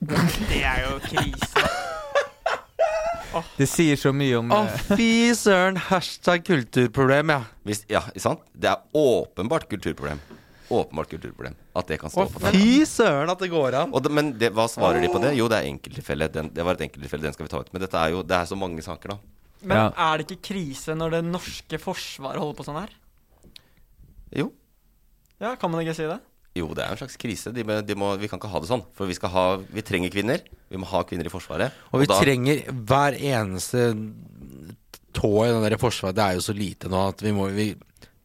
Det 0.50 0.62
er 0.66 0.82
jo 0.88 0.98
krise. 1.04 1.68
Det 3.56 3.64
sier 3.70 3.96
så 3.96 4.10
mye 4.12 4.36
om 4.42 4.50
Å, 4.52 4.58
eh, 4.68 4.80
fy 4.98 5.06
søren! 5.38 5.78
Hashtag 5.88 6.42
kulturproblem, 6.44 7.30
ja. 7.32 7.44
Hvis, 7.64 7.84
ja, 7.88 8.02
sant? 8.20 8.42
Det 8.52 8.68
er 8.68 8.82
åpenbart 8.98 9.64
kulturproblem. 9.70 10.20
Åpenbart 10.72 11.08
kulturproblem. 11.14 11.54
At 11.76 11.88
det 11.88 11.96
kan 12.02 12.10
Å, 12.10 12.12
stå 12.12 12.26
på 12.34 12.42
den. 12.44 12.52
fy 12.58 12.82
søren 12.88 13.32
at 13.32 13.40
det 13.40 13.48
går 13.52 13.78
an! 13.78 13.94
Og 13.96 14.04
det, 14.04 14.12
men 14.12 14.34
det, 14.40 14.50
hva 14.56 14.66
svarer 14.68 15.00
de 15.00 15.08
på 15.12 15.20
det? 15.22 15.32
Jo, 15.38 15.46
det 15.48 15.62
er 15.62 15.70
enkelttilfelle. 15.70 16.28
Det 16.32 16.60
var 16.66 16.76
et 16.76 16.84
enkelttilfelle, 16.88 17.24
den 17.24 17.36
skal 17.36 17.48
vi 17.48 17.52
ta 17.54 17.62
ut. 17.64 17.72
Men 17.72 17.84
dette 17.86 18.02
er 18.02 18.12
jo 18.12 18.20
det 18.26 18.36
er 18.36 18.50
så 18.52 18.58
mange 18.60 18.84
saker, 18.84 19.14
da. 19.14 19.18
Men 19.62 19.78
Ja. 19.78 19.86
er 20.10 20.18
det 20.18 20.26
ikke 20.28 20.48
krise 20.52 20.96
når 20.98 21.16
det 21.16 21.22
norske 21.30 21.78
forsvaret 21.80 22.40
holder 22.42 22.58
på 22.58 22.66
sånn 22.68 22.80
her? 22.82 22.92
Jo. 24.42 24.50
Ja, 25.40 25.54
kan 25.56 25.70
man 25.72 25.80
ikke 25.86 25.94
si 25.96 26.04
det? 26.08 26.20
Jo, 26.54 26.66
det 26.76 26.82
er 26.84 26.92
en 26.92 26.98
slags 27.00 27.16
krise. 27.16 27.52
De, 27.56 27.62
må- 27.64 27.80
de 27.86 27.94
må, 27.96 28.10
vi 28.20 28.28
kan 28.28 28.38
ikke 28.40 28.50
ha 28.52 28.60
det 28.60 28.68
sånn. 28.68 28.82
For 28.92 29.08
vi, 29.08 29.14
skal 29.16 29.30
ha, 29.32 29.44
vi 29.72 29.80
trenger 29.88 30.12
kvinner. 30.12 30.42
Vi 30.68 30.76
må 30.80 30.84
ha 30.90 31.00
kvinner 31.08 31.24
i 31.28 31.32
Forsvaret. 31.32 31.72
Og 31.92 32.02
vi 32.02 32.08
da- 32.10 32.18
trenger 32.20 32.60
hver 32.72 33.16
eneste 33.16 33.86
tå 35.16 35.30
i 35.46 35.48
den 35.52 35.64
der 35.64 35.76
forsvaret. 35.80 36.16
Det 36.16 36.24
er 36.24 36.36
jo 36.38 36.44
så 36.44 36.54
lite 36.56 36.88
nå 36.92 37.00
at 37.08 37.20
vi 37.24 37.32
må 37.36 37.48
vi, 37.52 37.70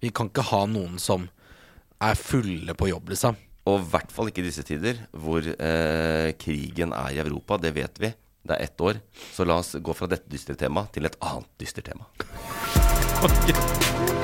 vi 0.03 0.11
kan 0.15 0.29
ikke 0.31 0.45
ha 0.51 0.61
noen 0.71 0.99
som 0.99 1.25
er 2.03 2.15
fulle 2.19 2.75
på 2.77 2.89
jobb, 2.91 3.09
liksom. 3.15 3.35
Og 3.67 3.81
i 3.81 3.87
hvert 3.91 4.11
fall 4.15 4.29
ikke 4.31 4.43
i 4.43 4.47
disse 4.47 4.63
tider, 4.63 4.99
hvor 5.11 5.43
eh, 5.43 6.29
krigen 6.39 6.93
er 6.95 7.15
i 7.15 7.19
Europa. 7.23 7.57
Det 7.59 7.73
vet 7.75 7.99
vi. 7.99 8.13
Det 8.47 8.55
er 8.55 8.63
ett 8.69 8.79
år. 8.79 9.01
Så 9.35 9.43
la 9.47 9.57
oss 9.59 9.73
gå 9.83 9.95
fra 9.97 10.07
dette 10.07 10.29
dystre 10.31 10.55
temaet 10.55 10.93
til 10.95 11.07
et 11.09 11.17
annet 11.19 11.49
dystert 11.59 11.89
tema. 11.91 12.07
Nei, 13.23 14.13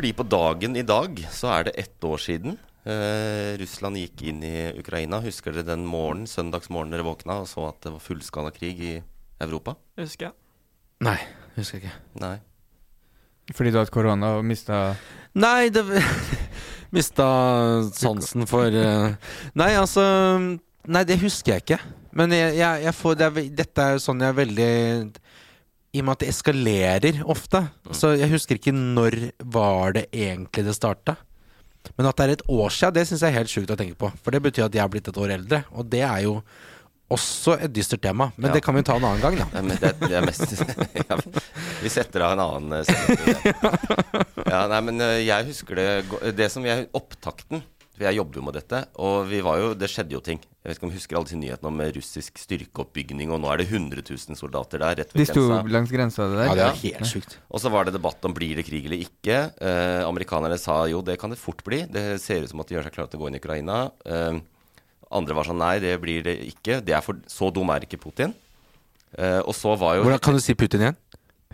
Fordi 0.00 0.14
på 0.16 0.24
dagen 0.24 0.78
i 0.80 0.82
dag 0.88 1.18
så 1.28 1.50
er 1.52 1.66
det 1.66 1.72
ett 1.76 2.04
år 2.08 2.20
siden 2.24 2.54
eh, 2.88 3.50
Russland 3.60 3.98
gikk 4.00 4.22
inn 4.30 4.38
i 4.48 4.70
Ukraina. 4.80 5.18
Husker 5.20 5.52
dere 5.52 5.66
den 5.74 5.82
morgenen, 5.84 6.24
søndagsmorgenen 6.24 6.94
dere 6.94 7.04
våkna 7.04 7.36
og 7.42 7.50
så 7.50 7.66
at 7.68 7.82
det 7.84 7.92
var 7.92 8.00
fullskala 8.00 8.48
krig 8.54 8.80
i 8.80 8.94
Europa? 9.44 9.74
Husker 10.00 10.30
jeg. 10.30 10.34
Nei, 11.04 11.18
husker 11.58 11.76
jeg 11.76 11.90
ikke. 11.90 12.00
Nei. 12.24 12.32
Fordi 13.52 13.74
du 13.74 13.76
har 13.76 13.84
hatt 13.84 13.92
korona 13.92 14.30
og 14.38 14.48
mista 14.48 14.80
Nei, 15.36 15.68
det 15.68 15.84
Mista 16.96 17.28
sansen 17.92 18.48
for 18.48 18.72
eh, 18.72 19.36
Nei, 19.52 19.70
altså 19.82 20.06
Nei, 20.88 21.04
det 21.04 21.20
husker 21.20 21.58
jeg 21.58 21.66
ikke. 21.66 21.82
Men 22.16 22.32
jeg, 22.32 22.56
jeg, 22.56 22.86
jeg 22.88 22.96
får 23.02 23.20
det 23.20 23.28
er, 23.28 23.52
Dette 23.60 23.84
er 23.84 23.98
jo 23.98 24.06
sånn 24.08 24.24
jeg 24.24 24.32
er 24.32 24.40
veldig 24.40 24.72
I 25.92 26.00
og 26.02 26.06
med 26.06 26.12
at 26.14 26.22
det 26.22 26.28
eskalerer 26.30 27.22
ofte. 27.26 27.64
Så 27.96 28.12
jeg 28.20 28.30
husker 28.30 28.58
ikke 28.60 28.74
når 28.76 29.16
var 29.50 29.96
det 29.96 30.04
egentlig 30.14 30.64
det 30.68 30.76
starta. 30.76 31.16
Men 31.96 32.06
at 32.10 32.18
det 32.20 32.26
er 32.28 32.32
et 32.36 32.44
år 32.52 32.70
siden, 32.70 32.94
det 32.94 33.06
syns 33.08 33.22
jeg 33.24 33.32
er 33.32 33.38
helt 33.40 33.50
sjukt 33.50 33.72
å 33.74 33.78
tenke 33.80 33.96
på. 33.98 34.10
For 34.22 34.30
det 34.36 34.42
betyr 34.44 34.66
at 34.68 34.76
jeg 34.76 34.84
har 34.84 34.92
blitt 34.92 35.08
et 35.10 35.18
år 35.18 35.32
eldre. 35.38 35.62
Og 35.74 35.88
det 35.90 36.02
er 36.06 36.20
jo 36.28 36.36
også 37.10 37.56
et 37.64 37.72
dystert 37.74 38.04
tema. 38.04 38.28
Men 38.36 38.50
Ja. 38.50 38.54
det 38.54 38.62
kan 38.62 38.76
vi 38.76 38.84
ta 38.86 38.94
en 38.94 39.02
annen 39.08 39.20
gang, 39.24 39.34
da. 39.40 39.46
Ja, 39.56 39.62
men 39.66 39.80
det, 39.82 39.90
det 39.98 40.12
er 40.14 40.22
mest 40.22 40.46
ja, 41.10 41.16
Vi 41.82 41.90
setter 41.90 42.22
av 42.28 42.36
en 42.36 42.44
annen 42.44 42.78
eh, 42.78 42.86
sending. 42.86 43.90
Ja, 44.50 44.60
nei, 44.70 44.80
men 44.86 45.00
eh, 45.02 45.16
jeg 45.26 45.46
husker 45.50 45.78
det 45.78 46.34
Det 46.38 46.46
som 46.52 46.64
jeg 46.66 46.86
Opptakten 46.94 47.64
For 48.00 48.08
jeg 48.08 48.16
jobber 48.16 48.38
jo 48.40 48.42
med 48.46 48.54
dette, 48.56 48.78
og 49.04 49.26
vi 49.28 49.42
var 49.44 49.58
jo 49.60 49.74
Det 49.76 49.88
skjedde 49.92 50.14
jo 50.16 50.20
ting. 50.24 50.38
Jeg 50.40 50.70
vet 50.70 50.78
ikke 50.78 50.86
om 50.86 50.92
du 50.92 50.96
husker 50.96 51.16
alle 51.18 51.28
disse 51.28 51.36
nyhetene 51.36 51.68
om 51.68 51.80
eh, 51.84 51.90
russisk 51.92 52.38
styrkeoppbygning, 52.40 53.28
og 53.28 53.42
nå 53.42 53.50
er 53.52 53.60
det 53.60 53.66
100 53.68 54.00
000 54.08 54.38
soldater 54.40 54.80
der 54.80 54.96
rett 55.02 55.12
De 55.12 55.26
sto 55.28 55.42
grensa. 55.44 55.74
langs 55.76 55.92
grensa 55.92 56.28
det 56.30 56.38
der. 56.38 56.48
Ja, 56.48 56.54
det 56.56 56.64
er 56.64 56.78
helt 56.80 57.10
sjukt. 57.10 57.36
Og 57.52 57.60
så 57.60 57.68
var 57.72 57.84
det 57.84 57.92
debatt 57.98 58.24
om 58.24 58.32
blir 58.36 58.56
det 58.56 58.64
krig 58.64 58.88
eller 58.88 59.04
ikke. 59.04 59.36
Eh, 59.60 60.00
amerikanerne 60.08 60.56
sa 60.60 60.78
jo 60.88 61.02
det 61.04 61.18
kan 61.20 61.28
det 61.32 61.36
fort 61.42 61.60
bli. 61.66 61.82
Det 61.92 62.06
ser 62.24 62.46
ut 62.48 62.54
som 62.54 62.64
at 62.64 62.72
de 62.72 62.78
gjør 62.78 62.88
seg 62.88 62.96
klare 62.96 63.12
til 63.12 63.20
å 63.20 63.24
gå 63.26 63.28
inn 63.28 63.36
i 63.36 63.42
Ukraina. 63.44 63.78
Eh, 64.08 64.40
andre 65.20 65.36
var 65.36 65.50
sånn 65.50 65.60
nei, 65.60 65.74
det 65.84 65.92
blir 66.00 66.24
det 66.24 66.38
ikke. 66.48 66.80
Det 66.80 66.96
er 66.96 67.04
for, 67.04 67.20
så 67.28 67.52
dum 67.52 67.68
er 67.76 67.84
ikke 67.84 68.00
Putin. 68.00 68.32
Eh, 69.18 69.40
og 69.44 69.52
så 69.52 69.76
var 69.76 69.98
jo 70.00 70.08
Hvordan 70.08 70.24
kan 70.24 70.40
du 70.40 70.40
si 70.40 70.56
Putin 70.56 70.88
igjen? 70.88 71.00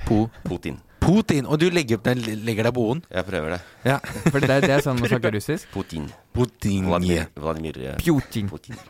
Po 0.07 0.29
Putin. 0.47 0.79
Putin! 1.07 1.47
Og 1.47 1.59
du 1.63 1.69
legger, 1.71 2.01
opp 2.01 2.07
den, 2.09 2.21
legger 2.47 2.67
deg 2.69 2.75
på 2.77 2.85
o-en? 2.91 3.03
Jeg 3.15 3.27
prøver 3.29 3.55
det. 3.57 3.61
Ja. 3.87 3.99
For 4.27 4.41
det, 4.43 4.51
er- 4.51 4.65
det 4.67 4.73
er 4.77 4.83
sånn 4.85 4.99
man 5.01 5.11
snakker 5.11 5.35
russisk. 5.37 5.69
Putin. 5.75 6.09
Putin. 6.35 6.89
Vladimir, 6.91 7.29
Vladimir 7.39 7.79
eh, 7.93 8.01
Putin. 8.03 8.49
Putin. 8.51 8.81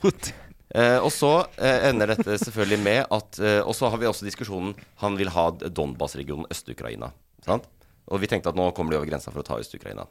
Putin. 0.00 0.38
Eh, 0.70 0.98
og 1.02 1.10
så 1.12 1.32
eh, 1.58 1.88
ender 1.90 2.12
dette 2.14 2.36
selvfølgelig 2.38 2.78
med 2.78 3.00
at 3.10 3.38
eh, 3.42 3.56
Og 3.66 3.74
så 3.74 3.88
har 3.90 3.98
vi 3.98 4.06
også 4.06 4.22
diskusjonen 4.22 4.76
Han 5.02 5.16
vil 5.18 5.26
ha 5.34 5.48
Donbas-regionen 5.66 6.46
Øst-Ukraina. 6.54 7.08
Sant? 7.42 7.66
Og 8.06 8.20
vi 8.22 8.28
tenkte 8.30 8.52
at 8.52 8.58
nå 8.58 8.68
kommer 8.76 8.94
de 8.94 9.00
over 9.00 9.10
grensa 9.10 9.32
for 9.34 9.42
å 9.42 9.46
ta 9.46 9.58
Øst-Ukraina. 9.58 10.06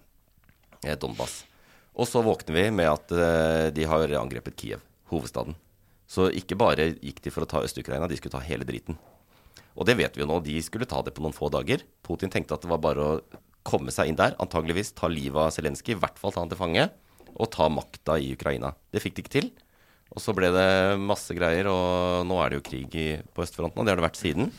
Eh, 0.83 0.97
Donbas. 0.99 1.45
Og 1.99 2.07
så 2.11 2.21
våkner 2.23 2.55
vi 2.59 2.65
med 2.75 2.91
at 2.91 3.11
eh, 3.15 3.69
de 3.75 3.87
har 3.87 4.11
angrepet 4.19 4.55
Kiev, 4.59 4.83
hovedstaden. 5.11 5.55
Så 6.09 6.27
ikke 6.35 6.55
bare 6.59 6.89
gikk 6.99 7.19
de 7.25 7.31
for 7.33 7.43
å 7.45 7.49
ta 7.49 7.63
Øst-Ukraina, 7.63 8.07
de 8.11 8.19
skulle 8.19 8.35
ta 8.35 8.43
hele 8.43 8.67
driten. 8.67 8.99
Og 9.77 9.85
det 9.87 9.97
vet 9.99 10.15
vi 10.17 10.23
jo 10.23 10.27
nå, 10.29 10.39
de 10.43 10.57
skulle 10.65 10.87
ta 10.89 11.01
det 11.05 11.13
på 11.15 11.21
noen 11.23 11.35
få 11.35 11.49
dager. 11.53 11.83
Putin 12.03 12.31
tenkte 12.33 12.55
at 12.57 12.63
det 12.65 12.71
var 12.71 12.81
bare 12.83 13.05
å 13.05 13.19
komme 13.69 13.91
seg 13.93 14.09
inn 14.09 14.17
der, 14.17 14.33
antageligvis 14.41 14.93
ta 14.97 15.07
livet 15.11 15.37
av 15.43 15.51
Zelenskyj, 15.53 15.93
i 15.93 15.99
hvert 15.99 16.17
fall 16.19 16.33
ta 16.33 16.41
han 16.41 16.49
til 16.51 16.57
fange, 16.59 16.87
og 17.35 17.49
ta 17.53 17.67
makta 17.71 18.17
i 18.19 18.31
Ukraina. 18.33 18.73
Det 18.91 19.03
fikk 19.03 19.15
de 19.19 19.23
ikke 19.25 19.35
til. 19.37 19.49
Og 20.09 20.23
så 20.23 20.33
ble 20.33 20.49
det 20.55 20.67
masse 20.97 21.35
greier, 21.37 21.67
og 21.69 22.25
nå 22.25 22.39
er 22.41 22.49
det 22.49 22.57
jo 22.59 22.65
krig 22.65 22.95
i, 22.97 23.07
på 23.35 23.43
østfronten, 23.45 23.77
og 23.77 23.85
det 23.85 23.93
har 23.93 23.99
det 24.01 24.07
vært 24.07 24.19
siden. 24.19 24.49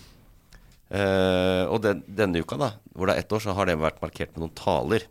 Eh, 0.91 1.65
og 1.71 1.81
den, 1.85 2.05
denne 2.07 2.41
uka, 2.43 2.57
da, 2.61 2.69
hvor 2.95 3.11
det 3.11 3.17
er 3.17 3.25
ett 3.25 3.35
år, 3.35 3.43
så 3.45 3.55
har 3.59 3.67
det 3.69 3.77
vært 3.83 4.01
markert 4.03 4.33
med 4.37 4.45
noen 4.47 4.55
taler. 4.59 5.05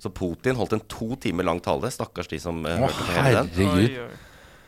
Så 0.00 0.12
Putin 0.16 0.56
holdt 0.56 0.76
en 0.76 0.84
to 0.88 1.10
timer 1.20 1.44
lang 1.48 1.58
tale. 1.64 1.90
Stakkars 1.92 2.28
de 2.30 2.38
som 2.40 2.60
eh, 2.68 2.76
hørte 2.80 3.04
på 3.08 3.16
hele 3.18 3.42
den. 3.42 3.50
herregud. 3.56 4.16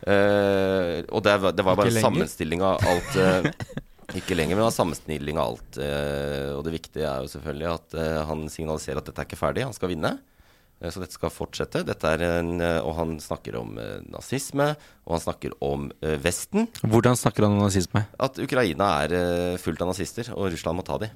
Eh, 0.02 0.98
og 1.14 1.22
det, 1.24 1.36
var- 1.44 1.54
det 1.56 1.64
var 1.64 1.76
bare 1.78 1.92
sammenstilling 2.08 2.64
av 2.66 2.80
alt 2.90 3.16
eh, 3.22 3.50
Ikke 4.18 4.36
lenger, 4.36 4.58
men 4.58 4.66
har 4.66 4.74
sammensnilling 4.74 5.38
av 5.40 5.54
alt. 5.54 5.78
eh, 5.80 6.50
og 6.56 6.64
det 6.66 6.74
viktige 6.74 7.06
er 7.08 7.22
jo 7.24 7.30
selvfølgelig 7.32 7.70
at 7.72 7.94
eh, 7.96 8.18
han 8.28 8.44
signaliserer 8.52 9.00
at 9.00 9.08
dette 9.08 9.22
er 9.24 9.28
ikke 9.30 9.40
ferdig, 9.40 9.64
han 9.64 9.72
skal 9.76 9.88
vinne. 9.94 10.10
Eh, 10.82 10.90
så 10.92 11.00
dette 11.00 11.16
skal 11.16 11.32
fortsette. 11.32 11.80
Dette 11.88 12.12
en, 12.28 12.54
og 12.84 12.92
han 12.98 13.16
snakker 13.22 13.56
om 13.60 13.72
nazisme, 14.12 14.72
og 15.06 15.16
han 15.16 15.24
snakker 15.24 15.54
om 15.64 15.88
Vesten. 16.20 16.68
Hvordan 16.84 17.16
snakker 17.16 17.46
han 17.46 17.56
om 17.56 17.64
nazisme? 17.64 18.04
At 18.20 18.36
Ukraina 18.42 18.90
er 19.06 19.56
fullt 19.62 19.80
av 19.84 19.92
nazister, 19.94 20.32
og 20.36 20.50
Russland 20.52 20.76
må 20.82 20.84
ta 20.84 20.98
dem. 21.06 21.14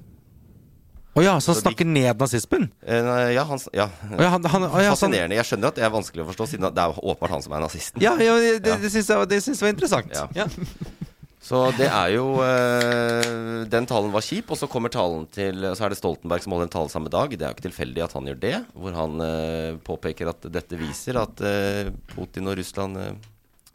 Å 1.17 1.21
ja, 1.25 1.31
så 1.41 1.49
han 1.55 1.61
Så 1.61 1.71
de- 1.73 1.85
ned 1.89 2.19
nazismen? 2.21 2.67
Uh, 2.85 3.31
ja, 3.33 3.43
han, 3.49 3.57
ja. 3.73 3.87
Oh 4.13 4.21
ja, 4.21 4.29
han, 4.29 4.43
han, 4.53 4.63
oh 4.69 4.77
ja, 4.77 4.91
sånn, 4.93 5.09
Fascinerende. 5.09 5.33
Jeg 5.39 5.47
skjønner 5.49 5.71
at 5.71 5.75
det 5.79 5.85
er 5.87 5.89
vanskelig 5.95 6.21
å 6.25 6.27
forstå, 6.29 6.45
siden 6.51 6.67
det 6.73 6.83
er 6.83 6.93
åpenbart 7.01 7.33
han 7.33 7.41
som 7.45 7.55
er 7.57 7.63
nazisten. 7.65 8.01
ja, 8.05 8.11
ja, 8.21 8.35
det, 8.37 8.51
det, 8.61 8.69
Ja. 8.69 8.77
det 8.83 8.91
syns 8.93 9.09
jeg, 9.09 9.29
det 9.31 9.39
syns 9.41 9.61
jeg 9.61 9.65
var 9.65 9.73
interessant. 9.73 10.13
Ja. 10.37 10.45
Så 11.43 11.59
det 11.77 11.85
er 11.85 12.11
jo 12.15 12.39
eh, 12.41 13.63
Den 13.69 13.85
talen 13.87 14.09
var 14.11 14.25
kjip, 14.25 14.49
og 14.51 14.57
så 14.59 14.67
kommer 14.69 14.91
talen 14.91 15.27
til 15.31 15.67
Så 15.77 15.85
er 15.85 15.93
det 15.93 15.99
Stoltenberg 15.99 16.43
som 16.43 16.55
holder 16.55 16.67
en 16.67 16.73
tale 16.73 16.91
samme 16.91 17.11
dag. 17.13 17.31
Det 17.31 17.45
er 17.45 17.51
jo 17.53 17.57
ikke 17.57 17.67
tilfeldig 17.69 18.03
at 18.07 18.15
han 18.17 18.29
gjør 18.31 18.39
det, 18.41 18.55
hvor 18.73 18.97
han 18.97 19.21
eh, 19.23 19.77
påpeker 19.85 20.31
at 20.33 20.47
dette 20.51 20.79
viser 20.79 21.19
at 21.21 21.43
eh, 21.45 21.91
Putin 22.13 22.49
og 22.49 22.57
Russland 22.59 22.99
eh, 23.01 23.13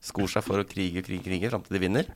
skor 0.03 0.29
seg 0.31 0.45
for 0.45 0.61
å 0.61 0.67
krige, 0.67 1.05
krige, 1.07 1.23
krige 1.29 1.53
fram 1.53 1.63
til 1.65 1.79
de 1.79 1.85
vinner. 1.85 2.11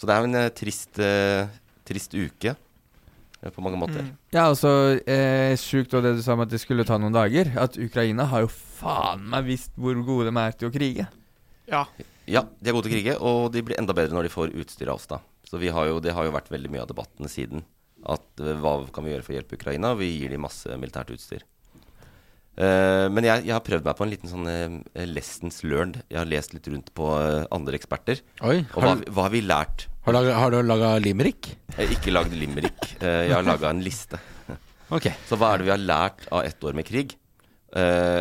Så 0.00 0.08
det 0.08 0.16
er 0.16 0.24
jo 0.24 0.30
en 0.32 0.40
eh, 0.42 0.50
trist, 0.58 0.98
eh, 0.98 1.46
trist 1.86 2.16
uke 2.18 2.54
eh, 2.56 3.50
på 3.54 3.64
mange 3.64 3.78
måter. 3.80 4.02
Mm. 4.02 4.12
Ja, 4.34 4.48
altså 4.48 4.74
eh, 5.04 5.54
Sjukt 5.60 5.94
det 5.94 6.16
du 6.18 6.22
sa 6.24 6.34
om 6.34 6.44
at 6.44 6.52
det 6.52 6.60
skulle 6.62 6.86
ta 6.88 6.98
noen 6.98 7.14
dager. 7.14 7.52
At 7.62 7.78
Ukraina 7.78 8.26
har 8.32 8.46
jo 8.46 8.50
faen 8.50 9.22
meg 9.30 9.46
visst 9.52 9.72
hvor 9.78 9.94
gode 10.02 10.32
de 10.32 10.40
er 10.42 10.56
til 10.58 10.70
å 10.70 10.74
krige. 10.74 11.06
Ja. 11.70 11.86
Ja, 12.30 12.44
de 12.60 12.70
er 12.70 12.76
gode 12.76 12.86
til 12.86 12.92
å 12.92 12.96
krige, 12.96 13.18
og 13.26 13.50
de 13.54 13.62
blir 13.66 13.78
enda 13.80 13.94
bedre 13.96 14.14
når 14.14 14.28
de 14.28 14.32
får 14.32 14.54
utstyr 14.62 14.90
av 14.90 15.00
oss. 15.00 15.08
da. 15.10 15.18
Så 15.48 15.58
vi 15.58 15.72
har 15.74 15.88
jo, 15.90 16.00
Det 16.00 16.14
har 16.14 16.24
jo 16.26 16.34
vært 16.36 16.50
veldig 16.50 16.70
mye 16.70 16.84
av 16.84 16.90
debatten 16.90 17.28
siden. 17.28 17.64
At 18.06 18.40
eh, 18.40 18.56
hva 18.56 18.86
kan 18.94 19.04
vi 19.04 19.12
gjøre 19.12 19.26
for 19.26 19.34
å 19.34 19.38
hjelpe 19.38 19.58
Ukraina? 19.58 19.94
Vi 19.98 20.12
gir 20.14 20.30
dem 20.32 20.46
masse 20.46 20.68
militært 20.78 21.10
utstyr. 21.12 21.42
Uh, 22.60 23.08
men 23.08 23.24
jeg, 23.24 23.46
jeg 23.46 23.54
har 23.54 23.62
prøvd 23.64 23.86
meg 23.86 23.96
på 23.96 24.04
en 24.04 24.10
liten 24.12 24.28
sånn 24.28 24.48
uh, 24.48 25.04
lessons 25.08 25.62
learned. 25.64 26.02
Jeg 26.10 26.18
har 26.18 26.28
lest 26.28 26.52
litt 26.52 26.66
rundt 26.68 26.90
på 26.96 27.06
uh, 27.08 27.46
andre 27.56 27.78
eksperter. 27.78 28.20
Oi, 28.44 28.58
Og 28.74 28.82
hva, 28.82 28.90
har, 28.90 29.04
hva 29.08 29.24
har 29.28 29.32
vi 29.32 29.40
lært? 29.46 29.86
har, 30.04 30.16
laget, 30.16 30.34
har 30.36 30.52
du 30.52 30.58
laga 30.66 30.90
limerick? 31.00 31.54
Jeg 31.70 31.78
har 31.78 31.94
ikke 31.94 32.12
lagd 32.12 32.36
limerick. 32.36 32.92
Jeg 33.00 33.32
har 33.32 33.46
laga 33.46 33.72
en 33.72 33.82
liste. 33.84 34.20
Ok. 34.90 35.04
Så 35.22 35.36
hva 35.38 35.52
er 35.52 35.60
det 35.60 35.68
vi 35.68 35.70
har 35.70 35.78
lært 35.78 36.24
av 36.34 36.42
ett 36.42 36.64
år 36.66 36.74
med 36.74 36.82
krig? 36.82 37.12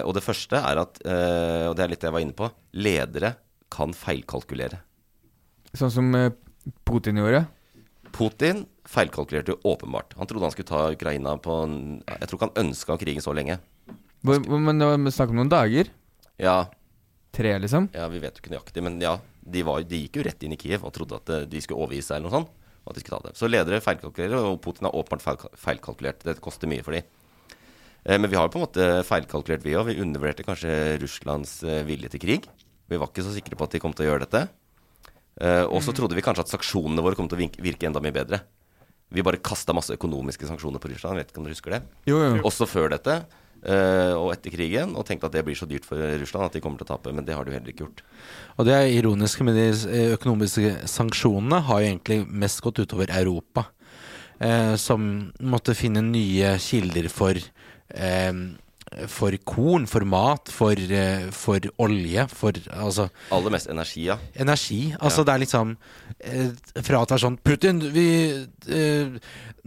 Og 0.05 0.11
det 0.13 0.21
første 0.21 0.59
er 0.61 0.77
at, 0.77 0.99
og 1.01 1.71
det 1.73 1.81
er 1.81 1.89
litt 1.89 2.03
det 2.03 2.05
jeg 2.05 2.13
var 2.13 2.21
inne 2.21 2.35
på, 2.37 2.45
ledere 2.77 3.31
kan 3.73 3.93
feilkalkulere. 3.95 4.81
Sånn 5.77 5.93
som 5.93 6.09
eh, 6.17 6.31
Putin 6.87 7.19
gjorde. 7.21 7.45
Putin 8.15 8.63
feilkalkulerte 8.89 9.59
åpenbart. 9.69 10.15
Han 10.17 10.27
trodde 10.29 10.47
han 10.47 10.53
skulle 10.55 10.69
ta 10.71 10.87
Ukraina 10.95 11.35
på 11.37 11.55
Jeg 12.07 12.25
tror 12.27 12.37
ikke 12.39 12.47
han 12.49 12.65
ønska 12.65 12.97
krigen 13.01 13.21
så 13.25 13.35
lenge. 13.37 13.59
Hvor, 14.25 14.41
men 14.59 14.81
det 14.81 14.87
var 14.89 15.13
snakk 15.15 15.31
om 15.31 15.39
noen 15.43 15.51
dager. 15.51 15.91
Ja, 16.41 16.65
Tre, 17.35 17.51
liksom. 17.61 17.91
ja 17.93 18.07
vi 18.09 18.19
vet 18.23 18.39
jo 18.39 18.41
ikke 18.41 18.55
nøyaktig, 18.55 18.81
men 18.83 18.97
ja. 19.03 19.19
De, 19.49 19.61
var, 19.65 19.83
de 19.85 19.99
gikk 20.03 20.17
jo 20.19 20.23
rett 20.25 20.41
inn 20.45 20.53
i 20.53 20.57
Kiev 20.59 20.83
og 20.85 20.93
trodde 20.93 21.17
at 21.17 21.29
eh, 21.33 21.45
de 21.49 21.61
skulle 21.61 21.81
overgi 21.85 22.01
seg 22.05 22.17
eller 22.17 22.27
noe 22.29 22.35
sånt. 22.39 22.55
Og 22.83 22.91
at 22.91 22.97
de 22.97 23.03
skulle 23.03 23.19
ta 23.19 23.29
det. 23.29 23.37
Så 23.37 23.49
ledere 23.49 23.79
feilkalkulerer, 23.85 24.45
og 24.49 24.59
Putin 24.65 24.87
har 24.89 24.97
åpenbart 24.97 25.45
feilkalkulert. 25.57 26.25
Det 26.25 26.35
koster 26.43 26.69
mye 26.69 26.83
for 26.85 26.97
de. 26.97 27.03
Eh, 28.03 28.17
Men 28.17 28.29
vi 28.29 28.37
har 28.37 28.47
jo 28.47 28.53
på 28.55 28.59
en 28.61 28.65
måte 28.65 28.87
feilkalkulert, 29.07 29.65
vi 29.65 29.77
òg. 29.77 29.87
Vi 29.91 29.99
undervurderte 30.01 30.45
kanskje 30.47 30.73
Russlands 31.01 31.59
vilje 31.87 32.11
til 32.13 32.23
krig. 32.25 32.49
Vi 32.89 32.99
var 32.99 33.11
ikke 33.11 33.25
så 33.25 33.35
sikre 33.35 33.57
på 33.57 33.67
at 33.67 33.75
de 33.75 33.81
kom 33.83 33.93
til 33.95 34.07
å 34.07 34.11
gjøre 34.11 34.25
dette. 34.25 34.47
Uh, 35.39 35.65
og 35.71 35.83
så 35.85 35.93
trodde 35.95 36.17
vi 36.17 36.23
kanskje 36.25 36.43
at 36.43 36.51
sanksjonene 36.51 37.03
våre 37.05 37.15
kom 37.15 37.29
til 37.31 37.39
å 37.39 37.49
virke 37.63 37.87
enda 37.87 38.01
mye 38.03 38.15
bedre. 38.15 38.41
Vi 39.09 39.25
bare 39.25 39.39
kasta 39.41 39.73
masse 39.73 39.95
økonomiske 39.95 40.49
sanksjoner 40.49 40.81
på 40.81 40.91
Russland. 40.91 41.17
Vet 41.21 41.31
ikke 41.31 41.41
om 41.41 41.47
dere 41.47 41.55
husker 41.55 41.77
det? 41.77 41.83
Jo, 42.09 42.19
jo. 42.21 42.41
Også 42.45 42.67
før 42.69 42.91
dette 42.93 43.15
uh, 43.63 44.13
og 44.19 44.33
etter 44.35 44.53
krigen, 44.53 44.93
og 44.97 45.07
tenkte 45.07 45.29
at 45.29 45.37
det 45.37 45.43
blir 45.47 45.57
så 45.57 45.67
dyrt 45.69 45.87
for 45.87 46.01
Russland 46.21 46.49
at 46.49 46.57
de 46.57 46.61
kommer 46.63 46.81
til 46.81 46.89
å 46.89 46.91
tape. 46.91 47.13
Men 47.15 47.25
det 47.27 47.37
har 47.37 47.45
de 47.45 47.53
jo 47.53 47.57
heller 47.57 47.73
ikke 47.73 47.87
gjort. 47.87 48.03
Og 48.57 48.69
det 48.69 48.75
er 48.75 48.93
ironisk 48.93 49.41
med 49.47 49.57
de 49.57 49.67
eh, 49.71 50.13
økonomiske 50.17 50.75
sanksjonene 50.91 51.61
har 51.69 51.81
jo 51.81 51.91
egentlig 51.91 52.21
mest 52.29 52.61
gått 52.65 52.83
utover 52.83 53.11
Europa. 53.15 53.69
uh, 54.39 54.75
som 54.79 55.31
måtte 55.39 55.75
finne 55.75 56.03
nye 56.05 56.55
kilder 56.61 57.09
for 57.11 57.39
For 59.07 59.35
korn, 59.45 59.85
for 59.85 60.01
mat, 60.01 60.49
for, 60.49 60.73
eh, 60.73 61.27
for 61.35 61.61
olje, 61.77 62.23
for 62.33 62.57
altså 62.73 63.05
Aller 63.31 63.53
mest 63.53 63.69
energi, 63.69 64.07
ja. 64.07 64.17
energi. 64.33 64.95
Altså 64.99 65.21
Ja. 65.21 65.25
det 65.27 65.33
er 65.35 65.43
liksom 65.43 65.75
eh, 66.19 66.81
Fra 66.81 67.01
at 67.03 67.11
det 67.11 67.17
er 67.19 67.23
sånn 67.27 67.37
Putin, 67.45 67.79
vi 67.93 68.07
eh, 68.67 69.19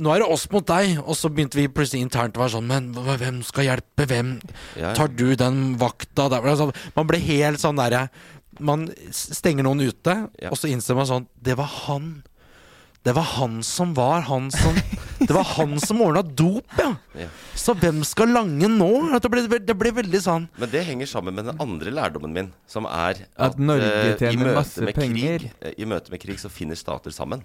Nå 0.02 0.10
er 0.14 0.24
det 0.24 0.28
oss 0.28 0.48
mot 0.50 0.66
deg. 0.66 0.98
Og 1.06 1.14
så 1.14 1.30
begynte 1.30 1.60
vi 1.60 1.68
plutselig 1.68 2.02
internt 2.02 2.36
å 2.36 2.42
være 2.42 2.56
sånn 2.56 2.66
Men 2.66 2.90
hvem 2.94 3.42
skal 3.46 3.68
hjelpe 3.70 4.08
hvem? 4.10 4.34
Ja, 4.74 4.88
ja. 4.88 4.94
Tar 4.98 5.08
du 5.14 5.36
den 5.38 5.76
vakta 5.78 6.28
der? 6.32 6.42
Altså, 6.42 6.72
man 6.96 7.06
ble 7.06 7.22
helt 7.22 7.62
sånn 7.62 7.78
derre 7.78 8.08
man 8.60 8.82
stenger 9.10 9.64
noen 9.64 9.80
ute, 9.80 10.12
og 10.50 10.58
så 10.60 10.68
innser 10.68 10.94
man 10.98 11.06
sånn 11.08 11.24
Det 11.40 11.54
var 11.56 11.70
han. 11.86 12.22
Det 13.02 13.12
var 13.16 13.26
han 13.36 13.62
som 13.66 13.94
var 13.94 14.20
han 14.28 14.50
som 14.54 14.76
Det 15.18 15.34
var 15.34 15.46
han 15.56 15.74
som 15.82 16.00
ordna 16.02 16.22
dop, 16.22 16.66
ja. 16.78 16.92
Ja. 17.18 17.26
Så 17.58 17.74
hvem 17.78 18.02
skal 18.06 18.30
lange 18.34 18.68
nå? 18.70 18.88
Det 19.22 19.30
ble, 19.30 19.58
det 19.62 19.74
ble 19.78 19.92
veldig 19.94 20.20
sånn 20.22 20.46
Men 20.58 20.70
det 20.70 20.84
henger 20.86 21.10
sammen 21.10 21.34
med 21.34 21.46
den 21.50 21.62
andre 21.62 21.94
lærdommen 21.94 22.34
min, 22.34 22.52
som 22.70 22.86
er 22.90 23.24
At 23.34 23.58
Norge 23.58 23.90
eh, 23.90 24.12
i 24.12 24.16
tjener 24.20 24.48
møte 24.52 24.56
masse 24.60 24.86
med 24.86 24.94
penger. 24.98 25.48
Krig, 25.48 25.66
eh, 25.66 25.74
I 25.82 25.88
møte 25.90 26.14
med 26.14 26.22
krig 26.22 26.38
så 26.42 26.50
finner 26.52 26.78
stater 26.78 27.14
sammen. 27.14 27.42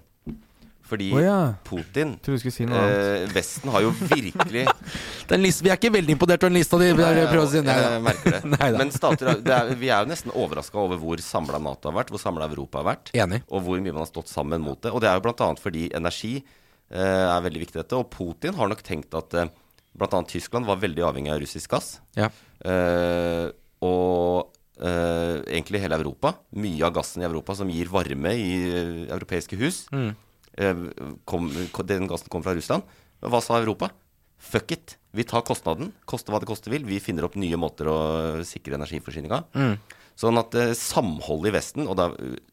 Fordi 0.88 1.10
oh, 1.12 1.20
ja. 1.20 1.36
Putin 1.68 2.14
Tror 2.24 2.38
du 2.38 2.40
skulle 2.40 2.54
si 2.54 2.64
noe 2.68 2.78
annet. 2.80 2.98
eh, 3.28 3.32
Vesten 3.34 3.68
har 3.74 3.82
jo 3.84 3.90
virkelig 3.92 4.62
Den 5.30 5.42
listen, 5.44 5.66
Vi 5.66 5.72
er 5.72 5.76
ikke 5.76 5.90
veldig 5.92 6.14
imponert 6.16 6.40
over 6.46 6.52
den 6.54 6.56
lista 6.58 6.78
di. 6.80 6.88
har 6.96 7.18
prøvd 7.28 7.44
å 7.44 7.50
si 7.52 7.62
nei, 7.66 7.76
Jeg 7.76 7.90
da. 7.92 8.00
merker 8.06 8.36
det. 8.38 8.40
Nei 8.54 8.70
da. 8.72 8.78
Men 8.80 8.92
stater, 8.94 9.32
det 9.44 9.52
er, 9.58 9.72
vi 9.76 9.90
er 9.92 10.06
jo 10.06 10.10
nesten 10.14 10.32
overraska 10.32 10.80
over 10.80 11.00
hvor 11.02 11.20
samla 11.24 11.60
Nato 11.60 11.90
har 11.92 11.98
vært, 12.00 12.12
hvor 12.14 12.22
samla 12.22 12.48
Europa 12.48 12.80
har 12.80 12.88
vært. 12.94 13.12
Enig. 13.20 13.42
Og 13.52 13.64
hvor 13.66 13.80
mye 13.84 13.92
man 13.92 14.02
har 14.06 14.10
stått 14.10 14.32
sammen 14.32 14.64
mot 14.64 14.80
det. 14.80 14.92
Og 14.94 15.04
det 15.04 15.10
er 15.12 15.18
jo 15.20 15.26
bl.a. 15.28 15.48
fordi 15.60 15.88
energi 15.98 16.34
eh, 16.40 17.24
er 17.28 17.42
veldig 17.44 17.64
viktig 17.66 17.82
dette. 17.82 17.98
Og 18.00 18.08
Putin 18.14 18.56
har 18.56 18.70
nok 18.72 18.80
tenkt 18.86 19.12
at 19.18 19.36
eh, 19.44 19.50
bl.a. 19.98 20.22
Tyskland 20.30 20.68
var 20.68 20.80
veldig 20.80 21.04
avhengig 21.10 21.34
av 21.34 21.42
russisk 21.44 21.74
gass. 21.76 21.98
Ja. 22.16 22.30
Eh, 22.64 23.48
og 23.84 24.54
eh, 24.80 25.36
egentlig 25.52 25.82
hele 25.84 25.98
Europa. 26.00 26.32
Mye 26.58 26.86
av 26.88 26.96
gassen 26.96 27.22
i 27.22 27.28
Europa 27.28 27.54
som 27.58 27.68
gir 27.72 27.90
varme 27.92 28.32
i 28.38 28.48
eh, 28.72 28.96
europeiske 29.14 29.58
hus. 29.60 29.84
Mm. 29.94 30.14
Eh, 30.58 30.84
kom, 31.28 31.48
den 31.88 32.10
gassen 32.10 32.30
kom 32.32 32.44
fra 32.44 32.56
Russland. 32.58 32.86
Hva 33.24 33.40
sa 33.44 33.58
Europa? 33.58 33.90
Fuck 34.38 34.74
it. 34.76 34.98
Vi 35.16 35.24
tar 35.26 35.42
kostnaden. 35.46 35.92
Koste 36.06 36.30
hva 36.30 36.38
det 36.42 36.50
koste 36.50 36.70
vil. 36.70 36.84
Vi 36.86 37.00
finner 37.02 37.26
opp 37.26 37.38
nye 37.40 37.58
måter 37.58 37.90
å 37.90 37.98
sikre 38.46 38.78
energiforsyninga. 38.78 39.40
Mm. 39.58 39.78
Sånn 40.18 40.38
at 40.40 40.54
eh, 40.58 40.74
samholdet 40.74 41.52
i 41.52 41.54
Vesten 41.54 41.86
Og 41.86 41.94
da, 41.98 42.08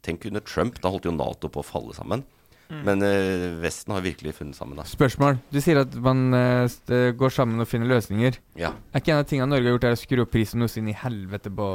tenk 0.06 0.28
under 0.30 0.44
Trump, 0.46 0.78
da 0.84 0.92
holdt 0.94 1.08
jo 1.10 1.14
Nato 1.16 1.50
på 1.50 1.64
å 1.64 1.66
falle 1.66 1.96
sammen. 1.98 2.26
Men 2.86 3.02
eh, 3.06 3.54
Vesten 3.62 3.94
har 3.94 4.02
virkelig 4.06 4.36
funnet 4.40 4.58
sammen, 4.58 4.80
da. 4.80 4.86
Spørsmål. 4.90 5.38
Du 5.54 5.60
sier 5.62 5.84
at 5.84 5.94
man 6.02 6.34
eh, 6.34 7.12
går 7.18 7.34
sammen 7.34 7.62
og 7.62 7.70
finner 7.70 7.90
løsninger. 7.92 8.40
Ja. 8.58 8.74
Er 8.92 9.04
ikke 9.04 9.14
en 9.14 9.22
av 9.22 9.30
tingene 9.30 9.52
Norge 9.54 9.70
har 9.70 9.78
gjort, 9.78 9.88
er 9.90 9.98
å 9.98 10.02
skru 10.02 10.24
opp 10.26 10.34
prisen 10.34 10.64
noe 10.64 10.74
inn 10.82 10.90
i 10.90 10.98
helvete 10.98 11.54
på 11.54 11.70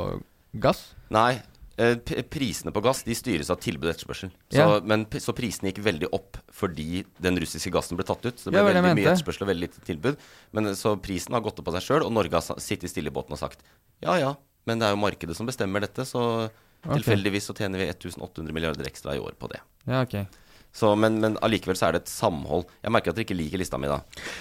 gass? 0.63 0.89
Nei. 1.15 1.39
Eh, 1.81 2.23
Prisene 2.31 2.73
på 2.75 2.83
gass 2.85 3.03
de 3.07 3.17
styres 3.17 3.51
av 3.53 3.61
tilbud 3.63 3.89
og 3.89 3.95
etterspørsel. 3.95 4.33
Så, 4.53 4.59
Ja. 4.61 4.81
men, 4.85 5.07
så 5.07 5.35
prisene 5.37 5.71
gikk 5.71 5.81
veldig 5.87 6.11
opp 6.17 6.39
fordi 6.53 7.05
den 7.23 7.41
russiske 7.41 7.73
gassen 7.75 7.99
ble 7.99 8.07
tatt 8.09 8.25
ut. 8.27 8.37
Så 8.39 8.51
det 8.51 8.59
ble 8.59 8.63
ja, 8.63 8.69
veldig 8.83 8.95
mye 8.99 9.09
etterspørsel 9.15 9.47
og 9.47 9.53
veldig 9.53 9.69
lite 9.69 9.85
tilbud. 9.87 10.21
Men 10.57 10.71
eh, 10.73 10.79
Så 10.79 10.95
prisen 11.03 11.37
har 11.37 11.45
gått 11.45 11.59
opp 11.63 11.73
av 11.73 11.79
seg 11.79 11.89
sjøl, 11.89 12.05
og 12.07 12.13
Norge 12.15 12.37
har 12.37 12.61
sittet 12.63 12.93
stille 12.93 13.13
i 13.13 13.17
båten 13.17 13.37
og 13.37 13.43
sagt 13.43 13.65
ja 14.01 14.15
ja, 14.17 14.35
men 14.69 14.81
det 14.81 14.87
er 14.89 14.95
jo 14.95 15.01
markedet 15.03 15.37
som 15.37 15.49
bestemmer 15.49 15.83
dette, 15.85 16.07
så 16.09 16.23
okay. 16.49 17.01
tilfeldigvis 17.01 17.51
så 17.51 17.57
tjener 17.57 17.83
vi 17.83 17.91
1800 17.91 18.55
milliarder 18.57 18.89
ekstra 18.89 19.17
i 19.17 19.21
år 19.21 19.37
på 19.41 19.51
det. 19.53 19.61
Ja, 19.89 20.05
ok. 20.05 20.25
Så, 20.73 20.93
men, 20.95 21.17
men 21.19 21.35
allikevel 21.43 21.75
så 21.75 21.89
er 21.89 21.97
det 21.97 22.05
et 22.05 22.11
samhold. 22.13 22.63
Jeg 22.85 22.93
merker 22.95 23.11
at 23.11 23.17
dere 23.19 23.25
ikke 23.27 23.35
liker 23.35 23.59
lista 23.59 23.79
mi, 23.81 23.89
da. 23.91 23.97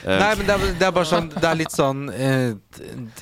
Eh, 0.05 0.19
Nei, 0.21 0.27
men 0.37 0.45
det 0.45 0.53
er, 0.53 0.65
det 0.77 0.85
er 0.85 0.91
bare 0.93 1.09
sånn 1.09 1.29
Det 1.33 1.47
er 1.49 1.57
litt 1.57 1.73
sånn 1.73 2.03
eh, 2.13 2.51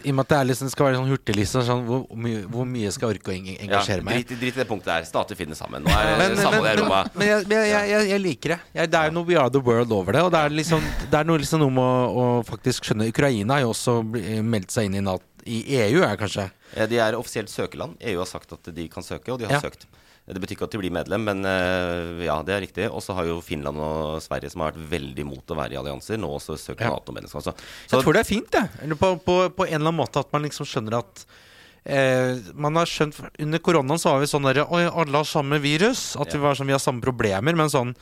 I 0.03 0.12
og 0.12 0.18
med 0.18 0.26
at 0.26 0.34
det 0.34 0.38
er 0.41 0.49
liksom, 0.49 0.72
skal 0.74 0.89
være 0.89 0.97
sånn 0.99 1.08
hurtigliste, 1.14 1.62
sånn, 1.70 1.86
hvor, 1.88 2.03
mye, 2.20 2.41
hvor 2.51 2.68
mye 2.68 2.91
skal 2.91 3.14
jeg 3.14 3.22
orke 3.22 3.32
å 3.32 3.38
engasjere 3.38 4.03
meg 4.03 4.18
Ja, 4.20 4.26
drit, 4.28 4.34
drit 4.41 4.58
i 4.58 4.60
det 4.60 4.68
punktet 4.68 4.91
der. 4.91 5.08
Stater 5.08 5.39
finner 5.39 5.55
sammen. 5.55 5.88
Nå 5.88 5.93
er 5.95 6.10
Men, 6.12 6.20
det 6.20 6.28
men, 6.36 6.43
samhold 6.43 6.68
i 6.68 6.74
Europa. 6.74 6.99
men 7.16 7.28
jeg, 7.32 7.47
men 7.47 7.64
jeg, 7.64 7.91
jeg, 7.93 8.10
jeg 8.12 8.24
liker 8.26 8.53
det. 8.58 8.60
Jeg, 8.82 8.91
det 8.91 9.03
er 9.08 9.16
noe 9.16 9.30
We 9.32 9.39
are 9.39 9.53
the 9.55 9.62
world 9.64 9.95
over 9.95 10.18
det. 10.18 10.26
Og 10.28 10.34
det 10.36 10.41
er, 10.43 10.58
liksom, 10.60 10.84
det 11.08 11.22
er 11.22 11.30
noe, 11.32 11.39
liksom 11.45 11.64
noe 11.64 11.76
med 11.80 11.88
å, 11.88 12.26
å 12.26 12.43
faktisk 12.51 12.89
skjønne 12.91 13.08
Ukraina 13.14 13.55
har 13.62 13.64
jo 13.64 13.72
også 13.72 14.01
meldt 14.43 14.76
seg 14.76 14.89
inn 14.91 14.99
i, 14.99 15.05
NATO, 15.08 15.24
i 15.47 15.62
EU, 15.80 16.03
er 16.03 16.20
kanskje. 16.20 16.49
Eh, 16.76 16.89
De 16.91 16.99
er 16.99 17.16
offisielt 17.16 17.47
søkerland. 17.53 17.95
EU 18.03 18.20
har 18.20 18.28
sagt 18.28 18.51
at 18.58 18.68
de 18.76 18.88
kan 18.91 19.05
søke, 19.08 19.32
og 19.32 19.39
de 19.39 19.47
har 19.47 19.62
Ja. 19.62 19.64
søkt. 19.64 19.88
Det 20.28 20.41
betyr 20.43 20.57
ikke 20.57 20.65
at 20.67 20.73
de 20.75 20.80
blir 20.82 20.91
medlem, 20.91 21.23
men 21.23 21.45
eh, 21.47 22.25
ja, 22.28 22.36
det 22.43 22.51
er 22.53 22.59
riktig. 22.65 22.88
Og 22.91 22.99
så 23.01 23.13
har 23.15 23.23
jo 23.30 23.38
Finland 23.41 23.80
og 23.80 24.17
Sverige, 24.21 24.49
som 24.51 24.59
har 24.65 24.73
vært 24.75 24.89
veldig 24.91 25.23
imot 25.23 25.53
å 25.53 25.55
være 25.55 25.78
i 25.78 25.80
allianser, 25.80 26.19
nå 26.19 26.28
også 26.36 26.57
søker 26.59 26.84
Ja. 26.89 26.91
Nato-medlemskap. 26.97 27.45
Så, 27.47 27.53
Jeg 27.95 28.03
tror 28.03 28.13
det 28.17 28.23
er 28.25 28.28
fint, 28.28 28.51
jeg. 28.51 28.69
Eller 28.84 28.99
På, 28.99 29.13
på, 29.23 29.38
på 29.55 29.63
en 29.69 29.73
eller 29.78 29.88
annen 29.88 30.01
måte 30.01 30.19
at 30.19 30.34
man 30.36 30.43
liksom 30.43 30.67
skjønner 30.67 30.97
at 30.99 31.23
eh, 31.86 32.36
Man 32.59 32.75
har 32.75 32.86
skjønt 32.91 33.21
Under 33.39 33.63
koronaen 33.63 33.99
så 34.03 34.11
var 34.17 34.19
vi 34.25 34.28
sånn 34.34 34.43
derre 34.49 34.67
Oi, 34.67 34.84
alle 34.91 35.21
har 35.21 35.30
samme 35.32 35.61
virus. 35.63 36.09
At 36.19 36.36
vi 36.36 36.43
var 36.43 36.59
sånn 36.59 36.67
Vi 36.67 36.75
har 36.75 36.84
samme 36.84 36.99
problemer. 37.07 37.55
Men 37.55 37.71
sånn 37.71 37.95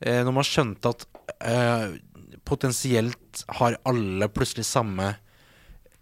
eh, 0.00 0.22
Når 0.24 0.32
man 0.40 0.48
skjønte 0.48 0.94
at 0.96 1.04
eh, 1.44 1.98
potensielt 2.48 3.44
har 3.60 3.76
alle 3.84 4.28
plutselig 4.32 4.64
samme 4.64 5.12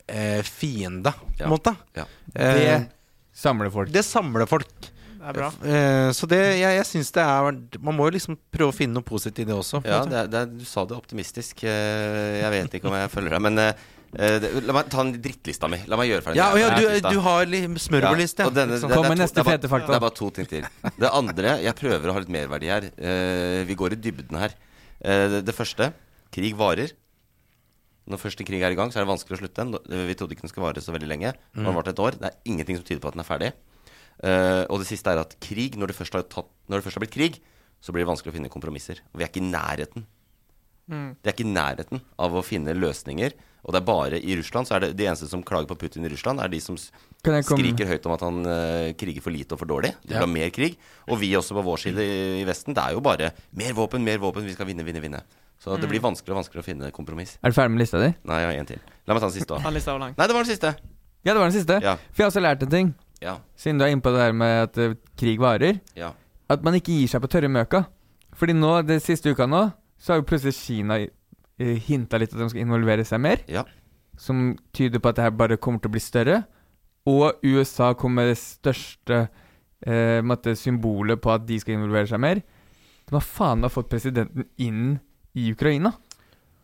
eh, 0.07 0.43
fiende, 0.47 1.11
på 1.19 1.43
Ja. 1.43 1.49
måte. 1.51 1.75
ja. 1.99 2.05
Eh, 2.35 2.55
Det 2.63 2.91
samler 3.35 3.71
folk. 3.75 3.91
det 3.91 4.05
samler 4.07 4.47
folk. 4.47 4.91
Det 5.25 5.31
er 5.33 5.37
bra. 5.39 5.47
Eh, 5.65 6.11
så 6.13 6.27
det, 6.29 6.39
jeg, 6.61 6.77
jeg 6.77 6.85
syns 6.85 7.11
det 7.17 7.23
er 7.25 7.47
Man 7.81 7.97
må 7.97 8.11
jo 8.11 8.13
liksom 8.19 8.37
prøve 8.53 8.75
å 8.75 8.77
finne 8.77 8.93
noe 8.99 9.07
positivt 9.09 9.41
i 9.41 9.49
det 9.49 9.55
også. 9.57 9.81
ja 9.89 10.03
det 10.05 10.19
er, 10.21 10.27
det 10.29 10.41
er, 10.43 10.51
du 10.61 10.65
sa 10.69 10.85
det 10.85 10.97
optimistisk. 10.99 11.65
Eh, 11.65 12.41
Jeg 12.43 12.51
vet 12.53 12.77
ikke 12.79 12.91
om 12.93 12.97
jeg 12.99 13.09
følger 13.15 13.33
deg, 13.39 13.43
men 13.47 13.59
eh, 13.63 13.73
eh, 14.21 14.49
la 14.69 14.77
meg 14.77 14.91
ta 14.93 15.01
en 15.01 15.15
drittlista 15.25 15.71
mi. 15.73 15.79
La 15.89 15.97
meg 15.97 16.11
gjøre 16.13 16.27
ferdig 16.27 16.43
ja, 16.43 16.51
ja, 16.61 16.69
du, 16.77 17.09
du 17.17 17.21
har 17.25 17.49
li- 17.49 17.63
smørbrødliste. 17.87 18.45
Ja, 18.45 18.53
det- 18.53 18.81
Kom 18.85 18.93
er 19.01 19.09
med 19.15 19.23
neste 19.25 19.41
bare- 19.43 19.57
fete 19.57 19.71
fakta. 19.73 19.95
Det 19.95 19.97
er 19.97 20.05
bare 20.05 20.19
to 20.21 20.29
ting 20.31 20.47
til. 20.51 20.69
Det 21.01 21.11
andre 21.11 21.57
Jeg 21.65 21.75
prøver 21.81 22.11
å 22.13 22.19
ha 22.19 22.25
litt 22.27 22.35
merverdi 22.37 22.69
her. 22.69 22.91
Eh, 22.99 23.65
vi 23.65 23.75
går 23.81 23.97
i 23.97 24.01
dybden 24.05 24.39
her. 24.45 24.53
Eh, 25.01 25.29
det, 25.39 25.45
det 25.49 25.57
første 25.57 25.89
krig 26.35 26.53
varer. 26.59 26.93
Når 28.05 28.21
første 28.21 28.45
krig 28.45 28.61
er 28.61 28.75
i 28.75 28.77
gang, 28.77 28.91
så 28.93 29.01
er 29.01 29.07
det 29.07 29.15
vanskelig 29.15 29.39
å 29.39 29.41
slutte. 29.41 29.65
den. 29.65 30.07
Vi 30.11 30.15
trodde 30.21 30.37
ikke 30.37 30.45
den 30.45 30.51
skulle 30.53 30.67
vare 30.69 30.83
så 30.85 30.93
veldig 30.93 31.09
lenge. 31.09 31.31
Nå 31.57 31.65
har 31.65 31.73
den 31.73 31.79
vart 31.81 31.89
et 31.89 32.03
år. 32.05 32.19
Det 32.21 32.29
er 32.29 32.37
ingenting 32.53 32.77
som 32.77 32.85
tyder 32.85 33.01
på 33.01 33.09
at 33.09 33.15
den 33.17 33.25
er 33.25 33.29
ferdig. 33.31 33.53
Eh, 34.25 34.65
og 34.73 34.81
det 34.81 34.89
siste 34.89 35.13
er 35.13 35.21
at 35.21 35.37
krig, 35.43 35.77
når 35.77 35.93
det, 35.93 35.99
tatt, 36.33 36.49
når 36.69 36.81
det 36.81 36.87
først 36.87 36.99
har 36.99 37.05
blitt 37.05 37.17
krig, 37.17 37.41
så 37.85 37.93
blir 37.93 38.07
det 38.07 38.11
vanskelig 38.13 38.33
å 38.33 38.37
finne 38.39 38.53
kompromisser. 38.53 39.03
Og 39.13 39.21
vi 39.21 39.27
er 39.27 39.33
ikke 39.33 39.43
i 39.43 39.51
nærheten. 39.51 40.07
Mm. 40.89 41.11
Det 41.21 41.31
er 41.31 41.37
ikke 41.37 41.47
i 41.47 41.53
nærheten 41.53 42.01
av 42.21 42.37
å 42.37 42.45
finne 42.45 42.77
løsninger. 42.77 43.37
Og 43.65 43.73
det 43.73 43.81
er 43.81 43.87
bare 43.89 44.19
i 44.21 44.35
Russland 44.37 44.69
så 44.69 44.77
er 44.77 44.85
det 44.85 44.91
de 44.99 45.07
eneste 45.09 45.29
som 45.31 45.45
klager 45.45 45.69
på 45.71 45.77
Putin 45.81 46.05
i 46.05 46.11
Russland, 46.13 46.41
er 46.41 46.51
de 46.53 46.59
som 46.61 46.77
skriker 46.77 47.89
høyt 47.89 48.09
om 48.09 48.13
at 48.13 48.25
han 48.27 48.41
uh, 48.45 48.91
kriger 49.01 49.25
for 49.25 49.33
lite 49.33 49.57
og 49.57 49.63
for 49.63 49.71
dårlig. 49.71 49.95
De 50.05 50.13
vil 50.13 50.21
ha 50.21 50.29
mer 50.29 50.53
krig. 50.53 50.77
Og 51.09 51.17
vi 51.23 51.31
også 51.39 51.57
på 51.57 51.65
vår 51.65 51.81
side 51.87 52.05
i, 52.05 52.19
i 52.43 52.45
Vesten. 52.49 52.77
Det 52.77 52.85
er 52.85 52.99
jo 52.99 53.01
bare 53.05 53.33
mer 53.57 53.73
våpen, 53.77 54.05
mer 54.05 54.21
våpen, 54.21 54.45
vi 54.45 54.53
skal 54.57 54.69
vinne, 54.69 54.85
vinne, 54.85 55.01
vinne. 55.05 55.23
Så 55.65 55.79
det 55.81 55.89
blir 55.89 56.03
vanskeligere 56.05 56.37
og 56.37 56.43
vanskeligere 56.43 56.65
å 56.65 56.67
finne 56.67 56.91
kompromiss. 56.93 57.39
Er 57.41 57.53
du 57.53 57.57
ferdig 57.57 57.73
med 57.73 57.81
lista 57.81 58.03
di? 58.03 58.11
Nei, 58.29 58.43
jeg 58.43 58.51
har 58.51 58.59
en 58.61 58.69
til. 58.69 58.85
La 59.09 59.17
meg 59.17 59.25
ta 59.25 59.31
den 59.31 59.39
siste 59.39 59.57
òg. 59.57 59.65
Nei, 60.19 60.27
det 60.29 60.37
var 60.37 60.45
den 60.45 60.51
siste. 60.51 60.75
Ja, 61.25 61.33
det 61.33 61.39
var 61.39 61.49
den 61.49 61.57
siste. 61.57 61.81
Ja. 61.81 61.97
For 62.13 62.21
jeg 62.21 62.27
har 62.27 62.35
også 62.35 62.45
lært 62.45 62.67
en 62.67 62.75
ting. 62.75 62.93
Ja. 63.25 63.39
Siden 63.57 63.81
du 63.81 63.87
er 63.87 63.95
inne 63.95 64.05
på 64.05 64.13
det 64.13 64.21
der 64.21 64.37
med 64.37 64.69
at 64.69 64.81
eh, 64.81 64.97
krig 65.19 65.41
varer. 65.43 65.81
Ja. 65.99 66.13
At 66.53 66.65
man 66.67 66.77
ikke 66.77 66.93
gir 66.93 67.11
seg 67.11 67.25
på 67.25 67.31
tørre 67.33 67.49
møka. 67.49 67.87
Fordi 68.37 68.57
nå, 68.57 68.77
det 68.85 69.01
siste 69.03 69.33
uka 69.33 69.47
nå, 69.49 69.67
så 69.97 70.13
har 70.13 70.21
jo 70.21 70.27
plutselig 70.29 70.57
Kina 70.59 70.99
uh, 71.01 71.77
hinta 71.87 72.19
litt 72.21 72.35
at 72.35 72.41
de 72.43 72.49
skal 72.51 72.65
involvere 72.65 73.07
seg 73.09 73.23
mer. 73.25 73.45
Ja. 73.49 73.63
Som 74.21 74.53
tyder 74.77 75.01
på 75.01 75.11
at 75.11 75.19
det 75.19 75.29
her 75.29 75.39
bare 75.39 75.57
kommer 75.57 75.81
til 75.81 75.93
å 75.93 75.95
bli 75.95 76.03
større. 76.03 76.43
Og 77.09 77.41
USA 77.47 77.93
kommer 77.97 78.23
med 78.23 78.33
det 78.33 78.41
største 78.41 79.27
eh, 79.85 80.21
måtte, 80.25 80.55
symbolet 80.57 81.21
på 81.21 81.33
at 81.35 81.45
de 81.49 81.59
skal 81.61 81.77
involvere 81.77 82.09
seg 82.09 82.23
mer. 82.23 82.41
De 83.05 83.17
har 83.17 83.25
faen 83.25 83.61
meg 83.61 83.73
fått 83.75 83.91
presidenten 83.93 84.47
inn 84.57 84.97
i 85.37 85.51
Ukraina. 85.53 85.93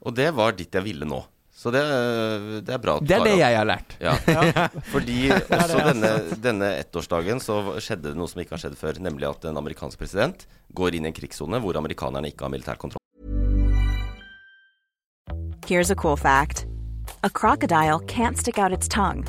Og 0.01 0.17
det 0.17 0.31
var 0.37 0.57
dit 0.57 0.73
jeg 0.73 0.87
ville 0.87 1.09
nå. 1.09 1.21
Så 1.61 1.69
det, 1.75 1.81
det 2.65 2.73
er 2.73 2.81
bra. 2.81 2.95
at 2.97 3.05
Det 3.05 3.19
er 3.19 3.27
det 3.27 3.35
jeg 3.37 3.57
har 3.59 3.67
lært. 3.69 3.93
Ja. 4.01 4.15
Fordi 4.95 5.19
også 5.59 5.83
denne, 5.91 6.13
denne 6.41 6.71
ettårsdagen 6.81 7.43
så 7.45 7.59
skjedde 7.77 8.15
det 8.15 8.17
noe 8.17 8.31
som 8.33 8.41
ikke 8.41 8.57
har 8.57 8.63
skjedd 8.63 8.79
før. 8.81 9.01
Nemlig 9.05 9.29
at 9.29 9.45
en 9.51 9.61
amerikansk 9.61 10.01
president 10.01 10.47
går 10.73 10.97
inn 10.97 11.05
i 11.05 11.11
en 11.13 11.17
krigssone 11.17 11.61
hvor 11.61 11.77
amerikanerne 11.77 12.33
ikke 12.33 12.49
har 12.49 12.55
militær 12.55 12.81
kontroll. 12.81 12.97
Here's 15.69 15.91
a 15.93 15.95
cool 15.95 16.17
fact 16.17 16.65
a 17.23 17.29
crocodile 17.29 18.01
can't 18.09 18.39
stick 18.39 18.59
out 18.59 18.73
its 18.73 18.89
tongue. 18.89 19.27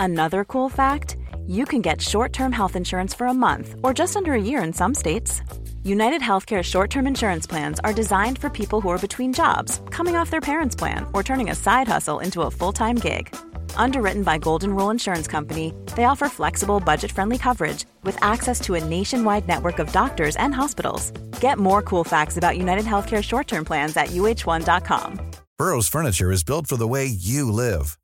Another 0.00 0.44
cool 0.44 0.68
fact 0.68 1.16
you 1.46 1.64
can 1.64 1.80
get 1.80 2.02
short 2.02 2.32
term 2.32 2.50
health 2.50 2.74
insurance 2.74 3.14
for 3.14 3.28
a 3.28 3.34
month 3.34 3.76
or 3.84 3.94
just 3.94 4.16
under 4.16 4.32
a 4.34 4.42
year 4.42 4.64
in 4.64 4.72
some 4.72 4.94
states. 4.94 5.42
United 5.88 6.20
Healthcare 6.20 6.62
short 6.62 6.90
term 6.90 7.06
insurance 7.06 7.46
plans 7.46 7.80
are 7.82 7.94
designed 7.94 8.38
for 8.38 8.50
people 8.50 8.82
who 8.82 8.90
are 8.90 8.98
between 8.98 9.32
jobs, 9.32 9.80
coming 9.88 10.16
off 10.16 10.30
their 10.30 10.42
parents' 10.42 10.76
plan, 10.76 11.06
or 11.14 11.22
turning 11.22 11.48
a 11.48 11.54
side 11.54 11.88
hustle 11.88 12.18
into 12.18 12.42
a 12.42 12.50
full 12.50 12.72
time 12.72 12.96
gig. 12.96 13.34
Underwritten 13.74 14.22
by 14.22 14.36
Golden 14.36 14.76
Rule 14.76 14.90
Insurance 14.90 15.26
Company, 15.26 15.72
they 15.96 16.04
offer 16.04 16.28
flexible, 16.28 16.78
budget 16.78 17.10
friendly 17.10 17.38
coverage 17.38 17.86
with 18.02 18.22
access 18.22 18.60
to 18.60 18.74
a 18.74 18.84
nationwide 18.84 19.48
network 19.48 19.78
of 19.78 19.90
doctors 19.92 20.36
and 20.36 20.54
hospitals. 20.54 21.10
Get 21.40 21.58
more 21.58 21.80
cool 21.80 22.04
facts 22.04 22.36
about 22.36 22.58
United 22.58 22.84
Healthcare 22.84 23.24
short 23.24 23.48
term 23.48 23.64
plans 23.64 23.96
at 23.96 24.08
uh1.com. 24.08 25.20
Burrow's 25.56 25.88
furniture 25.88 26.30
is 26.30 26.44
built 26.44 26.66
for 26.66 26.76
the 26.76 26.86
way 26.86 27.06
you 27.06 27.50
live. 27.50 27.98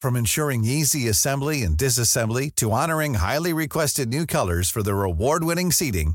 From 0.00 0.16
ensuring 0.16 0.64
easy 0.64 1.06
assembly 1.08 1.62
and 1.64 1.76
disassembly 1.76 2.54
to 2.54 2.72
honoring 2.72 3.14
highly 3.14 3.52
requested 3.52 4.08
new 4.08 4.24
colors 4.24 4.70
for 4.70 4.82
their 4.82 5.02
award-winning 5.02 5.70
seating, 5.70 6.14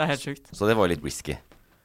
Det 0.00 0.06
er 0.06 0.12
helt 0.14 0.22
sjukt. 0.24 0.46
Så 0.56 0.64
det 0.64 0.74
var 0.78 0.88
jo 0.88 0.94
litt 0.94 1.02
risky. 1.04 1.34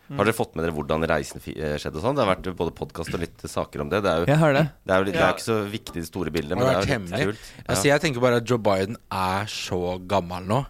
Har 0.06 0.24
dere 0.24 0.36
fått 0.38 0.54
med 0.56 0.64
dere 0.64 0.72
hvordan 0.76 1.04
reisen 1.10 1.42
eh, 1.52 1.74
skjedde 1.82 1.98
og 2.00 2.04
sånn? 2.06 2.16
Det 2.16 2.22
har 2.24 2.30
vært 2.30 2.48
både 2.56 2.72
podkast 2.78 3.12
og 3.18 3.20
litt 3.20 3.42
saker 3.50 3.82
om 3.84 3.90
det. 3.92 4.00
Det 4.06 4.12
er 4.12 4.22
jo, 4.22 4.28
Jeg 4.30 4.40
har 4.40 4.54
det. 4.56 4.62
det 4.86 4.94
er 4.94 5.02
jo 5.02 5.08
litt, 5.10 5.18
det 5.18 5.24
er 5.26 5.34
ikke 5.34 5.46
så 5.48 5.58
viktig 5.74 5.98
det 5.98 6.08
store 6.08 6.32
bildet, 6.32 6.56
men 6.56 6.64
det, 6.70 6.76
det 6.86 6.94
er 6.96 7.26
jo 7.26 7.34
litt 7.34 7.42
kult. 7.42 7.50
Ja. 7.58 7.66
Altså, 7.74 7.90
jeg 7.90 8.04
tenker 8.06 8.24
bare 8.24 8.40
at 8.40 8.48
Joe 8.48 8.62
Biden 8.70 8.96
er 9.12 9.52
så 9.52 9.82
gammel 10.08 10.48
nå 10.48 10.62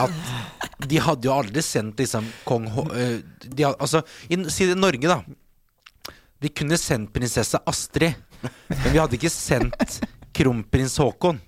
at 0.00 0.86
de 0.86 1.00
hadde 1.02 1.26
jo 1.26 1.34
aldri 1.34 1.64
sendt 1.66 1.98
liksom 2.00 2.28
kong 2.46 2.70
H... 2.72 2.84
eh, 2.94 3.16
de 3.50 3.66
altså, 3.66 4.04
i, 4.30 4.38
si 4.52 4.68
det 4.70 4.78
i 4.78 4.80
Norge, 4.80 5.10
da. 5.10 6.14
De 6.40 6.54
kunne 6.54 6.78
sendt 6.80 7.10
prinsesse 7.16 7.58
Astrid, 7.68 8.14
men 8.70 8.86
vi 8.86 9.00
hadde 9.00 9.18
ikke 9.18 9.32
sendt 9.32 9.98
kronprins 10.36 10.94
Haakon. 11.02 11.42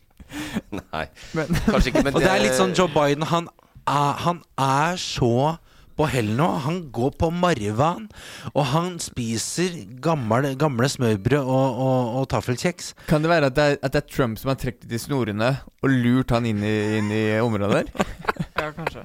Nei, 0.72 1.06
kanskje 1.32 1.92
ikke, 1.92 2.02
men 2.08 2.16
Og 2.16 2.24
det 2.24 2.32
er 2.32 2.40
litt 2.40 2.56
sånn 2.56 2.72
Joe 2.72 2.88
Biden 2.88 3.26
Han 3.28 3.50
er, 3.88 4.16
han 4.24 4.42
er 4.60 4.98
så 5.00 5.56
på 5.98 6.06
hell 6.10 6.32
nå. 6.36 6.48
Han 6.66 6.78
går 6.94 7.14
på 7.20 7.30
marvan, 7.34 8.08
og 8.52 8.64
han 8.72 8.98
spiser 9.02 9.76
gamle, 10.04 10.54
gamle 10.60 10.88
smørbrød 10.90 11.40
og, 11.42 11.80
og, 11.86 12.12
og 12.20 12.28
taffelkjeks. 12.32 12.92
Kan 13.10 13.24
det 13.24 13.32
være 13.32 13.50
at 13.52 13.56
det, 13.58 13.66
er, 13.74 13.80
at 13.82 13.94
det 13.94 14.02
er 14.02 14.12
Trump 14.12 14.40
som 14.40 14.52
har 14.52 14.60
trukket 14.60 14.92
i 14.92 15.00
snorene 15.00 15.54
og 15.82 15.92
lurt 15.92 16.34
han 16.34 16.48
inn 16.48 16.62
i, 16.64 16.76
inn 17.00 17.12
i 17.12 17.24
området 17.42 17.82
der? 17.82 17.92
Ja, 18.62 18.68
kanskje. 18.76 19.02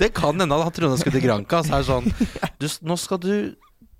Det 0.00 0.08
kan 0.16 0.40
hende 0.40 0.56
han 0.56 0.72
trodde 0.72 0.94
han 0.94 1.00
skulle 1.00 1.18
til 1.18 1.26
Granca. 1.26 1.60
Så 1.66 1.74
er 1.76 1.82
det 1.82 1.88
sånn 1.90 2.06
du, 2.56 2.66
Nå 2.88 2.96
skal 2.96 3.18
du 3.20 3.32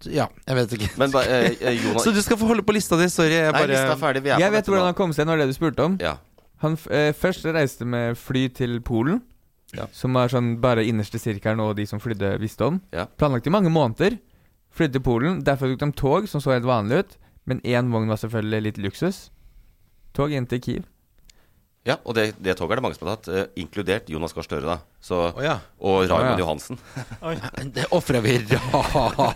Ja, 0.09 0.25
jeg 0.49 0.57
vet 0.57 0.73
ikke. 0.79 0.89
Men 1.03 1.13
ba, 1.13 1.21
eh, 1.29 1.53
eh, 1.61 1.77
Jonas 1.77 2.03
Så 2.07 2.15
du 2.17 2.21
skal 2.25 2.41
få 2.41 2.49
holde 2.49 2.65
på 2.65 2.73
lista 2.73 2.97
di. 2.97 3.11
Sorry. 3.13 3.37
Jeg 3.37 3.53
Nei, 3.53 3.67
lista 3.69 3.93
er 3.93 4.01
ferdig. 4.01 4.25
Vi 4.25 4.33
er 4.33 4.41
Jeg 4.41 4.55
vet 4.57 4.71
hvordan 4.71 4.89
han 4.89 4.97
kom 4.99 5.13
seg, 5.17 5.29
når 5.29 5.43
det 5.43 5.51
du 5.51 5.57
spurte 5.59 5.85
om. 5.85 5.99
Ja. 6.01 6.17
Han 6.65 6.79
f 6.81 6.89
eh, 6.93 7.11
først 7.17 7.45
reiste 7.53 7.89
med 7.89 8.17
fly 8.21 8.47
til 8.57 8.81
Polen, 8.85 9.21
Ja. 9.77 9.87
som 9.95 10.17
er 10.19 10.29
sånn 10.33 10.57
bare 10.61 10.83
innerste 10.83 11.19
sirkelen 11.23 11.61
og 11.63 11.77
de 11.79 11.85
som 11.87 12.01
flydde, 12.03 12.33
visste 12.43 12.67
om. 12.67 12.81
Ja. 12.93 13.05
Planlagt 13.07 13.47
i 13.47 13.53
mange 13.55 13.71
måneder. 13.71 14.17
Flydde 14.75 14.99
til 14.99 15.03
Polen. 15.07 15.43
Derfor 15.47 15.71
tok 15.71 15.79
de 15.85 15.93
tog, 15.99 16.29
som 16.29 16.41
så 16.43 16.57
helt 16.57 16.67
vanlig 16.67 17.05
ut. 17.05 17.19
Men 17.47 17.61
én 17.63 17.91
vogn 17.93 18.11
var 18.11 18.19
selvfølgelig 18.19 18.63
litt 18.63 18.79
luksus. 18.83 19.31
Tog 20.15 20.33
inn 20.35 20.47
til 20.51 20.61
Kiev. 20.61 20.85
ja, 21.87 21.97
og 22.05 22.15
det, 22.15 22.35
det 22.43 22.57
toget 22.59 22.73
er 22.73 22.81
det 22.81 22.83
mange 22.85 22.99
som 22.99 23.09
har 23.09 23.17
tatt, 23.17 23.29
eh, 23.33 23.47
inkludert 23.63 24.11
Jonas 24.11 24.35
Gahr 24.37 24.45
Støre, 24.45 24.67
da. 24.67 24.79
Så, 25.01 25.17
oh, 25.33 25.39
ja. 25.41 25.55
og 25.81 26.03
Raymond 26.11 26.27
oh, 26.27 26.27
ja. 26.29 26.39
Johansen. 26.43 26.77
Det 27.75 27.87
ofrer 27.97 28.21
vi 28.21 28.35
Ja, 28.51 28.83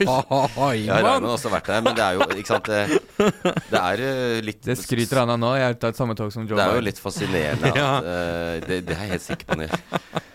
Raymond. 0.05 0.91
Raymond 0.91 1.25
har 1.25 1.31
også 1.33 1.49
vært 1.55 1.71
der, 1.71 1.81
men 1.87 1.97
det 1.97 2.05
er 2.05 2.19
jo 2.19 2.27
ikke 2.37 2.51
sant 2.51 2.69
Det, 2.69 2.81
det 3.73 3.81
er 3.81 4.03
eh, 4.05 4.41
litt 4.45 4.61
Det 4.67 4.77
skryter 4.77 5.23
han 5.23 5.33
av 5.33 5.39
nå. 5.41 5.55
Jeg 5.57 5.71
har 5.71 5.79
tatt 5.87 5.97
samme 5.97 6.17
tog 6.19 6.29
som 6.35 6.45
Joe 6.45 6.59
Det 6.61 6.67
er 6.67 6.77
jo 6.81 6.85
litt 6.85 7.01
fascinerende 7.01 7.71
at 7.73 7.81
Ja. 7.81 7.89
eh, 8.03 8.59
det, 8.67 8.81
det 8.91 8.93
er 8.97 9.07
jeg 9.07 9.15
helt 9.15 9.25
sikker 9.25 9.49
på. 9.55 9.59
Nils. 9.62 9.73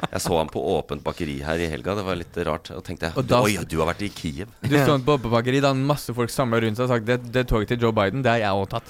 Jeg 0.10 0.24
så 0.24 0.38
ham 0.40 0.50
på 0.50 0.62
åpent 0.74 1.04
bakeri 1.06 1.38
her 1.46 1.62
i 1.62 1.68
helga. 1.70 1.94
Det 2.00 2.06
var 2.08 2.18
litt 2.18 2.38
rart. 2.50 2.72
Og 2.74 2.82
tenkte 2.88 3.12
jeg 3.12 3.28
da- 3.30 3.42
Oi, 3.46 3.54
du 3.70 3.78
har 3.84 3.92
vært 3.92 4.02
i 4.08 4.10
Kiev. 4.16 4.50
Du 4.66 4.76
sto 4.80 4.98
på 5.06 5.18
åpent 5.20 5.34
bakeri 5.36 5.62
da 5.62 5.74
masse 5.78 6.16
folk 6.18 6.34
samla 6.34 6.64
rundt 6.66 6.80
seg 6.80 6.88
og 6.88 6.94
sagt 6.96 7.06
det, 7.10 7.20
det 7.36 7.46
toget 7.52 7.70
til 7.76 7.86
Joe 7.86 7.94
Biden, 7.96 8.24
det 8.26 8.34
har 8.34 8.42
jeg 8.48 8.64
òg 8.64 8.68
tatt. 8.74 8.90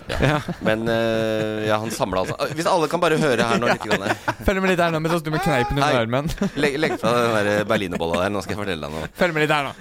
Men 0.63 0.87
eh, 0.87 1.67
ja, 1.67 1.81
han 1.83 1.91
samla 1.93 2.23
altså 2.23 2.37
Hvis 2.55 2.69
alle 2.69 2.87
kan 2.91 3.01
bare 3.03 3.19
høre 3.19 3.43
her 3.51 3.59
nå 3.59 3.67
litt 3.73 3.83
grann, 3.83 4.07
eh, 4.07 4.33
Følg 4.47 4.63
med 4.63 4.71
litt 4.73 4.83
her 4.85 4.93
nå 4.95 5.01
mens 5.03 5.17
så 5.17 5.21
står 5.25 5.35
med 5.35 5.43
kneipen 5.43 5.81
under 5.81 5.99
armen. 6.05 6.28
Legg, 6.59 6.77
legg 6.79 6.95
fra 7.01 7.11
den 7.15 7.35
der 7.47 7.65
berlinerbolla 7.69 8.21
der. 8.23 8.31
Nå 8.33 8.41
skal 8.45 8.55
jeg 8.55 8.61
fortelle 8.61 8.87
deg 8.87 8.95
noe. 8.95 9.09
Følg 9.19 9.35
med 9.35 9.45
litt 9.45 9.53
her 9.55 9.67
nå. 9.69 9.73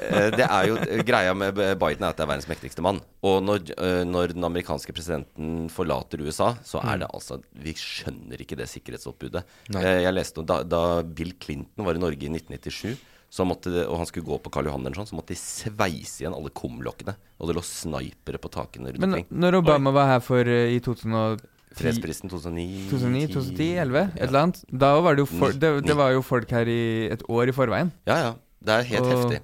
Eh, 0.00 0.28
Det 0.34 0.46
er 0.48 0.68
jo 0.70 0.76
Greia 1.08 1.34
med 1.38 1.54
Biden 1.80 2.04
er 2.04 2.10
at 2.12 2.18
det 2.20 2.26
er 2.26 2.30
verdens 2.32 2.48
mektigste 2.50 2.84
mann. 2.84 3.00
Og 3.24 3.40
når, 3.46 3.70
eh, 3.78 4.02
når 4.08 4.34
den 4.34 4.44
amerikanske 4.50 4.92
presidenten 4.96 5.68
forlater 5.72 6.20
USA, 6.26 6.52
så 6.66 6.82
er 6.84 7.02
det 7.04 7.10
altså 7.14 7.40
Vi 7.64 7.74
skjønner 7.78 8.40
ikke 8.44 8.56
det 8.60 8.68
sikkerhetsoppbudet. 8.72 9.44
Nei. 9.74 9.82
Eh, 9.84 10.02
Jeg 10.04 10.14
leste 10.16 10.44
da, 10.44 10.62
da 10.62 11.02
Bill 11.02 11.32
Clinton 11.40 11.84
var 11.86 11.94
i 11.96 12.02
Norge 12.02 12.22
i 12.26 12.32
1997, 12.32 12.96
så 13.34 13.42
måtte 13.48 13.70
og 13.88 13.96
han 13.98 14.06
skulle 14.06 14.28
gå 14.28 14.36
på 14.44 14.50
Karl 14.54 14.68
Johan 14.68 14.84
eller 14.86 14.94
sånn, 15.00 15.08
så 15.10 15.16
måtte 15.18 15.32
de 15.34 15.40
sveise 15.40 16.20
igjen 16.22 16.36
alle 16.36 16.52
kumlokkene. 16.54 17.16
Og 17.40 17.48
det 17.50 17.56
lå 17.56 17.64
snipere 17.66 18.38
på 18.38 18.50
takene 18.54 18.92
rundt 18.94 19.02
Men 19.02 19.24
når 19.30 19.58
Obama 19.58 19.90
var 19.96 20.06
her 20.12 20.20
for 20.22 20.46
eh, 20.46 20.70
i 20.76 20.78
2010 20.84 21.42
Fredsprisen 21.78 22.30
2009 22.30 22.88
2009, 22.90 23.26
10, 23.26 23.34
2010, 23.34 23.66
11, 23.84 24.04
et 24.14 24.22
eller 24.28 24.40
annet. 24.44 24.60
Da 24.84 24.92
var 25.02 25.16
det 25.16 25.24
jo 25.24 25.30
for, 25.30 25.52
det, 25.52 25.70
det 25.86 25.96
var 25.98 26.12
jo 26.14 26.22
folk 26.22 26.50
her 26.54 26.68
i 26.70 26.80
et 27.14 27.24
år 27.28 27.50
i 27.50 27.54
forveien. 27.56 27.90
Ja, 28.06 28.16
ja. 28.28 28.32
Det 28.64 28.72
er 28.78 28.86
helt 28.94 29.04
Og- 29.08 29.12
heftig. 29.14 29.40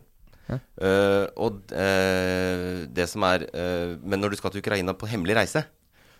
ja. 0.48 0.58
Eh, 0.82 1.26
og 1.38 1.60
uh, 1.70 2.78
det 2.90 3.04
som 3.06 3.22
er 3.22 3.44
uh, 3.54 3.92
Men 4.02 4.18
når 4.18 4.32
du 4.32 4.36
skal 4.40 4.50
til 4.50 4.58
Ukraina 4.64 4.90
på 4.98 5.06
hemmelig 5.06 5.36
reise 5.38 5.60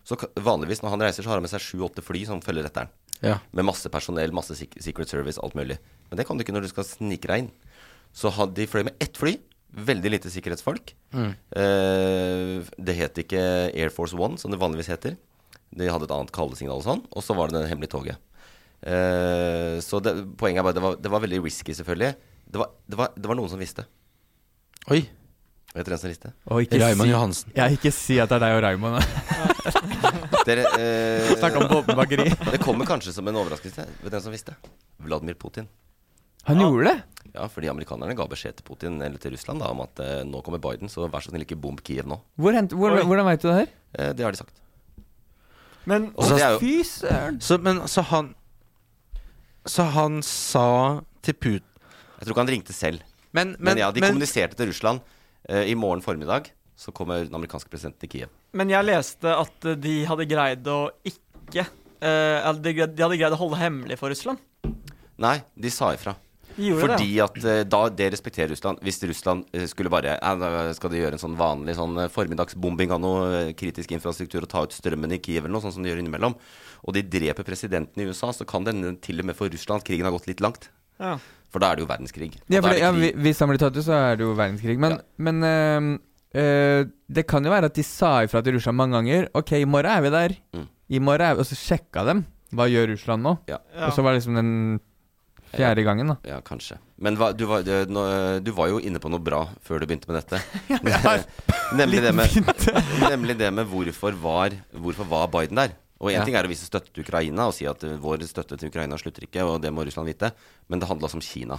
Så 0.07 0.15
vanligvis 0.39 0.85
når 0.85 0.93
han 0.95 1.03
reiser, 1.03 1.25
så 1.27 1.33
har 1.33 1.41
han 1.41 1.43
med 1.43 1.51
seg 1.51 1.65
sju-åtte 1.65 2.05
fly 2.07 2.23
som 2.29 2.39
følger 2.45 2.69
etter 2.69 2.85
han. 2.87 2.93
Ja. 3.27 3.35
Med 3.51 3.67
masse 3.67 3.91
personell, 3.91 4.31
masse 4.33 4.55
Secret 4.55 5.11
Service, 5.11 5.41
alt 5.43 5.57
mulig. 5.59 5.81
Men 6.09 6.21
det 6.21 6.29
kan 6.29 6.39
du 6.39 6.45
ikke 6.45 6.55
når 6.55 6.69
du 6.69 6.71
skal 6.71 6.87
snike 6.87 7.27
deg 7.29 7.43
inn. 7.43 7.51
Så 8.17 8.31
had, 8.33 8.55
de 8.57 8.69
fløy 8.71 8.87
med 8.87 8.95
ett 9.03 9.19
fly. 9.19 9.35
Veldig 9.71 10.11
lite 10.15 10.31
sikkerhetsfolk. 10.33 10.95
Mm. 11.15 11.35
Det 12.81 12.97
het 12.97 13.21
ikke 13.23 13.43
Air 13.77 13.93
Force 13.95 14.17
One, 14.19 14.39
som 14.41 14.51
det 14.51 14.59
vanligvis 14.63 14.89
heter. 14.91 15.19
De 15.77 15.87
hadde 15.91 16.09
et 16.09 16.17
annet 16.17 16.33
kallesignal 16.35 16.81
og 16.81 16.87
sånn. 16.87 17.05
Og 17.15 17.25
så 17.25 17.37
var 17.39 17.53
det 17.53 17.63
det 17.63 17.71
hemmelige 17.71 17.95
toget. 17.95 18.19
Eh, 18.81 19.79
så 19.85 20.01
det, 20.03 20.17
poenget 20.41 20.63
er 20.63 20.67
bare 20.67 20.77
det 20.77 20.85
var, 20.85 20.99
det 20.99 21.13
var 21.13 21.25
veldig 21.25 21.41
risky, 21.45 21.77
selvfølgelig. 21.77 22.13
Det 22.51 22.61
var, 22.63 22.75
det, 22.87 22.99
var, 22.99 23.17
det 23.17 23.31
var 23.31 23.39
noen 23.39 23.53
som 23.53 23.61
visste. 23.61 23.87
Oi. 24.91 25.05
Vet 25.71 25.87
dere 25.87 25.95
hvem 25.95 26.01
som 26.03 26.11
visste? 26.11 26.33
Og 26.51 26.65
ikke 26.65 26.81
Raymond 26.83 27.07
si, 27.07 27.13
Johansen. 27.13 27.53
ja, 27.55 27.69
ikke 27.71 27.93
si 27.95 28.17
at 28.19 28.33
det 28.33 28.41
er 28.41 28.43
deg 28.43 28.57
og 28.57 28.65
Raymond. 28.65 28.99
Dere, 30.49 30.65
eh, 30.81 31.29
Snakk 31.37 31.61
om 31.61 31.67
Oppebakeri. 31.77 32.27
det 32.55 32.59
kommer 32.65 32.89
kanskje 32.89 33.13
som 33.15 33.29
en 33.31 33.39
overraskelse. 33.39 33.85
Vet 34.01 34.09
dere 34.11 34.23
som 34.25 34.35
visste? 34.35 34.57
Vladimir 35.05 35.37
Putin. 35.39 35.69
Han 36.49 36.59
gjorde 36.59 36.89
det? 36.89 37.29
Ja, 37.37 37.45
fordi 37.53 37.69
amerikanerne 37.71 38.17
ga 38.19 38.27
beskjed 38.27 38.57
til 38.59 38.67
Putin 38.67 38.97
eller 39.05 39.21
til 39.23 39.37
Russland 39.37 39.63
da, 39.63 39.69
om 39.71 39.85
at 39.85 40.01
eh, 40.03 40.25
nå 40.27 40.41
kommer 40.43 40.59
Biden, 40.65 40.91
så 40.91 41.07
vær 41.07 41.23
så 41.23 41.31
snill 41.31 41.45
ikke 41.45 41.61
bomb 41.61 41.79
Kiev 41.87 42.09
nå. 42.11 42.19
Hvor 42.41 42.57
hent, 42.57 42.75
hvor, 42.75 42.97
hvordan 42.97 43.29
veit 43.29 43.45
du 43.45 43.51
det 43.51 43.59
her? 43.61 43.71
Eh, 43.95 44.11
det 44.17 44.27
har 44.27 44.35
de 44.35 44.41
sagt. 44.41 44.57
Men 45.89 46.11
Og 46.15 46.29
det 46.29 46.43
er 46.45 46.59
Fy 46.61 46.81
søren. 46.85 47.41
Så, 47.41 47.59
men 47.59 47.81
så 47.89 48.05
han 48.11 48.35
Så 49.69 49.87
han 49.95 50.21
sa 50.27 51.01
til 51.25 51.37
Putin 51.37 51.67
Jeg 52.19 52.27
tror 52.27 52.35
ikke 52.35 52.45
han 52.45 52.53
ringte 52.53 52.77
selv. 52.77 53.05
Men, 53.33 53.55
Men, 53.59 53.65
men, 53.71 53.79
ja, 53.79 53.91
de 53.95 54.01
men 54.03 54.13
kommuniserte 54.13 54.59
til 54.59 54.69
Russland. 54.73 55.01
Uh, 55.49 55.63
I 55.65 55.75
morgen 55.75 56.03
formiddag 56.03 56.51
så 56.77 56.93
kommer 56.93 57.25
den 57.25 57.35
amerikanske 57.35 57.71
presidenten 57.71 58.01
til 58.01 58.11
Kiev. 58.11 58.33
Men 58.57 58.71
jeg 58.73 58.85
leste 58.85 59.29
at 59.37 59.67
eh, 59.69 59.77
de 59.77 59.95
hadde 60.09 60.27
greid 60.29 60.69
å 60.69 60.91
ikke 61.07 61.65
uh, 61.65 62.51
de, 62.57 62.73
de 62.73 63.05
hadde 63.05 63.19
greid 63.21 63.37
å 63.37 63.41
holde 63.41 63.61
hemmelig 63.61 63.99
for 64.01 64.13
Russland. 64.13 64.41
Nei, 65.21 65.39
de 65.55 65.73
sa 65.73 65.93
ifra. 65.93 66.17
Gjorde 66.57 66.81
Fordi 66.83 67.07
det. 67.15 67.23
at 67.25 67.45
eh, 67.45 67.63
da 67.65 67.81
det 67.89 68.09
respekterer 68.13 68.51
Russland. 68.53 68.81
Hvis 68.83 68.99
Russland 69.07 69.45
eh, 69.53 69.67
skulle 69.71 69.91
bare 69.93 70.17
Skal 70.75 70.91
de 70.91 70.99
gjøre 71.03 71.13
en 71.17 71.23
sånn 71.23 71.37
vanlig 71.39 71.77
sånn 71.79 71.97
eh, 71.99 72.09
formiddagsbombing 72.09 72.91
av 72.93 73.01
noe 73.01 73.29
eh, 73.49 73.53
kritisk 73.55 73.93
infrastruktur 73.93 74.43
og 74.43 74.49
ta 74.51 74.65
ut 74.67 74.73
strømmen 74.75 75.13
i 75.13 75.21
Kiev 75.23 75.45
eller 75.45 75.55
noe, 75.57 75.63
sånn 75.65 75.73
som 75.79 75.83
de 75.87 75.91
gjør 75.93 76.03
innimellom, 76.03 76.35
og 76.85 76.95
de 76.97 77.03
dreper 77.03 77.45
presidenten 77.47 78.03
i 78.03 78.09
USA, 78.11 78.33
så 78.33 78.45
kan 78.49 78.65
denne 78.67 78.97
til 79.01 79.21
og 79.21 79.27
med 79.31 79.37
for 79.39 79.49
Russland 79.53 79.85
krigen 79.87 80.05
har 80.09 80.13
gått 80.17 80.27
litt 80.31 80.41
langt. 80.41 80.69
Ja. 81.01 81.17
For 81.51 81.59
da 81.63 81.73
er 81.73 81.77
det 81.81 81.83
jo 81.87 81.91
verdenskrig. 81.91 82.33
Ja, 82.49 82.61
for 82.61 82.71
er 82.71 82.75
det, 82.75 82.81
det 82.81 82.85
ja, 82.85 82.91
vi- 82.93 83.15
Hvis 83.25 83.41
han 83.41 83.49
blir 83.51 83.59
tatt 83.59 83.77
ut, 83.77 83.85
så 83.85 83.93
er 83.97 84.17
det 84.21 84.27
jo 84.27 84.35
verdenskrig. 84.39 84.77
Men, 84.79 85.01
men 85.19 85.43
øh, 85.43 85.89
øh, 86.39 86.85
det 87.11 87.27
kan 87.27 87.45
jo 87.45 87.51
være 87.51 87.71
at 87.73 87.75
de 87.75 87.83
sa 87.87 88.21
ifra 88.27 88.43
til 88.45 88.55
Russland 88.59 88.77
mange 88.79 88.95
ganger. 88.99 89.29
Ok, 89.35 89.53
i 89.59 89.65
morgen 89.65 89.91
er 89.91 90.01
vi 90.05 90.11
der. 90.15 90.37
Mm. 90.55 90.69
I 90.91 90.99
morgen 90.99 91.21
er 91.27 91.35
vi 91.35 91.41
Og 91.43 91.47
så 91.49 91.59
sjekka 91.59 92.05
dem. 92.07 92.25
Hva 92.55 92.67
gjør 92.71 92.93
Russland 92.95 93.23
nå? 93.23 93.37
Ja. 93.49 93.59
Ja. 93.75 93.87
Og 93.89 93.93
så 93.95 94.03
var 94.03 94.13
det 94.15 94.21
liksom 94.23 94.35
den 94.39 94.81
fjerde 95.55 95.85
gangen, 95.87 96.13
da. 96.13 96.17
Ja, 96.29 96.39
kanskje. 96.45 96.79
Men 97.01 97.17
hva, 97.21 97.31
du, 97.37 97.45
var, 97.49 97.65
du, 97.67 97.73
du 98.45 98.51
var 98.57 98.71
jo 98.73 98.81
inne 98.81 99.01
på 99.03 99.11
noe 99.13 99.23
bra 99.25 99.43
før 99.67 99.83
du 99.83 99.89
begynte 99.91 100.11
med 100.11 100.21
dette. 100.21 100.41
nemlig, 101.81 102.03
det 102.05 102.13
med, 102.17 102.37
nemlig 103.13 103.39
det 103.41 103.51
med 103.55 103.71
hvorfor 103.71 104.17
var, 104.21 104.57
hvorfor 104.73 105.09
var 105.11 105.31
Biden 105.33 105.61
der. 105.63 105.77
Og 106.01 106.09
én 106.13 106.21
Ja. 106.21 106.25
ting 106.25 106.37
er 106.39 106.47
å 106.47 106.51
vise 106.51 106.65
støtte 106.65 106.93
til 106.95 107.05
Ukraina 107.05 107.51
og 107.51 107.53
si 107.53 107.67
at 107.69 107.83
uh, 107.85 107.99
vår 108.01 108.23
støtte 108.25 108.57
til 108.57 108.71
Ukraina 108.73 108.97
slutter 108.97 109.27
ikke, 109.27 109.45
og 109.45 109.59
det 109.61 109.73
må 109.75 109.85
Russland 109.85 110.09
vite, 110.09 110.31
men 110.73 110.81
det 110.81 110.89
handla 110.89 111.11
også 111.11 111.21
om 111.21 111.25
Kina. 111.25 111.59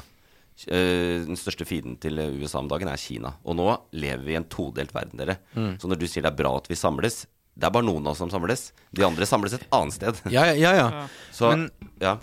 Eh, 0.67 1.21
den 1.25 1.37
største 1.39 1.65
fienden 1.65 1.95
til 2.01 2.19
eh, 2.21 2.33
USA 2.41 2.59
om 2.59 2.67
dagen 2.69 2.89
er 2.91 2.99
Kina. 2.99 3.31
Og 3.47 3.55
nå 3.57 3.67
lever 3.97 4.23
vi 4.25 4.33
i 4.35 4.39
en 4.39 4.45
todelt 4.51 4.91
verden, 4.93 5.17
dere. 5.21 5.37
Mm. 5.55 5.75
Så 5.81 5.89
når 5.89 6.01
du 6.01 6.07
sier 6.09 6.25
det 6.25 6.33
er 6.33 6.41
bra 6.41 6.51
at 6.57 6.67
vi 6.69 6.77
samles, 6.77 7.23
det 7.57 7.67
er 7.67 7.73
bare 7.73 7.87
noen 7.87 8.05
av 8.05 8.13
oss 8.13 8.21
som 8.21 8.29
samles. 8.33 8.67
De 8.93 9.05
andre 9.05 9.25
samles 9.29 9.55
et 9.57 9.65
annet 9.73 9.95
sted. 9.95 10.21
Ja, 10.33 10.45
ja. 10.51 10.73
ja. 10.75 10.89
Ja. 10.91 11.05
Så, 11.33 11.49
Men 11.53 11.69
ja. 12.03 12.17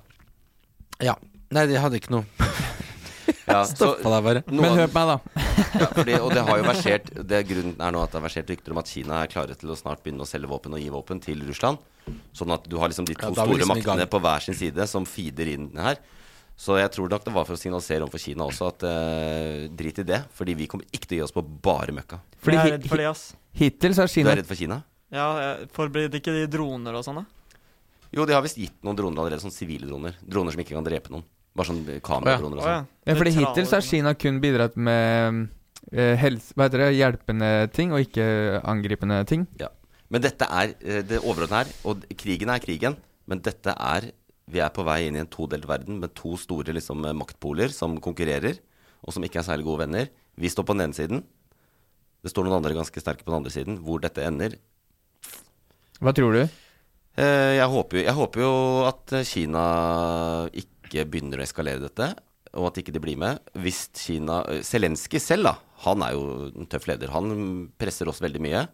ja. 1.05 1.17
Nei, 1.55 1.65
de 1.71 1.79
hadde 1.81 1.97
ikke 2.01 2.13
noe 2.13 2.25
ja 3.49 3.63
så, 3.65 3.75
Stoppa 3.77 4.11
deg 4.15 4.25
bare. 4.27 4.43
Men 4.49 4.75
hør 4.77 4.91
på 4.93 5.01
meg, 5.01 5.13
da. 5.15 5.45
Ja, 5.79 5.87
fordi, 5.93 6.15
og 6.23 6.31
det 6.33 6.43
har 6.49 6.59
jo 6.61 6.65
versert 6.69 7.09
det 7.29 7.41
Grunnen 7.49 7.81
er 7.85 7.93
nå 7.93 8.01
at 8.03 8.13
det 8.13 8.19
har 8.21 8.25
versert 8.25 8.51
rykter 8.53 8.73
om 8.75 8.79
at 8.81 8.89
Kina 8.93 9.23
er 9.25 9.31
klare 9.33 9.57
til 9.59 9.73
å 9.73 9.77
snart 9.77 10.01
begynne 10.05 10.25
å 10.25 10.29
selge 10.29 10.49
våpen 10.51 10.77
og 10.77 10.81
gi 10.81 10.89
våpen 10.93 11.21
til 11.25 11.43
Russland. 11.49 11.81
Sånn 12.37 12.53
at 12.55 12.65
du 12.71 12.77
har 12.81 12.89
liksom 12.93 13.09
de 13.09 13.17
to 13.19 13.27
Ja, 13.29 13.35
da 13.37 13.45
er 13.45 13.51
vi 13.51 13.59
store 13.59 13.59
liksom 13.61 13.77
i 13.77 13.83
gang. 13.85 13.99
maktene 13.99 14.09
på 14.15 14.21
hver 14.25 14.45
sin 14.47 14.57
side 14.57 14.87
som 14.89 15.05
feeder 15.09 15.51
inn 15.53 15.67
her. 15.77 16.01
Så 16.59 16.79
jeg 16.81 16.91
tror 16.95 17.11
nok 17.13 17.27
det 17.27 17.35
var 17.37 17.45
for 17.47 17.55
å 17.55 17.61
signalisere 17.61 18.07
overfor 18.07 18.23
Kina 18.23 18.47
også 18.49 18.71
at 18.73 18.87
eh, 18.89 19.67
drit 19.79 20.01
i 20.03 20.07
det. 20.09 20.23
Fordi 20.35 20.57
vi 20.59 20.67
kommer 20.71 20.89
ikke 20.91 21.07
til 21.11 21.19
å 21.19 21.21
gi 21.21 21.27
oss 21.29 21.35
på 21.37 21.45
bare 21.45 21.95
møkka. 21.95 22.19
Fordi 22.43 22.57
jeg 22.59 22.73
er 22.73 22.75
redd 22.79 22.89
for 22.91 23.03
det, 23.03 23.11
ass. 23.13 23.27
Hittil 23.61 23.95
så 23.95 24.03
har 24.07 24.11
Du 24.11 24.15
Kina 24.17 24.33
er 24.33 24.41
redd 24.41 24.49
for 24.49 24.59
Kina? 24.59 24.81
Ja, 25.15 25.29
jeg- 25.45 25.69
for 25.77 25.93
det 25.93 26.09
ikke 26.19 26.35
de 26.35 26.47
droner 26.51 26.97
og 26.99 27.05
sånn, 27.07 27.21
da? 27.23 27.27
Jo, 28.17 28.25
de 28.25 28.33
har 28.35 28.43
visst 28.47 28.59
gitt 28.59 28.75
noen 28.83 28.97
droner 28.99 29.21
allerede. 29.23 29.45
Sånn 29.45 29.55
sivile 29.55 29.87
droner. 29.87 30.17
Droner 30.25 30.55
som 30.57 30.65
ikke 30.65 30.75
kan 30.79 30.87
drepe 30.87 31.13
noen. 31.13 31.27
Bare 31.57 31.67
sånn 31.71 31.85
kamerakroner 32.05 32.59
og 32.61 32.63
sånn. 32.67 32.87
Ja, 33.09 33.15
fordi 33.19 33.33
hittil 33.35 33.67
så 33.67 33.79
har. 33.79 33.87
Kina 33.87 34.13
kun 34.15 34.41
bidratt 34.41 34.77
med 34.77 35.49
eh, 35.93 36.15
helse, 36.21 36.53
hva 36.55 36.67
heter 36.69 36.85
det, 36.85 36.91
hjelpende 36.99 37.49
ting, 37.73 37.93
og 37.93 38.05
ikke 38.05 38.61
angripende 38.69 39.23
ting. 39.27 39.47
Ja. 39.59 39.69
Men 40.11 40.23
dette 40.25 40.47
er 40.49 40.75
eh, 40.81 41.03
det 41.03 41.19
overordnede 41.23 41.59
her. 41.65 41.73
Og 41.89 42.05
krigen 42.17 42.49
er 42.53 42.59
krigen, 42.63 42.97
men 43.27 43.41
dette 43.45 43.75
er 43.75 44.13
Vi 44.49 44.61
er 44.65 44.71
på 44.73 44.81
vei 44.81 45.03
inn 45.05 45.17
i 45.17 45.21
en 45.21 45.27
todelt 45.29 45.67
verden 45.69 45.99
med 46.01 46.15
to 46.17 46.31
store 46.41 46.73
liksom, 46.73 47.03
eh, 47.05 47.13
maktpoler 47.13 47.69
som 47.69 47.99
konkurrerer, 48.01 48.57
og 49.05 49.13
som 49.13 49.23
ikke 49.27 49.43
er 49.43 49.45
særlig 49.45 49.67
gode 49.67 49.83
venner. 49.87 50.09
Vi 50.41 50.49
står 50.49 50.65
på 50.65 50.73
den 50.73 50.87
ene 50.87 50.97
siden. 50.97 51.21
Det 52.25 52.31
står 52.33 52.47
noen 52.47 52.57
andre 52.57 52.73
ganske 52.79 52.97
sterke 53.03 53.25
på 53.27 53.29
den 53.35 53.43
andre 53.43 53.51
siden. 53.53 53.77
Hvor 53.85 54.01
dette 54.01 54.25
ender 54.25 54.57
Hva 56.01 56.15
tror 56.17 56.33
du? 56.33 56.41
eh, 57.19 57.59
jeg, 57.59 57.67
håper, 57.69 57.99
jo- 57.99 58.05
jeg 58.07 58.15
håper 58.15 58.41
jo 58.41 58.53
at 58.89 59.15
Kina 59.27 59.67
ikke 60.55 60.78
begynner 60.91 61.39
å 61.41 61.45
eskalere 61.45 61.81
dette, 61.85 62.15
og 62.55 62.67
at 62.71 62.79
ikke 62.81 62.93
de 62.95 63.01
blir 63.05 63.19
med. 63.21 63.39
Hvis 63.61 63.89
Kina 63.95 64.41
eh, 64.49 64.63
Zelenskyj 64.65 65.21
selv, 65.21 65.45
da. 65.45 65.55
Han 65.85 66.03
er 66.03 66.15
jo 66.17 66.23
en 66.49 66.67
tøff 66.67 66.87
leder. 66.89 67.13
Han 67.15 67.69
presser 67.79 68.09
oss 68.09 68.23
veldig 68.25 68.41
mye. 68.43 68.65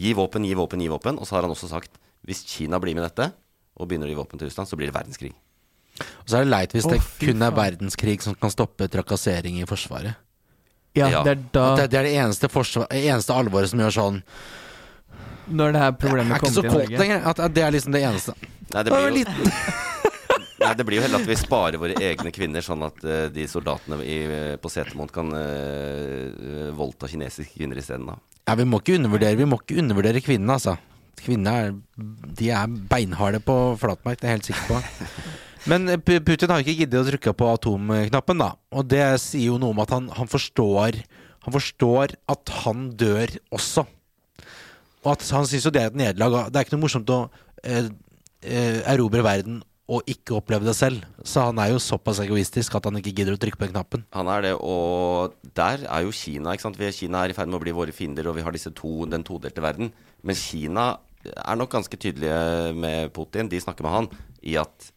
Gi 0.00 0.14
våpen, 0.16 0.44
gi 0.48 0.54
våpen, 0.56 0.80
gi 0.80 0.88
våpen. 0.88 1.18
Og 1.20 1.28
så 1.28 1.36
har 1.36 1.42
han 1.46 1.52
også 1.52 1.68
sagt 1.70 2.00
hvis 2.26 2.42
Kina 2.48 2.78
blir 2.80 2.94
med 2.96 3.04
dette, 3.06 3.30
og 3.80 3.88
begynner 3.88 4.08
å 4.08 4.12
gi 4.12 4.18
våpen 4.18 4.38
til 4.40 4.48
Russland, 4.48 4.68
så 4.68 4.76
blir 4.76 4.90
det 4.90 4.96
verdenskrig. 4.96 5.32
Og 6.00 6.28
så 6.30 6.38
er 6.40 6.44
det 6.46 6.50
leit 6.52 6.72
hvis 6.74 6.86
oh, 6.88 6.92
det 6.94 7.00
kun 7.20 7.42
er 7.44 7.52
verdenskrig 7.56 8.18
som 8.24 8.34
kan 8.40 8.52
stoppe 8.52 8.88
trakassering 8.92 9.60
i 9.60 9.66
Forsvaret. 9.68 10.16
Ja, 10.96 11.06
Ja. 11.08 11.20
det 11.22 11.30
er 11.36 11.42
da 11.54 11.64
det, 11.76 11.90
det 11.92 11.98
er 12.00 12.02
det 12.08 12.14
eneste, 12.18 12.48
forsvar, 12.50 12.88
eneste 12.90 13.30
alvoret 13.36 13.70
som 13.70 13.78
gjør 13.78 13.92
sånn 13.94 14.16
Når 15.46 15.72
det 15.76 15.82
her 15.84 15.92
Det 15.94 16.00
problemet 16.02 16.32
er 16.32 16.40
ikke 16.40 16.46
kommer 16.48 16.56
så 16.56 16.62
til 16.64 16.70
kåt 16.70 16.80
Norge. 16.80 16.98
lenger. 16.98 17.20
At 17.30 17.38
at 17.46 17.54
det 17.54 17.62
er 17.62 17.70
liksom 17.76 17.92
det 17.94 18.02
eneste. 18.08 18.34
Nei, 18.74 18.82
det 18.82 18.90
blir 18.90 19.20
jo, 19.20 19.52
nei, 20.60 20.72
det 20.76 20.86
blir 20.86 21.00
jo 21.00 21.04
heller 21.06 21.22
at 21.22 21.30
vi 21.30 21.38
sparer 21.40 21.80
våre 21.80 21.96
egne 22.10 22.32
kvinner, 22.34 22.64
sånn 22.64 22.84
at 22.86 23.02
uh, 23.06 23.26
de 23.32 23.46
soldatene 23.50 24.00
i, 24.04 24.18
på 24.60 24.72
Setermoen 24.72 25.10
kan 25.12 25.32
uh, 25.34 26.70
voldta 26.76 27.10
kinesiske 27.10 27.58
kvinner 27.58 27.80
isteden. 27.80 28.12
da. 28.12 28.18
Ja, 28.48 28.56
vi 28.58 28.66
må 28.66 28.80
ikke 28.80 28.96
undervurdere 28.98 29.38
Vi 29.38 29.46
må 29.46 29.60
ikke 29.60 29.78
undervurdere 29.82 30.22
kvinnene, 30.24 30.56
altså. 30.56 30.78
Kvinnene 31.20 31.52
er, 31.52 31.76
de 32.40 32.48
er 32.56 32.80
beinharde 32.90 33.42
på 33.44 33.56
flatmark, 33.80 34.20
det 34.20 34.26
er 34.26 34.34
jeg 34.34 34.40
helt 34.40 34.50
sikker 34.50 34.68
på. 34.70 34.80
Men 35.70 35.88
eh, 35.92 36.00
Putin 36.00 36.52
har 36.52 36.62
ikke 36.62 36.78
giddet 36.78 37.00
å 37.02 37.08
trykke 37.08 37.34
på 37.36 37.48
atomknappen, 37.52 38.40
da. 38.40 38.54
Og 38.72 38.86
det 38.88 39.04
sier 39.22 39.50
jo 39.50 39.58
noe 39.60 39.74
om 39.74 39.82
at 39.84 39.92
han, 39.92 40.08
han 40.16 40.30
forstår 40.30 41.02
Han 41.44 41.54
forstår 41.56 42.14
at 42.28 42.52
han 42.64 42.90
dør 43.00 43.32
også. 43.54 43.86
Og 45.00 45.12
at 45.14 45.24
han 45.32 45.46
syns 45.48 45.64
jo 45.64 45.72
det 45.72 45.82
er 45.82 45.92
et 45.92 45.96
nederlag. 45.96 46.50
Det 46.50 46.60
er 46.60 46.66
ikke 46.66 46.76
noe 46.76 46.84
morsomt 46.84 47.12
å 47.12 47.20
eh, 47.64 47.88
eh, 48.44 48.80
erobre 48.92 49.24
verden 49.24 49.62
og 49.90 50.06
ikke 50.10 50.36
oppleve 50.38 50.68
det 50.68 50.76
selv. 50.78 51.02
Så 51.26 51.42
han 51.48 51.58
er 51.58 51.72
jo 51.72 51.80
såpass 51.82 52.20
egoistisk 52.22 52.76
at 52.78 52.86
han 52.86 53.00
ikke 53.00 53.12
gidder 53.18 53.34
å 53.34 53.40
trykke 53.42 53.58
på 53.58 53.66
den 53.66 53.74
knappen. 53.74 54.04
Han 54.14 54.30
er 54.30 54.44
det, 54.46 54.52
og 54.54 55.34
der 55.58 55.82
er 55.82 56.04
jo 56.06 56.14
Kina. 56.14 56.54
ikke 56.54 56.68
sant? 56.68 56.78
Vi, 56.78 56.90
Kina 56.94 57.24
er 57.24 57.32
i 57.32 57.36
ferd 57.36 57.50
med 57.50 57.58
å 57.58 57.64
bli 57.64 57.74
våre 57.74 57.94
fiender, 57.94 58.28
og 58.30 58.36
vi 58.38 58.44
har 58.46 58.54
disse 58.54 58.70
to, 58.76 58.92
den 59.10 59.26
todelte 59.26 59.64
verden. 59.64 59.90
Men 60.22 60.38
Kina 60.38 60.92
er 61.26 61.58
nok 61.58 61.72
ganske 61.74 61.98
tydelige 62.00 62.76
med 62.78 63.10
Putin. 63.16 63.50
De 63.50 63.58
snakker 63.60 63.86
med 63.86 63.96
han 63.96 64.10
i 64.46 64.54
at 64.60 64.92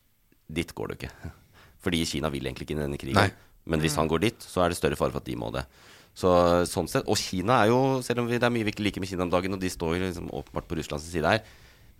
dit 0.53 0.75
går 0.77 0.93
du 0.93 0.97
ikke. 0.99 1.11
Fordi 1.83 2.03
Kina 2.07 2.29
vil 2.33 2.45
egentlig 2.45 2.67
ikke 2.69 2.77
inn 2.77 2.83
i 2.83 2.85
denne 2.85 3.01
krigen. 3.01 3.17
Nei. 3.17 3.49
Men 3.65 3.81
hvis 3.81 3.97
han 3.97 4.11
går 4.11 4.21
dit, 4.27 4.45
så 4.45 4.61
er 4.61 4.71
det 4.71 4.77
større 4.77 4.99
fare 4.99 5.15
for 5.15 5.23
at 5.23 5.27
de 5.27 5.39
må 5.39 5.49
det. 5.55 5.65
Så 6.13 6.29
sånn 6.69 6.85
sett, 6.91 7.07
Og 7.09 7.17
Kina 7.17 7.63
er 7.63 7.71
jo, 7.71 7.79
selv 8.05 8.21
om 8.21 8.29
det 8.29 8.37
er 8.37 8.53
mye 8.53 8.67
vi 8.67 8.75
ikke 8.75 8.85
liker 8.85 9.01
med 9.01 9.09
Kina 9.09 9.25
om 9.25 9.33
dagen, 9.33 9.55
og 9.55 9.63
de 9.63 9.71
står 9.73 9.97
liksom 10.03 10.29
åpenbart 10.29 10.69
på 10.69 10.77
Russlands 10.77 11.07
side 11.09 11.25
her, 11.25 11.41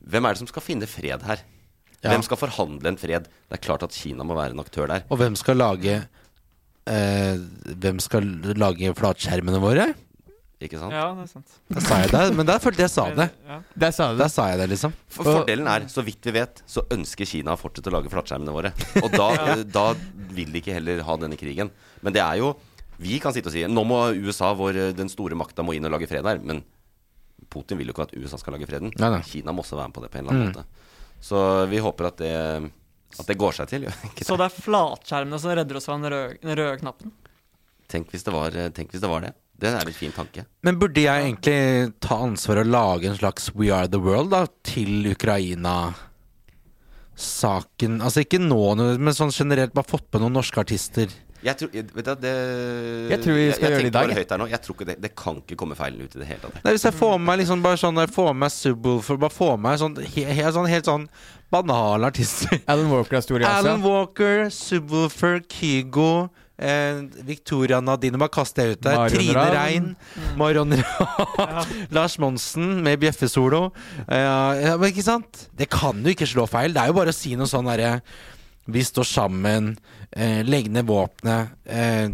hvem 0.04 0.28
er 0.28 0.36
det 0.36 0.44
som 0.44 0.52
skal 0.52 0.66
finne 0.66 0.90
fred 0.90 1.24
her? 1.26 1.42
Ja. 2.04 2.12
Hvem 2.12 2.24
skal 2.28 2.40
forhandle 2.42 2.92
en 2.92 3.00
fred? 3.00 3.30
Det 3.48 3.58
er 3.58 3.64
klart 3.64 3.84
at 3.86 3.96
Kina 3.96 4.26
må 4.28 4.36
være 4.36 4.52
en 4.56 4.64
aktør 4.64 4.90
der. 4.92 5.06
Og 5.10 5.22
hvem 5.22 5.38
skal 5.40 5.56
lage 5.62 6.02
eh, 6.92 7.38
Hvem 7.80 8.02
skal 8.04 8.28
lage 8.60 8.92
flatskjermene 9.00 9.62
våre? 9.64 9.94
Ikke 10.64 10.80
sant? 10.80 10.94
Ja, 10.96 11.10
det 11.16 11.26
er 11.26 11.32
sant. 11.32 11.56
Da 11.76 11.82
sa 11.84 11.98
jeg 12.04 12.12
det, 12.14 12.22
men 12.38 12.48
der 12.48 12.60
følte 12.64 12.84
jeg 12.86 12.92
sa 12.94 13.06
det. 13.16 13.26
Ja. 13.48 13.58
Der 13.84 13.96
sa 13.96 14.10
du 14.14 14.20
Der 14.22 14.30
sa 14.32 14.46
jeg 14.52 14.62
det, 14.62 14.68
liksom. 14.72 14.94
For 15.12 15.28
Fordelen 15.28 15.68
er, 15.68 15.88
så 15.92 16.04
vidt 16.06 16.24
vi 16.30 16.36
vet, 16.38 16.62
så 16.70 16.86
ønsker 16.94 17.28
Kina 17.28 17.56
å 17.56 17.60
fortsette 17.60 17.92
å 17.92 17.96
lage 17.98 18.12
flatskjermene 18.12 18.54
våre. 18.56 18.72
Og 19.02 19.10
da, 19.12 19.28
da 19.78 19.86
vil 20.36 20.54
de 20.54 20.62
ikke 20.62 20.76
heller 20.78 21.04
ha 21.08 21.18
denne 21.20 21.40
krigen. 21.40 21.72
Men 22.04 22.16
det 22.16 22.24
er 22.24 22.40
jo 22.44 22.54
Vi 23.04 23.18
kan 23.20 23.34
sitte 23.36 23.50
og 23.50 23.56
si 23.56 23.64
nå 23.68 23.84
må 23.90 23.98
USA, 24.14 24.54
vår, 24.56 24.94
den 24.96 25.10
store 25.12 25.36
makta, 25.36 25.66
må 25.66 25.74
inn 25.76 25.88
og 25.90 25.92
lage 25.96 26.08
fred 26.08 26.24
her. 26.30 26.40
Men 26.40 26.62
Putin 27.52 27.80
vil 27.80 27.90
jo 27.90 27.96
ikke 27.96 28.06
at 28.08 28.16
USA 28.16 28.40
skal 28.40 28.56
lage 28.56 28.70
freden. 28.70 28.94
Nei, 29.02 29.10
nei. 29.18 29.22
Kina 29.28 29.52
må 29.52 29.66
også 29.66 29.76
være 29.80 29.92
med 29.92 29.98
på 29.98 30.04
det 30.06 30.12
på 30.14 30.22
en 30.22 30.28
eller 30.28 30.38
annen 30.38 30.54
måte. 30.54 30.83
Så 31.24 31.40
vi 31.72 31.80
håper 31.80 32.10
at 32.10 32.18
det, 32.20 32.34
at 33.20 33.28
det 33.30 33.38
går 33.40 33.54
seg 33.56 33.70
til. 33.72 33.84
Ikke 34.10 34.26
Så 34.28 34.36
det 34.40 34.46
er 34.50 34.62
flatskjermene 34.66 35.40
som 35.40 35.54
redder 35.56 35.76
oss 35.80 35.88
fra 35.88 35.96
den 36.00 36.12
røde, 36.12 36.32
den 36.44 36.58
røde 36.60 36.80
knappen? 36.82 37.10
Tenk 37.92 38.06
hvis, 38.12 38.26
det 38.26 38.34
var, 38.34 38.50
tenk 38.76 38.92
hvis 38.92 39.04
det 39.04 39.12
var 39.12 39.22
det. 39.24 39.32
Det 39.60 39.68
er 39.70 39.74
en 39.78 39.88
litt 39.88 39.96
fin 39.96 40.12
tanke. 40.12 40.46
Men 40.66 40.80
burde 40.82 41.02
jeg 41.04 41.24
egentlig 41.28 41.92
ta 42.04 42.16
ansvar 42.26 42.58
og 42.64 42.72
lage 42.74 43.08
en 43.08 43.20
slags 43.20 43.44
We 43.56 43.68
Are 43.72 43.88
The 43.88 44.00
World 44.02 44.30
da 44.34 44.48
til 44.66 45.12
Ukraina-saken? 45.14 48.02
Altså 48.02 48.20
ikke 48.26 48.40
nå, 48.42 48.76
men 48.98 49.14
sånn 49.16 49.32
generelt, 49.36 49.74
bare 49.78 49.92
fått 49.94 50.12
på 50.12 50.20
noen 50.20 50.34
norske 50.36 50.60
artister. 50.64 51.08
Jeg 51.44 51.60
tror, 51.60 51.72
vet 51.74 52.08
du, 52.08 52.12
det, 52.24 52.34
Jeg 53.12 53.20
tror 53.24 53.38
vi 53.38 53.46
skal 53.52 53.74
gjøre 53.74 53.82
det 53.84 53.92
i 53.92 53.96
dag, 53.98 54.14
høyt 54.20 54.34
her 54.36 54.42
nå. 54.42 54.48
Jeg 54.54 54.62
tror 54.64 54.78
ikke 54.78 54.88
det, 54.92 54.98
det 55.04 55.12
kan 55.20 55.42
ikke 55.42 55.58
komme 55.60 55.78
feil 55.80 55.98
ut 56.00 56.16
i 56.16 56.22
det 56.22 56.28
hele 56.30 56.42
tatt. 56.46 56.62
Nei, 56.64 56.76
Hvis 56.76 56.86
jeg 56.88 56.96
får 57.00 57.18
med 57.18 57.28
meg 57.30 57.42
liksom 57.44 57.66
bare 57.66 57.80
sånn 57.82 58.00
Jeg 58.04 58.14
får 58.16 58.30
med 58.32 58.42
meg 58.46 58.54
Subwoolfer, 58.56 59.20
bare 59.26 59.36
får 59.36 59.58
med 59.58 59.66
meg 59.68 59.82
sånn, 59.84 59.98
he, 60.16 60.28
he, 60.30 60.46
sånn 60.56 60.70
helt 60.72 60.88
sånn 60.90 61.10
banale 61.54 62.10
artister. 62.10 62.62
Alan 62.72 62.90
Walker 62.94 63.20
er 63.20 63.26
stor 63.26 63.44
i 63.44 63.46
Asia. 63.46 63.60
Alan 63.60 63.84
Walker, 63.84 64.48
Subwoolfer, 64.54 65.44
Kygo 65.52 66.14
eh, 66.58 67.02
Victoria 67.28 67.82
Nadine, 67.82 68.18
bare 68.18 68.34
kast 68.34 68.56
det 68.56 68.68
ut 68.72 68.84
der. 68.84 68.98
Marion 68.98 69.18
Trine. 69.18 69.46
Rein, 69.54 69.90
Marion 70.38 70.76
Ravn, 70.80 71.88
Lars 71.92 72.18
Monsen 72.22 72.82
med 72.86 73.02
bjeffesolo. 73.04 73.66
Eh, 74.08 74.28
ja, 74.64 74.78
men 74.78 74.92
ikke 74.92 75.06
sant? 75.06 75.48
Det 75.58 75.70
kan 75.74 76.00
jo 76.04 76.14
ikke 76.14 76.30
slå 76.30 76.48
feil. 76.50 76.76
Det 76.76 76.84
er 76.84 76.94
jo 76.94 77.00
bare 77.00 77.14
å 77.14 77.18
si 77.18 77.36
noe 77.40 77.50
sånn 77.50 77.70
derre 77.70 77.98
Vi 78.66 78.84
står 78.84 79.04
sammen, 79.04 79.78
eh, 80.12 80.44
legg 80.48 80.70
ned 80.72 80.86
våpenet, 80.88 81.50
eh, 81.66 82.10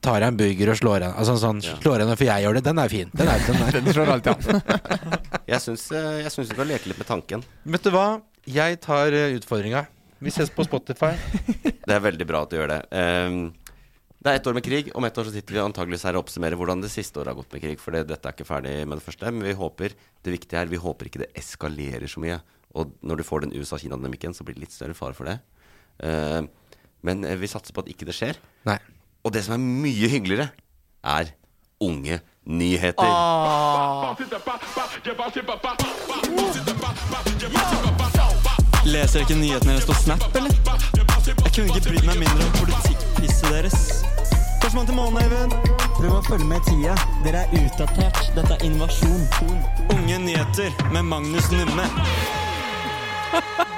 tar 0.00 0.22
en 0.22 0.36
burger 0.36 0.70
og 0.70 0.76
slår 0.78 1.00
henne. 1.00 1.14
Altså 1.18 1.36
sånn, 1.36 1.62
Ja. 1.62 1.74
slår 1.82 2.00
henne 2.04 2.16
for 2.16 2.24
jeg 2.24 2.44
gjør 2.44 2.54
det. 2.54 2.64
Den 2.64 2.78
er 2.78 2.88
fin. 2.88 3.10
Den 3.14 3.28
er, 3.28 3.38
den 3.46 3.56
er. 3.62 3.72
Den 3.80 3.92
slår 3.92 4.12
alltid 4.14 4.32
an. 4.32 4.62
Jeg 5.52 5.60
syns, 5.60 5.88
du 5.88 5.96
jeg 5.96 6.30
syns 6.32 6.48
vi 6.48 6.54
kan 6.56 6.68
leke 6.68 6.86
litt 6.88 6.98
med 6.98 7.06
tanken. 7.06 7.42
Vet 7.66 7.82
du 7.82 7.90
hva? 7.90 8.22
Jeg 8.46 8.78
tar 8.80 9.12
uh, 9.12 9.34
utfordringa. 9.36 9.86
Vi 10.22 10.30
ses 10.30 10.48
på 10.54 10.64
Spotify. 10.64 11.12
Det 11.86 11.90
er 11.92 12.00
veldig 12.00 12.26
bra 12.26 12.44
at 12.46 12.50
du 12.50 12.56
gjør 12.56 12.70
det. 12.70 12.78
Um, 12.94 13.52
det 14.22 14.30
er 14.30 14.38
ett 14.38 14.46
år 14.46 14.54
med 14.54 14.62
krig. 14.64 14.88
Om 14.94 15.04
ett 15.04 15.18
år 15.18 15.26
så 15.26 15.32
sitter 15.34 15.52
vi 15.56 15.60
antageligvis 15.60 16.04
her 16.06 16.14
og 16.14 16.22
oppsummerer 16.24 16.54
hvordan 16.56 16.80
det 16.80 16.92
siste 16.94 17.18
året 17.18 17.32
har 17.34 17.38
gått 17.40 17.52
med 17.52 17.64
krig. 17.64 17.80
For 17.82 17.90
det, 17.90 18.04
dette 18.06 18.30
er 18.30 18.36
ikke 18.36 18.46
ferdig 18.46 18.74
med 18.86 19.00
det 19.00 19.04
første. 19.04 19.32
Men 19.34 19.42
vi 19.42 19.52
håper 19.58 19.96
det 20.22 20.34
viktige 20.38 20.62
er 20.62 20.70
vi 20.70 20.78
håper 20.78 21.10
ikke 21.10 21.24
det 21.24 21.32
eskalerer 21.42 22.06
så 22.08 22.22
mye. 22.22 22.38
Og 22.78 22.94
når 23.02 23.18
du 23.18 23.24
får 23.26 23.42
den 23.44 23.56
USA-Kina-dynamikken, 23.58 24.32
så 24.32 24.46
blir 24.46 24.54
det 24.54 24.68
litt 24.68 24.76
større 24.78 24.94
fare 24.96 25.18
for 25.18 25.26
det. 25.26 25.40
Ehm, 26.00 26.48
Men 27.02 27.24
eh, 27.24 27.34
vi 27.40 27.46
satser 27.50 27.74
på 27.74 27.82
at 27.82 27.88
ikke 27.90 28.06
det 28.06 28.14
skjer. 28.14 28.36
Nei. 28.64 28.78
Og 29.26 29.32
det 29.34 29.42
som 29.44 29.54
er 29.56 29.58
mye 29.58 30.08
hyggeligere, 30.08 30.48
er 31.02 31.32
unge 31.82 32.20
nyheter. 32.46 33.02
Ah. 33.02 34.14
Leser 38.84 39.18
dere 39.18 39.24
ikke 39.26 39.38
nyhetene 39.40 39.72
deres 39.72 39.86
på 39.86 39.94
Snap, 39.94 40.22
eller? 40.34 40.50
Jeg 41.26 41.52
kunne 41.54 41.74
ikke 41.74 41.88
brydd 41.88 42.06
meg 42.06 42.18
mindre 42.22 42.46
om 42.46 42.52
politikkpisset 42.60 43.50
deres. 43.50 43.76
Førstemann 44.62 44.86
til 44.86 44.94
månen, 44.94 45.18
Eivind. 45.22 45.52
Prøv 45.98 46.14
å 46.16 46.22
følge 46.26 46.46
med 46.50 46.62
i 46.62 46.70
tida. 46.70 46.94
Dere 47.26 47.44
er 47.44 47.56
utdatert. 47.60 48.22
Dette 48.36 48.56
er 48.56 48.64
innovasjon. 48.66 49.26
Unge 49.94 50.18
nyheter 50.22 50.70
med 50.94 51.02
Magnus 51.10 51.50
Numme. 51.54 51.86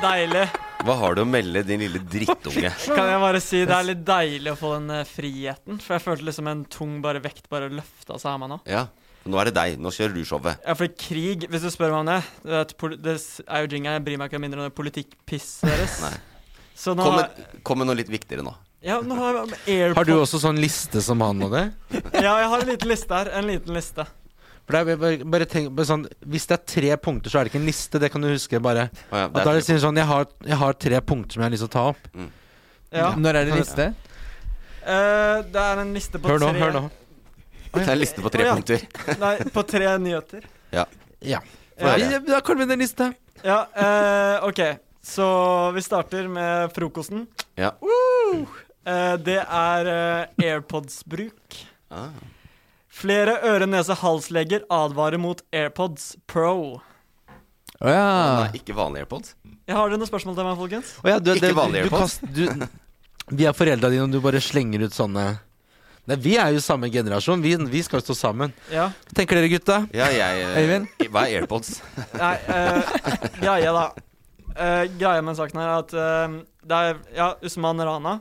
Deilig. 0.04 0.48
Hva 0.84 0.98
har 1.00 1.14
du 1.16 1.22
å 1.22 1.24
melde, 1.24 1.62
din 1.64 1.80
lille 1.80 2.00
drittunge? 2.12 2.68
Kan 2.96 3.06
jeg 3.08 3.20
bare 3.22 3.40
si 3.40 3.62
det 3.64 3.72
er 3.72 3.86
litt 3.88 4.02
deilig 4.04 4.52
å 4.52 4.56
få 4.60 4.74
den 4.74 4.92
eh, 4.92 5.06
friheten. 5.08 5.78
For 5.80 5.96
jeg 5.96 6.04
følte 6.04 6.26
liksom 6.28 6.50
en 6.50 6.64
tung 6.68 6.98
bare 7.04 7.22
vekt 7.24 7.48
bare 7.52 7.70
løfta 7.72 8.18
seg 8.20 8.34
av 8.34 8.42
meg 8.42 8.52
nå. 8.52 8.58
Ja, 8.68 8.82
nå 9.24 9.40
er 9.40 9.48
det 9.48 9.54
deg. 9.56 9.78
Nå 9.80 9.92
kjører 9.96 10.12
du 10.12 10.20
showet. 10.28 10.60
Ja, 10.60 10.74
for 10.76 10.92
krig, 11.00 11.46
hvis 11.48 11.64
du 11.64 11.70
spør 11.72 11.94
meg 11.94 12.02
om 12.02 12.10
det 12.12 12.18
Det, 12.44 12.60
er 12.60 12.98
det 13.06 13.16
er 13.16 13.64
jo 13.64 13.70
jinga, 13.78 13.94
jeg 13.96 14.04
bryr 14.10 14.20
meg 14.20 14.28
ikke 14.28 14.42
mindre 14.44 14.60
om 14.60 14.68
det 14.68 14.76
politikkpisset 14.76 15.70
deres. 15.72 15.96
Nei. 16.04 16.12
Så 16.76 16.92
nå 16.98 17.06
Kom 17.06 17.16
med, 17.16 17.42
kom 17.64 17.80
med 17.80 17.88
noe 17.88 17.96
litt 18.02 18.12
viktigere 18.12 18.44
nå. 18.44 18.52
Ja, 18.84 18.98
nå 19.00 19.16
har 19.16 19.40
jeg 19.40 19.78
AirPod 19.78 20.02
Har 20.02 20.10
du 20.10 20.14
også 20.18 20.42
sånn 20.42 20.60
liste 20.60 21.00
som 21.00 21.24
han 21.24 21.40
og 21.46 21.56
det? 21.56 21.64
Ja, 22.26 22.36
jeg 22.42 22.52
har 22.52 22.60
en 22.60 22.68
liten 22.74 22.92
liste 22.92 23.22
her. 23.22 23.32
En 23.40 23.48
liten 23.48 23.72
liste. 23.72 24.04
For 24.64 24.76
det 24.76 24.94
er, 24.94 24.96
bare, 24.96 25.28
bare 25.28 25.46
tenk, 25.48 25.68
bare 25.76 25.88
sånn, 25.88 26.06
Hvis 26.24 26.46
det 26.48 26.56
er 26.56 26.62
tre 26.72 26.96
punkter, 27.04 27.32
så 27.32 27.38
er 27.38 27.44
det 27.44 27.52
ikke 27.52 27.60
en 27.60 27.68
liste. 27.68 28.00
Det 28.00 28.08
kan 28.12 28.24
du 28.24 28.30
huske. 28.30 28.60
bare 28.64 28.88
Å 28.88 29.20
ja, 29.20 29.26
At 29.28 29.36
Da 29.36 29.52
er 29.52 29.60
det 29.60 29.78
sånn 29.82 30.00
jeg 30.00 30.08
har, 30.08 30.26
jeg 30.48 30.60
har 30.62 30.78
tre 30.86 31.00
punkter 31.04 31.36
som 31.36 31.44
jeg 31.44 31.50
har 31.50 31.54
lyst 31.54 31.66
til 31.66 31.70
å 31.70 31.74
ta 31.74 31.84
opp. 31.92 32.08
Ja. 32.94 33.10
Når 33.18 33.40
er 33.40 33.50
det 33.50 33.58
liste? 33.58 33.88
Uh, 34.84 35.40
det 35.50 35.64
er 35.64 35.82
en 35.82 35.92
liste 35.96 36.20
på 36.20 36.30
Hør 36.30 36.40
nå, 36.40 36.50
tre 36.52 36.62
hør 36.62 36.74
nå. 36.76 36.82
Det 37.74 37.82
er 37.82 37.92
en 37.96 38.00
liste 38.00 38.22
på 38.22 38.30
tre 38.30 38.44
oh, 38.44 38.48
ja. 38.48 38.56
punkter. 38.56 38.84
Nei, 39.24 39.34
på 39.52 39.64
tre 39.66 39.92
nyheter. 40.00 40.48
Ja. 40.72 40.84
Ja. 41.24 41.40
Ja, 41.80 41.94
Da 42.22 42.40
kommer 42.46 42.68
det 42.68 42.76
en 42.76 42.84
liste. 42.84 43.10
Ja, 43.42 43.64
uh, 43.74 44.48
OK. 44.48 44.62
Så 45.04 45.26
vi 45.76 45.82
starter 45.84 46.28
med 46.32 46.72
frokosten. 46.72 47.26
Ja. 47.60 47.74
Eh, 48.88 49.16
det 49.20 49.36
er 49.42 49.90
AirPods-bruk. 50.40 51.58
Ah. 51.92 52.14
Flere 52.94 53.38
øre-nese-hals-leger 53.42 54.66
advarer 54.72 55.18
mot 55.18 55.40
AirPods 55.54 56.12
Pro. 56.30 56.80
Å 57.82 57.90
ja. 57.90 58.04
Nei, 58.44 58.60
ikke 58.60 58.76
vanlige 58.78 59.02
AirPods. 59.04 59.32
Jeg 59.66 59.74
har 59.76 59.88
dere 59.90 59.98
noen 59.98 60.10
spørsmål 60.10 60.36
til 60.38 60.46
meg, 60.46 60.58
folkens? 60.60 60.92
Å 61.02 61.10
ja, 61.10 61.16
du, 61.18 61.32
Ikke 61.34 61.48
det, 61.48 61.54
vanlige 61.58 61.82
du, 61.82 61.88
du, 61.88 61.96
AirPods. 61.96 62.20
kast- 62.20 62.36
du, 62.36 63.34
Vi 63.40 63.48
er 63.48 63.56
foreldra 63.56 63.90
dine, 63.90 64.04
og 64.06 64.12
du 64.14 64.20
bare 64.22 64.40
slenger 64.44 64.84
ut 64.86 64.94
sånne 64.94 65.24
Nei, 66.04 66.16
Vi 66.20 66.34
er 66.36 66.50
jo 66.52 66.60
samme 66.60 66.90
generasjon. 66.92 67.40
Vi, 67.42 67.54
vi 67.72 67.80
skal 67.82 67.96
jo 68.02 68.04
stå 68.04 68.14
sammen. 68.18 68.52
Ja. 68.70 68.90
Tenker 69.16 69.38
dere, 69.40 69.48
gutta? 69.48 69.78
Ja, 69.96 70.10
jeg 70.12 70.42
eh, 70.44 70.58
Øyvind? 70.60 70.90
Hva 71.08 71.22
er 71.24 71.38
AirPods? 71.40 71.78
Nei, 72.22 72.34
uh, 72.48 72.98
greia 73.40 73.72
da 73.80 73.86
Uh, 74.54 74.84
Greia 75.00 75.18
med 75.26 75.34
saken 75.34 75.58
her 75.58 75.66
er 75.66 75.80
at 75.80 75.92
uh, 75.98 76.34
det 76.62 76.76
er 76.78 76.98
Ja, 77.16 77.32
Usman 77.42 77.80
Rana 77.82 78.20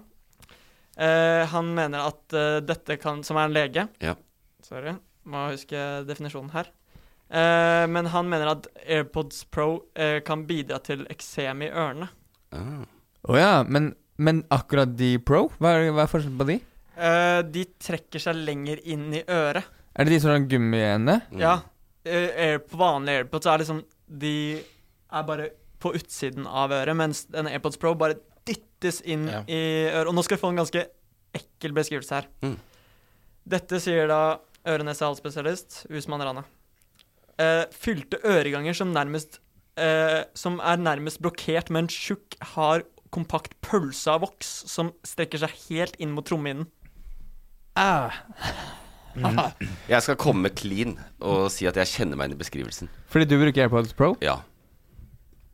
Uh, 0.98 1.44
Han 1.52 1.70
mener 1.74 2.08
at 2.08 2.34
dette 2.66 2.96
kan 3.02 3.22
Som 3.26 3.38
er 3.42 3.48
en 3.48 3.54
lege. 3.54 3.84
Ja. 4.02 4.12
Sorry, 4.74 4.96
må 5.30 5.44
huske 5.52 5.78
definisjonen 6.08 6.50
her. 6.56 6.70
Eh, 7.34 7.84
men 7.90 8.08
han 8.10 8.30
mener 8.30 8.50
at 8.56 8.68
AirPods 8.84 9.44
Pro 9.54 9.84
eh, 9.94 10.20
kan 10.26 10.46
bidra 10.50 10.80
til 10.86 11.06
eksem 11.14 11.62
i 11.66 11.70
ørene. 11.70 12.08
Ah. 12.54 12.84
oh, 13.30 13.38
ja. 13.38 13.52
Men, 13.70 13.92
men 14.18 14.42
akkurat 14.54 14.96
de 14.98 15.16
pro? 15.26 15.46
Hva 15.62 15.76
er, 15.78 15.92
hva 15.94 16.06
er 16.08 16.12
forskjellen 16.12 16.40
på 16.42 16.48
de? 16.50 16.58
Eh, 16.94 17.40
de 17.54 17.64
trekker 17.82 18.22
seg 18.22 18.38
lenger 18.50 18.82
inn 18.94 19.08
i 19.18 19.24
øret. 19.30 19.70
Er 19.94 20.06
det 20.10 20.16
de 20.16 20.20
som 20.24 20.34
har 20.34 20.46
gummiene? 20.50 21.20
Mm. 21.32 21.42
Ja. 21.42 21.54
eh, 22.06 22.30
Air, 22.48 22.62
på 22.66 22.78
vanlige 22.82 23.22
AirPods 23.24 23.50
er 23.50 23.62
liksom 23.62 23.84
De 24.24 24.36
er 25.14 25.26
bare 25.30 25.52
på 25.82 25.92
utsiden 25.98 26.46
av 26.50 26.72
øret, 26.74 26.96
mens 26.98 27.26
en 27.34 27.50
AirPods 27.50 27.78
Pro 27.82 27.94
bare 28.00 28.18
dyttes 28.48 29.02
inn 29.06 29.28
Ja. 29.30 29.42
i 29.48 29.62
øret. 29.92 30.10
Og 30.10 30.16
nå 30.18 30.24
skal 30.26 30.38
vi 30.38 30.44
få 30.48 30.50
en 30.54 30.62
ganske 30.64 30.86
ekkel 31.38 31.74
beskrivelse 31.78 32.18
her. 32.22 32.30
Mm. 32.46 32.58
Dette 33.54 33.80
sier 33.84 34.08
da 34.08 34.20
øre-nese-hals-spesialist 34.68 35.84
Usman 35.92 36.24
Rana. 36.24 36.44
Uh, 37.40 37.66
fylte 37.74 38.20
øreganger 38.30 38.76
som 38.78 38.92
nærmest 38.94 39.40
uh, 39.82 40.22
Som 40.38 40.60
er 40.62 40.78
nærmest 40.78 41.18
blokkert 41.22 41.72
med 41.74 41.86
en 41.86 41.90
tjukk, 41.90 42.36
hard, 42.54 42.86
kompakt 43.14 43.56
pølse 43.66 44.12
av 44.14 44.22
voks 44.22 44.52
som 44.70 44.92
strekker 45.06 45.42
seg 45.42 45.56
helt 45.68 45.98
inn 46.02 46.14
mot 46.14 46.26
trommehinnen. 46.26 46.70
Ah. 47.78 48.14
Jeg 49.92 50.02
skal 50.02 50.18
komme 50.18 50.50
clean 50.54 50.96
og 51.22 51.50
si 51.54 51.68
at 51.70 51.78
jeg 51.78 51.92
kjenner 51.92 52.18
meg 52.18 52.32
inn 52.32 52.38
i 52.38 52.40
beskrivelsen. 52.40 52.90
Fordi 53.14 53.28
du 53.30 53.36
bruker 53.38 53.66
AirPods 53.66 53.94
Pro? 53.98 54.16
Ja. 54.26 54.40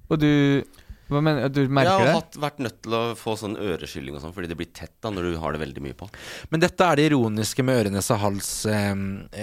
Og 0.07 0.21
du 0.21 0.63
Hva 1.09 1.21
mener 1.25 1.49
du? 1.49 1.63
Jeg 1.65 1.89
har 1.89 2.11
hatt, 2.13 2.35
vært 2.37 2.59
nødt 2.61 2.75
til 2.85 2.93
å 2.93 3.01
få 3.17 3.33
sånn 3.39 3.55
øreskylling 3.57 4.17
og 4.17 4.21
sånn, 4.21 4.33
fordi 4.35 4.51
det 4.51 4.57
blir 4.59 4.69
tett 4.75 4.93
da 5.01 5.09
når 5.13 5.31
du 5.31 5.39
har 5.41 5.55
det 5.55 5.63
veldig 5.63 5.83
mye 5.87 5.97
på. 5.97 6.09
Men 6.53 6.61
dette 6.61 6.85
er 6.85 6.99
det 6.99 7.07
ironiske 7.09 7.65
med 7.65 7.81
ørenes 7.81 8.11
og 8.13 8.21
hals 8.21 8.51
eh, 8.69 8.93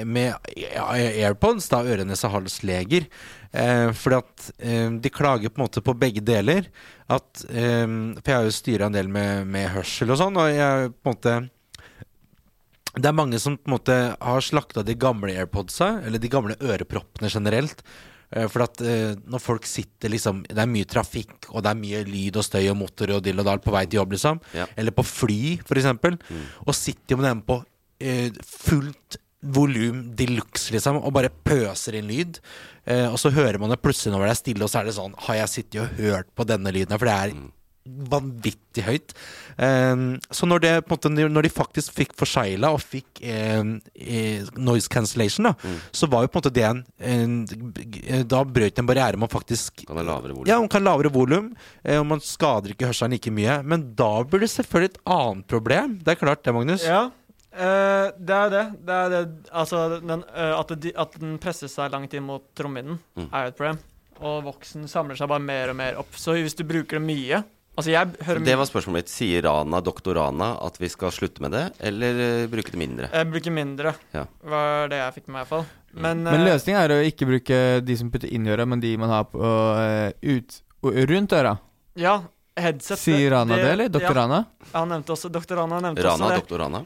Med 0.06 0.52
AirPods, 0.86 1.66
da, 1.72 1.82
ørenes 1.82 2.22
og 2.28 2.36
hals-leger. 2.36 3.08
Eh, 3.50 3.90
fordi 3.96 4.20
at 4.20 4.46
eh, 4.58 4.88
de 5.02 5.12
klager 5.12 5.50
på 5.50 5.60
en 5.60 5.66
måte 5.66 5.82
på 5.82 5.96
begge 5.98 6.22
deler. 6.22 6.70
At 7.10 7.44
eh, 7.50 7.84
For 7.86 8.30
jeg 8.30 8.38
har 8.38 8.46
jo 8.46 8.56
styra 8.56 8.90
en 8.90 8.96
del 8.96 9.10
med, 9.10 9.46
med 9.50 9.72
hørsel 9.74 10.14
og 10.14 10.22
sånn, 10.22 10.38
og 10.38 10.50
jeg 10.54 10.94
på 10.94 11.10
en 11.10 11.14
måte 11.16 11.36
det 12.96 13.10
er 13.10 13.16
mange 13.16 13.36
som 13.36 13.58
på 13.60 13.68
en 13.68 13.74
måte 13.74 13.94
har 14.16 14.44
slakta 14.44 14.80
de 14.86 14.94
gamle 14.96 15.34
AirPodsa, 15.36 15.98
eller 16.06 16.22
de 16.22 16.30
gamle 16.32 16.54
øreproppene 16.64 17.28
generelt. 17.28 17.82
Eh, 18.32 18.48
For 18.50 18.64
at 18.66 18.80
eh, 18.82 19.14
når 19.26 19.42
folk 19.42 19.66
sitter 19.70 20.10
liksom 20.10 20.40
Det 20.48 20.58
er 20.58 20.66
mye 20.70 20.88
trafikk, 20.88 21.46
og 21.52 21.62
det 21.62 21.70
er 21.70 21.78
mye 21.78 22.00
lyd 22.08 22.40
og 22.40 22.46
støy 22.46 22.64
og 22.72 22.76
motor 22.80 23.12
og 23.16 23.22
dill 23.26 23.38
og 23.42 23.46
dall 23.46 23.62
på 23.62 23.74
vei 23.74 23.84
til 23.86 24.00
jobb, 24.00 24.16
liksom. 24.16 24.40
Ja. 24.56 24.66
Eller 24.76 24.94
på 24.96 25.04
fly, 25.06 25.38
for 25.66 25.78
eksempel. 25.78 26.18
Og 26.66 26.74
sitter 26.74 27.14
jo 27.14 27.20
med 27.22 27.30
dem 27.30 27.44
på 27.46 27.60
eh, 28.02 28.30
fullt 28.42 29.20
volum 29.46 30.00
de 30.18 30.26
luxe, 30.32 30.72
liksom, 30.74 30.96
og 31.04 31.12
bare 31.14 31.30
pøser 31.30 31.98
inn 32.00 32.08
lyd. 32.10 32.40
Eh, 32.86 33.06
og 33.06 33.18
så 33.20 33.30
hører 33.30 33.60
man 33.62 33.70
det 33.70 33.78
plutselig 33.84 34.14
når 34.14 34.24
det 34.26 34.32
er 34.32 34.40
stille, 34.40 34.64
og 34.66 34.72
så 34.72 34.80
er 34.80 34.88
det 34.88 34.96
sånn 34.96 35.14
Har 35.26 35.38
jeg 35.42 35.52
sittet 35.52 35.80
og 35.82 36.00
hørt 36.00 36.28
på 36.34 36.46
denne 36.48 36.72
lyden? 36.74 36.96
For 36.98 37.06
det 37.06 37.14
er 37.14 37.36
vanvittig 38.10 38.84
høyt. 38.86 39.14
Eh, 39.58 39.96
så 40.30 40.48
når, 40.48 40.62
det, 40.64 40.72
på 40.86 40.94
en 40.96 41.14
måte, 41.16 41.28
når 41.32 41.46
de 41.46 41.52
faktisk 41.54 41.94
fikk 41.96 42.14
forsegla 42.18 42.70
og 42.74 42.80
fikk 42.84 43.22
eh, 43.22 43.60
eh, 43.94 44.48
noise 44.58 44.88
cancellation, 44.92 45.48
da, 45.50 45.54
så 45.96 46.08
var 46.12 46.26
jo 46.26 46.32
på 46.34 46.40
en 46.40 46.44
måte 46.44 46.54
det 46.56 46.66
en, 46.68 46.82
en 47.00 47.36
Da 48.28 48.42
brøt 48.44 48.78
en 48.82 48.86
barriere 48.88 49.16
med 49.20 49.28
å 49.28 49.32
faktisk 49.36 49.84
Kan 49.86 49.96
ha 50.00 50.04
lavere 50.06 50.34
volum. 50.36 50.48
ja, 50.50 50.58
man 50.60 50.68
kan 50.72 50.84
lavere 50.86 51.12
volum, 51.14 51.52
eh, 51.84 51.98
og 52.00 52.06
man 52.10 52.20
skader 52.24 52.74
ikke 52.74 52.90
hørselen 52.90 53.14
like 53.16 53.30
mye. 53.32 53.60
Men 53.64 53.90
da 53.98 54.10
blir 54.24 54.44
det 54.44 54.50
selvfølgelig 54.54 54.94
et 54.94 55.00
annet 55.16 55.46
problem. 55.50 55.98
Det 56.02 56.14
er 56.16 56.20
klart 56.24 56.44
det, 56.44 56.54
Magnus. 56.56 56.84
Ja, 56.86 57.06
Uh, 57.56 58.10
det 58.20 58.34
er 58.36 58.50
det. 58.52 58.62
Det 58.84 58.92
er 58.92 59.06
det 59.14 59.20
Altså, 59.48 59.78
den, 60.04 60.20
uh, 60.28 60.58
at, 60.58 60.74
det, 60.76 60.90
at 60.92 61.14
den 61.16 61.38
presser 61.40 61.70
seg 61.72 61.88
langt 61.94 62.12
inn 62.12 62.26
mot 62.28 62.42
trommehinnen, 62.52 62.98
Mm. 63.16 63.30
er 63.32 63.46
jo 63.46 63.48
et 63.48 63.56
problem. 63.56 63.78
Og 64.20 64.42
voksen 64.44 64.84
samler 64.92 65.16
seg 65.16 65.30
bare 65.32 65.40
mer 65.40 65.72
og 65.72 65.76
mer 65.78 65.96
opp. 66.02 66.12
Så 66.20 66.34
hvis 66.36 66.52
du 66.58 66.64
bruker 66.68 66.98
det 67.00 67.06
mye 67.06 67.38
Altså, 67.76 67.90
jeg 67.92 68.08
hører 68.24 68.40
Det 68.44 68.54
var 68.56 68.68
spørsmålet 68.70 69.02
mitt. 69.04 69.10
Sier 69.12 69.42
Rana, 69.44 69.80
doktor 69.84 70.16
Rana, 70.16 70.54
at 70.64 70.78
vi 70.80 70.88
skal 70.88 71.10
slutte 71.12 71.42
med 71.44 71.52
det, 71.52 71.64
eller 71.84 72.20
eh, 72.24 72.46
bruke 72.48 72.72
det 72.72 72.80
mindre? 72.80 73.10
Jeg 73.12 73.28
bruker 73.32 73.52
mindre, 73.52 73.92
Ja. 74.16 74.22
var 74.48 74.88
det 74.88 74.96
jeg 75.02 75.14
fikk 75.18 75.26
med 75.28 75.34
meg, 75.34 75.42
i 75.42 75.44
hvert 75.44 75.52
fall. 75.52 75.66
Men, 75.92 76.22
Men 76.24 76.40
eh, 76.40 76.46
løsningen 76.48 76.80
er 76.80 76.94
å 76.96 77.02
ikke 77.04 77.28
bruke 77.28 77.58
de 77.84 77.96
som 78.00 78.08
putter 78.10 78.32
inn 78.32 78.48
i 78.48 78.50
øra, 78.54 78.64
men 78.66 78.80
de 78.80 78.94
man 78.96 79.12
har 79.12 79.24
på, 79.28 79.40
eh, 79.44 80.12
ut, 80.24 80.62
og 80.82 80.96
rundt 81.12 81.32
øra. 81.36 81.58
Ja, 82.00 82.16
headset 82.56 82.98
Sier 82.98 83.30
Rana 83.36 83.56
det, 83.60 83.70
eller? 83.74 83.88
Doktor 83.92 84.14
ja, 84.16 84.22
Rana? 84.22 84.40
Han 84.72 84.88
nevnte 84.88 85.12
også 85.12 85.28
Doktor 85.32 85.60
Rana 85.60 85.80
nevnte 85.84 86.04
Rana, 86.04 86.16
også 86.16 86.32
det. 86.32 86.40
doktor 86.40 86.64
Rana? 86.64 86.84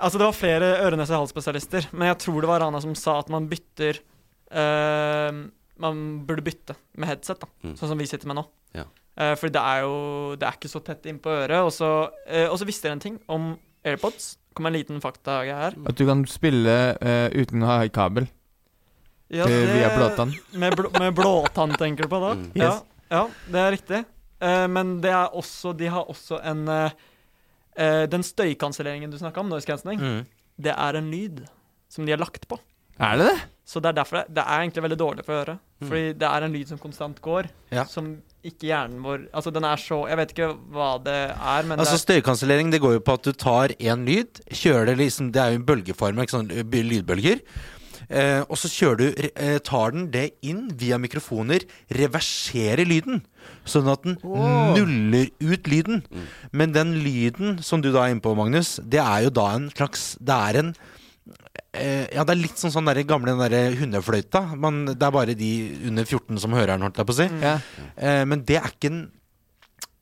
Altså, 0.00 0.16
det 0.16 0.24
var 0.30 0.32
flere 0.38 0.68
øre-nese-hals-spesialister, 0.86 1.90
men 1.92 2.08
jeg 2.14 2.18
tror 2.22 2.40
det 2.40 2.48
var 2.48 2.62
Rana 2.62 2.80
som 2.80 2.94
sa 2.94 3.18
at 3.18 3.28
man 3.28 3.50
bytter 3.50 3.98
eh, 4.50 5.32
Man 5.80 6.00
burde 6.28 6.44
bytte 6.44 6.74
med 7.00 7.08
headset, 7.08 7.40
da. 7.40 7.48
Mm. 7.64 7.74
Sånn 7.78 7.88
som 7.94 7.98
vi 8.00 8.06
sitter 8.10 8.28
med 8.28 8.36
nå. 8.40 8.44
Ja. 8.76 8.84
Uh, 9.20 9.34
fordi 9.36 9.52
det 9.56 9.62
er 9.66 9.80
jo 9.82 9.94
Det 10.38 10.46
er 10.48 10.56
ikke 10.58 10.68
så 10.70 10.80
tett 10.84 11.06
innpå 11.10 11.32
øret. 11.42 11.64
Og 11.66 11.72
så, 11.74 11.88
uh, 12.30 12.46
og 12.52 12.58
så 12.60 12.68
visste 12.68 12.88
jeg 12.88 12.96
en 12.98 13.02
ting 13.06 13.16
om 13.28 13.50
AirPods. 13.84 14.36
Kom 14.54 14.66
en 14.68 14.74
liten 14.76 15.00
fakta 15.00 15.40
her. 15.46 15.74
At 15.88 15.96
du 15.98 16.04
kan 16.08 16.24
spille 16.28 16.76
uh, 17.00 17.28
uten 17.32 17.62
å 17.64 17.66
ha 17.70 17.78
kabel 17.88 18.28
Ja, 19.30 19.46
det- 19.46 19.60
via 19.72 19.90
blåtann. 19.96 20.32
Med, 20.58 20.74
bl 20.76 20.88
med 20.98 21.14
blåtann, 21.14 21.76
tenker 21.78 22.02
du 22.02 22.08
på 22.10 22.18
da? 22.20 22.32
Mm. 22.34 22.50
Ja, 22.58 22.72
ja, 23.10 23.22
det 23.46 23.60
er 23.62 23.70
riktig. 23.76 24.00
Eh, 24.40 24.66
men 24.72 24.96
det 25.04 25.10
er 25.12 25.28
også 25.36 25.74
De 25.76 25.86
har 25.92 26.08
også 26.08 26.38
en 26.42 26.64
Den 28.10 28.22
støykanselleringen 28.26 29.10
du 29.12 29.18
snakka 29.20 29.40
om, 29.44 29.48
noise 29.52 29.66
cancelling, 29.68 30.00
Mm. 30.00 30.26
det 30.60 30.74
er 30.74 30.96
en 30.98 31.10
lyd 31.12 31.44
som 31.88 32.04
de 32.06 32.12
har 32.12 32.18
lagt 32.18 32.48
på. 32.48 32.58
Er 32.98 33.16
det 33.16 33.26
det? 33.30 33.40
Så 33.70 33.78
det 33.82 33.92
er 33.92 33.98
derfor 34.00 34.20
det, 34.20 34.34
det 34.34 34.42
er 34.42 34.64
egentlig 34.64 34.82
veldig 34.82 34.98
dårlig 34.98 35.24
for 35.26 35.38
øret. 35.44 35.60
Mm. 35.80 35.86
Fordi 35.88 36.12
det 36.18 36.28
er 36.28 36.46
en 36.46 36.54
lyd 36.56 36.70
som 36.72 36.78
konstant 36.82 37.20
går, 37.22 37.48
Ja. 37.70 37.84
som 37.86 38.08
ikke 38.42 38.66
hjernen 38.70 39.02
vår 39.04 39.26
Altså, 39.36 39.50
den 39.52 39.64
er 39.68 39.76
så 39.76 39.98
Jeg 40.08 40.16
vet 40.16 40.30
ikke 40.32 40.46
hva 40.72 40.94
det 41.04 41.18
er, 41.36 41.66
men 41.68 41.78
Altså 41.78 41.98
er, 41.98 42.04
Støykansellering 42.04 42.72
det 42.72 42.80
går 42.80 42.94
jo 42.96 43.02
på 43.04 43.12
at 43.18 43.28
du 43.28 43.32
tar 43.32 43.74
én 43.78 44.06
lyd, 44.08 44.40
kjører 44.48 44.86
det 44.90 44.96
liksom 44.98 45.28
Det 45.32 45.42
er 45.42 45.52
jo 45.52 45.60
en 45.60 45.66
bølgeform, 45.68 46.22
ikke 46.24 46.38
sånn 46.38 46.48
lydbølger. 46.48 47.42
Eh, 48.10 48.40
og 48.48 48.58
så 48.58 48.66
kjører 48.72 48.96
du 48.98 49.28
eh, 49.36 49.58
tar 49.62 49.92
den 49.94 50.08
det 50.10 50.32
inn 50.42 50.64
via 50.74 50.98
mikrofoner, 50.98 51.62
reverserer 51.94 52.88
lyden. 52.88 53.20
Sånn 53.68 53.90
at 53.92 54.02
den 54.02 54.16
nuller 54.24 55.28
ut 55.38 55.68
lyden. 55.70 56.02
Men 56.50 56.74
den 56.74 56.96
lyden 57.04 57.60
som 57.62 57.84
du 57.84 57.92
da 57.92 58.06
er 58.08 58.16
inne 58.16 58.24
på, 58.24 58.34
Magnus, 58.34 58.80
det 58.82 58.98
er 59.04 59.28
jo 59.28 59.34
da 59.38 59.52
en 59.54 59.70
slags 59.70 60.16
Det 60.18 60.34
er 60.34 60.58
en 60.64 60.72
Ja, 61.70 62.24
det 62.26 62.34
er 62.34 62.40
litt 62.40 62.58
sånn 62.58 62.72
sånn 62.74 62.88
der 62.90 62.98
gamle 63.06 63.32
den 63.36 63.52
der 63.52 63.76
hundefløyta. 63.78 64.42
Man, 64.58 64.82
det 64.90 65.06
er 65.06 65.12
bare 65.14 65.36
de 65.38 65.50
under 65.88 66.04
14 66.08 66.40
som 66.42 66.54
hører 66.56 66.74
den, 66.74 66.82
holdt 66.88 66.98
jeg 66.98 67.08
på 67.08 67.14
å 67.14 67.18
si. 67.20 67.26
Ja. 67.44 67.52
Eh, 67.96 68.22
men 68.28 68.42
det 68.48 68.58
er 68.58 68.72
ikke 68.74 68.90
en 68.90 69.02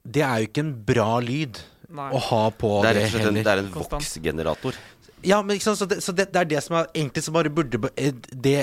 Det 0.08 0.22
er 0.24 0.40
jo 0.40 0.48
ikke 0.48 0.62
en 0.64 0.72
bra 0.88 1.18
lyd 1.20 1.58
Nei. 1.92 2.06
å 2.16 2.20
ha 2.30 2.42
på 2.56 2.70
Det 2.84 2.88
er 2.90 2.96
det, 2.96 3.02
heller. 3.12 3.28
en, 3.28 3.42
det 3.44 3.52
er 3.52 3.60
en 3.60 3.70
voksgenerator. 3.74 4.78
Ja, 5.26 5.40
men 5.42 5.56
ikke 5.56 5.66
sant, 5.66 5.80
så, 5.80 5.86
det, 5.90 5.98
så 6.04 6.12
det, 6.14 6.28
det 6.34 6.40
er 6.40 6.48
det 6.52 6.60
som 6.62 6.76
er 6.78 6.90
egentlig 6.92 7.24
som 7.24 7.34
bare 7.34 7.50
burde 7.50 7.80
eh, 7.98 8.12
Det 8.14 8.54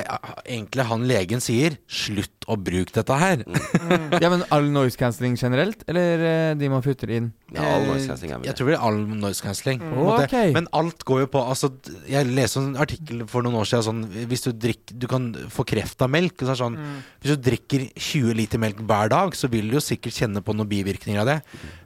egentlig 0.46 0.86
han 0.88 1.04
legen 1.10 1.44
sier. 1.44 1.76
Slutt 1.92 2.48
å 2.48 2.56
bruke 2.62 2.94
dette 2.96 3.18
her. 3.20 3.42
ja, 4.24 4.30
men 4.32 4.46
all 4.54 4.70
noise 4.72 5.00
cancelling 5.00 5.36
generelt, 5.40 5.82
eller 5.90 6.24
eh, 6.30 6.52
de 6.60 6.70
man 6.72 6.84
putter 6.86 7.12
inn? 7.12 7.32
Ja, 7.56 7.66
all 7.76 7.88
noise 7.90 8.08
cancelling 8.08 8.36
er 8.36 8.42
med. 8.42 8.50
Jeg 8.50 8.60
tror 8.60 8.72
det 8.72 8.78
er 8.78 8.86
all 8.88 9.02
noise 9.10 9.44
cancelling. 9.44 9.82
Mm. 9.84 9.98
Okay. 10.16 10.54
Men 10.56 10.70
alt 10.78 11.04
går 11.08 11.26
jo 11.26 11.32
på 11.36 11.44
altså, 11.44 11.72
Jeg 12.10 12.30
leste 12.30 12.62
en 12.62 12.80
artikkel 12.82 13.26
for 13.32 13.46
noen 13.46 13.60
år 13.60 13.68
siden 13.70 13.86
sånn 13.86 14.30
Hvis 14.30 14.46
du 14.46 14.50
drikker 14.52 14.98
Du 15.02 15.08
kan 15.12 15.28
få 15.52 15.66
kreft 15.68 16.02
av 16.06 16.12
melk. 16.14 16.38
Så 16.40 16.56
sånn, 16.56 16.78
sånn, 16.78 17.04
Hvis 17.24 17.36
du 17.36 17.46
drikker 17.50 17.90
20 17.92 18.38
liter 18.38 18.62
melk 18.62 18.80
hver 18.86 19.12
dag, 19.12 19.36
så 19.38 19.50
vil 19.52 19.68
du 19.70 19.80
jo 19.80 19.84
sikkert 19.84 20.16
kjenne 20.22 20.44
på 20.46 20.56
noen 20.56 20.72
bivirkninger 20.72 21.22
av 21.26 21.30
det. 21.34 21.38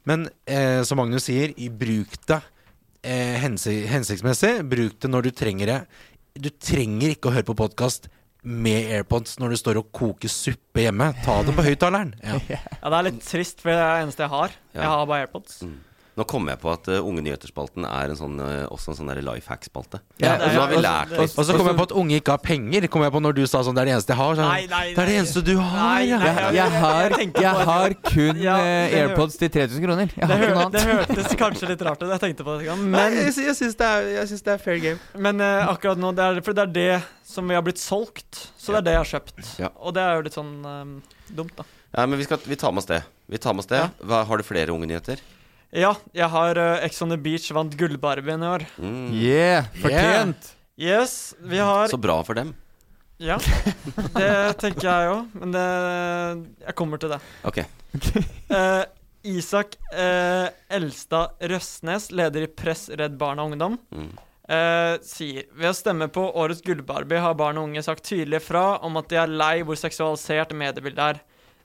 Men 0.10 0.28
eh, 0.50 0.82
som 0.88 1.00
Magnus 1.00 1.28
sier, 1.30 1.56
i 1.58 1.72
bruk 1.72 2.20
det 2.30 2.42
eh, 3.04 3.36
hensiktsmessig. 3.42 4.54
Bruk 4.70 5.00
det 5.02 5.12
når 5.12 5.28
du 5.28 5.36
trenger 5.36 5.74
det. 5.74 5.82
Du 6.40 6.50
trenger 6.54 7.16
ikke 7.16 7.30
å 7.30 7.36
høre 7.36 7.48
på 7.50 7.58
podkast 7.58 8.10
med 8.42 8.88
AirPods 8.96 9.36
når 9.42 9.52
du 9.54 9.60
står 9.60 9.82
og 9.82 9.92
koker 9.96 10.32
suppe 10.32 10.86
hjemme. 10.86 11.12
Ta 11.26 11.42
det 11.44 11.56
på 11.58 11.66
høyttaleren. 11.66 12.14
Ja. 12.24 12.40
ja, 12.56 12.62
det 12.86 12.96
er 12.96 13.08
litt 13.10 13.22
trist, 13.26 13.64
for 13.64 13.74
det 13.74 13.80
er 13.80 13.86
det 13.98 14.08
eneste 14.08 14.26
jeg 14.26 14.34
har. 14.36 14.58
Jeg 14.76 14.92
har 14.94 15.06
bare 15.10 15.26
AirPods. 15.26 15.62
Mm. 15.68 15.78
Nå 16.20 16.26
kom 16.28 16.50
jeg 16.52 16.60
på 16.60 16.68
at 16.74 16.88
uh, 16.92 16.98
Unge 17.08 17.22
nyheter-spalten 17.24 17.86
er 17.88 18.12
en 18.12 18.18
sånn, 18.20 18.34
uh, 18.44 18.66
også 18.76 18.92
en 18.92 18.98
sånn 18.98 19.12
life 19.24 19.48
hack-spalte. 19.48 20.02
Ja, 20.20 20.34
og 20.36 20.50
så 20.52 20.60
har 20.60 20.68
vi 20.74 20.76
og- 20.76 20.84
lært 20.84 21.14
og- 21.14 21.22
litt. 21.24 21.38
Og 21.40 21.46
så 21.48 21.56
kom 21.56 21.70
jeg 21.70 21.78
på 21.80 21.86
at 21.88 21.94
unge 22.02 22.18
ikke 22.20 22.34
har 22.36 22.42
penger. 22.44 22.88
Kom 22.92 23.06
jeg 23.06 23.14
på 23.16 23.22
når 23.24 23.38
du 23.38 23.42
sa 23.48 23.62
sånn 23.64 23.78
Det 23.78 23.84
er 23.86 23.90
det 23.90 23.94
eneste 23.96 24.12
jeg 24.12 24.20
har. 24.20 24.36
Sånn, 24.36 24.50
Nei, 24.52 24.66
nei, 24.68 24.82
Det 24.94 25.00
er 25.00 25.12
det 25.12 25.16
eneste 25.22 25.44
du 25.48 25.54
har, 25.58 26.00
ja. 26.04 26.20
Jeg, 26.20 26.36
jeg, 26.60 26.72
har, 26.84 27.16
jeg 27.16 27.66
har 27.70 27.96
kun 28.10 28.36
hør- 28.44 28.98
AirPods 29.00 29.38
til 29.40 29.50
3000 29.56 29.86
kroner. 29.88 30.12
Jeg 30.18 30.28
har 30.28 30.36
ikke 30.44 30.52
noe 30.58 30.66
annet. 30.66 30.76
det 30.76 30.84
hørtes 30.92 31.40
kanskje 31.40 31.70
litt 31.72 31.82
rart 31.88 32.04
ut. 32.04 32.10
Jeg 32.12 32.20
tenkte 32.26 32.44
på 32.44 32.58
det, 32.60 32.68
Men 32.68 32.92
men, 32.92 33.14
jeg, 33.22 33.34
jeg 33.48 33.56
syns 33.56 33.80
det, 33.80 33.88
er- 33.88 34.28
synes 34.28 34.44
det 34.44 34.54
er 34.54 34.58
fair 34.68 34.80
game. 34.84 35.00
men 35.16 35.40
uh, 35.40 35.72
akkurat 35.72 35.98
nå 35.98 36.12
det 36.16 36.26
er, 36.28 36.42
For 36.44 36.54
det 36.54 36.68
er 36.68 36.74
det 36.76 37.04
som 37.24 37.48
vi 37.48 37.56
har 37.56 37.64
blitt 37.64 37.80
solgt. 37.80 38.50
Så 38.60 38.74
det 38.76 38.82
er 38.84 38.88
det 38.90 38.94
jeg 38.98 39.04
har 39.06 39.12
kjøpt. 39.16 39.56
Ja. 39.64 39.70
Og 39.80 39.94
det 39.96 40.04
er 40.04 40.16
jo 40.20 40.28
litt 40.28 40.36
sånn 40.36 40.54
um, 40.66 41.02
dumt, 41.32 41.56
da. 41.56 41.64
Ja, 41.96 42.06
men 42.06 42.20
vi, 42.20 42.26
skal, 42.28 42.38
vi 42.46 42.56
tar 42.60 42.72
med 42.76 42.84
oss 42.84 42.90
det. 42.92 43.04
Vi 43.30 43.38
tar 43.38 43.54
med 43.56 43.64
oss 43.64 43.70
det. 43.72 43.80
Hva, 44.04 44.26
har 44.28 44.38
du 44.38 44.44
flere 44.44 44.76
unge 44.76 44.86
nyheter? 44.86 45.18
Ja, 45.76 45.92
jeg 46.18 46.30
har 46.34 46.58
uh, 46.58 46.80
Ex 46.86 46.98
on 47.06 47.12
the 47.14 47.18
Beach 47.22 47.50
vant 47.54 47.76
Gullbarbien 47.78 48.42
i 48.42 48.48
år. 48.50 48.64
Mm. 48.82 49.10
Yeah, 49.14 49.68
fortjent! 49.82 50.54
Yes, 50.80 51.36
vi 51.44 51.60
har 51.60 51.88
Så 51.92 52.00
bra 52.02 52.16
for 52.26 52.34
dem. 52.40 52.56
Ja, 53.20 53.36
det 54.16 54.30
tenker 54.62 54.86
jeg 54.88 55.10
òg, 55.12 55.34
men 55.42 55.52
det 55.52 55.64
Jeg 56.70 56.76
kommer 56.80 57.02
til 57.02 57.12
det. 57.12 57.20
Ok. 57.44 57.60
uh, 58.50 58.86
Isak 59.28 59.76
uh, 59.92 60.48
Elstad 60.72 61.36
Røsnes, 61.52 62.08
leder 62.16 62.46
i 62.48 62.48
Press 62.48 62.88
Redd 62.96 63.18
Barn 63.20 63.42
og 63.44 63.52
Ungdom, 63.52 63.76
Mm. 63.92 64.08
uh, 64.50 64.96
sier 65.04 65.44
ved 65.52 65.70
å 65.70 65.76
stemme 65.76 66.08
på 66.16 66.24
årets 66.40 66.64
Gullbarbie 66.66 67.20
har 67.22 67.36
barn 67.38 67.60
og 67.60 67.68
unge 67.68 67.84
sagt 67.86 68.08
tydelig 68.08 68.40
fra 68.48 68.78
om 68.88 68.96
at 68.98 69.12
de 69.12 69.20
er 69.20 69.28
lei 69.44 69.58
hvor 69.68 69.76
seksualisert 69.78 70.56
mediebildet 70.56 71.04
er. 71.12 71.20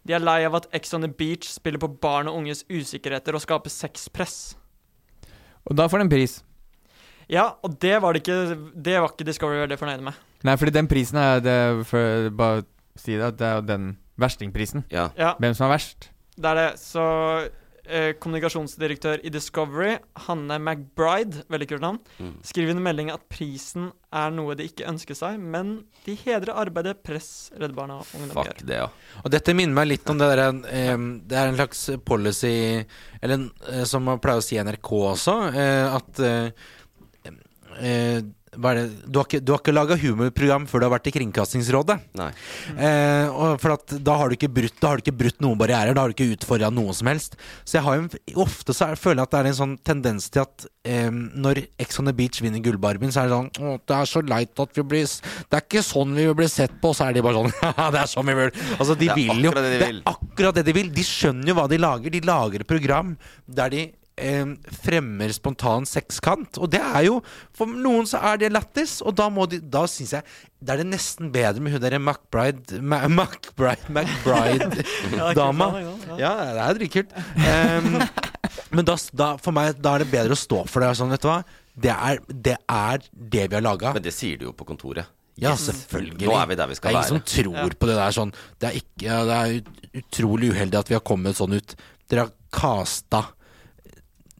De 0.04 0.12
er 0.12 0.20
lei 0.20 0.42
av 0.44 0.54
at 0.58 0.66
Ex 0.76 0.92
on 0.96 1.00
the 1.06 1.08
Beach 1.08 1.48
spiller 1.48 1.80
på 1.80 1.88
barn 2.00 2.28
og 2.28 2.36
unges 2.42 2.64
usikkerheter 2.68 3.34
og 3.38 3.40
skaper 3.44 3.72
sexpress. 3.72 4.54
Og 5.64 5.76
da 5.78 5.86
får 5.88 6.02
den 6.04 6.10
pris. 6.12 6.42
Ja, 7.32 7.54
og 7.64 7.78
det 7.80 7.94
var 8.04 8.12
det 8.12 8.20
ikke 8.20 8.56
Det 8.84 8.98
var 9.00 9.08
ikke 9.08 9.24
Discovery 9.24 9.62
veldig 9.62 9.78
fornøyd 9.80 10.02
med. 10.04 10.12
Nei, 10.44 10.56
fordi 10.60 10.74
den 10.76 10.88
prisen 10.90 11.16
er 11.16 11.40
det 11.40 11.86
for, 11.88 12.28
Bare 12.36 12.64
si 13.00 13.14
det, 13.16 13.30
at 13.32 13.38
det 13.40 13.46
er 13.48 13.54
jo 13.62 13.64
den 13.70 13.86
verstingprisen. 14.20 14.84
Ja. 14.92 15.08
Ja, 15.18 15.32
Hvem 15.40 15.54
som 15.56 15.66
er 15.70 15.72
verst. 15.78 16.10
det 16.36 16.50
er 16.52 16.54
det. 16.60 16.68
Så 16.78 17.00
kommunikasjonsdirektør 18.18 19.20
i 19.24 19.30
Discovery, 19.30 19.98
Hanne 20.26 20.56
McBride, 20.58 21.42
veldig 21.52 21.68
kult 21.68 21.80
navn, 21.84 21.98
Mm. 22.18 22.34
skriver 22.42 22.68
i 22.72 22.76
en 22.76 22.82
melding 22.82 23.10
at 23.12 23.28
prisen 23.28 23.90
er 24.12 24.30
noe 24.30 24.54
de 24.54 24.64
ikke 24.68 24.86
ønsker 24.88 25.14
seg, 25.18 25.38
men 25.40 25.84
de 26.06 26.14
hedrer 26.16 26.54
arbeidet 26.54 27.02
Press, 27.02 27.50
Redd 27.58 27.74
Barna 27.74 27.98
og 28.00 28.06
Ungdom 28.14 28.44
gjør. 28.46 28.66
det, 28.66 28.76
ja. 28.78 28.88
Og 29.24 29.30
dette 29.30 29.54
minner 29.54 29.74
meg 29.74 29.88
litt 29.88 30.08
om 30.10 30.18
det 30.18 30.28
der 30.36 30.48
eh, 30.70 30.96
Det 31.26 31.36
er 31.36 31.48
en 31.48 31.56
slags 31.56 31.90
policy 32.04 32.84
Eller 33.22 33.34
en, 33.34 33.50
eh, 33.68 33.84
som 33.84 34.02
man 34.04 34.18
pleier 34.20 34.38
å 34.38 34.42
si 34.42 34.56
i 34.56 34.62
NRK 34.62 34.90
også, 35.12 35.36
eh, 35.54 35.94
at 35.94 36.20
eh, 36.20 36.50
eh, 37.80 38.22
det? 38.56 38.84
Du 39.10 39.18
har 39.18 39.26
ikke, 39.28 39.40
du 39.44 39.52
har 39.52 39.60
ikke 39.62 39.74
laga 39.74 39.96
humorprogram 40.00 40.66
før 40.70 40.80
du 40.82 40.86
har 40.88 40.92
vært 40.94 41.08
i 41.10 41.14
Kringkastingsrådet. 41.16 41.96
Nei. 42.18 42.28
Eh, 42.78 43.56
for 43.60 43.74
at 43.76 43.94
da 44.04 44.16
har 44.20 44.28
du 44.30 44.36
ikke 44.36 44.50
brutt 44.52 44.78
Da 44.80 44.90
har 44.92 44.98
du 45.00 45.04
ikke 45.04 45.16
brutt 45.24 45.40
noen 45.44 45.58
barrierer. 45.60 45.94
Da 45.96 46.04
har 46.04 46.12
du 46.12 46.16
ikke 46.16 46.36
utfordra 46.36 46.70
noe 46.74 46.94
som 46.96 47.08
helst. 47.10 47.36
Så 47.64 47.78
jeg 47.78 47.84
har 47.86 47.98
jo 48.00 48.40
ofte 48.44 48.74
så 48.76 48.90
er, 48.92 49.00
føler 49.00 49.22
jeg 49.22 49.28
at 49.28 49.34
det 49.36 49.40
er 49.42 49.50
en 49.52 49.58
sånn 49.60 49.74
tendens 49.86 50.28
til 50.32 50.44
at 50.44 50.66
eh, 50.86 51.10
når 51.10 51.62
Ex 51.80 51.98
on 52.00 52.06
the 52.10 52.14
Beach 52.16 52.40
vinner 52.44 52.62
Gullbarbien, 52.64 53.12
så 53.14 53.24
er 53.24 53.30
det 53.30 53.38
sånn 53.38 53.50
Å, 53.64 53.74
det 53.86 53.96
er 53.98 54.10
så 54.10 54.22
leit 54.24 54.64
at 54.64 54.78
vi 54.78 54.86
blir 54.94 55.04
Det 55.08 55.58
er 55.58 55.64
ikke 55.66 55.82
sånn 55.84 56.14
vi 56.16 56.28
vil 56.30 56.38
bli 56.38 56.48
sett 56.50 56.74
på. 56.82 56.94
Så 56.96 57.08
er 57.08 57.16
de 57.18 57.24
bare 57.24 57.40
sånn 57.42 57.52
Ja, 57.80 57.90
det 57.94 58.04
er 58.04 58.10
sånn 58.14 58.30
vi 58.30 58.38
vil. 58.38 58.54
Altså, 58.78 58.94
de 58.94 59.10
Det 59.10 59.12
er 59.12 59.20
vil 59.20 59.44
jo 59.48 59.52
akkurat 59.52 59.64
det 59.66 59.74
de 59.74 59.82
Det 59.82 59.90
vil. 59.90 60.00
er 60.04 60.14
akkurat 60.14 60.58
det 60.60 60.66
de 60.70 60.76
vil. 60.78 60.94
De 60.94 61.04
skjønner 61.08 61.50
jo 61.52 61.58
hva 61.58 61.68
de 61.70 61.78
lager. 61.82 62.14
De 62.14 62.24
lager 62.24 62.64
et 62.64 62.70
program 62.74 63.14
der 63.46 63.74
de 63.74 63.84
eh, 64.16 64.44
fremmer 64.84 65.32
spontan 65.34 65.86
sekskant. 65.88 66.58
Og 66.62 66.70
det 66.72 66.80
er 66.80 67.04
jo 67.08 67.20
For 67.56 67.66
noen 67.66 68.06
så 68.10 68.20
er 68.32 68.38
det 68.42 68.52
lættis, 68.54 69.00
og 69.02 69.14
da 69.18 69.28
må 69.32 69.46
de 69.50 69.58
Da 69.60 69.84
syns 69.90 70.12
jeg 70.16 70.22
Da 70.60 70.74
er 70.74 70.82
det 70.82 70.86
nesten 70.92 71.32
bedre 71.34 71.60
med 71.64 71.74
hun 71.74 71.82
derre 71.82 71.98
McBride 72.00 72.78
Ma- 72.80 73.04
McBride 73.08 73.90
McBride-dama. 73.90 75.68
Ja, 76.18 76.18
Ja, 76.18 76.32
det 76.54 76.62
er 76.68 76.78
dritkult. 76.78 77.12
Um, 77.36 77.98
men 78.74 78.86
da, 78.86 78.94
da, 79.16 79.28
for 79.42 79.54
meg 79.56 79.76
da 79.82 79.96
er 79.96 80.04
det 80.04 80.10
bedre 80.12 80.36
å 80.36 80.38
stå 80.38 80.62
for 80.70 80.84
det. 80.84 80.92
Sånn, 80.98 81.10
vet 81.14 81.22
du 81.24 81.28
hva? 81.30 81.40
Det 81.74 81.90
er 81.94 82.20
det, 82.30 82.56
er 82.70 83.02
det 83.12 83.46
vi 83.50 83.56
har 83.58 83.64
laga. 83.64 83.92
Men 83.96 84.04
det 84.04 84.12
sier 84.14 84.38
du 84.40 84.48
jo 84.48 84.52
på 84.56 84.66
kontoret. 84.68 85.08
Ja, 85.42 85.56
selvfølgelig. 85.58 86.28
Nå 86.30 86.34
er 86.38 86.46
vi 86.52 86.56
der 86.60 86.68
vi 86.70 86.76
skal 86.78 86.92
det 86.94 87.00
er 87.00 87.08
ingen 87.08 87.16
være. 87.18 87.24
som 87.26 87.56
tror 87.58 87.74
på 87.82 87.88
det 87.90 87.96
der 87.98 88.14
sånn. 88.14 88.30
Det 88.62 88.68
er, 88.68 88.76
ikke, 88.78 89.06
ja, 89.08 89.16
det 89.26 89.38
er 89.40 90.02
utrolig 90.04 90.52
uheldig 90.54 90.78
at 90.78 90.92
vi 90.92 90.94
har 90.98 91.02
kommet 91.10 91.38
sånn 91.40 91.56
ut. 91.58 91.74
Dere 92.10 92.28
har 92.28 92.34
casta 92.54 93.24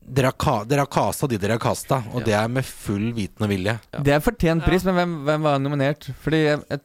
dere 0.07 0.27
har, 0.33 0.37
ka, 0.39 0.65
dere 0.65 0.85
har 0.85 0.87
kasta 0.93 1.27
de 1.31 1.39
dere 1.39 1.57
har 1.57 1.63
kasta, 1.63 2.03
og 2.13 2.21
Ja. 2.21 2.25
det 2.25 2.35
er 2.35 2.49
med 2.49 2.65
full 2.65 3.13
viten 3.17 3.43
og 3.43 3.49
vilje. 3.49 3.79
Det 4.03 4.13
er 4.13 4.21
fortjent 4.21 4.63
Ja. 4.63 4.69
pris, 4.69 4.85
men 4.85 4.95
hvem, 4.95 5.15
hvem 5.25 5.43
var 5.43 5.59
nominert? 5.59 6.11
Fordi 6.23 6.45
jeg, 6.45 6.61
jeg, 6.71 6.81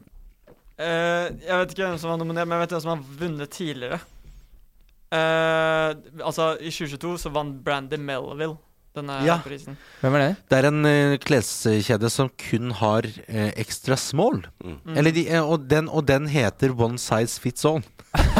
Eh, 0.79 1.25
jeg 1.43 1.57
vet 1.59 1.71
ikke 1.73 1.87
hvem 1.89 1.97
som 1.99 2.09
var 2.13 2.17
nominert, 2.17 2.47
men 2.47 2.55
jeg 2.57 2.69
vet 2.69 2.71
hvem 2.77 2.81
som 2.81 2.91
har 2.93 3.17
vunnet 3.19 3.49
tidligere. 3.51 3.99
Uh, 5.11 5.91
altså, 6.23 6.53
i 6.61 6.69
2022 6.69 7.17
så 7.19 7.31
vant 7.33 7.57
Brandy 7.65 7.97
Melville 7.97 8.57
denne 8.95 9.25
Ja. 9.25 9.39
prisen. 9.43 9.75
Hvem 10.01 10.15
er 10.15 10.19
det? 10.19 10.35
Det 10.49 10.57
er 10.59 10.67
en 10.69 10.85
uh, 10.85 11.17
kleskjede 11.17 12.09
som 12.13 12.29
kun 12.37 12.71
har 12.71 13.03
uh, 13.03 13.49
extra 13.57 13.97
small. 13.97 14.43
Mm. 14.63 14.95
Eller 14.95 15.11
de, 15.11 15.25
uh, 15.35 15.49
og, 15.51 15.67
den, 15.67 15.89
og 15.89 16.05
den 16.05 16.27
heter 16.27 16.71
One 16.79 16.97
Size 16.97 17.39
Fits 17.41 17.65
All. 17.65 17.81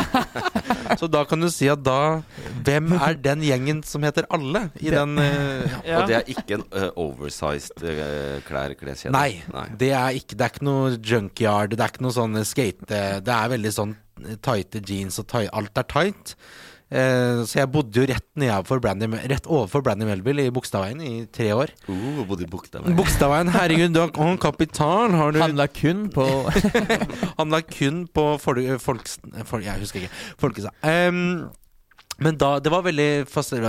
Så 0.98 1.10
da 1.12 1.24
kan 1.28 1.42
du 1.42 1.50
si 1.54 1.68
at 1.70 1.82
da 1.86 2.22
Hvem 2.66 2.94
er 2.98 3.18
den 3.20 3.44
gjengen 3.46 3.82
som 3.86 4.04
heter 4.08 4.28
alle 4.34 4.68
i 4.80 4.92
den 4.94 5.18
uh, 5.20 5.68
Ja. 5.86 6.02
Og 6.02 6.10
det 6.10 6.18
er 6.18 6.32
ikke 6.32 6.60
en 6.60 6.66
uh, 6.74 6.90
oversized 7.00 7.84
uh, 7.84 8.40
klær, 8.48 8.74
kleskjede? 8.80 9.14
Nei, 9.16 9.44
det 9.80 9.92
er 9.96 10.18
ikke 10.18 10.38
Det 10.38 10.46
er 10.46 10.54
ikke 10.54 10.68
noe 10.68 10.94
junkyard, 10.98 11.76
det 11.76 11.84
er 11.84 11.94
ikke 11.94 12.06
noe 12.06 12.16
sånn 12.16 12.40
skate 12.48 12.90
Det 13.26 13.36
er 13.36 13.54
veldig 13.56 13.74
sånn 13.76 13.96
tighte 14.44 14.82
jeans 14.84 15.16
og 15.22 15.30
tight, 15.32 15.48
alt 15.56 15.80
er 15.80 15.86
tight. 15.88 16.34
Eh, 16.90 17.44
så 17.46 17.60
jeg 17.60 17.70
bodde 17.70 18.02
jo 18.02 18.08
rett, 18.10 18.26
Brandy, 18.82 19.06
rett 19.30 19.46
overfor 19.46 19.84
Brandy 19.86 20.08
Melville 20.10 20.48
i 20.48 20.54
Bogstadveien 20.54 21.02
i 21.06 21.14
tre 21.30 21.52
år. 21.54 21.70
Uh, 21.86 22.24
bodde 22.26 22.48
i 22.48 22.50
Bogstadveien. 22.50 22.98
Bogstadveien, 22.98 23.52
herregud, 23.54 23.94
du 23.94 24.02
har 24.02 24.40
kapital, 24.42 25.14
har 25.14 25.36
du 25.36 25.40
Handla 25.44 25.68
kun 25.70 26.08
på 26.14 26.26
Handla 27.40 27.62
kun 27.70 28.08
på 28.10 28.26
folk, 28.42 28.66
folks, 28.82 29.20
folk 29.46 29.68
Jeg 29.68 29.84
husker 29.84 30.02
ikke. 30.02 30.22
Folkesa. 30.42 30.74
Um, 30.82 31.52
men 32.20 32.40
da, 32.42 32.56
det 32.60 32.72
var 32.74 32.84
veldig 32.84 33.10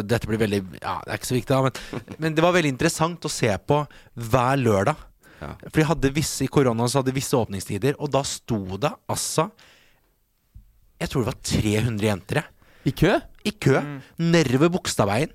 Dette 0.09 0.27
blir 0.27 0.41
veldig 0.41 0.63
Ja, 0.81 0.97
det 1.05 1.13
er 1.13 1.21
ikke 1.21 1.29
så 1.29 1.37
viktig, 1.37 1.55
da, 1.55 1.61
men, 1.69 2.17
men 2.25 2.39
det 2.39 2.43
var 2.43 2.57
veldig 2.57 2.73
interessant 2.73 3.29
å 3.29 3.31
se 3.31 3.51
på 3.69 3.83
hver 4.31 4.63
lørdag. 4.65 5.05
Ja. 5.41 5.51
For 5.69 5.81
de 5.83 5.87
hadde 5.89 6.13
visse 6.17 6.45
i 6.45 6.51
koronaen 6.53 6.89
så 6.89 7.01
hadde 7.01 7.13
de 7.13 7.21
visse 7.21 7.37
åpningstider, 7.37 8.01
og 8.01 8.11
da 8.17 8.25
sto 8.29 8.59
det 8.81 8.91
altså 9.13 9.51
Jeg 11.01 11.13
tror 11.13 11.23
det 11.23 11.31
var 11.31 11.39
300 11.53 12.09
jenter, 12.11 12.41
jeg. 12.43 12.57
I 12.89 12.93
kø? 12.97 13.19
I 13.45 13.53
kø. 13.53 13.77
Nede 14.19 14.61
ved 14.61 14.73
Bogstadveien. 14.73 15.33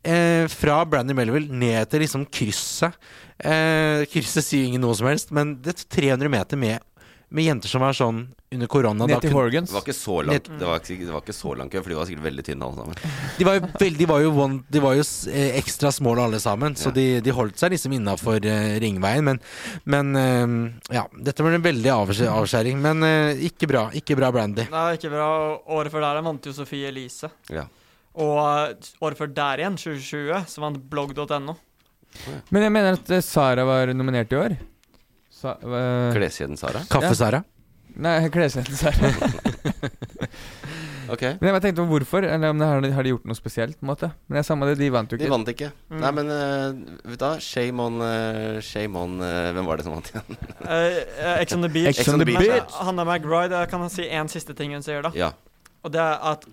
Eh, 0.00 0.46
fra 0.48 0.78
Brandy 0.88 1.12
Melville 1.12 1.52
ned 1.52 1.86
til 1.92 2.00
liksom 2.00 2.24
krysset. 2.32 2.96
Eh, 3.36 4.06
krysset 4.08 4.46
sier 4.46 4.68
ingen 4.68 4.80
noe 4.80 4.96
som 4.96 5.10
helst, 5.10 5.32
men 5.36 5.58
det 5.60 5.74
er 5.74 5.82
300 6.16 6.32
meter 6.32 6.60
med, 6.60 6.80
med 7.28 7.44
jenter 7.46 7.68
som 7.68 7.84
er 7.84 7.96
sånn 7.96 8.22
under 8.54 8.66
korona. 8.66 9.06
Ned 9.06 9.22
til 9.22 9.34
Horgans? 9.34 9.70
Det 9.70 9.76
var 9.76 9.84
ikke 9.84 9.94
så 9.94 10.16
langt 10.26 10.48
Det 10.50 10.66
var 10.66 10.80
ikke, 10.82 10.96
det 11.06 11.12
var 11.14 11.22
ikke 11.22 11.36
så 11.36 11.54
lang 11.54 11.70
kø, 11.70 11.82
for 11.84 11.92
de 11.92 11.98
var 12.00 12.08
sikkert 12.08 12.24
veldig 12.26 12.44
tynne 12.48 12.66
alle 12.66 12.80
sammen. 12.80 13.02
De 13.38 13.46
var 13.46 13.58
jo, 13.58 13.68
veldig, 13.78 13.98
de 14.00 14.08
var 14.10 14.22
jo, 14.24 14.32
one, 14.44 14.58
de 14.68 14.82
var 14.82 14.96
jo 14.98 15.04
eh, 15.30 15.58
ekstra 15.60 15.92
små 15.94 16.16
alle 16.18 16.40
sammen, 16.42 16.74
så 16.76 16.90
Ja. 16.90 16.94
de, 16.98 17.06
de 17.24 17.34
holdt 17.36 17.60
seg 17.62 17.70
liksom 17.76 17.94
innafor 17.94 18.42
uh, 18.42 18.74
ringveien. 18.82 19.24
Men, 19.24 19.38
men 19.84 20.10
uh, 20.18 20.94
ja, 20.94 21.06
dette 21.14 21.46
var 21.46 21.54
en 21.54 21.64
veldig 21.64 21.92
avskjæring. 21.94 22.80
Men 22.82 23.06
uh, 23.06 23.44
ikke 23.46 23.70
bra. 23.70 23.86
Ikke 23.94 24.18
bra 24.18 24.32
Brandy. 24.34 24.66
Nei, 24.72 24.88
ikke 24.98 25.12
bra. 25.14 25.28
Året 25.78 25.94
før 25.94 26.08
der 26.08 26.24
vant 26.26 26.50
jo 26.50 26.56
Sofie 26.56 26.90
Elise. 26.90 27.30
Ja. 27.54 27.68
Og 28.18 28.38
eh, 28.42 28.90
året 29.06 29.18
før 29.20 29.30
der 29.34 29.62
igjen, 29.62 29.76
2020, 29.78 30.42
så 30.50 30.62
vant 30.64 30.80
blogg.no. 30.90 31.54
Men 32.50 32.64
jeg 32.66 32.74
mener 32.74 32.98
at 32.98 33.12
eh, 33.14 33.22
Sara 33.22 33.62
var 33.68 33.92
nominert 33.94 34.32
i 34.34 34.38
år. 34.40 34.56
Sa, 35.30 35.54
uh, 35.62 36.10
Kleskjeden 36.12 36.58
Sara? 36.60 36.82
Kaffe-Sara? 36.90 37.44
Nei, 38.00 38.16
kleskjeden 38.32 38.76
Sara. 38.80 39.12
Ok. 41.10 41.24
Men 41.40 41.56
jeg 41.56 41.62
tenkte 41.64 41.82
på 41.82 41.90
hvorfor. 41.90 42.24
Eller 42.26 42.52
om 42.52 42.60
det 42.60 42.66
har, 42.68 42.84
har 42.94 43.06
de 43.06 43.12
gjort 43.14 43.26
noe 43.26 43.38
spesielt? 43.38 43.78
på 43.80 43.84
en 43.84 43.90
måte 43.90 44.10
Men 44.28 44.36
det 44.36 44.42
er 44.42 44.46
samme 44.46 44.68
det, 44.68 44.76
de 44.78 44.90
vant 44.94 45.10
jo 45.10 45.18
ikke. 45.18 45.26
De 45.26 45.32
vant 45.32 45.52
ikke. 45.52 45.70
Mm. 45.90 46.00
Nei, 46.04 46.10
men 46.18 46.30
uh, 46.30 46.98
vet 47.10 47.18
du 47.18 47.24
hva? 47.24 47.32
Shame 47.42 47.86
on, 47.86 47.98
uh, 48.04 48.60
shame 48.64 48.98
on 48.98 49.16
uh, 49.22 49.50
Hvem 49.56 49.70
var 49.70 49.80
det 49.80 49.86
som 49.88 49.96
vant 49.96 50.10
igjen? 50.12 50.38
Ex 51.40 51.56
on 51.56 51.66
the 51.66 51.72
Beach. 51.72 51.98
Ex 51.98 52.12
on 52.12 52.22
the 52.22 52.28
Men, 52.28 52.38
Beach. 52.44 52.60
eh, 52.60 52.84
Hanna 52.86 53.06
McBride, 53.06 53.58
jeg 53.64 53.72
kan 53.72 53.88
si 53.92 54.06
én 54.06 54.30
siste 54.30 54.54
ting 54.58 54.74
hun 54.76 54.86
sier, 54.86 55.02
da. 55.06 55.10
Ja. 55.18 55.32
Og 55.82 55.94
det 55.94 56.02
er 56.02 56.22
at 56.34 56.46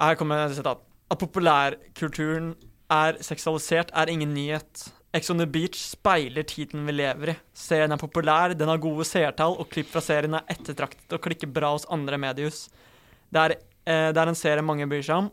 Her 0.00 0.16
kommer 0.16 0.46
et 0.46 0.56
sitat. 0.56 0.80
At 1.10 1.18
populærkulturen 1.20 2.54
er 2.90 3.18
seksualisert, 3.20 3.90
er 3.92 4.08
ingen 4.08 4.32
nyhet. 4.32 4.86
Ex 5.12 5.30
on 5.30 5.38
the 5.42 5.46
Beach 5.46 5.74
speiler 5.74 6.46
tiden 6.46 6.84
vi 6.86 6.94
lever 6.94 7.32
i. 7.32 7.36
Serien 7.56 7.90
er 7.90 7.98
populær, 7.98 8.54
den 8.54 8.70
har 8.70 8.78
gode 8.82 9.06
seertall, 9.08 9.56
og 9.58 9.66
klipp 9.72 9.90
fra 9.90 10.02
serien 10.04 10.36
er 10.38 10.46
ettertraktet 10.54 11.16
og 11.16 11.22
klikker 11.24 11.50
bra 11.50 11.72
hos 11.74 11.88
andre 11.90 12.18
mediehus. 12.20 12.68
Det 13.30 13.42
er, 13.42 13.56
eh, 13.90 14.12
det 14.14 14.22
er 14.22 14.30
en 14.30 14.38
serie 14.38 14.62
mange 14.62 14.86
bryr 14.86 15.02
seg 15.02 15.24
om. 15.24 15.30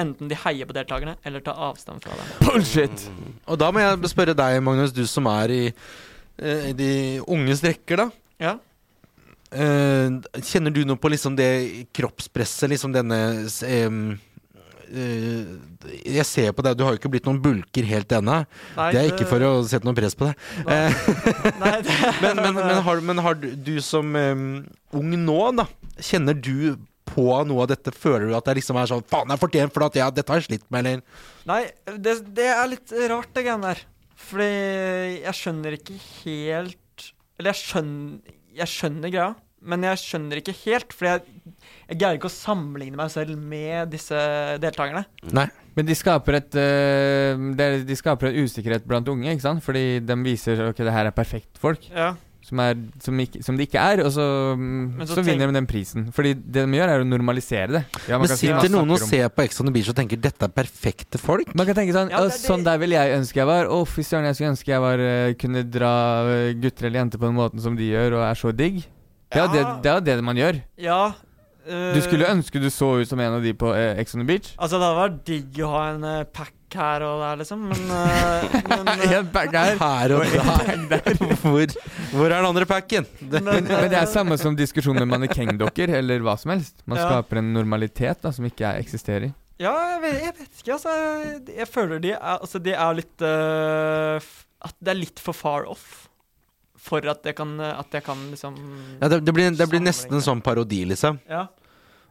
Enten 0.00 0.30
de 0.30 0.38
heier 0.38 0.64
på 0.64 0.72
deltakerne, 0.72 1.16
eller 1.26 1.44
tar 1.44 1.58
avstand 1.58 2.00
fra 2.00 2.16
dem. 2.16 2.32
Bullshit! 2.46 3.04
Og 3.46 3.58
da 3.60 3.68
må 3.70 3.82
jeg 3.82 4.12
spørre 4.12 4.36
deg, 4.38 4.62
Magnus, 4.62 4.94
du 4.96 5.04
som 5.06 5.26
er 5.26 5.52
i, 5.52 5.62
eh, 6.38 6.70
i 6.70 6.72
de 6.72 6.92
unge 7.28 7.58
strekker, 7.60 8.06
da. 8.06 8.10
Ja. 8.40 8.56
Eh, 9.50 10.08
kjenner 10.46 10.70
du 10.72 10.84
noe 10.86 10.96
på 10.96 11.10
liksom 11.10 11.36
det 11.36 11.90
kroppspresset, 11.92 12.70
liksom 12.70 12.94
denne 12.94 13.20
eh, 13.66 13.90
Jeg 14.90 16.26
ser 16.28 16.52
på 16.56 16.64
deg, 16.66 16.76
du 16.76 16.84
har 16.86 16.94
jo 16.94 17.00
ikke 17.00 17.12
blitt 17.12 17.26
noen 17.28 17.40
bulker 17.42 17.86
helt 17.86 18.12
ennå. 18.16 18.40
Det 18.76 19.00
er 19.00 19.10
ikke 19.12 19.28
for 19.30 19.44
å 19.46 19.52
sette 19.68 19.86
noe 19.86 19.96
press 19.96 20.16
på 20.18 20.28
deg. 20.28 20.46
Eh, 20.66 21.00
Nei, 21.62 21.74
det, 21.86 21.96
men, 22.20 22.40
men, 22.42 22.58
men, 22.58 22.80
har, 22.86 23.02
men 23.10 23.22
har 23.24 23.38
du, 23.38 23.50
du 23.54 23.76
som 23.84 24.14
um, 24.16 24.46
ung 24.96 25.14
nå, 25.24 25.40
da, 25.60 25.68
kjenner 26.02 26.36
du 26.36 26.74
på 27.10 27.26
noe 27.46 27.64
av 27.64 27.70
dette? 27.72 27.94
Føler 27.94 28.28
du 28.30 28.36
at 28.38 28.50
det 28.50 28.58
liksom 28.60 28.78
er 28.80 28.90
sånn 28.90 29.06
Faen, 29.10 29.30
jeg 29.32 29.42
fortjener 29.42 29.72
for 29.74 29.86
at 29.86 29.98
jeg, 29.98 30.16
dette 30.16 30.34
har 30.34 30.42
jeg 30.42 30.48
slitt 30.50 30.66
med, 30.68 30.86
eller? 30.86 31.24
Nei, 31.50 31.62
det, 31.96 32.18
det 32.36 32.50
er 32.52 32.70
litt 32.70 32.94
rart, 33.12 33.32
det 33.36 33.46
greiene 33.46 33.72
der. 33.72 33.84
Fordi 34.20 34.50
jeg 35.24 35.36
skjønner 35.38 35.76
ikke 35.78 35.94
helt 35.96 37.06
Eller 37.38 37.54
jeg 37.54 37.60
skjønner, 37.62 38.34
jeg 38.60 38.68
skjønner 38.68 39.12
greia, 39.14 39.30
men 39.60 39.84
jeg 39.84 40.00
skjønner 40.02 40.40
ikke 40.40 40.54
helt. 40.64 40.94
Fordi 40.96 41.10
jeg, 41.12 41.54
jeg 41.90 42.00
greier 42.00 42.18
ikke 42.20 42.30
å 42.30 42.34
sammenligne 42.34 43.00
meg 43.00 43.12
selv 43.12 43.36
med 43.36 43.92
disse 43.92 44.16
deltakerne. 44.62 45.04
Nei. 45.36 45.48
Men 45.76 45.86
de 45.86 45.94
skaper 45.94 46.40
et 46.40 46.56
uh, 46.58 47.84
De 47.86 47.96
skaper 47.98 48.30
en 48.32 48.40
usikkerhet 48.42 48.88
blant 48.88 49.06
unge, 49.12 49.30
ikke 49.30 49.46
sant? 49.46 49.62
Fordi 49.64 50.00
de 50.02 50.16
viser 50.24 50.64
ok, 50.70 50.82
det 50.86 50.96
her 50.96 51.10
er 51.10 51.14
perfekt 51.16 51.60
folk. 51.62 51.86
Ja. 51.94 52.14
Som, 52.40 52.58
er, 52.64 52.78
som, 53.04 53.18
ikke, 53.20 53.42
som 53.44 53.58
de 53.58 53.66
ikke 53.68 53.78
er, 53.78 54.00
og 54.02 54.08
så, 54.14 54.24
mm, 54.58 55.02
så, 55.04 55.18
så 55.18 55.22
vinner 55.22 55.50
de 55.52 55.58
den 55.58 55.68
prisen. 55.70 56.06
Fordi 56.16 56.32
det 56.34 56.64
de 56.64 56.78
gjør, 56.78 56.90
er 56.96 57.04
å 57.04 57.06
normalisere 57.06 57.68
det. 57.76 57.82
Ja, 58.08 58.16
man 58.16 58.24
Men 58.24 58.32
sitter 58.32 58.64
si 58.64 58.72
noen 58.72 58.94
og 58.96 59.02
ser 59.04 59.28
på 59.30 59.44
Ex 59.44 59.60
on 59.62 59.68
the 59.68 59.74
Beach 59.76 59.90
og 59.92 59.98
tenker 59.98 60.18
dette 60.18 60.48
er 60.48 60.54
perfekte 60.56 61.20
folk? 61.20 61.52
Man 61.54 61.68
kan 61.68 61.76
tenke 61.78 61.94
sånn 61.94 62.10
Ja, 62.10 62.24
det 62.24 62.32
det- 62.32 62.40
Sånn 62.40 62.64
der 62.66 62.80
ville 62.80 62.96
jeg 62.96 63.20
ønske 63.20 63.42
jeg 63.42 63.46
var. 63.52 63.68
Å, 63.70 63.82
fy 63.86 64.02
søren, 64.02 64.26
jeg 64.30 64.38
skulle 64.40 64.54
ønske 64.56 64.72
jeg 64.72 64.82
var 64.82 65.04
eh, 65.04 65.34
kunne 65.38 65.62
dra 65.68 65.92
eh, 66.32 66.54
gutter 66.64 66.88
eller 66.88 67.04
jenter 67.04 67.20
på 67.20 67.28
den 67.28 67.38
måten 67.38 67.62
som 67.62 67.76
de 67.78 67.92
gjør, 67.92 68.18
og 68.18 68.24
er 68.32 68.40
så 68.40 68.56
digg. 68.56 68.80
Det 69.30 69.38
er 69.38 69.44
jo 69.46 69.52
det, 69.54 69.60
Ja. 69.64 69.74
det, 69.82 69.90
er 69.90 69.98
jo 70.00 70.06
det 70.08 70.24
man 70.26 70.36
gjør. 70.40 70.62
Ja. 70.78 71.00
Uh, 71.70 71.92
Du 71.94 72.00
skulle 72.02 72.26
ønske 72.26 72.58
du 72.62 72.70
så 72.72 72.88
ut 73.02 73.08
som 73.08 73.20
en 73.20 73.34
av 73.36 73.42
de 73.44 73.52
på 73.54 73.68
uh, 73.70 73.98
Ex 74.00 74.14
on 74.16 74.22
the 74.22 74.26
Beach. 74.26 74.54
Altså, 74.58 74.78
det 74.80 74.88
hadde 74.88 75.02
vært 75.04 75.20
digg 75.28 75.60
å 75.62 75.68
ha 75.74 75.82
en 75.92 76.04
uh, 76.08 76.24
pack 76.24 76.54
her 76.74 77.02
og 77.02 77.18
der, 77.20 77.36
liksom, 77.42 77.62
men, 77.66 77.84
uh, 77.90 78.56
men 78.70 78.88
uh, 78.88 79.12
En 79.18 79.28
pack 79.34 79.54
her. 79.54 79.76
Her 79.78 80.14
og 80.16 80.22
der. 80.92 81.20
Hvor, 81.42 81.74
hvor 82.14 82.26
er 82.26 82.36
den 82.36 82.48
andre 82.48 82.66
packen? 82.70 83.06
Men, 83.30 83.44
men 83.44 83.66
det 83.90 83.98
er 83.98 84.06
samme 84.10 84.38
som 84.40 84.56
diskusjonen 84.58 85.02
med 85.04 85.12
mannekengdokker, 85.16 85.92
eller 86.00 86.22
hva 86.26 86.36
som 86.38 86.50
helst. 86.54 86.80
Man 86.86 86.98
Ja. 86.98 87.06
skaper 87.10 87.38
en 87.42 87.52
normalitet 87.54 88.22
da 88.22 88.32
som 88.34 88.46
ikke 88.48 88.66
er, 88.66 88.80
eksisterer. 88.82 89.30
Ja, 89.60 89.74
jeg 89.94 90.00
vet, 90.06 90.20
jeg 90.24 90.34
vet 90.40 90.62
ikke, 90.62 90.72
altså. 90.78 90.94
Jeg, 90.96 91.40
jeg 91.60 91.68
føler 91.68 92.00
de 92.00 92.14
er, 92.16 92.22
altså, 92.40 92.58
de 92.64 92.72
er 92.72 92.94
litt 92.96 93.26
eh, 93.28 94.16
f- 94.22 94.46
At 94.64 94.74
det 94.80 94.94
er 94.94 94.98
litt 95.02 95.20
for 95.20 95.36
far 95.36 95.66
off. 95.68 96.08
For 96.80 97.04
at 97.12 97.26
jeg 97.28 97.36
kan, 97.36 97.50
at 97.60 97.92
jeg 97.92 98.02
kan 98.06 98.16
liksom 98.32 98.54
ja, 99.02 99.08
det, 99.12 99.18
det, 99.26 99.32
blir, 99.36 99.50
det 99.52 99.66
blir 99.68 99.82
nesten 99.84 100.14
en 100.16 100.22
sånn 100.24 100.40
parodi, 100.40 100.82
liksom. 100.88 101.18
Ja. 101.28 101.46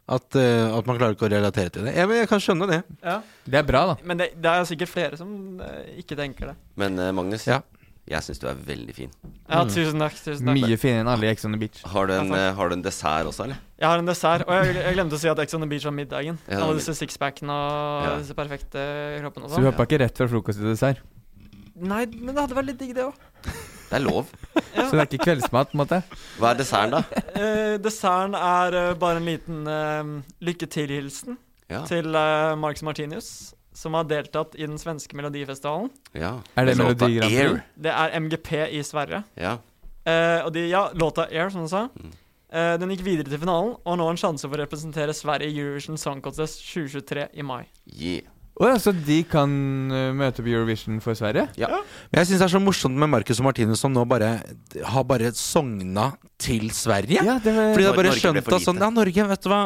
At, 0.10 0.34
uh, 0.38 0.78
at 0.78 0.88
man 0.90 0.98
klarer 0.98 1.14
ikke 1.18 1.28
å 1.28 1.32
relatere 1.32 1.70
til 1.74 1.84
det. 1.86 1.96
Jeg, 1.98 2.10
jeg 2.18 2.28
kan 2.30 2.40
skjønne 2.42 2.68
det. 2.70 2.80
ja. 3.06 3.20
Det 3.50 3.60
er 3.60 3.66
bra, 3.66 3.82
da. 3.92 3.96
Men 4.10 4.18
det, 4.22 4.32
det 4.42 4.50
er 4.54 4.64
sikkert 4.70 4.90
flere 4.94 5.18
som 5.20 5.60
uh, 5.62 5.84
ikke 6.02 6.18
tenker 6.18 6.52
det. 6.52 6.56
Men 6.82 6.98
uh, 7.02 7.10
Magnus, 7.18 7.46
Ja. 7.50 7.60
jeg 8.10 8.26
syns 8.26 8.42
du 8.42 8.48
er 8.50 8.58
veldig 8.66 8.96
fin. 8.98 9.12
Ja, 9.50 9.64
Mm. 9.64 9.70
tusen 9.74 10.02
takk. 10.02 10.16
tusen 10.18 10.46
takk. 10.50 10.58
Mye 10.58 10.78
finere 10.82 11.02
enn 11.04 11.10
alle 11.14 11.26
i 11.28 11.30
Ex 11.34 11.46
on 11.46 11.54
the 11.54 11.60
Beach. 11.62 11.82
Har 11.94 12.10
du 12.10 12.14
en, 12.18 12.30
har 12.58 12.70
du 12.70 12.76
en 12.78 12.82
dessert 12.86 13.30
også, 13.30 13.46
eller? 13.46 13.58
Jeg 13.82 13.88
har 13.90 14.02
en 14.02 14.10
dessert, 14.10 14.46
og 14.48 14.54
jeg, 14.58 14.76
jeg 14.82 14.98
glemte 14.98 15.18
å 15.18 15.22
si 15.22 15.30
at 15.30 15.42
Ex 15.46 15.54
on 15.58 15.62
the 15.66 15.70
Beach 15.70 15.86
var 15.86 15.94
middagen. 15.98 16.38
Ja, 16.50 16.62
Alle 16.66 16.78
disse 16.82 16.94
sixpackene 16.98 17.54
og 17.54 18.06
Ja. 18.10 18.16
disse 18.22 18.38
perfekte 18.38 18.86
kroppene 19.22 19.46
og 19.46 19.50
Så 19.50 19.58
du 19.58 19.62
sånn. 19.62 19.70
hoppa 19.74 19.86
ikke 19.90 20.02
rett 20.06 20.18
fra 20.22 20.30
frokost 20.30 20.58
til 20.62 20.70
dessert. 20.74 21.02
Nei, 21.80 22.06
men 22.18 22.34
det 22.34 22.42
hadde 22.48 22.58
vært 22.58 22.70
litt 22.74 22.82
digg, 22.82 22.96
det 22.98 23.06
òg. 23.06 23.14
Det 23.90 23.98
er 23.98 24.04
lov. 24.06 24.28
Så 24.76 24.90
det 24.94 25.00
er 25.02 25.06
ikke 25.10 25.26
kveldsmat, 25.26 25.72
på 25.72 25.78
en 25.78 25.82
måte. 25.84 26.02
Hva 26.40 26.52
er 26.54 26.60
desserten, 26.60 26.94
da? 26.98 27.22
Eh, 27.36 27.76
desserten 27.82 28.36
er 28.38 28.78
eh, 28.78 28.92
bare 29.02 29.18
en 29.22 29.26
liten 29.30 29.64
uh, 29.68 30.36
lykke 30.46 30.70
til-hilsen 30.70 31.38
Ja. 31.70 31.84
til 31.86 32.08
uh, 32.16 32.56
Marcus 32.58 32.82
Martinius, 32.86 33.28
som 33.74 33.94
har 33.94 34.08
deltatt 34.10 34.56
i 34.58 34.66
den 34.66 34.78
svenske 34.82 35.16
melodifestivalen. 35.18 35.90
ja. 36.18 36.36
Er 36.58 36.66
det 36.66 36.78
Låta 36.80 37.06
Melodi 37.08 37.20
Grand 37.20 37.30
Prix? 37.30 37.44
Air. 37.44 37.60
Det 37.78 37.92
er 37.94 38.16
MGP 38.20 38.50
i 38.78 38.82
Sverige. 38.84 39.24
Ja. 39.38 39.58
Eh, 40.10 40.40
og 40.46 40.50
de, 40.56 40.64
ja, 40.72 40.88
låta 40.98 41.28
Air, 41.30 41.50
som 41.54 41.62
du 41.66 41.70
sa. 41.70 41.84
Mm. 41.94 42.12
Eh, 42.52 42.74
den 42.82 42.90
gikk 42.96 43.04
videre 43.06 43.30
til 43.30 43.40
finalen, 43.44 43.76
og 43.84 43.92
har 43.94 44.00
nå 44.02 44.08
en 44.10 44.18
sjanse 44.18 44.48
for 44.50 44.58
å 44.58 44.64
representere 44.64 45.14
Sverige 45.14 45.52
i 45.54 45.60
Eurovision 45.62 46.00
Song 46.02 46.22
Contest 46.26 46.64
2023 46.66 47.28
i 47.38 47.46
mai. 47.46 47.62
Yeah. 47.94 48.26
Å 48.60 48.68
ja, 48.68 48.80
så 48.82 48.92
de 48.92 49.22
kan 49.24 49.52
eh, 49.96 50.10
møte 50.16 50.44
på 50.44 50.52
Eurovision 50.52 50.98
for 51.04 51.16
Sverige? 51.16 51.46
Men 51.56 52.20
jeg 52.20 52.28
syns 52.28 52.42
det 52.42 52.48
er 52.50 52.52
så 52.58 52.60
morsomt 52.60 52.98
med 53.00 53.08
Marcus 53.08 53.40
og 53.40 53.48
Martinus 53.48 53.80
som 53.80 53.94
nå 53.96 54.04
bare 54.10 54.34
har 54.84 55.06
bare 55.08 55.32
sogna 55.38 56.10
til 56.42 56.68
Sverige. 56.76 57.24
Ja, 57.24 57.38
det 57.40 57.54
var 57.56 57.72
Fordi 57.72 57.86
de 57.86 57.88
har 57.88 57.96
bare 57.96 58.12
Norge 58.12 58.24
skjønt 58.26 58.42
at 58.44 58.66
sånn. 58.66 58.82
Ja, 58.84 58.90
Norge, 58.92 59.28
vet 59.32 59.46
du 59.46 59.50
hva. 59.54 59.62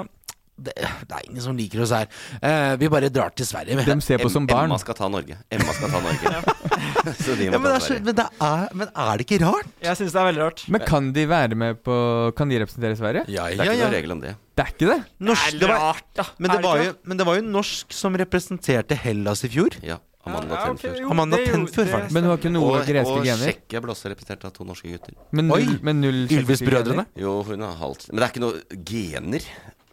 Det, 0.53 0.73
det 0.77 1.15
er 1.17 1.23
ingen 1.25 1.41
som 1.41 1.55
liker 1.57 1.81
oss 1.81 1.91
her. 1.95 2.05
Uh, 2.37 2.75
vi 2.77 2.89
bare 2.93 3.09
drar 3.09 3.33
til 3.33 3.47
Sverige. 3.49 3.73
De 3.87 3.95
ser 4.05 4.21
på 4.21 4.29
som 4.29 4.45
barn. 4.45 4.69
Emma 4.69 4.77
skal 4.81 4.97
ta 4.99 5.09
Norge. 5.09 5.37
Emma 5.49 5.73
skal 5.73 5.89
ta 5.89 6.01
Norge. 6.03 6.43
så 7.25 7.35
de 7.39 7.47
Ja, 7.49 7.57
men, 7.57 7.65
ta 7.65 7.73
er 7.73 7.81
så, 7.81 7.87
Sverige. 7.89 8.05
men, 8.05 8.15
det 8.19 8.27
er, 8.47 8.67
men 8.77 8.91
er 8.93 9.17
det 9.17 9.25
ikke 9.27 9.39
rart? 9.41 9.73
Jeg 9.81 9.99
syns 9.99 10.13
det 10.13 10.21
er 10.21 10.29
veldig 10.29 10.43
rart. 10.45 10.63
Men 10.75 10.85
kan 10.93 11.09
de 11.15 11.25
være 11.31 11.57
med 11.57 11.81
på 11.83 11.97
Kan 12.37 12.53
de 12.53 12.61
representere 12.61 12.99
Sverige? 12.99 13.25
Ja, 13.33 13.49
Det 13.49 13.59
er 13.65 13.73
ikke 13.73 13.81
noen 13.81 13.97
regel 13.97 14.15
om 14.19 14.23
det. 14.23 14.35
Det 14.53 14.61
er 14.67 14.73
ikke 14.75 14.89
det? 14.91 14.99
Norsk, 15.25 15.59
det 15.59 15.67
var, 15.73 15.79
rart, 15.89 16.07
da. 16.13 16.25
men, 16.37 16.51
Er 16.51 16.55
det 16.61 16.63
var 16.69 16.81
jo, 16.83 16.95
men 17.09 17.17
det 17.17 17.25
var 17.25 17.37
jo 17.41 17.45
norsk 17.49 17.93
som 17.97 18.13
representerte 18.21 18.97
Hellas 19.01 19.41
i 19.47 19.49
fjor. 19.49 19.79
Ja. 19.81 19.97
Amanda 20.23 20.55
Ja, 20.55 20.59
okay, 20.69 20.69
Tenfjord. 20.77 20.99
jo, 21.01 21.09
Amanda 21.11 21.37
er 21.41 21.49
Tenfjord, 21.51 21.89
faktisk. 21.91 22.13
Men 22.15 22.23
hun 22.23 22.29
har 22.31 22.37
ikke 22.39 22.51
noe 22.53 22.67
Og, 22.69 22.85
greske 22.87 23.11
og 23.17 23.25
gener? 23.27 23.49
Tsjekkia 23.49 23.81
ble 23.83 23.91
også 23.91 24.11
representert 24.13 24.45
av 24.47 24.53
to 24.55 24.63
norske 24.69 24.87
gutter. 24.93 25.17
Men 25.35 25.49
Oi! 25.51 25.63
null, 25.65 25.79
men 25.83 25.99
null 25.99 26.19
tsjekkiske 26.29 26.45
Ylvis-brødrene. 26.45 27.05
Jo, 27.19 27.33
hun 27.49 27.65
har 27.65 27.73
halvt 27.81 28.05
Men 28.13 28.21
det 28.21 28.27
er 28.29 28.31
ikke 28.31 28.43
noe 28.45 28.83
gener. 28.93 29.49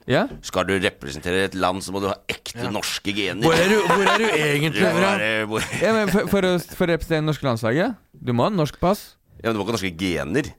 Ja? 0.09 0.24
Skal 0.47 0.64
du 0.68 0.72
representere 0.81 1.44
et 1.48 1.55
land, 1.55 1.82
så 1.85 1.93
må 1.93 2.01
du 2.02 2.09
ha 2.10 2.16
ekte 2.31 2.70
norske 2.72 3.12
gener. 3.14 3.44
Hvor 3.44 3.55
er 3.59 3.68
du, 3.68 3.77
hvor 3.85 4.06
er 4.14 4.18
du 4.22 4.27
egentlig 4.51 4.86
fra? 4.97 5.12
hvor- 5.51 5.66
ja 5.82 5.93
men 5.97 6.09
for, 6.12 6.27
for, 6.32 6.47
å, 6.48 6.55
for 6.62 6.86
å 6.89 6.93
representere 6.94 7.20
det 7.20 7.28
norske 7.28 7.47
landslaget, 7.47 8.01
du 8.12 8.32
må 8.36 8.48
ha 8.48 8.55
norsk 8.55 8.81
pass. 8.81 9.05
Ja, 9.43 9.51
men 9.51 9.55
du 9.55 9.60
må 9.60 9.66
ikke 9.68 9.74
ha 9.74 9.78
norske 9.78 9.93
gener. 10.01 10.51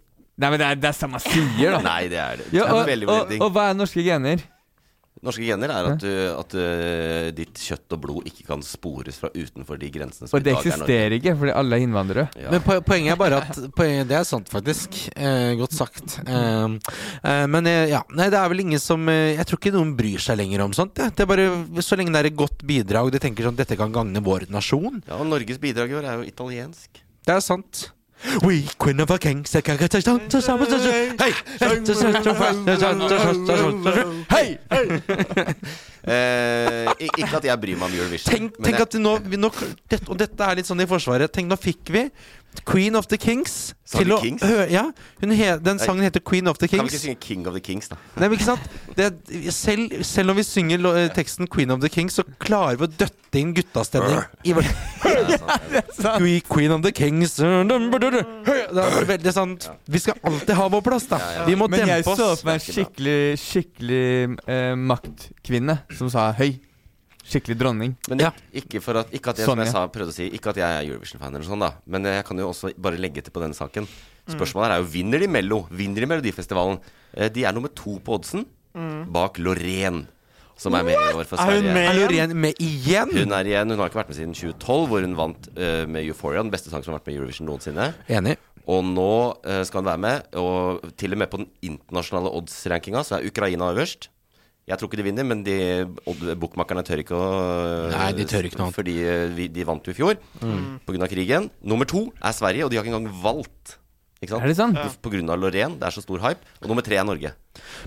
Nei, 0.41 0.49
men 0.49 0.57
det 0.61 0.67
er 0.69 0.79
det 0.81 0.89
er 0.89 0.95
samme 0.97 1.19
sier, 1.21 1.75
da. 1.75 1.81
Nei, 1.85 2.07
det 2.09 2.17
er 2.21 2.39
det. 2.39 2.47
Ja, 2.55 2.63
det 2.65 2.69
er 2.69 2.77
og, 2.79 2.87
veldig 2.89 3.09
og, 3.11 3.33
og 3.45 3.51
hva 3.53 3.67
er 3.69 3.77
norske 3.77 4.01
gener? 4.05 4.41
Norske 5.21 5.43
gener 5.45 5.69
er 5.69 5.87
at, 5.91 6.01
du, 6.01 6.09
at 6.33 6.53
uh, 6.57 7.27
ditt 7.37 7.59
kjøtt 7.61 7.93
og 7.93 7.99
blod 8.01 8.25
ikke 8.25 8.45
kan 8.47 8.63
spores 8.65 9.19
fra 9.21 9.29
utenfor 9.35 9.77
de 9.77 9.89
grensene 9.93 10.25
som 10.25 10.37
Og 10.37 10.41
det 10.41 10.49
i 10.49 10.55
dag 10.55 10.65
er 10.65 10.65
Norge. 10.65 10.73
eksisterer 10.73 11.15
ikke, 11.19 11.35
fordi 11.37 11.53
alle 11.59 11.77
er 11.77 11.85
innvandrere. 11.85 12.23
Ja. 12.41 12.49
Men 12.55 12.63
po 12.65 12.79
poenget 12.87 13.13
er 13.13 13.19
bare 13.21 13.41
at 13.43 13.59
poenget, 13.77 14.07
Det 14.09 14.17
er 14.17 14.25
sant, 14.25 14.49
faktisk. 14.49 14.97
Eh, 15.15 15.53
godt 15.61 15.77
sagt. 15.77 16.17
Eh, 16.25 16.77
eh, 17.21 17.45
men 17.53 17.69
eh, 17.69 17.85
ja, 17.93 18.01
nei, 18.17 18.31
det 18.33 18.39
er 18.41 18.49
vel 18.49 18.63
ingen 18.65 18.81
som 18.81 19.05
eh, 19.13 19.35
Jeg 19.37 19.45
tror 19.45 19.61
ikke 19.61 19.75
noen 19.77 19.93
bryr 19.99 20.17
seg 20.25 20.41
lenger 20.41 20.65
om 20.65 20.73
sånt. 20.73 20.97
Ja. 20.97 21.11
Det 21.13 21.21
er 21.27 21.29
bare 21.29 21.47
Så 21.85 21.95
lenge 21.99 22.15
det 22.17 22.23
er 22.25 22.31
et 22.33 22.39
godt 22.41 22.65
bidrag, 22.65 23.11
de 23.13 23.21
tenker 23.21 23.45
sånn 23.45 23.59
dette 23.61 23.77
kan 23.77 23.93
gagne 23.93 24.25
vår 24.25 24.49
nasjon. 24.49 25.03
ja, 25.05 25.21
og 25.21 25.27
Norges 25.29 25.61
bidrag 25.61 25.93
i 25.93 25.99
år 26.01 26.09
er 26.09 26.17
jo 26.23 26.29
italiensk. 26.33 27.03
Det 27.21 27.37
er 27.37 27.43
sant. 27.45 27.91
We 28.45 28.63
queen 28.77 29.01
of 29.01 29.09
a 29.11 29.17
king 29.17 29.45
Hei! 34.31 34.57
Eh, 36.01 36.87
ikke 36.97 37.37
at 37.37 37.45
jeg 37.45 37.61
bryr 37.61 37.77
meg 37.77 37.91
om 37.91 37.93
Eurovision. 37.93 38.31
Tenk, 38.33 38.55
tenk 38.65 38.79
at 38.81 38.95
nå, 38.97 39.11
vi, 39.21 39.37
nå 39.37 39.51
dette, 39.53 40.07
Og 40.09 40.17
dette 40.17 40.47
er 40.47 40.57
litt 40.57 40.65
sånn 40.65 40.81
i 40.81 40.87
Forsvaret. 40.89 41.29
Tenk, 41.29 41.45
nå 41.51 41.57
fikk 41.61 41.91
vi 41.93 42.01
Queen 42.65 42.95
of 42.95 43.07
the 43.07 43.17
Kings 43.17 43.73
Sang 43.85 44.03
til 44.03 44.11
å 44.13 44.17
Kings? 44.21 44.41
hø- 44.43 44.67
Ja, 44.71 44.83
hun 45.21 45.31
he, 45.31 45.57
Den 45.63 45.79
sangen 45.79 46.03
heter 46.03 46.19
Queen 46.19 46.47
of 46.47 46.57
the 46.59 46.67
Kings. 46.67 46.81
kan 46.81 46.87
vi 46.89 46.95
ikke 46.97 47.01
synge 47.01 47.19
King 47.19 47.47
of 47.47 47.53
the 47.55 47.59
Kings, 47.63 47.87
da? 47.89 47.95
Nei, 48.17 48.27
men 48.29 48.37
ikke 48.37 48.45
sant? 48.45 48.61
Det, 48.97 49.07
selv, 49.53 50.03
selv 50.03 50.29
om 50.31 50.35
vi 50.37 50.43
synger 50.43 50.77
lo- 50.79 50.93
eh, 50.95 51.09
teksten 51.15 51.47
Queen 51.49 51.71
of 51.71 51.79
the 51.81 51.89
Kings, 51.89 52.13
så 52.19 52.23
klarer 52.39 52.77
vi 52.77 52.85
å 52.85 52.91
døtte 52.91 53.39
inn 53.39 53.53
guttastemning. 53.55 54.23
I 54.45 54.53
vår, 54.53 54.67
We 56.21 56.41
Queen 56.53 56.71
of 56.71 56.81
the 56.83 56.91
Kings 56.91 57.35
Det 57.37 57.45
er 57.47 59.05
veldig 59.07 59.33
sånn 59.35 59.55
Vi 59.89 59.99
skal 60.03 60.15
alltid 60.23 60.55
ha 60.55 60.67
vår 60.69 60.81
plass, 60.85 61.07
da. 61.07 61.19
Vi 61.47 61.55
må 61.55 61.67
dempe 61.71 61.81
oss. 61.81 61.87
Men 61.87 61.87
jeg 61.87 62.03
så 62.05 62.27
for 62.35 62.45
meg 62.45 62.59
en 62.59 62.65
skikkelig, 62.75 63.17
skikkelig 63.41 64.37
eh, 64.47 64.75
maktkvinne 64.75 65.79
som 65.97 66.09
sa 66.13 66.31
høy. 66.37 66.59
Skikkelig 67.31 67.57
dronning. 67.61 67.93
Men 68.11 68.19
Ja. 68.25 68.31
ikke, 68.53 68.81
for 68.83 68.99
at, 68.99 69.11
ikke 69.15 69.31
at 69.31 69.37
jeg, 69.39 69.47
som 69.47 69.59
jeg 69.63 69.71
sa, 69.71 69.85
prøvde 69.87 70.11
å 70.11 70.15
si 70.17 70.25
Ikke 70.35 70.51
at 70.51 70.57
jeg 70.59 70.67
er 70.67 70.87
Eurovision-fan, 70.91 71.31
eller 71.33 71.47
sånn 71.47 71.63
da 71.63 71.69
men 71.87 72.03
jeg 72.09 72.25
kan 72.27 72.37
jo 72.41 72.49
også 72.51 72.73
bare 72.77 72.99
legge 72.99 73.23
til 73.23 73.31
på 73.31 73.39
denne 73.43 73.55
saken. 73.55 73.87
Spørsmålet 74.27 74.67
her 74.67 74.73
er 74.77 74.81
jo 74.83 74.89
vinner 74.91 75.19
de 75.23 75.27
Mello? 75.31 75.61
Vinner 75.71 76.03
de 76.03 76.09
Melodifestivalen? 76.11 76.79
Eh, 77.15 77.29
De 77.29 77.43
er 77.47 77.53
nummer 77.55 77.71
to 77.73 77.97
på 78.03 78.17
oddsen, 78.19 78.43
bak 79.11 79.39
Loreen, 79.39 80.05
som 80.61 80.75
er 80.77 80.83
med 80.85 80.93
i 80.93 81.13
år 81.15 81.25
for 81.25 81.39
Er 81.41 81.55
hun 81.55 81.63
Sverige. 81.63 81.73
med? 81.73 81.89
Er 81.89 81.97
Loreen 81.99 82.35
med 82.39 82.53
igjen? 82.61 83.09
Hun 83.15 83.31
er 83.33 83.43
igjen, 83.49 83.69
hun 83.73 83.79
har 83.79 83.89
ikke 83.89 84.01
vært 84.03 84.11
med 84.13 84.19
siden 84.19 84.35
2012, 84.35 84.87
hvor 84.91 85.01
hun 85.07 85.15
vant 85.17 85.47
uh, 85.57 85.85
med 85.87 86.05
Euphoria, 86.05 86.43
den 86.43 86.51
beste 86.53 86.69
sang 86.69 86.83
som 86.83 86.93
har 86.93 86.99
vært 86.99 87.07
med 87.07 87.15
i 87.15 87.19
Eurovision 87.19 87.47
noensinne. 87.49 87.93
Enig. 88.07 88.37
Og 88.69 88.83
nå 88.85 89.09
uh, 89.41 89.63
skal 89.65 89.81
hun 89.81 89.89
være 89.89 90.03
med, 90.03 90.27
og 90.37 90.83
til 91.01 91.13
og 91.13 91.17
med 91.23 91.31
på 91.31 91.39
den 91.41 91.49
internasjonale 91.65 92.29
odds-rankinga 92.37 93.01
så 93.03 93.17
er 93.17 93.25
Ukraina 93.31 93.71
øverst. 93.73 94.09
Jeg 94.69 94.77
tror 94.77 94.87
ikke 94.91 94.99
de 95.01 95.03
vinner, 95.07 95.25
men 95.27 95.41
de 95.43 95.55
bookmakerne 96.39 96.83
tør 96.85 97.01
ikke 97.01 97.17
å 97.17 97.27
Nei, 97.91 98.11
de 98.15 98.25
tør 98.29 98.45
ikke 98.47 98.59
noe. 98.61 98.71
Fordi 98.75 98.93
eh, 99.03 99.27
vi, 99.35 99.47
de 99.51 99.65
vant 99.67 99.83
jo 99.83 99.91
i 99.91 99.97
fjor 99.97 100.15
Mm. 100.41 100.79
av 100.85 101.09
krigen. 101.11 101.49
Nummer 101.65 101.85
to 101.89 102.11
er 102.21 102.31
Sverige, 102.37 102.65
og 102.65 102.71
de 102.71 102.77
har 102.77 102.85
ikke 102.85 102.93
engang 102.95 103.21
valgt. 103.23 103.77
Ikke 104.21 104.35
sant? 104.35 104.43
Er 104.45 104.51
det 104.51 104.57
sant? 104.59 104.77
På 105.01 105.09
grunn 105.09 105.29
av 105.33 105.39
Loreen. 105.41 105.79
Det 105.81 105.87
er 105.87 105.95
så 105.95 106.03
stor 106.05 106.21
hype. 106.21 106.45
Og 106.61 106.69
nummer 106.69 106.85
tre 106.85 106.99
er 107.01 107.03
Norge. 107.09 107.31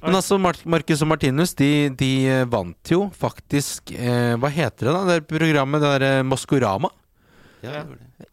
Men 0.02 0.16
altså, 0.18 0.34
Mar 0.42 0.58
Marcus 0.66 1.00
og 1.06 1.08
Martinus, 1.12 1.54
de, 1.54 1.88
de 1.94 2.10
eh, 2.26 2.44
vant 2.50 2.90
jo 2.90 3.04
faktisk 3.14 3.94
eh, 3.94 4.34
Hva 4.42 4.50
heter 4.52 4.90
det 4.90 4.94
da? 4.96 5.04
Det 5.08 5.14
er 5.20 5.28
programmet, 5.30 5.80
det 5.80 5.92
derre 5.94 6.24
Maskorama 6.26 6.90
Ja, 7.62 7.84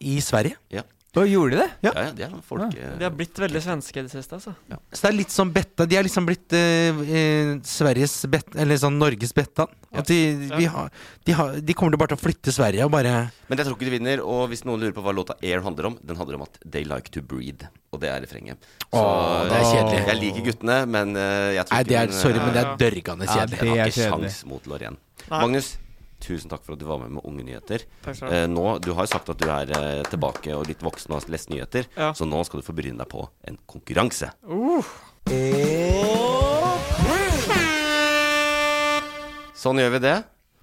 i 0.01 0.17
Sverige. 0.19 0.57
ja. 0.73 0.81
Og 1.11 1.27
gjorde 1.27 1.57
de 1.57 1.57
det? 1.59 1.69
ja, 1.83 1.91
ja 2.05 2.11
de 2.15 2.23
er 2.23 2.29
noen 2.31 2.43
folk 2.45 2.71
ja. 2.77 2.93
De 2.95 3.03
har 3.03 3.11
blitt 3.11 3.35
veldig 3.35 3.59
svenske 3.59 3.99
i 3.99 4.03
det 4.05 4.11
siste, 4.13 4.37
altså. 4.37 4.53
Så 4.93 5.01
det 5.03 5.09
er 5.09 5.15
litt 5.17 5.33
sånn 5.33 5.49
Betta 5.51 5.83
De 5.89 5.97
er 5.99 6.05
liksom 6.07 6.23
blitt 6.29 6.55
eh, 6.55 7.01
eh, 7.03 7.49
Sveriges 7.67 8.13
bet, 8.31 8.55
Eller 8.55 8.79
sånn 8.79 8.95
Norges 9.01 9.33
Bettan. 9.35 9.67
At 9.91 10.07
de, 10.07 10.19
vi 10.55 10.69
har, 10.71 10.87
de, 11.27 11.35
har, 11.35 11.57
de 11.59 11.75
kommer 11.75 11.91
til 11.91 11.99
bare 11.99 12.13
til 12.13 12.19
å 12.21 12.23
flytte 12.23 12.53
Sverige 12.55 12.87
og 12.87 12.93
bare 12.95 13.11
Men 13.51 13.59
jeg 13.59 13.67
tror 13.67 13.75
ikke 13.75 13.89
de 13.89 13.93
vinner. 13.97 14.23
Og 14.23 14.45
hvis 14.53 14.63
noen 14.63 14.79
lurer 14.85 14.95
på 14.95 15.03
hva 15.03 15.11
låta 15.17 15.35
Air 15.43 15.65
handler 15.67 15.89
om, 15.91 15.99
den 15.99 16.15
handler 16.21 16.39
om 16.39 16.45
at 16.47 16.55
they 16.63 16.87
like 16.87 17.11
to 17.11 17.19
breathe. 17.19 17.67
Og 17.91 17.99
det 17.99 18.07
er 18.07 18.23
refrenget. 18.23 18.63
Så 18.87 18.95
Åh, 19.03 19.49
det 19.51 19.57
er 19.59 19.67
kjedelig. 19.67 20.01
Jeg 20.07 20.19
liker 20.23 20.47
guttene, 20.47 20.79
men 20.95 21.11
eh, 21.19 21.57
jeg 21.57 21.67
tror 21.67 21.75
Nei, 21.75 21.83
ikke 21.83 21.91
det 21.91 21.99
er, 22.05 22.15
sorry, 22.21 22.39
eh, 22.39 22.45
men 22.47 22.55
det 22.55 22.63
er 22.63 22.75
dørgende 22.85 23.27
Ja, 23.27 23.35
kjedelig. 23.35 23.57
det 23.59 23.65
Den 23.67 23.73
har 23.75 23.83
er 23.83 23.91
ikke 23.91 23.99
kjedelig. 23.99 24.31
sjans 24.37 24.45
mot 24.47 24.71
Lorraine. 24.71 25.01
Magnus, 25.27 25.73
tusen 26.21 26.49
takk 26.51 26.63
for 26.65 26.73
at 26.77 26.79
du 26.81 26.85
var 26.89 26.99
med 27.03 27.11
med 27.17 27.25
Unge 27.27 27.43
nyheter. 27.47 27.83
Eh, 28.07 28.45
nå, 28.51 28.65
du 28.83 28.91
har 28.93 29.07
jo 29.07 29.11
sagt 29.13 29.29
at 29.33 29.41
du 29.41 29.47
er 29.49 29.73
eh, 29.77 30.03
tilbake 30.09 30.53
og 30.55 30.67
litt 30.69 30.81
voksen 30.85 31.11
og 31.11 31.19
har 31.21 31.33
lest 31.33 31.49
nyheter, 31.53 31.89
Ja. 31.97 32.11
så 32.13 32.27
nå 32.29 32.43
skal 32.47 32.61
du 32.61 32.67
få 32.69 32.75
bryne 32.77 32.97
deg 33.01 33.09
på 33.11 33.25
en 33.49 33.57
konkurranse. 33.67 34.31
Sånn 39.61 39.77
gjør 39.81 39.91
vi 39.97 39.99
det. 40.07 40.15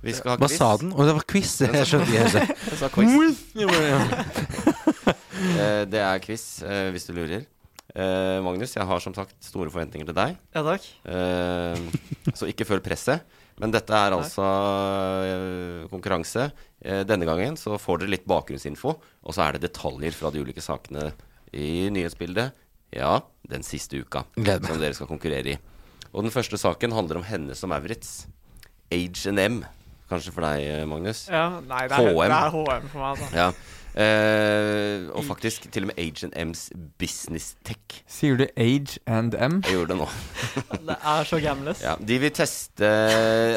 Vi 0.02 0.12
skal 0.14 0.32
ha 0.32 0.38
Hva 0.38 0.46
quiz. 0.48 0.58
sa 0.58 0.68
den? 0.78 0.90
Å, 0.94 1.04
det 1.06 1.14
var 1.16 1.24
quiz. 1.30 1.52
Jeg 1.62 1.86
skjønte 1.90 2.10
ikke. 2.14 2.42
Jeg 2.70 2.78
sa 2.82 2.88
quiz. 2.94 3.14
Eh, 5.38 5.84
det 5.86 6.00
er 6.02 6.18
quiz, 6.18 6.42
eh, 6.66 6.88
hvis 6.90 7.04
du 7.06 7.12
lurer. 7.14 7.44
Eh, 7.94 8.38
Magnus, 8.42 8.72
jeg 8.74 8.82
har 8.86 8.98
som 9.00 9.14
sagt 9.14 9.36
store 9.46 9.70
forventninger 9.70 10.06
til 10.10 10.16
deg. 10.16 10.34
Ja 10.54 10.62
takk. 10.66 10.82
Eh, 11.06 11.78
så 12.34 12.48
ikke 12.50 12.66
føl 12.66 12.82
presset. 12.82 13.22
Men 13.58 13.72
dette 13.74 13.94
er 13.94 14.14
altså 14.14 14.44
eh, 15.26 15.86
konkurranse. 15.90 16.48
Eh, 16.78 17.02
denne 17.08 17.26
gangen 17.26 17.56
så 17.58 17.78
får 17.80 18.02
dere 18.02 18.14
litt 18.14 18.28
bakgrunnsinfo, 18.30 18.94
og 18.94 19.34
så 19.34 19.46
er 19.46 19.56
det 19.56 19.66
detaljer 19.66 20.14
fra 20.14 20.30
de 20.34 20.42
ulike 20.44 20.62
sakene 20.62 21.10
i 21.50 21.88
nyhetsbildet. 21.90 22.54
Ja, 22.94 23.18
den 23.50 23.66
siste 23.66 24.00
uka 24.00 24.24
som 24.38 24.78
dere 24.80 24.94
skal 24.96 25.10
konkurrere 25.10 25.56
i. 25.56 25.58
Og 26.14 26.24
den 26.24 26.32
første 26.32 26.56
saken 26.60 26.94
handler 26.96 27.20
om 27.20 27.26
henne 27.28 27.56
som 27.58 27.72
Maurits. 27.72 28.22
H&M, 28.94 29.60
kanskje 30.08 30.32
for 30.32 30.46
deg, 30.46 30.62
eh, 30.64 30.86
Magnus? 30.88 31.26
Ja, 31.28 31.58
nei, 31.60 31.82
det 31.90 31.98
er, 31.98 32.14
HM. 32.14 32.22
det 32.22 32.38
er 32.38 32.54
HM 32.54 32.88
for 32.94 33.02
meg, 33.02 33.10
altså. 33.10 33.28
Ja. 33.36 33.50
Eh, 33.98 35.08
og 35.10 35.24
faktisk 35.26 35.64
til 35.74 35.82
og 35.82 35.90
med 35.90 35.98
H&M's 35.98 36.68
Business 37.02 37.56
Tech. 37.66 37.98
Sier 38.06 38.38
du 38.38 38.44
age 38.54 39.00
and 39.10 39.34
M? 39.34 39.58
Jeg 39.66 39.74
gjorde 39.74 39.94
det 39.94 39.98
nå. 39.98 40.06
Det 40.88 40.98
er 41.12 41.26
så 41.26 41.40
gamles. 41.42 41.82
Ja, 41.82 41.96
de 41.98 42.18
vil 42.22 42.30
teste 42.34 42.92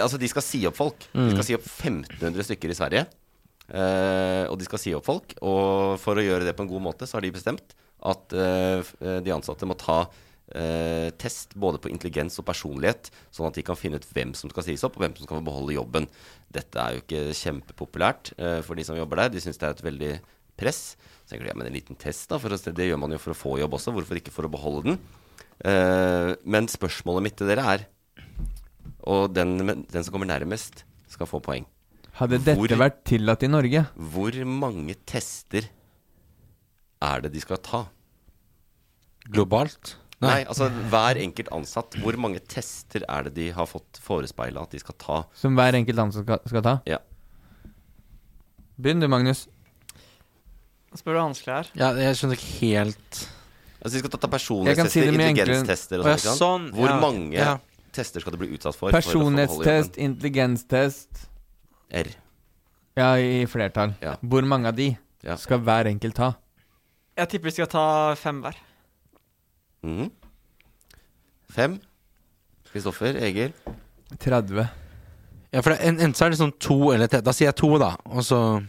Altså, 0.01 0.17
de 0.17 0.29
skal 0.31 0.45
si 0.45 0.63
opp 0.65 0.79
folk. 0.79 1.05
De 1.13 1.29
skal 1.35 1.45
si 1.45 1.57
opp 1.57 1.67
1500 1.67 2.47
stykker 2.49 2.73
i 2.73 2.77
Sverige. 2.79 3.05
Eh, 3.69 4.49
og 4.49 4.57
de 4.59 4.67
skal 4.67 4.81
si 4.81 4.95
opp 4.97 5.05
folk. 5.07 5.37
Og 5.45 6.01
for 6.01 6.17
å 6.17 6.25
gjøre 6.25 6.47
det 6.47 6.55
på 6.57 6.65
en 6.65 6.73
god 6.73 6.85
måte, 6.89 7.07
så 7.07 7.19
har 7.19 7.27
de 7.27 7.33
bestemt 7.37 7.77
at 8.11 8.33
eh, 8.33 8.81
eh, 9.05 9.19
de 9.21 9.35
ansatte 9.35 9.69
må 9.69 9.77
ta 9.77 10.03
eh, 10.55 11.09
test 11.21 11.55
både 11.59 11.79
på 11.83 11.89
intelligens 11.91 12.37
og 12.41 12.45
personlighet, 12.47 13.09
sånn 13.33 13.47
at 13.49 13.57
de 13.57 13.63
kan 13.67 13.77
finne 13.79 13.99
ut 14.01 14.07
hvem 14.13 14.33
som 14.37 14.51
skal 14.51 14.65
sies 14.67 14.83
opp, 14.87 14.97
og 14.99 15.05
hvem 15.05 15.15
som 15.17 15.25
skal 15.27 15.39
få 15.39 15.45
beholde 15.47 15.75
jobben. 15.77 16.07
Dette 16.51 16.79
er 16.83 16.97
jo 16.97 17.03
ikke 17.05 17.23
kjempepopulært 17.41 18.33
eh, 18.37 18.59
for 18.67 18.75
de 18.79 18.85
som 18.87 18.97
jobber 18.99 19.23
der. 19.23 19.33
De 19.35 19.43
syns 19.43 19.57
det 19.61 19.67
er 19.69 19.75
et 19.77 19.85
veldig 19.87 20.11
press. 20.59 20.81
Så 21.25 21.33
tenker 21.33 21.47
de, 21.47 21.53
ja, 21.53 21.57
men 21.61 21.69
en 21.71 21.77
liten 21.79 21.97
test, 21.99 22.27
da. 22.29 22.37
For 22.41 22.53
å, 22.53 22.59
det 22.59 22.87
gjør 22.89 22.99
man 23.01 23.15
jo 23.15 23.21
for 23.23 23.33
å 23.35 23.39
få 23.41 23.55
jobb 23.61 23.77
også. 23.79 23.93
Hvorfor 23.95 24.19
ikke 24.19 24.33
for 24.35 24.47
å 24.47 24.51
beholde 24.53 24.91
den? 24.91 25.01
Eh, 25.65 26.31
men 26.45 26.67
spørsmålet 26.71 27.27
mitt 27.29 27.37
til 27.39 27.49
dere 27.51 27.65
er 27.77 27.87
og 29.09 29.31
den, 29.33 29.55
den 29.89 30.03
som 30.05 30.13
kommer 30.13 30.29
nærmest, 30.29 30.83
skal 31.09 31.25
få 31.29 31.39
poeng. 31.41 31.63
Hadde 32.19 32.37
dette 32.43 32.53
Hvor- 32.59 32.77
vært 32.77 32.99
tillatt 33.07 33.41
i 33.41 33.49
Norge? 33.49 33.85
Hvor 33.97 34.35
mange 34.45 34.93
tester 35.09 35.65
er 37.01 37.21
det 37.23 37.31
de 37.33 37.41
skal 37.41 37.57
ta? 37.65 37.79
Globalt? 39.31 39.95
Nei, 40.21 40.41
altså 40.45 40.67
hver 40.91 41.17
enkelt 41.17 41.47
ansatt. 41.55 41.95
Hvor 42.01 42.17
mange 42.21 42.39
tester 42.45 43.01
er 43.09 43.23
det 43.25 43.33
de 43.39 43.47
har 43.55 43.65
fått 43.69 43.97
forespeila 44.03 44.61
at 44.67 44.71
de 44.75 44.81
skal 44.83 44.95
ta? 45.01 45.23
Som 45.33 45.55
hver 45.57 45.73
enkelt 45.79 45.97
ansatt 46.03 46.27
skal, 46.27 46.43
skal 46.51 46.61
ta? 46.67 46.75
Ja. 46.89 46.99
Begynn 48.81 49.01
du, 49.01 49.07
Magnus. 49.09 49.47
Spør 50.97 51.15
du 51.15 51.21
vanskelig 51.23 51.53
her. 51.55 51.71
Ja, 51.79 51.89
jeg 51.97 52.17
skjønner 52.19 52.35
ikke 52.39 52.53
helt 52.59 53.21
Altså 53.81 53.95
De 53.95 54.01
skal 54.03 54.11
ta 54.13 54.19
si 54.27 54.31
personlighetstester, 54.35 55.07
enklere. 55.07 55.29
intelligenstester 55.31 56.01
og 56.01 56.05
sånt, 56.05 56.11
ja, 56.11 56.17
sånn. 56.21 56.37
sånn, 56.37 56.65
Hvor 56.77 56.89
ja, 56.91 56.97
mange 57.01 57.33
ja. 57.39 57.53
tester 57.97 58.21
skal 58.21 58.35
du 58.35 58.37
bli 58.43 58.51
utsatt 58.53 58.77
for? 58.77 58.93
Personlighetstest, 58.93 59.97
intelligenstest 59.97 61.23
R. 61.89 62.11
Ja, 62.99 63.15
i 63.17 63.47
flertall. 63.49 63.95
Ja. 64.03 64.17
Hvor 64.21 64.45
mange 64.45 64.69
av 64.69 64.75
de 64.77 64.91
Ja. 65.25 65.35
skal 65.35 65.59
hver 65.65 65.89
enkelt 65.89 66.13
ta? 66.15 66.35
Jeg 67.17 67.29
tipper 67.29 67.49
vi 67.49 67.51
skal 67.57 67.67
ta 67.73 68.13
fem 68.15 68.43
hver. 68.43 68.55
Mhm. 69.83 70.11
Fem. 71.51 71.79
Kristoffer, 72.71 73.17
Egil. 73.19 73.51
30. 74.19 74.67
Ja, 75.51 75.59
for 75.61 75.73
det, 75.73 75.79
en- 75.81 75.99
Enten 75.99 76.13
så 76.15 76.25
er 76.25 76.29
det 76.31 76.39
sånn 76.39 76.53
to 76.59 76.91
eller 76.93 77.07
tre. 77.11 77.19
Da 77.21 77.31
sier 77.35 77.49
jeg 77.51 77.55
to, 77.59 77.77
da. 77.77 77.95
Og 78.05 78.23
så 78.23 78.63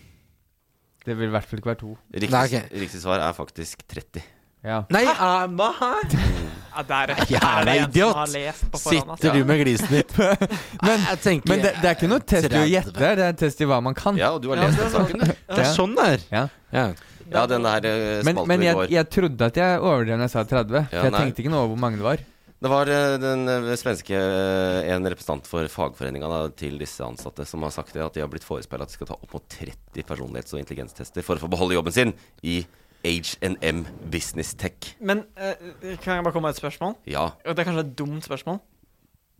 Det 1.05 1.16
vil 1.18 1.28
i 1.28 1.30
hvert 1.30 1.44
fall 1.44 1.59
ikke 1.59 1.66
være 1.72 1.80
to. 1.80 1.97
Riktig, 2.14 2.30
Nei, 2.30 2.44
ok. 2.47 2.68
riktig 2.80 3.01
svar 3.02 3.18
er 3.18 3.32
faktisk 3.34 3.82
30. 3.89 4.22
Ja. 4.64 4.84
Nei, 4.94 5.02
uh, 5.05 5.47
hva 5.51 5.72
her? 5.78 6.02
Ja, 6.72 6.80
det 6.89 6.97
er, 6.97 7.24
Jævla 7.28 7.59
er 7.60 7.64
det 7.64 7.89
idiot. 7.90 8.14
har 8.16 8.26
lest 8.32 8.62
på 8.72 8.78
forhånd. 8.80 9.10
Altså. 9.10 9.22
Sitter 9.26 9.34
du 9.39 9.44
med 9.44 9.59
glisen 9.60 9.89
ditt? 9.93 10.12
men, 10.86 11.01
jeg 11.10 11.18
tenker 11.20 11.48
Men 11.51 11.59
det, 11.60 11.72
det 11.82 11.84
er 11.90 11.97
ikke 11.98 12.09
noe 12.09 12.20
test 12.24 12.47
i 12.48 12.56
å 12.56 12.62
gjette, 12.64 12.94
det 12.97 13.26
er 13.26 13.32
test 13.36 13.60
i 13.60 13.66
hva 13.68 13.80
man 13.84 13.93
kan. 13.98 14.16
Ja, 14.16 14.30
og 14.32 14.40
du 14.40 14.48
har 14.48 14.56
lest 14.62 14.78
den 14.80 14.89
saken, 14.94 15.20
du. 15.20 15.26
Det 15.26 15.59
er 15.59 15.68
sånn 15.76 15.93
det 15.98 16.06
er. 16.14 16.24
Ja. 16.32 16.44
Ja. 16.72 16.86
Ja, 17.34 17.46
den 17.50 17.62
der 17.66 17.86
eh, 17.88 18.22
Men, 18.24 18.34
spalten 18.36 18.48
men 18.52 18.62
i 18.62 18.66
jeg, 18.68 18.74
går. 18.78 18.90
jeg 18.94 19.09
trodde 19.16 19.48
at 19.48 19.56
jeg 19.62 19.80
overdrev 19.80 20.18
når 20.20 20.28
jeg 20.28 20.34
sa 20.36 20.44
30. 20.44 20.76
Ja, 20.76 20.84
for 20.92 21.09
jeg 21.09 21.12
nei. 21.16 21.22
tenkte 21.24 21.42
ikke 21.44 21.52
noe 21.54 21.64
over 21.64 21.72
hvor 21.74 21.82
mange 21.86 22.00
det 22.02 22.06
var. 22.06 22.22
Det 22.62 22.70
var 22.70 22.86
eh, 22.94 23.16
den 23.18 23.40
eh, 23.50 23.72
svenske 23.74 24.14
eh, 24.14 24.90
En 24.94 25.02
representant 25.10 25.48
for 25.50 25.66
fagforeninga 25.66 26.28
da, 26.30 26.42
til 26.54 26.76
disse 26.78 27.02
ansatte 27.02 27.42
som 27.48 27.64
har 27.66 27.72
sagt 27.74 27.90
det, 27.96 28.04
at 28.04 28.14
de 28.14 28.22
har 28.22 28.30
blitt 28.30 28.46
forespeila 28.46 28.86
at 28.86 28.92
de 28.92 28.98
skal 29.00 29.09
ta 29.10 29.16
opp 29.18 29.32
mot 29.34 29.48
30 29.50 30.04
personlighets- 30.06 30.54
og 30.54 30.60
intelligenstester 30.62 31.26
for 31.26 31.40
å 31.40 31.42
få 31.42 31.50
beholde 31.50 31.74
jobben 31.74 31.92
sin 31.96 32.12
i 32.46 32.60
H&M 33.02 33.80
Business 34.12 34.54
Tech. 34.54 34.92
Men 35.02 35.24
eh, 35.34 35.56
kan 36.04 36.20
jeg 36.20 36.22
bare 36.22 36.30
komme 36.36 36.46
med 36.46 36.54
et 36.54 36.60
spørsmål? 36.62 36.94
Ja, 37.10 37.32
Det 37.42 37.59
er 37.59 37.66
kanskje 37.66 37.82
et 37.88 37.96
dumt 37.98 38.22
spørsmål. 38.28 38.60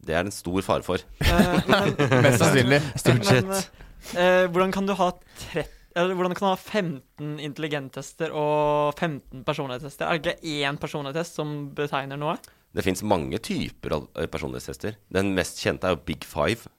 det 0.03 0.17
er 0.19 0.25
det 0.27 0.33
en 0.33 0.35
stor 0.35 0.65
fare 0.67 0.83
for. 0.83 0.99
Eh, 1.23 1.71
men, 1.71 1.93
Mest 2.27 2.43
sannsynlig. 2.43 2.81
Stort 3.05 3.29
sett. 3.31 3.71
eh, 4.19 4.49
hvordan 4.51 4.73
kan 4.75 4.89
du 4.91 4.97
ha 4.99 5.13
30 5.53 5.63
eller 5.95 6.17
hvordan 6.17 6.35
kan 6.37 6.47
du 6.47 6.51
ha 6.51 6.59
15 6.59 7.39
intelligenttester 7.45 8.33
og 8.33 8.97
15 8.97 9.45
personlighetstester? 9.45 10.09
Er 10.09 10.21
det 10.23 10.37
ikke 10.41 10.69
én 10.69 10.79
personlighetstest 10.81 11.41
som 11.41 11.55
betegner 11.77 12.21
noe? 12.21 12.39
Det 12.73 12.85
fins 12.87 13.03
mange 13.05 13.37
typer 13.45 13.99
av 13.99 14.07
eh, 14.17 14.29
personlighetstester. 14.33 14.97
Den 15.13 15.35
mest 15.37 15.61
kjente 15.61 15.89
er 15.89 15.97
jo 15.97 16.01
Big 16.09 16.25
Five, 16.25 16.71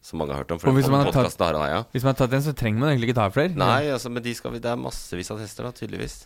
som 0.00 0.22
mange 0.22 0.32
har 0.32 0.42
hørt 0.44 0.54
om. 0.56 0.62
For 0.62 0.72
Og 0.72 0.78
hvis 0.78 0.88
man 0.88 1.04
har 1.04 1.12
tatt- 1.12 1.36
har 1.44 1.58
jeg, 1.60 1.74
ja. 1.76 1.82
Hvis 1.92 2.06
man 2.06 2.14
har 2.14 2.20
tatt 2.22 2.36
en, 2.38 2.46
så 2.48 2.56
trenger 2.56 2.80
man 2.80 2.94
egentlig 2.94 3.10
ikke 3.10 3.20
ta 3.20 3.28
flere. 3.28 3.52
Nei, 3.54 3.90
altså, 3.92 4.08
men 4.08 4.24
de 4.24 4.34
skal 4.34 4.52
vi, 4.52 4.62
det 4.64 4.70
er 4.72 4.80
massevis 4.80 5.30
av 5.30 5.42
tester, 5.42 5.68
da, 5.68 5.72
tydeligvis. 5.76 6.22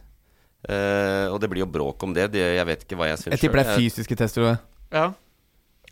Uh, 0.65 1.28
og 1.35 1.41
det 1.43 1.51
blir 1.51 1.61
jo 1.61 1.69
bråk 1.69 2.03
om 2.07 2.15
det. 2.15 2.31
det 2.32 2.41
jeg 2.41 2.66
vet 2.66 2.86
ikke 2.86 2.97
hva 2.97 3.11
jeg 3.11 3.19
syns 3.20 3.35
Jeg 3.35 3.41
tipper 3.43 3.61
det 3.61 3.66
er 3.69 3.77
fysiske 3.82 4.16
tester 4.16 4.47
og 4.47 4.55
Ja. 4.95 5.11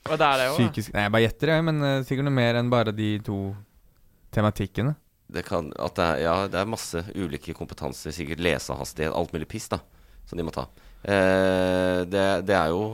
Og 0.08 0.18
det 0.18 0.26
er 0.26 0.38
det 0.40 0.46
jo. 0.46 0.54
psykisk 0.56 0.94
Nei, 0.94 1.02
jeg 1.04 1.12
bare 1.12 1.24
gjetter, 1.26 1.50
jeg, 1.52 1.64
men 1.66 1.82
uh, 1.82 2.02
sikkert 2.06 2.26
noe 2.26 2.34
mer 2.38 2.58
enn 2.58 2.70
bare 2.72 2.94
de 2.94 3.10
to 3.26 3.40
tematikkene. 4.32 4.94
Det, 5.32 5.44
kan, 5.46 5.70
at 5.80 5.96
det, 5.96 6.04
er, 6.06 6.20
ja, 6.26 6.34
det 6.50 6.60
er 6.60 6.68
masse 6.68 7.02
ulike 7.16 7.54
kompetanser, 7.56 8.14
sikkert 8.14 8.42
lesehastighet, 8.44 9.14
alt 9.16 9.32
mulig 9.34 9.48
piss, 9.48 9.70
da, 9.72 9.80
som 10.28 10.40
de 10.40 10.44
må 10.46 10.54
ta. 10.54 10.66
Eh, 11.02 12.02
det, 12.08 12.26
det 12.48 12.58
er 12.58 12.74
jo 12.74 12.92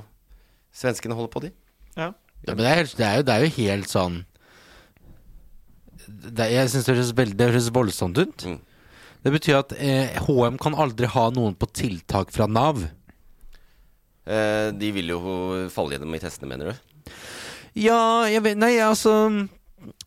Svenskene 0.78 1.16
holder 1.16 1.32
på, 1.32 1.43
de. 1.43 1.48
Ja. 1.97 2.12
Ja, 2.47 2.55
men 2.55 2.62
det 2.62 2.70
er, 2.70 2.82
det, 2.86 3.05
er 3.06 3.16
jo, 3.19 3.24
det 3.27 3.35
er 3.35 3.43
jo 3.43 3.55
helt 3.56 3.90
sånn 3.90 4.19
det, 6.06 6.44
Jeg 6.52 6.70
syns 6.70 6.86
det 6.86 6.93
høres 6.94 7.09
veldig 7.19 7.35
Det 7.35 7.48
høres 7.48 7.70
voldsomt 7.74 8.20
ut. 8.20 8.44
Mm. 8.47 8.60
Det 9.24 9.32
betyr 9.35 9.59
at 9.59 9.74
eh, 9.74 10.15
HM 10.28 10.60
kan 10.62 10.77
aldri 10.78 11.10
ha 11.10 11.24
noen 11.35 11.56
på 11.59 11.66
tiltak 11.74 12.31
fra 12.32 12.47
Nav. 12.47 12.85
Eh, 14.28 14.69
de 14.78 14.93
vil 14.94 15.10
jo 15.10 15.19
falle 15.74 15.97
gjennom 15.97 16.15
i 16.15 16.23
testene, 16.23 16.52
mener 16.52 16.70
du? 16.70 17.10
Ja, 17.78 18.28
jeg 18.31 18.44
vet 18.47 18.60
Nei, 18.60 18.77
altså 18.82 19.15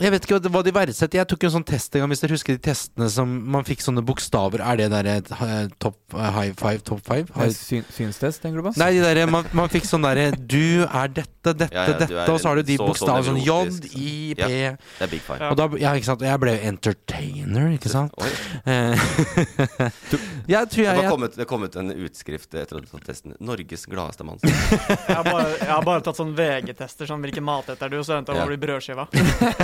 Jeg 0.01 0.11
vet 0.11 0.25
ikke 0.25 0.39
hva- 0.39 0.63
de 0.65 0.71
verdsetter. 0.75 1.17
Jeg 1.21 1.27
tok 1.31 1.43
en 1.47 1.51
sånn 1.55 1.65
test 1.65 1.95
en 1.95 2.01
gang, 2.01 2.09
hvis 2.11 2.19
dere 2.21 2.33
husker 2.35 2.57
de 2.57 2.59
testene 2.65 3.07
som 3.09 3.27
man 3.53 3.63
fikk 3.63 3.79
sånne 3.85 4.01
bokstaver. 4.03 4.59
Er 4.59 4.75
det 4.77 4.89
derre 4.91 5.13
eh, 5.21 5.67
top 5.79 5.95
eh, 6.13 6.31
high 6.35 6.51
five, 6.59 6.81
top 6.83 6.99
five? 7.05 7.29
High, 7.35 7.53
Syn 7.55 7.85
synstest, 7.93 8.41
tenker 8.43 8.59
du 8.61 8.67
på? 8.67 8.73
Nei, 8.81 8.91
de 8.97 9.01
der, 9.05 9.25
man, 9.31 9.45
man 9.53 9.69
fikk 9.71 9.85
sånn 9.87 10.03
derre 10.03 10.31
Du 10.35 10.83
er 10.83 11.07
dette, 11.07 11.53
dette, 11.55 11.69
Ja, 11.73 11.85
ja, 11.87 11.97
dette, 12.01 12.11
er 12.25 12.31
og 12.33 12.39
så 12.41 12.49
har 12.51 12.55
du 12.59 12.63
de 12.67 12.77
så- 12.77 12.87
bokstavene 12.89 13.25
sånn 13.29 13.39
J. 13.45 13.95
I, 13.95 14.33
P 14.35 14.41
Ja. 14.41 14.73
Det 14.75 15.07
er 15.07 15.11
Big 15.13 15.21
Five. 15.21 15.51
Og 15.51 15.55
da, 15.61 15.67
ja, 15.79 15.93
ikke 15.95 16.09
sant? 16.11 16.21
Og 16.21 16.27
jeg 16.27 16.39
ble 16.43 16.55
jo 16.57 16.67
entertainer, 16.73 17.69
ikke 17.77 17.89
sant? 17.93 18.11
Oi. 18.19 18.31
Eh, 18.65 18.95
jeg 20.51 20.69
tror 20.69 20.81
Det 20.81 20.83
jeg, 20.83 20.87
har 20.87 21.01
jeg 21.03 21.11
kommet, 21.13 21.35
det 21.39 21.47
kom 21.49 21.63
ut 21.63 21.75
en 21.79 21.93
utskrift 21.95 22.53
etter 22.59 22.81
at 22.81 22.83
du 22.85 22.89
tatt 22.91 23.05
testen. 23.07 23.35
'Norges 23.39 23.85
gladeste 23.89 24.25
mann'. 24.27 24.41
Jeg 24.43 25.15
har 25.15 25.23
bare, 25.23 25.47
jeg 25.57 25.71
har 25.71 25.83
bare 25.87 26.01
tatt 26.05 26.17
sånn 26.19 26.35
VG-tester, 26.35 27.07
sånn 27.09 27.21
hvilken 27.23 27.43
mat 27.45 27.69
eter 27.71 27.89
du, 27.89 27.99
og 28.01 28.05
så 28.05 28.17
endte 28.19 28.33
jeg 28.35 28.41
Ja. 28.41 28.45
å 28.45 28.51
bli 28.51 28.59
brødskiva. 28.61 29.07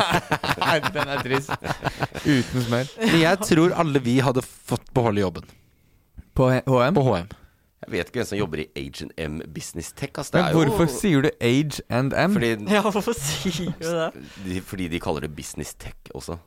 Nei, 0.61 0.77
den 0.93 1.11
er 1.13 1.21
trist. 1.25 1.51
Uten 2.25 2.63
smør. 2.67 2.89
Men 3.01 3.19
jeg 3.21 3.39
tror 3.47 3.75
alle 3.83 4.01
vi 4.03 4.17
hadde 4.25 4.41
fått 4.45 4.87
beholde 4.97 5.21
jobben 5.23 5.45
På 6.37 6.49
HM? 6.53 6.93
på 6.97 7.03
HM. 7.07 7.29
Jeg 7.87 7.91
vet 7.93 8.09
ikke 8.09 8.19
hvem 8.19 8.27
som 8.27 8.39
jobber 8.39 8.59
i 8.63 8.65
H&M 8.89 9.35
Business 9.53 9.91
Tech. 9.95 10.11
Altså, 10.17 10.31
Det 10.33 10.41
Men 10.41 10.45
er 10.49 10.51
jo 10.57 10.63
hvorfor 10.65 10.89
sier 10.91 11.21
du 11.21 11.29
age 11.39 11.81
and 11.89 12.13
M? 12.17 12.33
fordi, 12.33 12.49
Ja, 12.73 12.81
hvorfor 12.81 13.13
sier 13.15 13.73
du 13.79 13.85
det? 14.49 14.63
fordi 14.65 14.87
de 14.91 14.99
kaller 14.99 15.21
det 15.27 15.35
Business 15.37 15.73
Tech 15.79 15.95
også. 16.15 16.39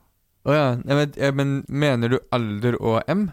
Å 0.44 0.52
ja. 0.56 0.66
Jeg 0.84 0.96
vet, 0.96 1.16
ja, 1.20 1.30
men 1.36 1.64
mener 1.68 2.08
du 2.08 2.18
alder 2.32 2.76
og 2.80 3.02
M? 3.08 3.30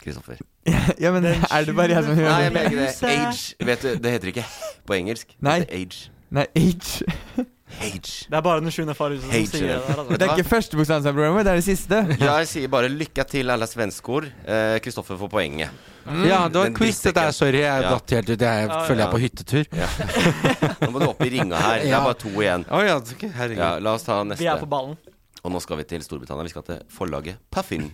Kristoffer. 0.00 0.38
ja, 1.02 1.10
men 1.12 1.24
er 1.26 1.64
det 1.66 1.74
bare 1.76 1.94
jeg 1.96 2.04
som 2.04 2.14
Nei, 2.14 2.22
gjør 2.22 2.30
jeg 2.30 2.44
det? 2.44 2.52
mener 2.54 2.70
ikke 2.70 2.80
det. 2.80 3.12
Age. 3.18 3.66
Vet 3.66 3.82
du, 3.82 3.88
det 4.04 4.12
heter 4.14 4.28
ikke 4.32 4.44
på 4.86 4.94
engelsk. 4.98 5.26
Det 5.34 5.42
Nei. 5.48 5.58
heter 5.60 5.74
age. 5.80 6.10
Nei, 6.38 6.46
age. 6.56 7.46
Age. 7.80 8.26
Det 8.30 8.34
er 8.38 8.40
bare 8.42 8.60
den 8.64 8.70
sjuende 8.74 8.94
far 8.96 9.12
i 9.12 9.16
huset 9.18 9.30
Hate 9.32 9.46
som 9.50 9.58
sier 9.60 9.68
det 9.68 9.76
der. 9.76 9.96
Det 9.96 9.98
Altså. 9.98 10.24
er 10.28 10.38
ikke 10.38 10.48
første 10.48 10.76
bokstavsprogrammet, 10.80 11.44
det 11.44 11.52
er 11.52 11.60
det 11.60 11.64
siste. 11.66 12.00
Jeg 12.20 12.46
sier 12.48 12.68
bare 12.72 12.88
lykke 12.88 13.24
til, 13.28 13.50
alle 13.54 13.66
svenskor. 13.70 14.26
Eh, 14.46 14.78
Kristoffer 14.84 15.16
får 15.20 15.28
poenget. 15.30 15.70
Ja, 16.08 16.48
det 16.48 16.54
var 16.56 16.64
Den 16.64 16.74
quiz, 16.74 17.02
dette 17.04 17.20
er. 17.20 17.30
Sorry, 17.36 17.60
jeg 17.60 17.82
Ja. 17.82 17.90
datt 17.90 18.10
helt 18.10 18.30
ut. 18.30 18.40
Jeg 18.40 18.68
Ja, 18.68 18.80
føler 18.88 19.02
jeg 19.04 19.08
er 19.08 19.12
på 19.12 19.20
hyttetur. 19.20 19.64
Nå 20.80 20.90
må 20.90 20.98
du 21.00 21.06
opp 21.10 21.20
i 21.22 21.28
ringa 21.28 21.56
her. 21.60 21.78
Det 21.84 21.92
er 21.92 22.00
bare 22.00 22.14
to 22.14 22.28
igjen. 22.40 22.64
Oh, 22.70 22.80
ja. 22.80 22.98
Ja, 23.54 23.78
la 23.78 23.92
oss 23.94 24.02
ta 24.04 24.22
neste. 24.24 24.40
Vi 24.42 24.46
er 24.48 24.56
på 24.58 24.66
ballen. 24.68 24.96
Og 25.44 25.52
nå 25.52 25.60
skal 25.62 25.76
vi 25.76 25.84
til 25.84 26.00
Storbritannia. 26.02 26.42
Vi 26.48 26.48
skal 26.54 26.62
til 26.66 26.80
forlaget 26.90 27.36
Puffin 27.52 27.90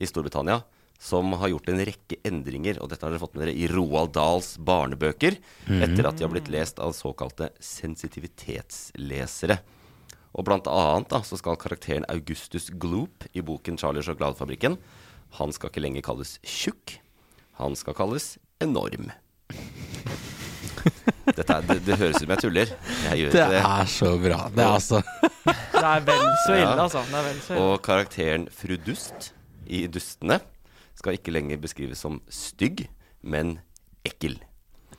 i 0.00 0.04
Storbritannia. 0.08 0.62
Som 1.02 1.32
har 1.40 1.50
gjort 1.50 1.68
en 1.72 1.80
rekke 1.82 2.16
endringer, 2.28 2.76
og 2.78 2.88
dette 2.92 3.02
har 3.02 3.10
dere 3.10 3.18
fått 3.24 3.34
med 3.34 3.42
dere 3.48 3.56
i 3.58 3.66
Roald 3.72 4.12
Dahls 4.14 4.52
barnebøker. 4.62 5.34
Etter 5.82 6.06
at 6.06 6.16
de 6.20 6.22
har 6.22 6.30
blitt 6.30 6.50
lest 6.52 6.78
av 6.78 6.92
såkalte 6.94 7.48
sensitivitetslesere. 7.58 9.56
Og 10.32 10.46
blant 10.46 10.68
annet 10.70 11.10
da, 11.10 11.18
så 11.26 11.36
skal 11.36 11.58
karakteren 11.60 12.06
Augustus 12.08 12.70
Gloop 12.70 13.26
i 13.36 13.42
boken 13.44 13.76
'Charlie 13.76 14.00
og 14.00 14.06
sjokoladefabrikken' 14.08 14.78
Han 15.40 15.52
skal 15.52 15.70
ikke 15.70 15.80
lenger 15.82 16.02
kalles 16.04 16.38
tjukk. 16.44 16.98
Han 17.58 17.74
skal 17.76 17.94
kalles 17.96 18.38
enorm. 18.60 19.10
Dette 21.32 21.54
er, 21.54 21.62
det, 21.66 21.78
det 21.86 21.96
høres 22.00 22.16
ut 22.18 22.24
som 22.24 22.32
jeg 22.34 22.42
tuller. 22.42 22.72
Jeg 23.08 23.18
gjør 23.22 23.32
Det 23.32 23.44
det. 23.52 23.60
er 23.64 23.86
så 23.88 24.10
bra. 24.20 24.38
Det 24.52 24.62
er 24.64 24.72
altså 24.76 25.02
Det 25.44 25.84
er 25.88 26.00
vel 26.06 26.24
så 26.46 26.52
ille, 26.52 26.62
Ja. 26.62 26.82
altså. 26.84 27.02
Det 27.08 27.14
er 27.18 27.22
vel 27.28 27.40
så 27.40 27.54
ille. 27.54 27.62
Og 27.62 27.82
karakteren 27.82 28.48
Fru 28.52 28.76
Dust 28.76 29.32
i 29.66 29.86
Dustene 29.86 30.40
skal 30.98 31.18
ikke 31.18 31.34
lenger 31.34 31.60
beskrives 31.62 32.02
som 32.02 32.20
stygg, 32.30 32.86
men 33.22 33.58
ekkel. 34.06 34.38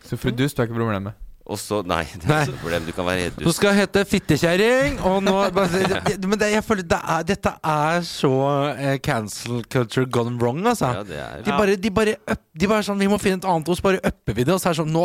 Så 0.03 0.17
fru 0.19 0.31
er 0.33 0.47
ikke 0.49 0.73
problemet. 0.73 1.19
Og 1.43 1.59
så 1.59 1.81
Nei, 1.83 2.05
det 2.21 2.29
er 2.31 2.45
ikke 2.47 2.61
problem. 2.61 2.85
Du 2.87 2.93
kan 2.95 3.05
være 3.07 3.31
dust. 3.35 3.57
skal 3.57 3.73
hete 3.75 4.05
fittekjerring, 4.07 4.99
og 5.03 5.17
nå 5.25 5.33
Men 5.51 6.37
det, 6.39 6.51
jeg 6.53 6.63
føler 6.63 6.85
det 6.87 6.99
er, 7.03 7.25
dette 7.27 7.51
er 7.73 8.05
så 8.07 8.31
eh, 8.71 8.95
cancel 9.03 9.65
culture 9.67 10.07
gone 10.07 10.37
wrong, 10.39 10.61
altså. 10.71 10.93
Ja, 10.95 11.03
det 11.03 11.19
er 11.19 11.43
De 11.43 11.51
bare, 11.51 11.75
de 11.75 11.91
bare, 11.91 12.15
up, 12.31 12.45
de 12.55 12.69
bare 12.71 12.85
sånn 12.87 13.03
Vi 13.03 13.09
må 13.11 13.19
finne 13.19 13.41
et 13.41 13.49
annet 13.49 13.73
ord, 13.73 13.79
så 13.79 13.87
bare 13.89 13.99
upper 14.07 14.37
vi 14.39 14.47
det. 14.47 14.55
Og 14.55 14.63
så 14.63 14.71
er 14.71 14.77
det 14.77 14.81
sånn 14.85 14.95
Nå, 14.95 15.03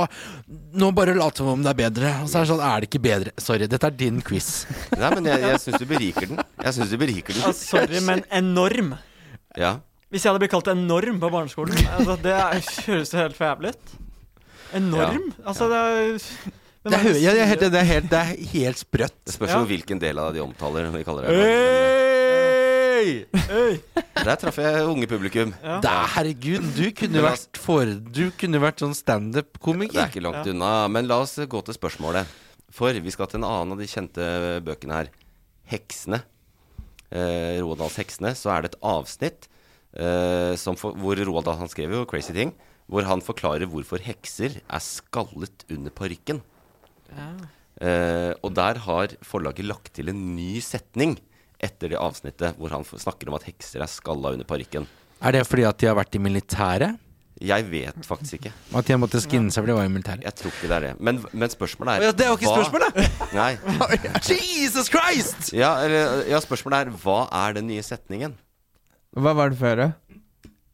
nå 0.79 0.93
bare 0.95 1.17
lat 1.19 1.43
som 1.43 1.51
om 1.57 1.67
det 1.67 1.75
er 1.75 1.81
bedre. 1.83 2.15
Og 2.23 2.31
så 2.31 2.39
er 2.39 2.47
det 2.47 2.53
sånn 2.53 2.65
Er 2.69 2.79
det 2.87 2.91
ikke 2.93 3.03
bedre? 3.09 3.35
Sorry, 3.43 3.71
dette 3.75 3.91
er 3.91 3.99
din 4.05 4.23
quiz. 4.23 4.53
Nei, 4.95 5.11
men 5.17 5.27
jeg, 5.33 5.43
jeg 5.43 5.65
syns 5.67 5.83
du 5.83 5.89
beriker 5.91 6.31
den. 6.31 6.47
Jeg 6.63 6.79
synes 6.79 6.95
du 6.95 6.99
beriker 7.03 7.35
den. 7.35 7.51
Ah, 7.51 7.59
sorry, 7.65 8.05
men 8.07 8.23
enorm. 8.31 8.95
Ja. 9.59 9.81
Hvis 10.09 10.25
jeg 10.25 10.31
hadde 10.33 10.41
blitt 10.41 10.55
kalt 10.55 10.71
enorm 10.73 11.19
på 11.21 11.29
barneskolen 11.33 11.77
altså, 11.99 12.17
Det 12.23 12.33
er, 12.33 12.63
høres 12.87 13.13
jo 13.13 13.21
helt 13.21 13.37
for 13.37 13.45
jævlig 13.51 13.75
ut. 13.75 13.97
Enorm? 14.79 15.27
Altså, 15.45 15.69
det 15.69 15.81
er 15.83 16.09
Det 16.89 16.97
er 16.97 17.19
ja, 17.21 17.33
det 17.37 17.43
er 17.43 17.51
helt, 17.51 17.61
det 17.61 17.81
er 17.83 17.89
helt, 17.89 18.09
det 18.11 18.19
er 18.19 18.31
helt 18.55 18.81
sprøtt. 18.81 19.17
Det 19.27 19.35
spørs 19.35 19.53
Ja. 19.53 19.61
hvilken 19.69 20.01
del 20.01 20.19
av 20.21 20.31
det 20.33 20.39
de 20.41 20.45
omtaler. 20.47 20.89
De 20.95 21.05
kaller 21.05 21.27
det. 21.29 21.35
hey! 22.99 23.11
Hey! 23.49 23.79
Der 24.29 24.35
traff 24.41 24.57
jeg 24.59 24.87
unge 24.89 25.07
publikum. 25.11 25.53
Ja. 25.63 25.79
Da, 25.85 25.95
herregud, 26.17 26.65
du 26.77 26.89
kunne 26.97 27.23
vært 27.23 27.61
for, 27.61 27.85
Du 27.87 28.31
kunne 28.41 28.61
vært 28.63 28.81
sånn 28.83 28.95
Det 28.97 29.03
standup-komiker. 29.03 30.01
er 30.07 30.11
ikke 30.11 30.25
langt 30.25 30.49
unna. 30.51 30.73
Men 30.93 31.07
la 31.11 31.21
oss 31.23 31.37
gå 31.37 31.63
til 31.67 31.77
spørsmålet. 31.77 32.27
For 32.75 32.97
vi 32.97 33.13
skal 33.15 33.29
til 33.31 33.41
en 33.43 33.49
annen 33.49 33.77
av 33.77 33.79
de 33.83 33.89
kjente 33.89 34.27
bøkene 34.65 34.97
her. 35.03 35.13
'Heksene'. 35.69 36.23
Eh, 37.13 37.61
Roaldals 37.61 37.97
'Heksene'. 38.01 38.35
Så 38.37 38.51
er 38.55 38.63
det 38.65 38.73
et 38.75 38.81
avsnitt 38.83 39.49
for, 39.97 40.93
hvor 40.99 41.17
Roald 41.25 41.45
Dahl 41.49 41.59
han 41.59 41.69
skrev 41.69 41.91
jo 41.93 42.05
'Crazy 42.05 42.33
Thing'. 42.33 42.53
Hvor 42.89 43.05
han 43.05 43.21
forklarer 43.21 43.69
hvorfor 43.69 44.01
hekser 44.01 44.61
er 44.65 44.81
skallet 44.81 45.65
under 45.71 45.91
parykken. 45.91 46.41
Eh, 47.81 48.33
og 48.43 48.55
der 48.57 48.79
har 48.83 49.13
forlaget 49.23 49.65
lagt 49.69 49.93
til 49.95 50.09
en 50.09 50.23
ny 50.37 50.59
setning 50.65 51.19
etter 51.63 51.93
det 51.93 51.99
avsnittet 51.99 52.57
hvor 52.59 52.71
han 52.75 52.85
snakker 52.85 53.29
om 53.31 53.37
at 53.39 53.45
hekser 53.47 53.83
er 53.85 53.91
skalla 53.91 54.33
under 54.35 54.45
parykken. 54.49 54.87
Er 55.23 55.33
det 55.35 55.45
fordi 55.47 55.65
at 55.67 55.79
de 55.79 55.87
har 55.91 55.95
vært 55.99 56.15
i 56.15 56.23
militæret? 56.23 56.97
Jeg 57.39 57.65
vet 57.71 58.03
faktisk 58.03 58.41
ikke. 58.41 58.53
At 58.75 58.89
de 58.89 58.97
måtte 58.99 59.21
skinne 59.23 59.53
seg, 59.55 59.63
for 59.63 59.71
de 59.71 59.75
var 59.77 59.87
i 59.87 59.93
militæret? 59.95 60.25
Jeg 60.27 60.35
tror 60.35 60.51
ikke 60.51 60.71
det 60.71 60.77
er 60.77 60.85
det. 60.89 60.93
Men, 61.01 61.21
men 61.33 61.53
spørsmålet 61.53 61.93
er 62.01 62.07
ja, 62.09 62.11
det 62.19 62.25
er 62.27 62.33
jo 62.33 62.39
ikke 62.39 62.51
hva- 62.51 62.65
spørsmålet! 62.65 62.99
Nei. 63.39 63.53
Jesus 64.65 64.91
Christ! 64.91 65.53
Ja, 65.55 65.77
eller, 65.85 66.25
ja, 66.27 66.41
spørsmålet 66.43 66.89
er 66.89 66.97
hva 67.05 67.19
er 67.47 67.55
den 67.61 67.69
nye 67.71 67.85
setningen? 67.87 68.35
Hva 69.19 69.35
var 69.35 69.51
det 69.53 69.59
før? 69.59 69.83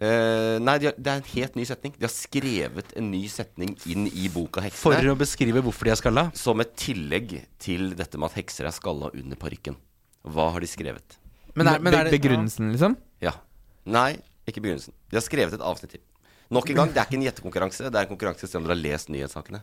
Eh, 0.05 0.57
nei, 0.61 0.75
de 0.83 0.89
har, 0.91 0.97
det 0.99 1.11
er 1.11 1.21
en 1.21 1.29
helt 1.31 1.57
ny 1.57 1.65
setning. 1.69 1.95
De 1.97 2.05
har 2.05 2.13
skrevet 2.13 2.95
en 2.99 3.11
ny 3.13 3.23
setning 3.31 3.75
inn 3.89 4.09
i 4.11 4.29
boka 4.33 4.65
For 4.75 5.11
å 5.11 5.17
beskrive 5.19 5.63
hvorfor 5.65 5.89
de 5.89 5.95
er 5.95 6.01
skalla? 6.01 6.27
Som 6.37 6.61
et 6.65 6.75
tillegg 6.81 7.37
til 7.63 7.95
dette 7.97 8.21
med 8.21 8.33
at 8.33 8.41
hekser 8.41 8.69
er 8.69 8.75
skalla 8.75 9.13
under 9.15 9.41
parykken. 9.41 9.79
Hva 10.25 10.51
har 10.55 10.65
de 10.65 10.69
skrevet? 10.69 11.19
Men 11.55 11.71
er, 11.71 11.81
men 11.85 11.95
er 11.95 12.09
det 12.09 12.17
Begrunnelsen, 12.17 12.73
liksom? 12.75 12.99
Ja. 13.23 13.37
Nei, 13.87 14.17
ikke 14.49 14.65
begrunnelsen. 14.65 14.97
De 15.13 15.21
har 15.21 15.25
skrevet 15.25 15.57
et 15.57 15.65
avsnitt 15.65 15.95
til. 15.95 16.05
Nok 16.53 16.69
en 16.73 16.81
gang, 16.83 16.93
det 16.93 17.01
er 17.01 17.09
ikke 17.09 17.19
en 17.21 17.27
gjettekonkurranse. 17.29 17.89
Det 17.89 18.01
er 18.01 18.07
en 18.07 18.11
konkurranse 18.11 18.49
selv 18.49 18.63
om 18.63 18.69
dere 18.69 18.77
har 18.77 18.83
lest 18.83 19.13
nyhetssakene. 19.13 19.63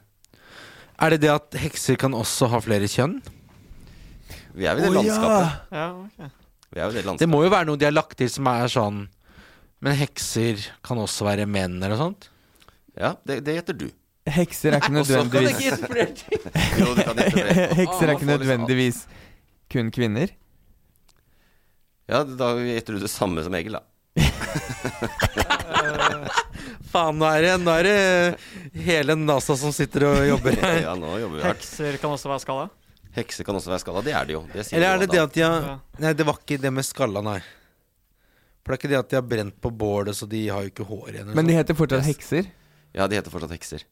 Er 1.02 1.14
det 1.14 1.22
det 1.26 1.32
at 1.34 1.58
hekser 1.60 1.98
kan 2.00 2.16
også 2.18 2.50
ha 2.54 2.62
flere 2.64 2.90
kjønn? 2.90 3.20
Vi 4.56 4.68
er 4.68 4.78
i 4.78 4.84
det 4.84 4.92
oh, 4.92 4.98
landskapet. 5.00 5.74
Ja, 5.74 5.90
ok. 5.98 6.18
Vi 6.20 6.30
jo 6.30 6.30
i 6.30 6.41
det 6.72 7.04
Det 7.20 7.28
må 7.30 7.44
jo 7.44 7.50
være 7.52 7.68
noe 7.68 7.78
de 7.80 7.86
har 7.90 7.94
lagt 7.96 8.18
til 8.22 8.30
som 8.32 8.48
er 8.48 8.70
sånn 8.72 9.02
Men 9.84 9.98
hekser 10.00 10.62
kan 10.86 10.98
også 11.02 11.26
være 11.28 11.46
menn, 11.50 11.80
eller 11.84 11.96
noe 11.98 12.04
sånt? 12.06 12.30
Ja, 12.98 13.16
det, 13.28 13.42
det 13.48 13.56
heter 13.60 13.74
du. 13.80 13.88
Hekser 14.30 14.76
er 14.76 14.80
ikke 14.84 14.94
nødvendigvis. 15.00 15.82
Jo. 16.80 16.92
Hekser 16.96 18.06
er 18.06 18.12
Ah, 18.12 18.16
ikke 18.16 18.28
nødvendigvis 18.30 19.00
kun 19.72 19.90
kvinner. 19.96 20.30
Ja, 22.12 22.24
da 22.28 22.52
gjetter 22.60 22.98
du 22.98 23.04
det 23.06 23.10
samme 23.12 23.42
som 23.46 23.56
Egil, 23.56 23.78
da. 23.80 23.84
Faen, 26.92 27.16
nå 27.22 27.26
er 27.32 27.46
det, 27.46 27.52
nå 27.64 27.72
er 27.80 27.88
det 27.88 28.84
hele 28.86 29.16
NASA 29.16 29.56
som 29.60 29.72
sitter 29.76 30.06
og 30.10 30.18
jobber 30.28 30.58
her. 30.60 30.82
Ja, 30.84 30.96
nå 31.00 31.14
jobber 31.22 31.40
vi 31.40 31.46
hardt. 31.46 31.64
Hekser 31.64 31.98
kan 32.02 32.12
også 32.16 32.32
være 32.32 32.44
skalla. 32.44 32.66
Hekser 33.16 33.48
kan 33.48 33.58
også 33.58 33.72
være 33.74 33.84
skalla. 33.84 34.04
Det 34.06 34.14
er 34.16 34.28
det 34.30 34.36
jo. 34.38 34.44
Det 34.54 34.64
sier 34.68 34.78
Eller 34.80 34.94
er 34.96 35.02
det 35.04 35.10
det 35.12 35.20
at 35.22 35.34
de 35.36 35.44
har 35.44 35.66
Nei, 36.00 36.14
det 36.18 36.28
var 36.28 36.40
ikke 36.40 36.60
det 36.64 36.72
med 36.74 36.88
skalla, 36.88 37.24
nei. 37.26 37.40
For 38.62 38.72
det 38.72 38.78
er 38.78 38.80
ikke 38.82 38.92
det 38.92 39.00
at 39.00 39.10
de 39.12 39.18
har 39.18 39.26
brent 39.26 39.58
på 39.62 39.72
bålet, 39.74 40.16
så 40.16 40.28
de 40.30 40.42
har 40.48 40.64
jo 40.64 40.72
ikke 40.72 40.86
hår 40.88 41.08
igjen. 41.10 41.24
eller 41.26 41.40
Men 41.40 41.50
de 41.50 41.58
heter 41.58 41.78
fortsatt 41.78 42.06
hekser. 42.06 42.52
Ja, 42.94 43.08
de 43.10 43.18
heter 43.18 43.34
fortsatt 43.34 43.56
hekser. 43.56 43.84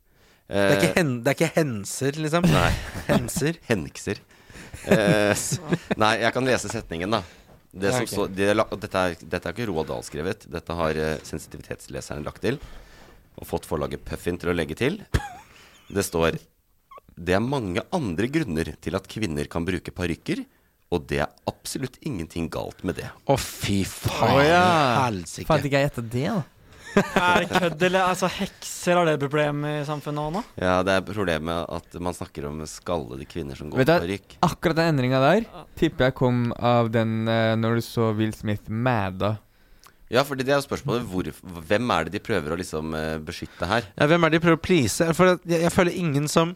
det, 0.47 0.59
er 0.59 0.71
Eh, 0.71 0.77
ikke 0.77 0.93
hen, 0.95 1.11
det 1.23 1.29
er 1.29 1.37
ikke 1.37 1.51
henser, 1.57 2.15
liksom? 2.17 2.47
Nei. 2.57 2.69
Henser. 3.09 3.59
Henkser. 3.69 4.21
Eh, 4.89 5.43
nei, 5.97 6.13
jeg 6.23 6.33
kan 6.33 6.47
lese 6.47 6.71
setningen, 6.71 7.11
da. 7.17 7.23
Det 7.69 7.91
som 7.93 8.07
så, 8.09 8.25
det 8.33 8.47
er 8.49 8.57
dette, 8.57 8.97
er, 8.97 9.17
dette 9.21 9.45
er 9.45 9.53
ikke 9.53 9.67
Roald 9.69 9.89
Dahl 9.91 10.05
skrevet. 10.05 10.47
Dette 10.49 10.73
har 10.73 10.97
uh, 10.97 11.19
sensitivitetsleseren 11.21 12.25
lagt 12.25 12.41
til. 12.41 12.57
Og 13.37 13.45
fått 13.45 13.67
forlaget 13.69 14.01
Puffin 14.07 14.39
til 14.41 14.49
å 14.49 14.55
legge 14.57 14.77
til. 14.79 14.97
Det 15.89 16.05
står 16.05 16.39
Det 17.19 17.35
er 17.35 17.43
mange 17.43 17.83
andre 17.95 18.29
grunner 18.31 18.69
til 18.79 18.95
at 18.95 19.07
kvinner 19.11 19.47
kan 19.51 19.65
bruke 19.67 19.91
parykker, 19.91 20.45
og 20.89 21.03
det 21.09 21.19
er 21.25 21.33
absolutt 21.49 21.97
ingenting 22.07 22.47
galt 22.51 22.79
med 22.87 22.95
det. 23.01 23.09
Å, 23.27 23.35
fy 23.35 23.81
faen. 23.85 24.37
Å, 24.37 24.45
ja. 24.45 24.63
Helsike. 25.03 25.45
Fant 25.49 25.67
ikke 25.67 25.81
jeg 25.83 25.91
etter 25.91 26.07
det, 26.15 26.29
da. 26.31 26.45
Er 27.19 27.43
det 27.43 27.49
kødd, 27.51 27.83
eller? 27.85 28.05
Altså, 28.09 28.25
hekser, 28.33 28.97
har 28.97 29.05
det 29.05 29.11
et 29.17 29.21
problem 29.21 29.59
i 29.69 29.73
samfunnet 29.85 30.17
nå? 30.17 30.39
nå? 30.39 30.41
Ja, 30.57 30.79
det 30.87 30.95
er 30.95 31.03
problemet 31.05 31.67
at 31.75 31.99
man 32.01 32.15
snakker 32.17 32.47
om 32.49 32.63
skallede 32.65 33.27
kvinner 33.29 33.59
som 33.59 33.69
går 33.69 33.83
Vet 33.83 33.91
med 33.91 34.01
du, 34.01 34.07
parykk. 34.07 34.33
akkurat 34.47 34.79
den 34.79 34.89
endringa 34.95 35.19
der 35.21 35.45
tipper 35.77 36.07
jeg 36.07 36.17
kom 36.17 36.47
av 36.57 36.89
den 36.95 37.29
uh, 37.29 37.53
når 37.61 37.77
du 37.77 37.85
så 37.85 38.09
Will 38.17 38.33
Smith 38.33 38.73
mada. 38.73 39.35
Ja, 40.09 40.23
fordi 40.25 40.41
det 40.47 40.55
er 40.55 40.63
jo 40.63 40.65
spørsmålet 40.65 41.05
hvor, 41.05 41.29
Hvem 41.69 41.91
er 41.93 42.07
det 42.07 42.15
de 42.15 42.23
prøver 42.25 42.55
å 42.55 42.57
liksom 42.57 42.95
uh, 42.97 43.19
beskytte 43.21 43.69
her? 43.69 43.85
Ja, 43.93 44.09
hvem 44.09 44.25
er 44.25 44.33
det 44.33 44.39
de 44.39 44.45
prøver 44.47 44.57
å 44.57 44.65
please? 44.65 45.11
For 45.13 45.35
jeg, 45.35 45.59
jeg 45.67 45.75
føler 45.75 45.99
ingen 46.01 46.25
som 46.31 46.55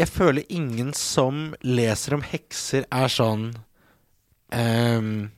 Jeg 0.00 0.08
føler 0.08 0.48
ingen 0.48 0.94
som 0.96 1.50
leser 1.60 2.16
om 2.16 2.24
hekser, 2.24 2.86
er 2.88 3.12
sånn 3.12 3.50
um, 4.54 5.28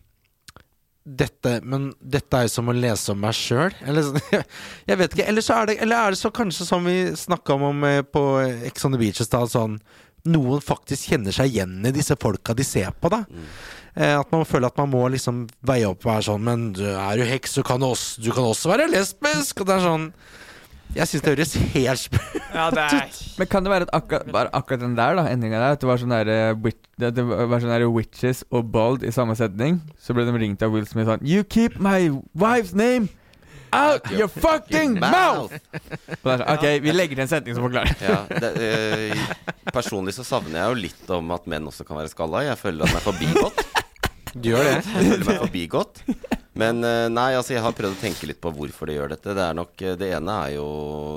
dette, 1.02 1.56
men 1.66 1.89
dette 1.98 2.39
er 2.39 2.47
jo 2.47 2.52
som 2.52 2.70
å 2.70 2.76
lese 2.76 3.10
om 3.10 3.18
meg 3.22 3.34
sjøl. 3.34 3.74
Eller 3.82 4.06
sånn, 4.06 4.22
jeg 4.90 5.01
vet 5.01 5.16
ikke. 5.16 5.26
Eller 5.32 5.51
er 5.56 5.68
det, 5.68 5.76
eller 5.82 5.98
er 5.98 6.14
det 6.14 6.22
så 6.22 6.30
kanskje 6.34 6.68
som 6.68 6.86
vi 6.86 6.97
snakka 7.18 7.59
om, 7.59 7.84
eh, 7.89 8.01
på 8.06 8.22
Ex 8.68 8.86
on 8.86 8.94
the 8.94 9.02
Beach 9.02 9.20
i 9.22 9.26
stad, 9.26 9.51
sånn 9.51 9.80
noen 10.30 10.62
faktisk 10.62 11.10
kjenner 11.10 11.34
seg 11.34 11.51
igjen 11.51 11.80
i 11.89 11.90
disse 11.94 12.14
folka 12.20 12.55
de 12.55 12.62
ser 12.66 12.93
på, 12.94 13.10
da. 13.10 13.24
Eh, 13.97 14.14
at 14.14 14.30
man 14.32 14.47
føler 14.47 14.70
at 14.70 14.78
man 14.78 14.93
må 14.93 15.02
liksom 15.12 15.44
veie 15.66 15.89
opp 15.89 16.06
og 16.06 16.12
være 16.14 16.24
sånn 16.30 16.44
Men 16.47 16.62
du 16.72 16.86
er 16.86 17.18
jo 17.20 17.26
heks, 17.28 17.59
du 17.59 17.66
kan 17.66 17.82
også, 17.84 18.22
du 18.22 18.30
kan 18.32 18.47
også 18.48 18.70
være 18.70 18.89
lesbisk. 18.93 19.60
Og 19.60 19.68
det 19.68 19.74
er 19.76 19.84
sånn 19.84 20.06
Jeg 20.93 21.09
syns 21.09 21.23
det 21.24 21.32
høres 21.32 21.55
helt 21.73 22.01
sp 22.05 22.19
Ja, 22.56 22.66
det 22.73 22.82
er 22.85 23.14
Men 23.40 23.48
kan 23.48 23.64
det 23.64 23.73
være 23.73 23.86
at 23.89 23.94
akkurat, 23.97 24.28
bare 24.32 24.52
akkurat 24.52 24.82
den 24.82 24.97
der, 24.97 25.16
da, 25.16 25.24
endringa 25.32 25.60
der, 25.62 25.78
at 25.78 25.81
det 25.81 25.89
var 25.89 26.02
sånn 26.02 26.12
der, 26.12 26.28
eh, 26.28 26.74
det, 27.01 27.24
var 27.24 27.62
sånn 27.62 27.73
der 27.73 27.86
witches 27.89 28.44
og 28.52 28.69
bald 28.74 29.06
i 29.06 29.12
samme 29.14 29.36
setning? 29.39 29.81
Så 29.97 30.12
ble 30.16 30.27
de 30.28 30.36
ringt 30.36 30.62
av 30.64 30.74
Will 30.74 30.86
Smith 30.89 31.09
sånn 31.09 31.24
You 31.24 31.47
keep 31.48 31.81
my 31.81 32.12
wife's 32.36 32.77
name 32.77 33.09
out 33.73 34.10
your 34.12 34.28
fucking 34.28 34.98
mouth! 35.01 35.56
Og 35.56 36.27
det 36.28 36.35
er 36.35 36.43
sånn, 36.43 36.48
ok, 36.52 36.66
vi 36.85 36.93
legger 36.93 37.16
til 37.16 37.24
en 37.24 37.31
setning 37.31 37.56
som 37.56 37.64
forklarer. 37.64 37.97
Ja, 38.05 38.19
det, 38.28 38.51
øh, 38.60 39.62
personlig 39.73 40.12
så 40.19 40.27
savner 40.28 40.60
jeg 40.60 40.69
jo 40.69 40.82
litt 40.82 41.14
om 41.16 41.32
at 41.32 41.48
menn 41.48 41.73
også 41.73 41.89
kan 41.89 42.02
være 42.02 42.12
skalla. 42.12 42.44
Jeg 42.51 42.60
føler 42.60 42.85
at 42.85 42.93
den 42.93 43.01
er 43.01 43.06
forbigått. 43.06 43.81
Du 44.32 44.48
gjør 44.48 44.64
det? 44.64 44.76
Jeg 44.78 44.86
føler 44.88 45.26
meg 45.28 45.42
forbigått. 45.42 46.00
Men 46.59 46.84
eh, 46.84 47.09
nei, 47.12 47.32
altså 47.36 47.54
jeg 47.54 47.64
har 47.64 47.74
prøvd 47.76 47.96
å 47.96 48.00
tenke 48.00 48.28
litt 48.28 48.40
på 48.42 48.52
hvorfor 48.52 48.88
de 48.88 48.96
gjør 48.96 49.12
dette. 49.14 49.34
Det 49.36 49.48
nok 49.56 49.84
eh, 49.84 49.98
Det 50.00 50.09
ene 50.18 50.38
er 50.46 50.54
jo 50.59 50.66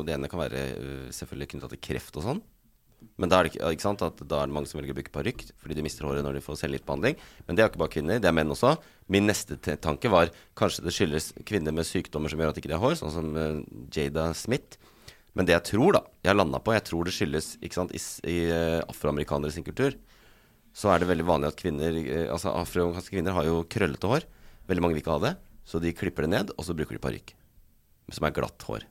Det 0.08 0.16
ene 0.16 0.30
kan 0.32 0.42
være 0.42 0.66
eh, 0.72 1.08
selvfølgelig 1.16 1.50
knytta 1.54 1.72
til 1.74 1.82
kreft 1.90 2.20
og 2.20 2.28
sånn. 2.28 2.42
Men 3.22 3.32
da 3.32 3.38
er 3.38 3.48
det 3.48 3.60
ikke, 3.60 3.84
sant 3.84 4.02
at 4.04 4.20
da 4.28 4.42
er 4.42 4.50
det 4.50 4.56
mange 4.56 4.68
som 4.68 4.80
velger 4.80 4.96
å 4.96 4.98
bruke 4.98 5.14
parykk 5.14 5.44
fordi 5.62 5.78
de 5.78 5.84
mister 5.86 6.08
håret 6.08 6.26
når 6.26 6.40
de 6.40 6.44
får 6.44 6.58
cellegiftbehandling. 6.64 7.20
Men 7.46 7.56
det 7.56 7.64
er 7.64 7.70
ikke 7.70 7.84
bare 7.84 7.94
kvinner, 7.94 8.20
det 8.20 8.28
er 8.28 8.36
menn 8.36 8.52
også. 8.52 8.74
Min 9.12 9.28
neste 9.30 9.60
tanke 9.62 10.12
var 10.12 10.34
kanskje 10.58 10.84
det 10.88 10.96
skyldes 10.96 11.30
kvinner 11.48 11.76
med 11.76 11.88
sykdommer 11.88 12.32
som 12.32 12.42
gjør 12.42 12.52
at 12.52 12.58
de 12.58 12.64
ikke 12.64 12.74
har 12.74 12.84
hår, 12.84 12.98
sånn 13.00 13.14
som 13.14 13.30
Jada 13.94 14.32
Smith. 14.36 14.80
Men 15.38 15.48
det 15.48 15.54
jeg 15.54 15.68
tror, 15.70 16.00
da, 16.00 16.02
jeg 16.26 16.32
har 16.32 16.40
landa 16.40 16.60
på, 16.64 16.74
jeg 16.76 16.88
tror 16.90 17.08
det 17.08 17.14
skyldes 17.16 17.54
sant, 17.76 17.94
i, 17.96 18.02
i 18.32 18.38
afroamerikanere 18.82 19.54
sin 19.54 19.68
kultur, 19.68 19.96
så 20.76 20.92
er 20.92 21.02
det 21.02 21.08
veldig 21.08 21.28
vanlig 21.28 21.52
at 21.54 21.60
kvinner 21.60 22.00
eh, 22.04 22.26
Altså 22.28 22.52
afroamerikanske 22.52 23.16
kvinner 23.16 23.38
har 23.38 23.48
jo 23.48 23.62
krøllete 23.72 24.12
hår. 24.12 24.28
Veldig 24.68 24.84
mange 24.84 24.98
vil 24.98 25.06
ikke 25.06 25.16
ha 25.16 25.24
det, 25.24 25.36
så 25.68 25.80
de 25.80 25.94
klipper 25.96 26.26
det 26.26 26.34
ned, 26.34 26.52
og 26.58 26.68
så 26.68 26.76
bruker 26.76 26.98
de 26.98 27.04
parykk. 27.04 27.32
Som 28.14 28.28
er 28.28 28.36
glatt 28.36 28.66
hår. 28.68 28.84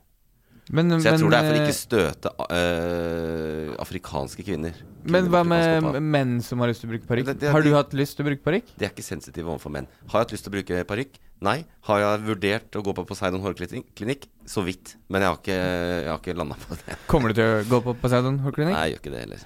Men, 0.73 0.89
Så 0.97 1.11
jeg 1.11 1.13
men, 1.13 1.21
tror 1.21 1.29
det 1.29 1.37
er 1.37 1.45
for 1.45 1.55
å 1.55 1.61
ikke 1.61 1.77
støte 1.77 2.29
uh, 2.41 3.75
afrikanske 3.83 4.45
kvinner. 4.47 4.79
Men 5.05 5.27
hva 5.29 5.43
med 5.45 5.99
menn 6.01 6.39
som 6.41 6.63
har 6.63 6.71
lyst 6.71 6.81
til 6.81 6.89
å 6.89 6.95
bruke 6.95 7.05
parykk? 7.05 7.29
Har 7.53 7.61
du 7.61 7.69
hatt 7.75 7.93
lyst 7.93 8.17
til 8.17 8.25
å 8.25 8.29
bruke 8.31 8.41
parykk? 8.47 8.71
De 8.73 8.87
er 8.87 8.89
ikke 8.89 9.05
sensitive 9.05 9.45
overfor 9.45 9.75
menn. 9.75 9.89
Har 10.09 10.23
jeg 10.23 10.25
hatt 10.25 10.33
lyst 10.33 10.47
til 10.47 10.53
å 10.53 10.55
bruke 10.55 10.81
parykk? 10.89 11.19
Nei. 11.45 11.59
Har 11.85 12.01
jeg 12.01 12.23
vurdert 12.25 12.79
å 12.79 12.81
gå 12.81 12.95
på 12.97 13.05
Poseidon 13.11 13.43
hårklinikk? 13.45 14.25
Så 14.49 14.65
vidt. 14.65 14.95
Men 15.13 15.21
jeg 15.21 15.33
har 15.35 15.41
ikke, 15.43 15.59
jeg 15.59 16.09
har 16.09 16.23
ikke 16.23 16.37
landa 16.41 16.57
på 16.63 16.79
det. 16.81 16.97
Kommer 17.11 17.29
du 17.29 17.41
til 17.43 17.59
å 17.59 17.61
gå 17.69 17.81
på 17.85 17.95
Poseidon 18.01 18.41
hårklinikk? 18.47 18.73
Nei, 18.73 18.87
jeg 18.87 18.95
gjør 18.95 19.03
ikke 19.03 19.13
det 19.13 19.23
heller. 19.27 19.45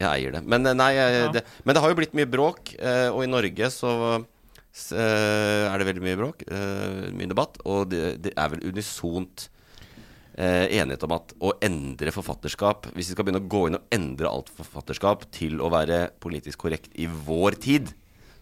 Jeg 0.00 0.08
eier 0.08 0.36
det. 0.38 0.44
Men, 0.48 0.64
eh, 0.64 0.76
nei, 0.76 0.90
jeg, 0.96 1.30
det, 1.36 1.44
men 1.64 1.76
det 1.76 1.84
har 1.84 1.92
jo 1.92 1.98
blitt 1.98 2.16
mye 2.16 2.28
bråk, 2.30 2.74
eh, 2.80 3.08
og 3.12 3.22
i 3.24 3.30
Norge 3.30 3.68
så 3.74 3.92
eh, 4.16 5.64
er 5.68 5.76
det 5.76 5.88
veldig 5.90 6.04
mye 6.06 6.20
bråk. 6.20 6.44
mye 7.16 7.30
debatt. 7.30 7.60
Og 7.68 7.90
det, 7.92 8.16
det 8.24 8.34
er 8.36 8.52
vel 8.54 8.68
unisont 8.72 9.50
enighet 10.40 11.02
om 11.04 11.12
at 11.12 11.32
å 11.42 11.50
endre 11.66 12.12
forfatterskap 12.14 12.86
Hvis 12.94 13.10
vi 13.10 13.12
skal 13.12 13.26
begynne 13.26 13.42
å 13.42 13.48
gå 13.50 13.64
inn 13.66 13.76
og 13.76 13.90
endre 13.92 14.30
alt 14.30 14.46
forfatterskap 14.56 15.26
til 15.36 15.58
å 15.60 15.68
være 15.74 15.98
politisk 16.22 16.62
korrekt 16.62 16.86
i 16.96 17.08
vår 17.10 17.58
tid, 17.60 17.90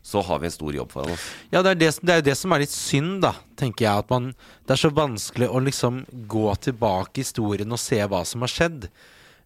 så 0.05 0.22
har 0.22 0.39
vi 0.39 0.47
en 0.47 0.55
stor 0.55 0.76
jobb 0.76 0.93
foran 0.93 1.16
oss. 1.16 1.24
Ja, 1.51 1.64
det 1.64 1.72
er, 1.72 1.80
det, 1.80 1.89
det 2.05 2.12
er 2.12 2.20
jo 2.20 2.26
det 2.28 2.36
som 2.39 2.55
er 2.55 2.62
litt 2.62 2.74
synd, 2.76 3.16
da, 3.24 3.32
tenker 3.59 3.89
jeg. 3.89 4.05
At 4.05 4.12
man 4.12 4.30
Det 4.68 4.76
er 4.76 4.82
så 4.85 4.93
vanskelig 4.94 5.48
å 5.51 5.64
liksom 5.64 6.05
gå 6.30 6.44
tilbake 6.68 7.18
i 7.18 7.26
historien 7.26 7.74
og 7.74 7.82
se 7.82 7.98
hva 8.05 8.22
som 8.28 8.47
har 8.47 8.52
skjedd. 8.52 8.86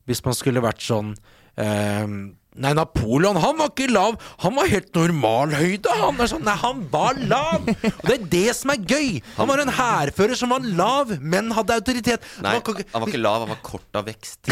Hvis 0.04 0.24
man 0.26 0.36
skulle 0.36 0.66
vært 0.66 0.84
sånn 0.84 1.14
Um, 1.56 2.38
Nei, 2.52 2.74
Napoleon, 2.76 3.38
han 3.40 3.56
var 3.56 3.70
ikke 3.70 3.86
lav. 3.88 4.18
Han 4.42 4.52
var 4.58 4.68
helt 4.68 4.90
normal 4.92 5.54
høyde. 5.56 5.92
Han 6.02 6.18
er 6.20 6.28
sånn 6.28 6.42
Nei, 6.44 6.52
han 6.60 6.82
var 6.92 7.16
lav! 7.30 7.64
Og 7.64 8.02
det 8.08 8.16
er 8.18 8.26
det 8.34 8.54
som 8.58 8.72
er 8.74 8.82
gøy! 8.84 9.22
Han 9.38 9.48
var 9.48 9.62
en 9.62 9.72
hærfører 9.72 10.36
som 10.36 10.52
var 10.52 10.66
lav, 10.66 11.14
men 11.22 11.48
hadde 11.56 11.78
autoritet. 11.80 12.26
Nei, 12.44 12.52
han 12.58 12.66
var, 12.66 12.82
han 12.92 13.04
var 13.06 13.12
ikke 13.12 13.22
lav, 13.22 13.46
han 13.46 13.52
var 13.54 13.62
kort 13.64 13.96
av 13.96 14.04
vekst. 14.10 14.50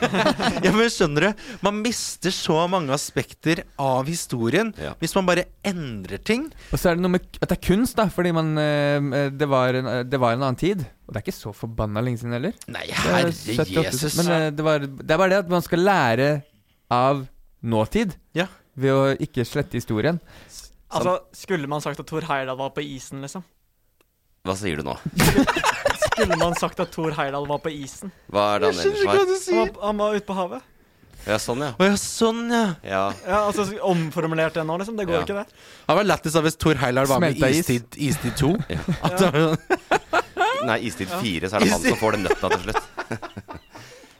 ja, 0.64 0.70
men 0.70 0.92
skjønner 0.94 1.26
du? 1.26 1.42
Man 1.66 1.80
mister 1.82 2.34
så 2.34 2.60
mange 2.70 2.94
aspekter 2.94 3.64
av 3.80 4.06
historien 4.10 4.70
Ja. 4.80 4.92
hvis 5.02 5.16
man 5.18 5.26
bare 5.26 5.48
endrer 5.66 6.22
ting. 6.22 6.46
Og 6.70 6.78
så 6.78 6.92
er 6.92 7.00
det 7.00 7.04
noe 7.04 7.16
med 7.16 7.26
at 7.42 7.50
det 7.50 7.58
er 7.58 7.64
kunst, 7.66 7.98
da, 7.98 8.06
fordi 8.14 8.30
man 8.36 8.54
eh, 8.62 9.26
det, 9.34 9.50
var 9.50 9.74
en, 9.80 9.90
det 10.06 10.22
var 10.22 10.38
en 10.38 10.46
annen 10.46 10.60
tid. 10.60 10.86
Og 11.08 11.16
det 11.16 11.18
er 11.24 11.26
ikke 11.26 11.34
så 11.40 11.50
forbanna 11.56 12.04
lenge 12.06 12.22
siden 12.22 12.36
heller. 12.38 12.54
Nei, 12.70 12.86
er 12.86 13.02
herre 13.08 13.66
Jesus. 13.66 14.14
Men 14.22 14.32
eh, 14.36 14.46
det, 14.54 14.62
var, 14.66 14.86
det 14.86 15.10
er 15.10 15.18
bare 15.18 15.34
det 15.34 15.42
at 15.42 15.50
man 15.50 15.66
skal 15.66 15.82
lære 15.82 16.30
av 16.94 17.26
nåtid 17.62 18.16
Ja. 18.34 18.46
ved 18.74 18.92
å 18.94 19.16
ikke 19.20 19.44
slette 19.44 19.76
historien. 19.78 20.20
Altså, 20.90 21.18
skulle 21.32 21.68
man 21.70 21.80
sagt 21.80 22.00
at 22.00 22.06
Thor 22.10 22.20
Heyerdahl 22.26 22.56
var 22.58 22.70
på 22.74 22.82
isen, 22.82 23.20
liksom? 23.22 23.44
Hva 24.44 24.56
sier 24.56 24.80
du 24.80 24.82
nå? 24.86 24.96
Skulle 26.10 26.36
man 26.40 26.54
sagt 26.58 26.80
at 26.80 26.90
Thor 26.94 27.12
Heyerdahl 27.14 27.46
var 27.46 27.60
på 27.62 27.70
isen? 27.70 28.10
Hva 28.32 28.54
er 28.56 28.64
det 28.64 28.70
han 28.72 28.80
ellers 28.80 29.04
var? 29.06 29.14
du 29.14 29.54
Han 29.54 29.58
var, 29.68 29.86
han 29.86 29.96
var 30.00 30.14
ute 30.16 30.26
på 30.26 30.34
havet. 30.38 30.62
Ja, 31.28 31.36
sånn, 31.36 31.60
ja. 31.60 31.74
Å 31.76 31.84
ja, 31.90 31.96
sånn, 32.00 32.38
ja. 32.48 32.62
ja. 32.82 33.00
Ja, 33.28 33.40
altså 33.50 33.66
Omformulert 33.84 34.54
det 34.56 34.64
nå, 34.64 34.78
liksom. 34.80 34.96
Det 34.96 35.04
går 35.06 35.18
Ja. 35.18 35.22
ikke, 35.26 35.36
det. 35.42 35.60
Det 35.86 35.96
var 36.00 36.08
lættis 36.08 36.36
av 36.40 36.46
hvis 36.48 36.56
Thor 36.56 36.80
Heyerdahl 36.80 37.06
var 37.12 37.20
med 37.20 37.36
i 37.36 37.38
Smelta 37.38 37.50
is. 37.52 37.68
Istid, 37.68 37.98
Istid 38.08 38.36
2. 38.40 38.52
Ja. 38.72 38.80
At 39.04 39.18
det 39.20 39.28
var 39.28 39.40
sånn- 39.44 40.66
Nei, 40.66 40.78
Istid 40.88 41.08
4, 41.12 41.48
så 41.52 41.56
er 41.56 41.60
det 41.66 41.70
han 41.76 41.84
som 41.84 42.00
får 42.00 42.16
den 42.16 42.24
nøtta 42.24 42.50
til 42.56 42.64
slutt. 42.64 42.82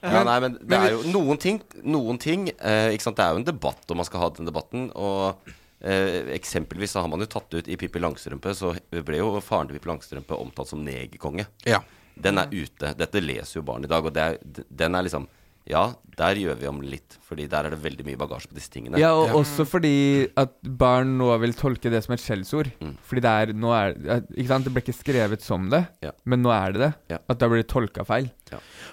Ja, 0.00 0.22
nei, 0.24 0.36
men 0.40 0.58
det 0.64 0.78
er 0.78 0.94
jo 0.94 1.02
noen 1.12 1.40
ting, 1.40 1.60
noen 1.84 2.18
ting 2.20 2.48
eh, 2.52 2.90
ikke 2.94 3.04
sant? 3.04 3.18
Det 3.18 3.24
er 3.26 3.34
jo 3.34 3.42
en 3.42 3.48
debatt, 3.50 3.82
og 3.88 3.98
man 4.00 4.08
skal 4.08 4.22
ha 4.24 4.28
den 4.36 4.48
debatten. 4.48 4.86
Og 4.96 5.50
eh, 5.80 6.30
eksempelvis 6.36 6.96
så 6.96 7.04
har 7.04 7.10
man 7.12 7.20
jo 7.20 7.28
tatt 7.30 7.52
ut 7.58 7.68
i 7.68 7.76
Pippi 7.80 8.00
Langstrømpe, 8.02 8.54
så 8.56 8.72
ble 8.90 9.20
jo 9.20 9.34
faren 9.44 9.68
til 9.68 9.76
Pippi 9.76 9.92
Langstrømpe 9.92 10.38
omtalt 10.40 10.72
som 10.72 10.84
negerkonge. 10.86 11.48
ja. 11.68 11.82
Den 12.20 12.36
er 12.36 12.50
ute. 12.52 12.90
Dette 12.98 13.20
leser 13.22 13.60
jo 13.60 13.62
barn 13.64 13.86
i 13.86 13.88
dag, 13.88 14.04
og 14.04 14.12
det 14.12 14.20
er, 14.20 14.64
den 14.68 14.96
er 14.98 15.06
liksom 15.06 15.24
Ja, 15.70 15.84
der 16.20 16.36
gjør 16.36 16.58
vi 16.60 16.68
om 16.68 16.80
litt, 16.84 17.16
Fordi 17.24 17.46
der 17.48 17.64
er 17.68 17.74
det 17.74 17.80
veldig 17.84 18.04
mye 18.08 18.18
bagasje 18.20 18.50
på 18.50 18.56
disse 18.58 18.72
tingene. 18.74 18.98
Ja, 19.00 19.12
og 19.16 19.32
også 19.38 19.64
fordi 19.68 20.28
at 20.40 20.56
barn 20.64 21.14
nå 21.20 21.30
vil 21.40 21.54
tolke 21.56 21.92
det 21.92 22.02
som 22.04 22.16
et 22.16 22.24
skjellsord. 22.24 22.72
Mm. 22.82 22.96
Fordi 23.06 23.24
det 23.24 23.30
er 23.30 23.54
Nå 23.56 23.72
er 23.76 23.94
Ikke 24.34 24.50
sant, 24.50 24.66
det 24.66 24.74
ble 24.74 24.84
ikke 24.84 24.96
skrevet 24.98 25.46
som 25.46 25.70
det, 25.72 25.84
Ja. 26.04 26.12
men 26.24 26.42
nå 26.42 26.52
er 26.52 26.74
det 26.74 26.80
det. 26.84 26.92
Ja. 27.14 27.18
At 27.28 27.40
da 27.40 27.48
blir 27.48 27.62
det 27.62 27.70
tolka 27.72 28.04
feil. 28.04 28.30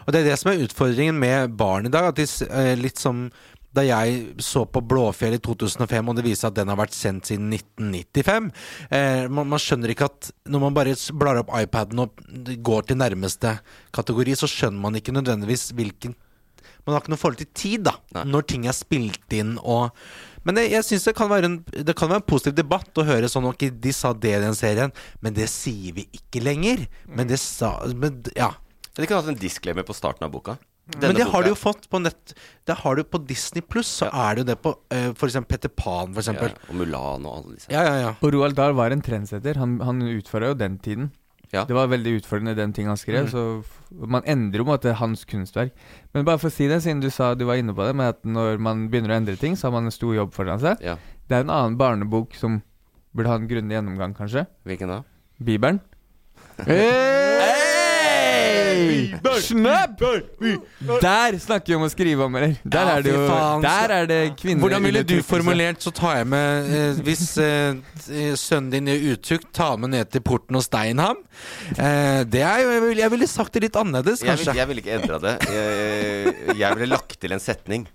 Og 0.06 0.14
det 0.14 0.22
er 0.22 0.32
det 0.32 0.40
som 0.40 0.52
er 0.54 0.64
utfordringen 0.64 1.18
med 1.20 1.58
barn 1.58 1.90
i 1.90 1.94
dag. 1.94 2.12
At 2.14 2.16
de, 2.22 2.28
eh, 2.48 2.76
litt 2.78 2.98
som 3.02 3.28
da 3.78 3.84
jeg 3.84 4.36
så 4.42 4.64
på 4.66 4.82
Blåfjell 4.82 5.36
i 5.38 5.42
2005, 5.44 6.10
og 6.10 6.16
det 6.18 6.24
viser 6.26 6.50
at 6.50 6.56
den 6.58 6.72
har 6.72 6.80
vært 6.80 6.96
sendt 6.98 7.30
siden 7.30 7.52
1995 7.54 8.48
eh, 8.90 9.28
man, 9.30 9.50
man 9.52 9.62
skjønner 9.62 9.94
ikke 9.94 10.08
at 10.10 10.32
når 10.50 10.64
man 10.64 10.78
bare 10.78 10.96
blar 11.14 11.42
opp 11.44 11.52
iPaden 11.54 12.02
og 12.02 12.24
går 12.66 12.88
til 12.88 12.98
nærmeste 12.98 13.58
kategori, 13.94 14.34
så 14.40 14.50
skjønner 14.50 14.82
man 14.82 14.98
ikke 14.98 15.14
nødvendigvis 15.14 15.70
hvilken 15.78 16.16
Man 16.88 16.96
har 16.96 17.04
ikke 17.04 17.12
noe 17.14 17.20
forhold 17.22 17.42
til 17.44 17.50
tid, 17.54 17.84
da, 17.90 17.94
Nei. 18.16 18.24
når 18.32 18.46
ting 18.48 18.66
er 18.66 18.76
spilt 18.78 19.34
inn 19.36 19.58
og 19.60 19.92
Men 20.48 20.56
jeg, 20.62 20.72
jeg 20.72 20.86
syns 20.88 21.04
det, 21.10 21.16
kan 21.18 21.28
være 21.28 21.46
en- 21.50 21.64
det 21.84 21.94
kan 22.00 22.08
være 22.08 22.22
en 22.22 22.30
positiv 22.32 22.56
debatt 22.56 22.96
å 22.96 23.04
høre 23.04 23.28
sånn 23.28 23.46
Ok, 23.50 23.68
de 23.84 23.92
sa 23.92 24.14
det 24.14 24.32
i 24.38 24.40
den 24.40 24.56
serien, 24.56 24.94
men 25.22 25.34
det 25.36 25.50
sier 25.52 25.92
vi 25.98 26.06
ikke 26.16 26.40
lenger. 26.42 26.88
Men 27.06 27.28
det 27.28 27.40
sa 27.44 27.74
men, 27.94 28.24
Ja. 28.36 28.54
De 28.96 29.06
kunne 29.06 29.20
hatt 29.22 29.28
en 29.28 29.36
disclaimer 29.36 29.84
på 29.84 29.94
starten 29.94 30.24
av 30.24 30.32
boka. 30.32 30.58
Men 30.88 31.12
det 31.12 31.18
det 31.20 31.28
har 31.28 31.44
du 31.44 31.50
jo 31.50 31.56
fått 31.60 31.90
på 31.92 32.00
nett 32.02 32.34
Det 32.66 32.78
har 32.80 32.96
du 32.96 33.04
på 33.04 33.20
Disney 33.28 33.62
Pluss, 33.62 33.90
så 34.00 34.08
er 34.08 34.36
det 34.36 34.46
jo 34.46 34.48
det 34.54 34.62
på 34.64 34.72
uh, 34.72 35.12
for 35.20 35.28
eksempel 35.28 35.58
Petter 35.58 35.70
Pan, 35.70 36.14
for 36.16 36.22
ja, 36.24 36.32
eksempel. 36.32 36.56
Og 36.70 36.76
Mulan 36.80 37.26
og 37.28 37.34
alle 37.42 37.56
disse. 37.58 37.68
Ja, 37.74 37.84
ja, 37.84 37.96
ja. 38.06 38.14
Og 38.22 38.32
Roald 38.34 38.56
Dahl 38.56 38.74
var 38.78 38.96
en 38.96 39.02
trendsetter. 39.04 39.60
Han, 39.60 39.82
han 39.84 40.00
utfordra 40.02 40.54
jo 40.54 40.60
den 40.64 40.78
tiden. 40.80 41.12
Ja. 41.54 41.64
Det 41.68 41.76
var 41.76 41.90
veldig 41.92 42.18
utfordrende, 42.20 42.56
den 42.58 42.74
ting 42.76 42.90
han 42.90 43.00
skrev. 43.00 43.28
Mm. 43.28 43.32
Så 43.32 44.06
man 44.14 44.26
endrer 44.28 44.62
jo 44.62 44.68
på 44.68 44.74
en 44.74 44.76
måte 44.76 44.96
hans 45.00 45.24
kunstverk. 45.30 45.76
Men 46.14 46.28
bare 46.28 46.42
for 46.42 46.52
å 46.52 46.54
si 46.54 46.68
det, 46.68 46.82
siden 46.84 47.04
du 47.04 47.10
sa 47.14 47.34
du 47.36 47.46
var 47.48 47.60
inne 47.62 47.76
på 47.76 47.86
det, 47.88 47.96
med 47.96 48.16
at 48.16 48.24
når 48.28 48.60
man 48.64 48.88
begynner 48.92 49.16
å 49.16 49.20
endre 49.22 49.38
ting, 49.40 49.56
så 49.56 49.70
har 49.70 49.78
man 49.78 49.88
en 49.88 49.96
stor 49.96 50.16
jobb 50.18 50.36
foran 50.36 50.64
seg. 50.64 50.84
Ja. 50.84 50.98
Det 51.28 51.38
er 51.38 51.48
en 51.48 51.54
annen 51.54 51.80
barnebok 51.80 52.36
som 52.40 52.62
burde 53.16 53.32
ha 53.32 53.40
en 53.40 53.48
grundig 53.50 53.80
gjennomgang, 53.80 54.16
kanskje. 54.18 54.48
Hvilken 54.68 54.96
da? 54.96 55.04
Bibelen. 55.40 55.84
Hey! 56.66 57.17
Snapp! 59.48 60.00
Der 61.02 61.38
snakker 61.42 61.72
vi 61.74 61.76
om 61.78 61.86
å 61.86 61.90
skrive 61.92 62.26
om, 62.28 62.36
eller? 62.40 62.56
Der 62.64 62.90
Ja, 62.90 62.96
er 62.98 63.06
det 63.06 63.14
jo 63.14 63.24
faen, 63.28 63.62
Der 63.66 63.94
er 63.98 64.10
det 64.10 64.20
kvinner 64.40 64.64
Hvordan 64.64 64.88
ville 64.88 65.04
du 65.08 65.16
formulert, 65.26 65.82
så 65.84 65.94
tar 65.96 66.20
jeg 66.22 66.28
med 66.34 66.72
eh, 66.80 67.02
Hvis 67.08 67.26
eh, 67.44 67.80
eh, 68.12 68.34
sønnen 68.40 68.72
din 68.74 68.92
gjør 68.94 69.18
utukt, 69.18 69.50
ta 69.58 69.70
med 69.78 69.94
ned 69.96 70.12
til 70.14 70.22
porten 70.26 70.58
hos 70.58 70.68
Steinham. 70.70 71.20
Eh, 71.78 72.24
det 72.28 72.42
er 72.44 72.64
jo 72.64 72.72
jeg 72.74 72.82
ville, 72.88 73.02
jeg 73.04 73.14
ville 73.16 73.28
sagt 73.32 73.54
det 73.58 73.66
litt 73.68 73.78
annerledes, 73.80 74.24
Jeg, 74.24 74.30
kanskje. 74.34 74.56
jeg 74.58 74.68
ville 74.72 74.84
ikke 74.84 74.98
endra 75.00 75.20
det. 75.24 75.36
Jeg, 75.54 76.58
jeg 76.60 76.78
ville 76.80 76.92
lagt 76.96 77.18
til 77.22 77.36
en 77.36 77.44
setning. 77.44 77.88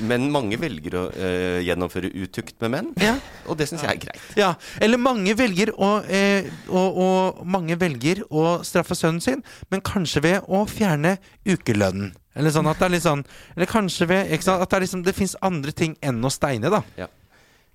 Men 0.00 0.30
mange 0.32 0.56
velger 0.60 0.94
å 0.96 1.02
øh, 1.12 1.58
gjennomføre 1.66 2.10
utukt 2.24 2.56
med 2.64 2.70
menn, 2.74 2.90
Ja. 3.02 3.16
og 3.46 3.58
det 3.60 3.68
syns 3.68 3.82
jeg 3.84 3.90
er 3.96 4.02
greit. 4.06 4.22
Ja, 4.38 4.54
eller 4.80 4.98
mange 5.02 5.34
velger 5.38 5.72
å, 5.76 5.90
øh, 6.02 6.50
og, 6.68 7.00
og 7.04 7.46
mange 7.46 7.76
velger 7.80 8.22
å 8.30 8.62
straffe 8.64 8.96
sønnen 8.98 9.20
sin, 9.24 9.42
men 9.70 9.82
kanskje 9.84 10.22
ved 10.24 10.48
å 10.48 10.64
fjerne 10.70 11.18
ukelønnen. 11.44 12.14
Eller 12.34 12.50
sånn 12.50 12.66
at 12.66 12.80
det 12.80 12.86
er 12.88 12.90
litt 12.96 13.04
sånn 13.04 13.20
Eller 13.54 13.68
kanskje 13.70 14.08
ved 14.10 14.32
ikke 14.34 14.42
sant, 14.42 14.62
At 14.64 14.72
det, 14.72 14.80
liksom, 14.82 15.04
det 15.06 15.12
fins 15.14 15.36
andre 15.38 15.70
ting 15.70 15.92
enn 16.02 16.18
å 16.26 16.32
steine, 16.34 16.66
da. 16.72 16.80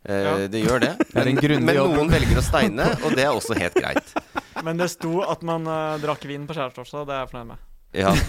Eh, 0.04 0.48
Det 0.52 0.60
gjør 0.66 0.82
det. 0.84 0.90
Men, 1.16 1.36
det 1.36 1.60
Men, 1.62 1.76
noen 1.78 1.96
jobb. 2.02 2.12
velger 2.12 2.42
å 2.42 2.44
steine, 2.44 2.90
og 3.04 3.16
det 3.16 3.24
er 3.24 3.32
også 3.32 3.56
helt 3.60 3.78
greit. 3.80 4.14
Men 4.66 4.80
det 4.82 4.90
sto 4.92 5.22
at 5.24 5.44
man 5.48 5.64
uh, 5.68 5.96
drakk 6.04 6.26
vin 6.28 6.44
på 6.48 6.56
skjærtorsdag, 6.58 7.08
det 7.08 7.16
er 7.16 7.22
jeg 7.24 7.32
fornøyd 7.32 7.52
med. 7.54 7.66
Ja, 7.96 8.14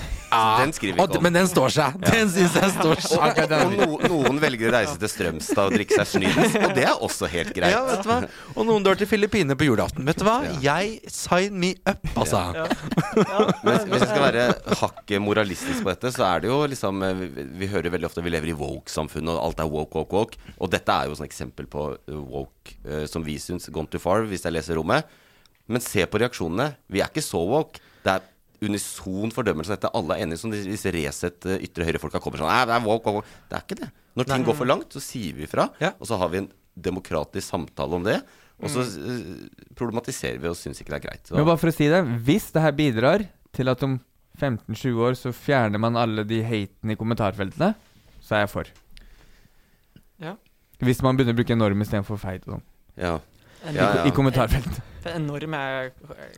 Den 0.61 0.71
skriver 0.71 0.95
vi 0.95 1.03
Og, 1.03 1.09
ikke 1.11 1.19
om. 1.19 1.25
men 1.27 1.35
den 1.35 1.49
står 1.51 1.73
seg. 1.75 1.97
Den 2.05 2.29
syns 2.31 2.53
jeg 2.55 2.71
står 2.77 2.93
Og, 2.95 3.01
seg. 3.03 3.41
og 3.51 3.73
no, 3.75 3.97
noen 4.13 4.37
velger 4.39 4.71
å 4.71 4.75
reise 4.77 4.93
til 5.03 5.11
Strømstad 5.11 5.73
og 5.73 5.75
drikke 5.75 5.97
seg 5.99 6.07
snydens, 6.07 6.55
og 6.61 6.75
det 6.77 6.85
er 6.87 7.03
også 7.03 7.27
helt 7.33 7.51
greit. 7.57 7.75
Ja, 7.75 7.81
vet 7.89 8.05
du 8.07 8.09
hva? 8.13 8.19
Og 8.55 8.69
noen 8.69 8.87
drar 8.87 9.01
til 9.01 9.11
Filippinene 9.11 9.57
på 9.59 9.67
julaften. 9.67 10.07
Vet 10.07 10.23
du 10.23 10.25
hva? 10.29 10.37
Jeg 10.63 11.01
sign 11.11 11.59
me 11.59 11.73
up, 11.83 12.07
altså. 12.15 12.45
Men 13.67 13.91
hvis 13.91 14.05
jeg 14.05 14.11
skal 14.13 14.23
være 14.29 14.47
hakket 14.85 15.25
moralistisk 15.27 15.83
på 15.83 15.91
dette, 15.91 16.15
så 16.15 16.29
er 16.31 16.45
det 16.47 16.53
jo 16.53 16.61
liksom 16.71 17.03
eh, 17.11 17.25
Vi, 17.27 17.47
vi 17.65 17.73
hører 17.75 17.91
veldig 17.99 18.07
ofte 18.13 18.23
vi 18.25 18.31
lever 18.37 18.55
i 18.55 18.59
woke-samfunnet, 18.63 19.35
og 19.35 19.49
alt 19.51 19.65
er 19.67 19.75
woke, 19.75 19.99
woke, 20.05 20.15
woke. 20.23 20.55
Og 20.63 20.71
dette 20.73 20.95
er 20.95 21.11
jo 21.11 21.19
sånn 21.19 21.27
eksempel 21.27 21.67
på 21.75 21.89
eh, 21.99 22.15
woke 22.31 22.79
eh, 22.87 23.03
som 23.11 23.27
vi 23.27 23.35
syns 23.43 23.67
gone 23.75 23.91
too 23.91 23.99
far, 24.03 24.23
hvis 24.31 24.47
jeg 24.47 24.55
leser 24.55 24.79
rommet. 24.79 25.11
Men 25.67 25.83
se 25.83 26.07
på 26.07 26.23
reaksjonene. 26.23 26.71
Vi 26.87 27.03
er 27.03 27.11
ikke 27.11 27.27
så 27.27 27.43
woke. 27.51 27.83
Det 28.07 28.15
er 28.15 28.29
unison 28.61 29.33
fordømmelse 29.35 29.73
av 29.73 29.79
dette. 29.79 29.93
Alle 29.97 30.17
er 30.17 30.27
enige 30.27 30.43
som 30.43 30.53
disse 30.53 30.93
Resett 30.95 31.49
eh, 31.49 31.63
ytre 31.67 31.87
høyre-folka 31.89 32.21
kommer 32.23 32.43
sånn 32.43 32.51
Nei, 32.51 32.61
det 32.69 32.77
er 32.77 32.85
walk, 32.85 33.07
walk, 33.07 33.21
walk. 33.21 33.33
Det 33.49 33.59
er 33.59 33.67
ikke 33.67 33.81
det. 33.81 33.91
Når 34.19 34.29
ting 34.29 34.47
går 34.47 34.59
for 34.59 34.69
langt, 34.69 34.93
så 34.93 35.03
sier 35.05 35.39
vi 35.39 35.49
fra. 35.51 35.71
Ja. 35.83 35.95
Og 35.99 36.11
så 36.11 36.19
har 36.21 36.33
vi 36.33 36.43
en 36.43 36.51
demokratisk 36.91 37.47
samtale 37.47 37.99
om 37.99 38.07
det. 38.07 38.19
Og 38.61 38.73
så 38.73 38.85
mm. 38.85 39.73
problematiserer 39.79 40.41
vi 40.43 40.51
og 40.51 40.59
syns 40.59 40.83
ikke 40.83 40.93
det 40.93 41.01
er 41.01 41.07
greit. 41.07 41.25
Så, 41.25 41.37
Men 41.39 41.49
bare 41.49 41.61
for 41.63 41.73
å 41.73 41.75
si 41.75 41.89
det, 41.89 42.03
hvis 42.27 42.51
det 42.55 42.65
her 42.65 42.77
bidrar 42.77 43.25
til 43.57 43.73
at 43.73 43.85
om 43.87 43.97
15-20 44.41 45.01
år 45.07 45.17
så 45.19 45.33
fjerner 45.37 45.81
man 45.83 45.99
alle 46.01 46.25
de 46.29 46.43
hatene 46.45 46.95
i 46.95 47.01
kommentarfeltene, 47.01 47.73
så 48.25 48.37
er 48.37 48.45
jeg 48.45 48.53
for. 48.53 48.71
Ja. 50.21 50.37
Hvis 50.85 51.01
man 51.05 51.17
begynner 51.17 51.37
å 51.37 51.41
bruke 51.41 51.57
norm 51.57 51.85
istedenfor 51.85 52.21
feit 52.21 52.45
og 52.47 52.59
sånn. 52.59 52.67
ja. 53.01 53.19
En, 53.67 53.75
Ja, 53.77 53.89
ja. 54.01 54.07
I 54.09 54.15
kommentarfeltet. 54.17 54.81
Det 55.03 55.09
er 55.09 55.17
enorm. 55.17 55.55
Jeg 55.57 55.93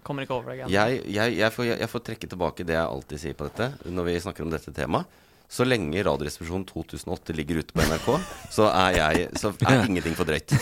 kommer 0.06 0.22
ikke 0.22 0.36
over 0.36 0.52
det. 0.52 0.68
Jeg, 0.70 1.00
jeg, 1.10 1.34
jeg, 1.34 1.50
får, 1.50 1.64
jeg 1.72 1.90
får 1.90 2.02
trekke 2.06 2.28
tilbake 2.30 2.66
det 2.66 2.76
jeg 2.76 2.84
alltid 2.86 3.18
sier 3.18 3.34
på 3.34 3.48
dette 3.48 3.90
når 3.90 4.06
vi 4.06 4.14
snakker 4.22 4.46
om 4.46 4.52
dette 4.54 4.74
temaet. 4.76 5.18
Så 5.52 5.66
lenge 5.66 6.00
Radioresepsjonen 6.06 6.62
2008 6.64 7.34
ligger 7.36 7.58
ute 7.60 7.74
på 7.76 7.84
NRK, 7.84 8.06
så 8.56 8.70
er 8.70 8.94
jeg 8.96 9.26
Så 9.36 9.50
er 9.66 9.82
ingenting 9.84 10.14
for 10.16 10.24
drøyt. 10.24 10.54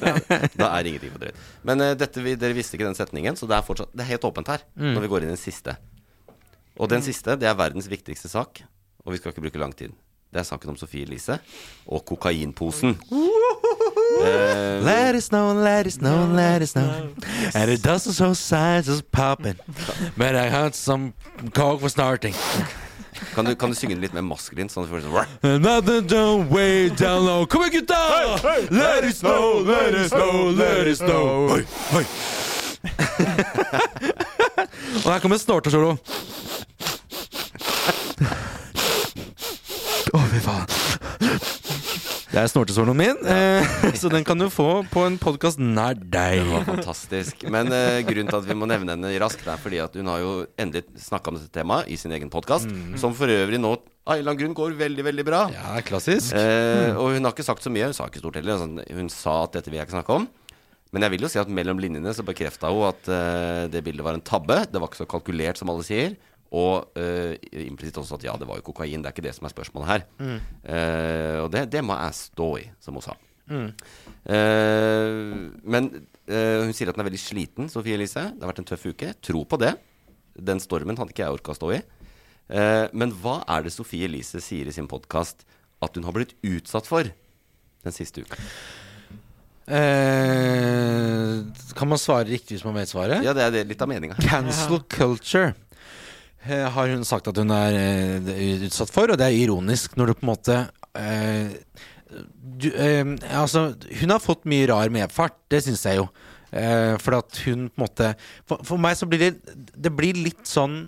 da 0.60 0.68
er 0.68 0.90
ingenting 0.90 1.14
for 1.14 1.22
drøyt. 1.22 1.38
Men 1.64 1.80
uh, 1.80 1.92
dette, 1.96 2.20
vi, 2.26 2.34
dere 2.36 2.58
visste 2.58 2.76
ikke 2.76 2.90
den 2.90 2.98
setningen, 2.98 3.38
så 3.40 3.48
det 3.48 3.56
er 3.56 3.64
fortsatt 3.64 3.94
Det 3.94 4.04
er 4.04 4.10
helt 4.12 4.26
åpent 4.28 4.50
her 4.52 4.66
når 4.74 5.06
vi 5.06 5.12
går 5.14 5.24
inn 5.24 5.32
i 5.32 5.36
den 5.36 5.40
siste. 5.40 5.78
Og 6.74 6.90
den 6.90 7.06
siste, 7.06 7.38
det 7.38 7.48
er 7.48 7.56
verdens 7.56 7.86
viktigste 7.88 8.28
sak, 8.28 8.64
og 9.06 9.14
vi 9.14 9.22
skal 9.22 9.32
ikke 9.32 9.46
bruke 9.46 9.62
lang 9.62 9.72
tid. 9.78 9.94
Det 10.34 10.42
er 10.42 10.46
saken 10.48 10.72
om 10.74 10.76
Sofie 10.76 11.06
Elise 11.06 11.38
og 11.86 12.02
kokainposen. 12.10 12.96
Eh, 13.96 14.80
Let 14.82 15.14
it 15.14 15.20
snow, 15.22 15.52
let 15.52 15.86
it 15.86 15.92
snow, 15.92 16.26
let 16.32 16.62
it 16.62 16.66
snow. 16.68 17.08
And 17.54 17.70
it 17.70 17.82
doesn't 17.82 18.12
show 18.14 18.32
signs 18.34 18.88
of 18.88 19.10
popping. 19.12 19.56
But 20.16 20.34
I 20.36 20.48
had 20.48 20.74
some 20.74 21.12
coke 21.52 21.80
for 21.80 21.88
starting. 21.88 22.34
kan, 23.34 23.44
du, 23.44 23.54
kan 23.54 23.70
du 23.70 23.74
synge 23.76 23.94
den 23.94 24.00
litt 24.02 24.12
mer 24.14 24.22
maskulint? 24.22 24.70
Sånn 24.72 24.84
at 24.84 24.90
du 24.90 24.96
får 24.96 25.00
sånn 25.06 25.26
Another 25.56 26.00
down 26.00 26.48
way 26.50 26.88
down 26.90 27.24
low. 27.26 27.46
Kom 27.46 27.62
igjen, 27.62 27.72
gutta! 27.86 28.38
Let 28.70 29.04
it 29.04 29.16
snow, 29.16 29.60
let 29.64 29.94
it 29.94 30.08
snow, 30.10 30.50
let 30.50 30.86
it 30.86 30.96
snow. 30.98 31.48
Oi, 31.54 31.64
oi. 32.00 32.04
Og 35.04 35.12
her 35.12 35.18
kommer 35.20 35.36
snortesolo. 35.40 35.96
Å, 40.14 40.18
fy 40.30 40.38
faen. 40.44 40.66
Det 42.34 42.42
er 42.42 42.48
snortesoloen 42.50 42.98
min, 42.98 43.18
ja. 43.22 43.92
så 44.00 44.08
den 44.10 44.24
kan 44.26 44.40
du 44.40 44.48
få 44.50 44.80
på 44.90 45.04
en 45.06 45.14
podkast 45.22 45.60
nær 45.62 45.94
deg. 45.94 46.40
Det 46.40 46.48
var 46.48 46.64
fantastisk. 46.66 47.44
Men 47.46 47.70
uh, 47.70 48.00
grunnen 48.02 48.26
til 48.26 48.38
at 48.40 48.48
vi 48.48 48.56
må 48.58 48.66
nevne 48.66 48.96
henne 48.96 49.12
raskt, 49.22 49.46
er 49.46 49.60
fordi 49.62 49.78
at 49.78 49.94
hun 49.94 50.10
har 50.10 50.18
jo 50.18 50.32
endelig 50.58 50.82
snakka 50.98 51.30
om 51.30 51.38
dette 51.38 51.54
temaet 51.54 51.92
i 51.94 51.98
sin 52.00 52.10
egen 52.16 52.32
podkast, 52.34 52.66
som 52.98 53.14
for 53.14 53.30
øvrig 53.30 53.62
nå 53.62 53.76
av 53.76 54.16
en 54.16 54.18
eller 54.18 54.32
annen 54.32 54.40
grunn 54.40 54.58
går 54.58 54.74
veldig, 54.82 55.04
veldig 55.12 55.26
bra. 55.30 55.44
Ja, 55.54 55.78
klassisk. 55.86 56.34
Eh, 56.34 56.98
og 56.98 57.14
hun 57.14 57.22
har 57.22 57.36
ikke 57.36 57.46
sagt 57.46 57.62
så 57.62 57.70
mye. 57.70 57.86
Hun 57.92 57.94
sa 57.94 58.10
ikke 58.10 58.24
stort 58.24 58.40
heller. 58.40 58.58
Altså, 58.58 58.98
hun 58.98 59.14
sa 59.14 59.36
at 59.44 59.54
dette 59.54 59.70
vil 59.70 59.78
jeg 59.78 59.86
ikke 59.86 60.00
snakke 60.00 60.18
om. 60.18 60.26
Men 60.90 61.06
jeg 61.06 61.14
vil 61.14 61.24
jo 61.28 61.30
si 61.30 61.40
at 61.40 61.54
mellom 61.62 61.78
linjene 61.82 62.18
så 62.18 62.26
bekrefta 62.26 62.74
hun 62.74 62.88
at 62.90 63.14
eh, 63.14 63.62
det 63.70 63.86
bildet 63.86 64.04
var 64.06 64.18
en 64.18 64.26
tabbe. 64.26 64.58
Det 64.66 64.82
var 64.82 64.90
ikke 64.90 65.04
så 65.04 65.10
kalkulert 65.14 65.62
som 65.62 65.70
alle 65.70 65.86
sier. 65.86 66.18
Og 66.54 66.94
uh, 67.00 67.34
implisitt 67.64 67.98
også 67.98 68.18
at 68.18 68.26
ja, 68.28 68.34
det 68.38 68.46
var 68.46 68.60
jo 68.60 68.66
kokain. 68.68 69.02
Det 69.02 69.10
er 69.10 69.16
ikke 69.16 69.26
det 69.26 69.34
som 69.34 69.48
er 69.48 69.54
spørsmålet 69.54 69.90
her. 69.90 70.04
Eh, 70.62 71.38
og 71.42 71.48
det, 71.50 71.64
det 71.72 71.82
må 71.82 71.96
jeg 71.98 72.18
stå 72.20 72.48
i, 72.60 72.66
som 72.84 72.94
hun 72.98 73.04
sa. 73.04 73.16
Eh, 73.50 75.32
men 75.64 75.88
eh, 76.28 76.60
hun 76.62 76.72
sier 76.76 76.90
at 76.90 76.96
hun 76.96 77.04
er 77.04 77.10
veldig 77.10 77.20
sliten, 77.20 77.70
Sofie 77.72 77.98
Elise. 77.98 78.28
Det 78.32 78.44
har 78.44 78.52
vært 78.52 78.62
en 78.62 78.70
tøff 78.70 78.86
uke. 78.86 79.10
Tro 79.24 79.44
på 79.48 79.60
det. 79.60 79.74
Den 80.34 80.62
stormen 80.62 80.98
hadde 80.98 81.14
ikke 81.14 81.26
jeg 81.26 81.40
orka 81.40 81.54
å 81.54 81.58
stå 81.58 81.74
i. 81.76 81.82
Eh, 82.52 82.86
men 82.96 83.12
hva 83.22 83.40
er 83.50 83.66
det 83.66 83.74
Sofie 83.74 84.08
Elise 84.08 84.42
sier 84.44 84.68
i 84.68 84.74
sin 84.74 84.88
podkast 84.90 85.46
at 85.84 85.96
hun 85.96 86.06
har 86.06 86.16
blitt 86.16 86.36
utsatt 86.44 86.88
for 86.88 87.08
den 87.84 87.96
siste 87.96 88.24
uka? 88.24 88.40
Eh, 89.64 91.40
kan 91.72 91.88
man 91.88 92.00
svare 92.00 92.28
riktig 92.28 92.58
hvis 92.58 92.66
man 92.66 92.76
vet 92.76 92.90
svaret? 92.90 93.24
Ja, 93.24 93.32
det 93.36 93.46
er 93.46 93.54
det, 93.54 93.62
litt 93.70 93.80
av 93.80 93.88
meninga. 93.88 94.18
Cancel 94.20 94.82
culture 94.92 95.54
har 96.44 96.92
hun 96.92 97.04
sagt 97.08 97.28
at 97.30 97.38
hun 97.40 97.52
er 97.54 97.76
eh, 97.78 98.62
utsatt 98.66 98.92
for, 98.92 99.10
og 99.10 99.20
det 99.20 99.26
er 99.30 99.42
ironisk 99.44 99.96
når 99.96 100.10
du 100.10 100.14
på 100.18 100.26
en 100.26 100.32
måte 100.32 100.56
eh, 100.98 101.54
du, 102.10 102.68
eh, 102.70 103.04
Altså, 103.32 103.70
hun 104.00 104.12
har 104.12 104.22
fått 104.22 104.44
mye 104.50 104.68
rar 104.70 104.92
medfart, 104.92 105.36
det 105.50 105.64
syns 105.64 105.84
jeg 105.88 106.02
jo. 106.02 106.08
Eh, 106.54 106.94
for 107.02 107.18
at 107.18 107.40
hun 107.46 107.68
på 107.70 107.80
en 107.80 107.86
måte 107.86 108.12
for, 108.46 108.60
for 108.62 108.78
meg 108.78 108.94
så 108.94 109.08
blir 109.10 109.24
det 109.24 109.56
Det 109.74 109.90
blir 109.90 110.14
litt 110.14 110.44
sånn 110.46 110.84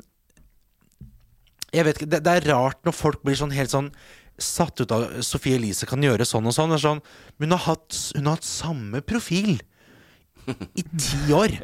Jeg 1.74 1.88
vet 1.88 1.98
ikke, 1.98 2.10
det, 2.12 2.20
det 2.22 2.34
er 2.36 2.46
rart 2.52 2.84
når 2.86 2.94
folk 2.94 3.24
blir 3.26 3.38
sånn 3.38 3.54
helt 3.56 3.72
sånn 3.72 3.90
satt 4.36 4.82
ut 4.84 4.92
av 4.92 5.22
Sofie 5.24 5.56
Elise 5.56 5.88
kan 5.88 6.02
gjøre 6.04 6.26
sånn 6.28 6.44
og 6.44 6.52
sånn. 6.52 6.74
Sånn 6.76 7.00
hun 7.40 7.46
hun 7.48 7.54
har 7.56 8.34
hatt 8.36 8.44
samme 8.44 9.00
profil 9.00 9.56
i 10.78 10.84
ti 10.84 11.32
år. 11.34 11.54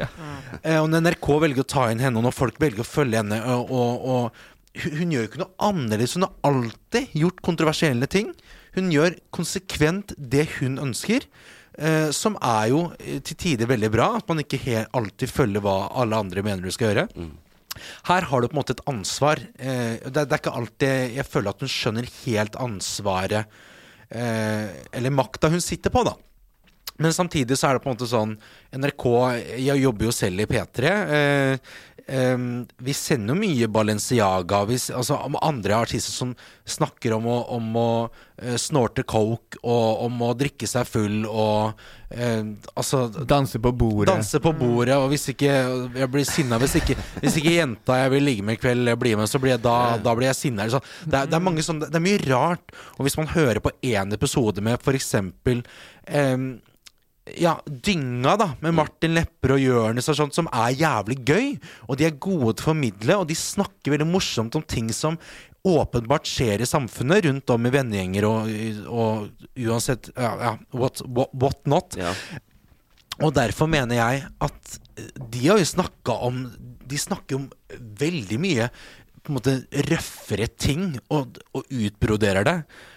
Eh, 0.62 0.78
og 0.78 0.88
når 0.90 1.06
NRK 1.06 1.28
velger 1.46 1.64
å 1.64 1.70
ta 1.74 1.88
inn 1.92 2.02
henne, 2.02 2.20
og 2.20 2.26
når 2.28 2.36
folk 2.36 2.60
velger 2.62 2.84
å 2.84 2.88
følge 2.88 3.22
henne 3.22 3.38
og, 3.54 3.72
og, 3.72 4.42
hun, 4.82 5.10
gjør 5.12 5.26
jo 5.26 5.28
ikke 5.28 5.42
noe 5.42 5.68
annerledes. 5.68 6.14
Hun 6.16 6.26
har 6.26 6.36
alltid 6.48 7.16
gjort 7.18 7.42
kontroversielle 7.44 8.08
ting. 8.08 8.30
Hun 8.76 8.88
gjør 8.92 9.18
konsekvent 9.34 10.14
det 10.16 10.46
hun 10.58 10.78
ønsker. 10.80 11.26
Eh, 11.80 12.10
som 12.12 12.36
er 12.44 12.68
jo 12.68 12.82
eh, 13.00 13.20
til 13.24 13.38
tider 13.40 13.68
veldig 13.70 13.92
bra. 13.92 14.08
At 14.20 14.28
man 14.30 14.42
ikke 14.42 14.60
helt 14.64 14.92
alltid 14.96 15.32
følger 15.32 15.64
hva 15.64 15.76
alle 16.02 16.20
andre 16.24 16.44
mener 16.44 16.64
du 16.64 16.72
skal 16.74 16.92
gjøre. 16.92 17.06
Her 18.08 18.28
har 18.28 18.42
du 18.42 18.48
på 18.48 18.56
en 18.56 18.60
måte 18.60 18.76
et 18.76 18.84
ansvar. 18.90 19.40
Eh, 19.56 20.00
det, 20.04 20.26
det 20.26 20.36
er 20.36 20.40
ikke 20.40 20.56
alltid 20.56 21.16
jeg 21.18 21.28
føler 21.28 21.52
at 21.52 21.64
hun 21.64 21.72
skjønner 21.72 22.10
helt 22.22 22.58
ansvaret 22.60 23.56
eh, 24.12 24.68
Eller 24.92 25.14
makta 25.14 25.52
hun 25.52 25.64
sitter 25.64 25.92
på, 25.94 26.04
da. 26.08 26.16
Men 27.00 27.14
samtidig 27.14 27.58
så 27.58 27.68
er 27.70 27.78
det 27.78 27.84
på 27.84 27.90
en 27.90 27.96
måte 27.96 28.10
sånn 28.10 28.36
NRK 28.76 29.06
Jeg 29.60 29.80
jobber 29.82 30.08
jo 30.08 30.12
selv 30.14 30.44
i 30.44 30.48
P3. 30.50 30.92
Eh, 31.16 31.72
eh, 32.06 32.44
vi 32.78 32.94
sender 32.96 33.34
jo 33.34 33.40
mye 33.40 33.68
Balenciaga. 33.72 34.64
Vi, 34.68 34.78
altså 34.92 35.18
andre 35.40 35.78
artister 35.80 36.12
som 36.12 36.34
snakker 36.68 37.16
om 37.16 37.26
å, 37.30 37.38
om 37.56 37.76
å 37.80 37.88
eh, 38.36 38.56
snorte 38.60 39.04
coke 39.08 39.60
og 39.62 40.04
om 40.06 40.22
å 40.28 40.32
drikke 40.38 40.68
seg 40.68 40.88
full 40.88 41.22
og 41.26 41.80
eh, 42.10 42.42
Altså 42.76 43.06
Danse 43.08 43.60
på 43.62 43.72
bordet. 43.72 44.12
Danse 44.12 44.40
på 44.42 44.52
bordet, 44.56 44.96
og 44.98 45.08
hvis 45.12 45.30
ikke 45.32 45.52
Jeg 45.96 46.10
blir 46.12 46.26
sinna 46.28 46.58
hvis 46.60 46.76
ikke 46.80 46.96
Hvis 47.22 47.38
ikke 47.40 47.56
jenta 47.56 47.98
jeg 48.02 48.12
vil 48.14 48.26
ligge 48.28 48.46
med 48.46 48.58
i 48.58 48.62
kveld, 48.62 48.92
blir 49.00 49.18
med, 49.20 49.30
så 49.30 49.40
blir 49.42 49.56
jeg 49.56 49.64
da, 49.64 49.78
da 50.02 50.16
blir 50.18 50.30
jeg 50.30 50.38
sinna. 50.38 50.68
Det, 50.68 51.24
det 51.30 51.38
er 51.38 51.44
mange 51.44 51.64
sånne 51.64 51.88
Det 51.88 51.98
er 51.98 52.04
mye 52.04 52.24
rart. 52.28 52.76
Og 52.98 53.06
hvis 53.06 53.18
man 53.18 53.32
hører 53.32 53.62
på 53.64 53.74
én 53.82 54.12
episode 54.14 54.62
med 54.64 54.82
for 54.82 54.96
eksempel 54.96 55.64
em, 56.06 56.52
ja, 57.40 57.54
Dynga, 57.66 58.36
da, 58.40 58.48
med 58.62 58.74
Martin 58.76 59.14
Lepper 59.16 59.54
og 59.56 59.62
Jonis 59.62 60.10
og 60.12 60.18
sånt, 60.18 60.36
som 60.36 60.50
er 60.52 60.74
jævlig 60.76 61.18
gøy. 61.26 61.48
Og 61.88 61.98
de 61.98 62.08
er 62.08 62.20
gode 62.20 62.56
til 62.56 62.64
å 62.64 62.68
formidle, 62.72 63.18
og 63.20 63.26
de 63.30 63.38
snakker 63.38 63.94
veldig 63.94 64.08
morsomt 64.08 64.58
om 64.58 64.64
ting 64.66 64.90
som 64.96 65.18
åpenbart 65.62 66.26
skjer 66.26 66.62
i 66.62 66.68
samfunnet, 66.68 67.26
rundt 67.28 67.52
om 67.54 67.68
i 67.68 67.72
vennegjenger 67.72 68.26
og, 68.26 68.48
og 68.90 69.44
uansett 69.54 70.10
ja, 70.16 70.32
ja, 70.40 70.54
what, 70.74 71.04
what, 71.06 71.30
what 71.38 71.60
not. 71.70 71.98
Ja. 71.98 72.14
Og 73.22 73.34
derfor 73.36 73.70
mener 73.70 74.00
jeg 74.00 74.24
at 74.42 74.78
de 75.30 75.44
har 75.44 75.60
jo 75.60 75.68
snakka 75.68 76.14
om 76.26 76.46
De 76.88 76.98
snakker 76.98 77.38
om 77.38 77.44
veldig 78.00 78.38
mye 78.40 78.66
på 79.22 79.30
en 79.30 79.36
måte 79.36 79.52
røffere 79.86 80.48
ting, 80.58 80.96
og, 81.14 81.38
og 81.54 81.68
utbroderer 81.70 82.44
det. 82.44 82.56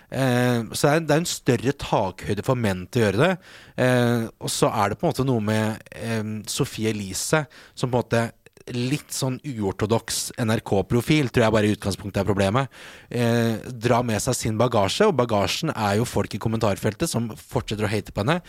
Eh, 0.09 0.61
så 0.71 0.95
det 1.01 1.13
er, 1.13 1.19
en 1.19 1.29
større 1.29 1.75
takhøyde 1.81 2.45
for 2.45 2.59
menn 2.59 2.85
til 2.89 3.01
å 3.01 3.05
gjøre 3.07 3.21
det. 3.21 3.33
Eh, 3.85 4.25
og 4.39 4.51
så 4.53 4.71
er 4.71 4.91
det 4.91 4.99
på 4.99 5.07
en 5.07 5.13
måte 5.13 5.27
noe 5.27 5.43
med 5.43 5.85
eh, 5.97 6.23
Sofie 6.51 6.93
Elise 6.93 7.45
som 7.73 7.91
på 7.91 7.95
en 7.95 8.01
måte 8.03 8.25
Litt 8.73 9.13
sånn 9.13 9.35
uortodoks 9.45 10.31
NRK-profil, 10.41 11.27
tror 11.29 11.43
jeg 11.43 11.53
bare 11.53 11.67
i 11.69 11.73
utgangspunktet 11.75 12.23
er 12.23 12.25
problemet. 12.25 12.71
Eh, 13.13 13.59
dra 13.69 13.99
med 14.01 14.17
seg 14.23 14.33
sin 14.39 14.55
bagasje, 14.57 15.05
og 15.05 15.13
bagasjen 15.19 15.69
er 15.69 15.99
jo 15.99 16.07
folk 16.09 16.33
i 16.33 16.39
kommentarfeltet 16.41 17.11
som 17.11 17.27
fortsetter 17.37 17.85
å 17.85 17.91
hate 17.91 18.09
på 18.09 18.23
henne. 18.23 18.39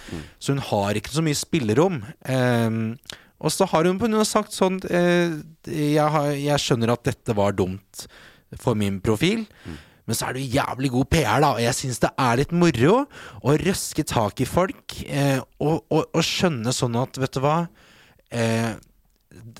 Så 0.40 0.56
hun 0.56 0.64
har 0.70 0.96
ikke 0.96 1.12
så 1.12 1.20
mye 1.26 1.36
spillerom. 1.36 2.00
Eh, 2.32 2.80
og 3.36 3.52
så 3.52 3.68
har 3.68 3.84
hun 3.84 4.00
på 4.00 4.08
noe 4.08 4.24
sagt 4.24 4.56
sånn 4.56 4.78
eh, 4.88 5.36
jeg, 5.68 6.00
har, 6.00 6.30
jeg 6.32 6.64
skjønner 6.64 6.94
at 6.94 7.04
dette 7.10 7.36
var 7.36 7.52
dumt 7.56 8.06
for 8.62 8.78
min 8.78 9.02
profil. 9.04 9.44
Men 10.06 10.18
så 10.18 10.28
er 10.28 10.36
det 10.36 10.44
jo 10.44 10.60
jævlig 10.60 10.90
god 10.94 11.08
PR, 11.10 11.40
da. 11.42 11.52
Og 11.56 11.62
jeg 11.64 11.78
syns 11.80 12.02
det 12.02 12.12
er 12.26 12.38
litt 12.40 12.54
moro 12.54 12.94
å 13.42 13.56
røske 13.62 14.06
tak 14.06 14.42
i 14.42 14.48
folk. 14.48 15.00
Eh, 15.06 15.40
og, 15.58 15.82
og, 15.90 16.06
og 16.06 16.22
skjønne 16.26 16.74
sånn 16.74 16.98
at, 17.00 17.18
vet 17.22 17.34
du 17.34 17.42
hva 17.42 17.56
eh, 18.30 18.76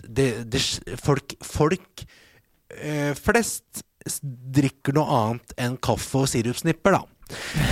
det, 0.06 0.28
det, 0.48 0.62
Folk, 1.02 1.34
folk 1.44 2.06
eh, 2.70 3.12
flest 3.18 3.84
drikker 4.56 4.94
noe 4.94 5.18
annet 5.18 5.54
enn 5.58 5.76
kaffe 5.82 6.22
og 6.22 6.30
sirupsnipper, 6.30 6.94
da. 6.94 7.04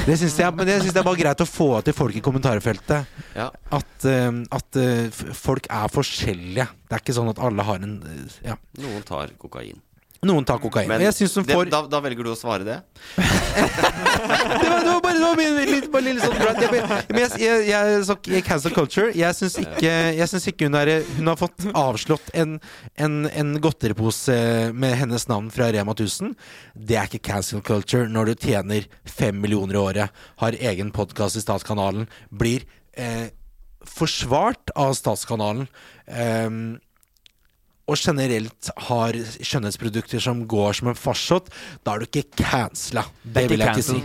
Det 0.05 0.17
syns 0.19 0.35
jeg, 0.41 0.51
men 0.59 0.67
det 0.67 0.81
synes 0.81 0.97
jeg 0.99 1.07
var 1.07 1.19
greit 1.19 1.43
å 1.45 1.47
få 1.47 1.69
til 1.87 1.95
folk 1.95 2.17
i 2.19 2.23
kommentarfeltet. 2.25 3.11
Ja. 3.37 3.49
At, 3.77 3.93
uh, 4.03 4.41
at 4.59 4.79
uh, 4.81 5.21
folk 5.39 5.69
er 5.71 5.93
forskjellige. 5.95 6.67
Det 6.89 6.97
er 6.97 7.05
ikke 7.05 7.15
sånn 7.15 7.31
at 7.31 7.39
alle 7.39 7.67
har 7.67 7.85
en 7.87 8.01
uh, 8.03 8.39
Ja. 8.45 8.59
Noen 8.83 9.05
tar 9.07 9.31
kokain. 9.39 9.79
Noen 10.25 10.47
tar 10.49 10.61
kokain. 10.63 10.89
Men 10.89 11.03
får 11.05 11.71
da, 11.73 11.83
da 11.91 12.01
velger 12.05 12.27
du 12.27 12.33
å 12.33 12.37
svare 12.39 12.65
det? 12.67 12.79
det 13.15 14.69
var, 14.71 14.81
det 14.81 14.91
var 14.91 15.03
bare 15.05 15.19
det 15.19 15.25
var 15.25 15.37
min, 15.39 15.59
litt, 15.71 15.89
bare 15.93 16.07
lille 16.07 16.25
sånn 16.25 16.37
brand. 16.39 16.63
Jeg, 16.65 17.03
men 17.11 17.21
jeg, 17.23 17.67
jeg, 17.69 18.01
jeg, 18.33 18.45
cancel 18.47 18.75
culture. 18.77 19.13
Jeg 19.17 19.39
syns 19.39 19.59
ikke, 19.63 19.93
synes 20.31 20.49
ikke 20.51 20.69
hun, 20.69 20.79
er, 20.81 20.93
hun 21.19 21.31
har 21.33 21.39
fått 21.41 21.69
avslått 21.71 22.33
en, 22.37 22.57
en, 22.97 23.21
en 23.31 23.55
godteripose 23.63 24.39
med 24.75 24.99
hennes 25.03 25.29
navn 25.31 25.51
fra 25.55 25.71
Rema 25.75 25.97
1000. 25.97 26.35
Det 26.75 26.99
er 27.01 27.11
ikke 27.11 27.25
cancel 27.33 27.65
culture 27.65 28.11
når 28.11 28.33
du 28.33 28.49
tjener 28.49 28.89
fem 29.09 29.39
millioner 29.41 29.79
i 29.79 29.83
året, 29.83 30.27
har 30.43 30.61
egen 30.73 30.93
podkast 30.95 31.39
i 31.39 31.45
Statskanalen, 31.45 32.09
blir 32.31 32.67
eh, 32.97 33.29
forsvart 33.85 34.73
av 34.75 34.95
Statskanalen. 34.99 35.69
ehm, 36.07 36.79
og 37.85 38.01
generelt 38.01 38.71
har 38.89 39.17
skjønnhetsprodukter 39.45 40.23
som 40.23 40.45
går 40.49 40.79
som 40.79 40.89
en 40.89 40.99
farsott, 40.99 41.51
da 41.85 41.95
er 41.95 42.05
du 42.05 42.09
ikke 42.09 42.25
cancela. 42.41 43.05
Det 43.23 43.45
vil 43.51 43.61
jeg 43.61 43.77
ikke 43.77 43.87
si. 43.91 43.99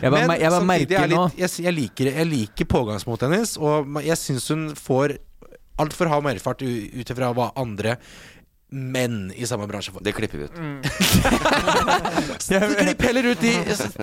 Jeg 0.00 0.12
var, 0.12 0.24
Men 0.24 0.40
jeg 0.40 0.52
var 0.54 0.64
samtidig 0.64 0.98
er 1.00 1.12
litt, 1.12 1.38
jeg, 1.42 1.52
jeg, 1.66 1.76
liker, 1.76 2.12
jeg 2.16 2.30
liker 2.30 2.70
pågangsmotet 2.72 3.28
hennes, 3.28 3.56
og 3.60 4.00
jeg 4.06 4.20
syns 4.20 4.48
hun 4.54 4.70
får 4.78 5.18
altfor 5.82 6.08
hard 6.08 6.24
merfart 6.24 6.64
ut 6.64 7.12
ifra 7.12 7.34
hva 7.36 7.50
andre 7.60 7.98
menn 8.76 9.30
i 9.32 9.46
samme 9.48 9.66
bransje 9.70 9.92
for. 9.94 10.04
Det 10.04 10.12
klipper 10.16 10.38
vi 10.38 10.44
ut. 10.44 10.56
Klipp 12.76 13.02
heller 13.02 13.30
ut 13.32 13.40
de 13.40 13.52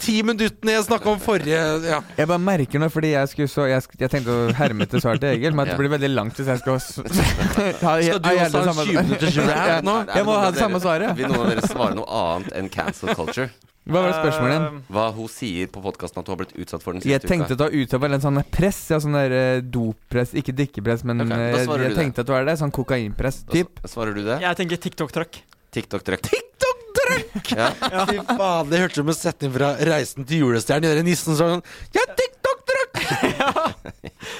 ti 0.02 0.18
minuttene 0.26 0.76
jeg 0.76 0.86
snakka 0.88 1.12
om 1.14 1.20
forrige 1.22 1.60
ja. 1.86 2.00
Jeg 2.18 2.30
bare 2.30 2.42
merker 2.42 2.82
nå, 2.82 2.90
fordi 2.94 3.14
jeg, 3.14 3.48
så, 3.52 3.68
jeg, 3.70 3.86
jeg 4.00 4.12
tenkte 4.12 4.34
å 4.34 4.48
herme 4.58 4.88
til 4.90 5.04
svar 5.04 5.22
til 5.22 5.30
Egil, 5.34 5.54
men 5.56 5.66
at 5.66 5.74
det 5.74 5.80
blir 5.82 5.94
veldig 5.94 6.12
langt 6.14 6.40
hvis 6.40 6.50
jeg 6.52 6.64
skal 6.64 6.78
ha, 6.78 6.82
Skal 8.04 8.24
du 8.24 8.32
også 8.44 8.64
ha 8.64 8.74
en 8.74 8.82
20 8.82 9.04
minutters 9.04 9.38
rant 9.44 9.88
nå? 9.88 10.00
Jeg 10.10 10.28
må 10.28 10.40
ha 10.40 10.50
det 10.52 10.64
samme 10.64 10.82
svaret. 10.84 11.14
Vil 11.20 11.30
noen 11.30 11.46
av 11.46 11.54
dere 11.54 11.70
svare 11.70 12.00
noe 12.00 12.24
annet 12.24 12.58
enn 12.58 12.74
cancel 12.74 13.14
culture? 13.18 13.52
Hva 13.84 14.00
var 14.00 14.14
det 14.14 14.20
spørsmålet 14.22 14.54
igjen? 14.54 14.66
Eh, 14.80 14.92
Hva 14.96 15.06
hun 15.12 15.28
sier 15.28 15.68
på 15.74 15.82
podkasten 15.84 16.22
at 16.22 16.30
hun 16.30 16.34
har 16.34 16.40
blitt 16.40 16.54
utsatt 16.64 16.84
for 16.86 16.96
den 16.96 17.04
Jeg 17.04 17.20
tenkte 17.26 17.52
at 17.52 17.60
du 17.60 17.64
var 17.66 17.74
ute 17.76 18.00
for 18.00 18.16
en 18.16 18.24
sånn 18.24 18.40
press, 18.54 18.80
ja, 18.94 19.00
sånn 19.04 19.18
der 19.18 19.34
dopress, 19.60 19.74
doppress, 19.74 20.34
ikke 20.40 20.56
drikkepress, 20.56 21.04
men 21.10 21.26
okay, 21.26 21.50
eh, 21.52 21.68
jeg 21.90 21.98
tenkte 21.98 22.24
at 22.24 22.30
du 22.30 22.34
er 22.38 22.48
det, 22.48 22.56
sånn 22.62 22.72
kokainpress, 22.72 23.44
typ. 23.52 23.82
Da 23.84 23.92
Svarer 23.92 24.16
du 24.16 24.24
det? 24.24 24.40
Jeg 24.46 24.60
tenker 24.62 24.80
TikTok-trøkk. 24.88 25.42
TikTok-trøkk. 25.76 26.30
TikTok-trøkk! 26.32 27.50
Ja. 27.60 27.68
Fy 28.08 28.22
faen, 28.24 28.70
det 28.72 28.80
hørtes 28.80 28.96
ut 28.96 29.02
som 29.02 29.10
en 29.12 29.18
setning 29.18 29.52
fra 29.54 29.74
'Reisen 29.76 30.26
til 30.30 30.46
julestjernen'. 30.46 30.88
gjøre 30.88 31.04
nissen 31.04 31.36
sånn 31.36 31.60
Ja, 31.98 32.06
TikTok-trøkk! 32.22 32.94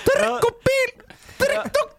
Trøkk 0.08 0.48
opp 0.48 0.64
bil! 0.70 0.96
TikTok-trøkk! 1.44 1.93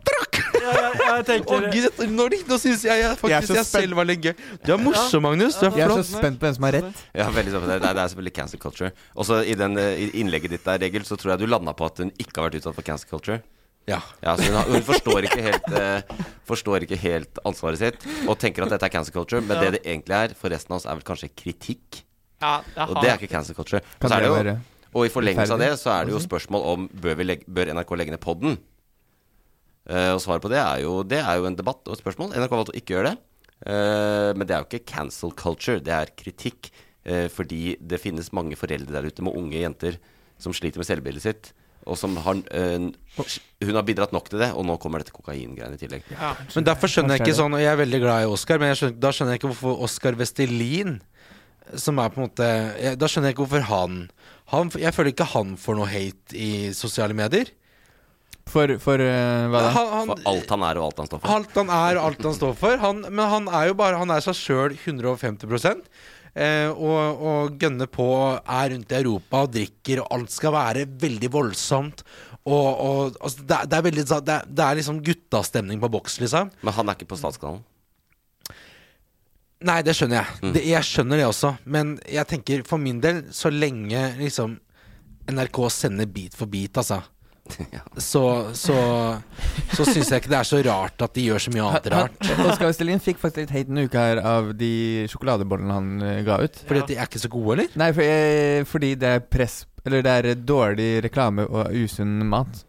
Jeg, 0.65 1.24
tenker 1.28 1.66
Gud, 1.73 2.03
nå, 2.15 2.27
nå 2.49 2.59
syns 2.61 2.85
jeg, 2.86 3.01
jeg 3.03 3.16
faktisk 3.20 3.51
Jeg 3.53 3.57
jeg, 3.61 3.66
selv 3.69 3.97
var 3.99 4.09
litt 4.09 4.23
gøy. 4.24 4.35
Du 4.65 4.73
er 4.74 4.81
morsom, 4.82 5.23
Magnus. 5.27 5.57
Du 5.61 5.66
er 5.69 5.78
Jeg 5.78 5.86
er 5.89 5.95
så 5.99 6.05
spent 6.19 6.39
på 6.41 6.47
hvem 6.49 6.55
som 6.59 6.66
har 6.69 6.77
rett. 6.78 7.03
Ja, 7.15 7.27
veldig 7.35 7.53
spent. 7.55 7.66
Det, 7.70 7.77
er- 7.77 7.82
det 7.99 8.03
er 8.05 8.12
selvfølgelig 8.15 8.35
cancel 8.39 8.62
culture. 8.62 8.91
Også 9.16 9.41
i, 9.45 9.55
den, 9.61 9.77
eh, 9.78 10.05
i 10.07 10.11
innlegget 10.23 10.51
ditt 10.57 10.65
der, 10.65 10.78
Regel, 10.86 11.05
så 11.09 11.16
tror 11.20 11.35
jeg 11.35 11.45
du 11.45 11.47
landa 11.51 11.74
på 11.77 11.86
at 11.91 11.99
hun 12.05 12.12
ikke 12.19 12.41
har 12.41 12.49
vært 12.51 12.61
utsatt 12.62 12.74
for 12.78 12.86
cancel 12.86 13.09
culture. 13.11 13.41
Ja. 13.86 13.99
Ja, 14.24 14.32
så 14.36 14.47
hun, 14.49 14.55
har, 14.57 14.65
hun 14.73 14.82
forstår, 14.86 15.27
ikke 15.28 15.43
helt, 15.45 15.66
eh, 15.77 16.23
forstår 16.49 16.86
ikke 16.86 16.97
helt 17.03 17.39
ansvaret 17.45 17.82
sitt 17.82 18.07
og 18.24 18.39
tenker 18.41 18.65
at 18.65 18.70
dette 18.73 18.86
er 18.89 18.93
cancer 18.95 19.12
culture, 19.12 19.43
men 19.45 19.59
Ja. 19.59 19.65
det 19.66 19.73
det 19.77 19.82
egentlig 19.85 20.16
er 20.16 20.35
for 20.39 20.49
resten 20.49 20.73
av 20.73 20.78
oss, 20.81 20.86
er 20.89 20.95
vel 20.97 21.05
kanskje 21.05 21.28
kritikk. 21.36 22.01
Ja, 22.41 22.62
Og 22.89 22.97
det 23.03 23.11
er 23.11 23.19
ikke 23.20 23.28
cancer 23.35 23.55
culture. 23.55 23.81
Og, 23.85 24.01
Kan 24.01 24.11
så 24.11 24.16
er 24.16 24.20
det 24.24 24.31
det 24.47 24.55
jo, 24.55 24.61
og 24.95 25.05
i 25.07 25.11
forlengelse 25.12 25.53
av 25.53 25.59
det 25.61 25.69
så 25.81 25.91
er 26.01 26.05
det 26.09 26.12
jo 26.15 26.20
spørsmål 26.23 26.65
om 26.73 26.89
bør, 26.89 27.15
vi 27.20 27.24
legge, 27.24 27.45
bør 27.49 27.73
NRK 27.74 27.93
legge 27.99 28.11
ned 28.15 28.20
podden. 28.24 28.57
Eh, 29.90 30.11
og 30.15 30.20
svaret 30.24 30.44
på 30.44 30.51
det 30.52 30.61
er, 30.61 30.81
jo, 30.85 31.02
det 31.05 31.20
er 31.20 31.40
jo 31.40 31.48
en 31.48 31.56
debatt 31.59 31.82
og 31.85 31.97
et 31.97 32.01
spørsmål. 32.01 32.32
NRK 32.39 32.55
valgte 32.56 32.73
å 32.74 32.78
ikke 32.78 32.97
gjøre 32.97 33.12
det. 33.12 33.19
Eh, 33.69 34.31
men 34.36 34.47
det 34.48 34.56
er 34.56 34.62
jo 34.62 34.69
ikke 34.70 34.86
cancel 34.89 35.35
culture, 35.36 35.81
det 35.81 35.93
er 35.94 36.15
kritikk. 36.16 36.70
eh, 37.05 37.28
fordi 37.28 37.77
det 37.85 38.01
finnes 38.01 38.32
mange 38.32 38.56
foreldre 38.56 38.94
der 38.97 39.05
ute 39.05 39.20
med 39.23 39.36
unge 39.36 39.61
jenter 39.61 39.98
som 40.40 40.55
sliter 40.56 40.81
med 40.81 40.89
selvbildet 40.89 41.23
sitt. 41.23 41.52
Og 41.85 41.98
som 42.01 42.16
har 42.16 42.32
Hun 42.35 43.74
har 43.77 43.82
bidratt 43.85 44.12
nok 44.12 44.31
til 44.31 44.39
det, 44.40 44.52
og 44.56 44.65
nå 44.65 44.78
kommer 44.81 45.02
dette 45.02 45.12
kokaingreiene 45.12 45.77
i 45.77 45.81
tillegg. 45.82 46.02
ja. 46.11 46.35
Men 46.55 46.65
derfor 46.65 46.89
skjønner 46.89 47.19
jeg 47.19 47.27
ikke 47.27 47.36
sånn 47.36 47.52
Og 47.52 47.61
jeg 47.61 47.69
er 47.69 47.77
veldig 47.77 48.01
glad 48.01 48.23
i 48.24 48.31
Oscar, 48.32 48.59
men 48.59 48.73
jeg 48.73 48.78
skjønner, 48.81 49.01
da 49.01 49.11
skjønner 49.12 49.32
jeg 49.35 49.40
ikke 49.43 49.51
hvorfor 49.52 49.82
Oscar 49.85 50.16
Vestelin 50.16 51.02
som 51.77 51.98
er 51.98 52.09
på 52.12 52.20
en 52.20 52.27
måte 52.28 52.48
jeg, 52.81 52.98
Da 52.98 53.09
skjønner 53.09 53.28
jeg 53.31 53.36
ikke 53.36 53.44
hvorfor 53.47 53.69
han, 53.69 54.11
han 54.52 54.73
Jeg 54.81 54.94
føler 54.97 55.12
ikke 55.12 55.28
han 55.35 55.55
får 55.61 55.78
noe 55.78 55.90
hate 55.90 56.36
i 56.36 56.73
sosiale 56.77 57.16
medier. 57.16 57.52
For, 58.50 58.74
for 58.78 59.00
uh, 59.00 59.46
hva 59.50 59.60
da? 59.64 59.70
Han, 59.74 59.88
han, 59.94 60.10
For 60.12 60.28
alt 60.30 60.50
han 60.52 60.64
er, 60.68 60.78
og 60.80 60.84
alt 60.90 60.98
han 61.00 61.08
står 61.08 61.22
for. 61.22 61.30
alt 61.34 61.54
han 61.58 61.70
er 61.74 61.98
og 62.00 62.08
alt 62.10 62.26
han 62.28 62.36
står 62.36 62.52
for. 62.60 62.76
Han, 62.82 63.00
men 63.08 63.30
han 63.32 63.48
er 63.48 63.70
jo 63.70 63.76
bare 63.78 63.96
Han 64.02 64.12
er 64.14 64.20
seg 64.24 64.36
sjøl 64.36 64.74
150 64.76 65.80
eh, 66.34 66.68
og, 66.68 67.24
og 67.24 67.56
gønner 67.62 67.88
på, 67.90 68.06
er 68.44 68.70
rundt 68.74 68.92
i 68.92 68.98
Europa 69.00 69.44
og 69.46 69.52
drikker, 69.56 70.02
og 70.04 70.12
alt 70.18 70.34
skal 70.34 70.54
være 70.54 70.84
veldig 71.06 71.30
voldsomt. 71.32 72.04
Og, 72.44 72.66
og 72.84 73.14
altså, 73.24 73.40
det, 73.48 73.56
er- 73.56 73.70
det 73.72 73.78
er 73.78 73.86
veldig 73.88 74.04
det 74.10 74.34
er, 74.36 74.50
det 74.60 74.64
er 74.66 74.80
liksom 74.80 74.98
guttastemning 75.06 75.80
på 75.80 75.88
boks, 75.96 76.18
liksom. 76.20 76.50
Men 76.60 76.76
han 76.76 76.90
er 76.92 76.98
ikke 76.98 77.08
på 77.14 77.18
Statskanalen. 77.22 77.64
Nei, 79.64 79.78
det 79.86 79.94
skjønner 79.96 80.18
jeg. 80.20 80.52
Det, 80.52 80.62
jeg 80.68 80.84
skjønner 80.84 81.22
det 81.22 81.26
også. 81.30 81.54
Men 81.72 81.94
jeg 82.10 82.28
tenker 82.28 82.64
for 82.68 82.82
min 82.82 82.98
del, 83.00 83.22
så 83.32 83.48
lenge 83.48 84.02
liksom 84.18 84.58
NRK 85.32 85.60
sender 85.72 86.10
Bit 86.12 86.36
for 86.36 86.50
bit, 86.52 86.76
altså. 86.76 86.98
Så, 88.00 88.22
så, 88.56 88.76
så 89.76 89.84
syns 89.84 90.08
jeg 90.10 90.22
ikke 90.22 90.30
det 90.32 90.38
er 90.38 90.48
så 90.48 90.60
rart 90.64 91.04
at 91.04 91.12
de 91.14 91.26
gjør 91.28 91.42
så 91.44 91.52
mye 91.52 91.66
annet 91.68 91.88
rart. 91.92 92.16
Oskar 92.48 92.70
Vestelin 92.70 93.02
fikk 93.04 93.20
faktisk 93.20 93.44
litt 93.44 93.52
hate 93.54 93.68
denne 93.68 93.84
uka 93.84 94.06
her 94.08 94.22
av 94.24 94.48
de 94.58 94.70
sjokoladebollene 95.12 95.76
han 95.76 95.90
eh, 96.02 96.22
ga 96.26 96.40
ut. 96.40 96.56
Fordi 96.64 96.82
at 96.82 96.90
de 96.90 96.96
er 96.98 97.10
ikke 97.10 97.22
så 97.22 97.30
gode, 97.32 97.58
eller? 97.58 97.76
Nei, 97.80 97.90
for, 97.96 98.16
eh, 98.16 98.64
fordi 98.70 98.94
det 99.00 99.12
er 99.18 99.22
press 99.28 99.60
Eller 99.84 100.02
det 100.06 100.16
er 100.16 100.40
dårlig 100.40 100.88
reklame 101.04 101.44
og 101.44 101.68
usunn 101.84 102.16
mat. 102.32 102.64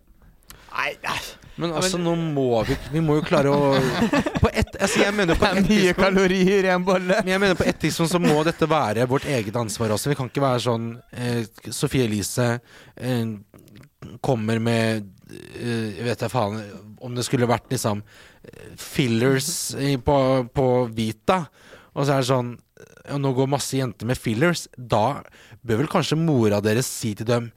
Nei, 0.76 0.92
nei. 1.08 1.20
Men 1.56 1.72
altså, 1.72 1.96
nå 2.02 2.12
må 2.20 2.60
vi 2.68 2.76
Vi 2.92 3.02
må 3.04 3.16
jo 3.20 3.24
klare 3.24 3.48
å 3.48 3.76
På 4.42 4.50
ett 4.52 4.76
Altså, 4.76 5.06
jeg 5.06 5.16
mener 5.16 5.38
på 5.40 5.48
Det 5.48 5.62
er 5.62 5.70
mye 5.70 5.94
kalorier 5.96 6.68
i 6.68 6.72
en 6.74 6.84
bolle. 6.84 7.22
Men 7.24 7.32
jeg 7.32 7.44
mener 7.46 7.60
på 7.60 7.68
et 7.70 7.80
tidspunkt 7.80 8.12
så 8.12 8.20
må 8.20 8.42
dette 8.44 8.68
være 8.70 9.08
vårt 9.08 9.28
eget 9.32 9.56
ansvar 9.56 9.94
også. 9.96 10.12
Vi 10.12 10.18
kan 10.20 10.28
ikke 10.28 10.44
være 10.44 10.64
sånn 10.66 10.90
eh, 11.16 11.46
Sofie 11.72 12.10
Elise 12.10 12.50
eh, 12.52 13.24
kommer 14.24 14.60
med 14.64 15.06
eh, 15.30 15.96
Jeg 15.98 16.06
vet 16.08 16.26
jeg 16.26 16.34
faen 16.34 16.60
om 17.06 17.16
det 17.16 17.26
skulle 17.28 17.50
vært 17.50 17.70
liksom 17.74 18.02
eh, 18.02 18.74
fillers 18.80 19.50
i, 19.78 19.96
på, 20.02 20.18
på 20.56 20.68
Vita, 20.96 21.44
og 21.94 22.04
så 22.06 22.16
er 22.16 22.24
det 22.24 22.30
sånn 22.32 22.52
Og 23.14 23.22
nå 23.22 23.32
går 23.38 23.52
masse 23.52 23.78
jenter 23.78 24.10
med 24.10 24.20
fillers. 24.20 24.66
Da 24.76 25.22
bør 25.62 25.84
vel 25.84 25.92
kanskje 25.92 26.20
mora 26.20 26.62
deres 26.64 26.90
si 26.90 27.14
til 27.16 27.30
dem 27.30 27.52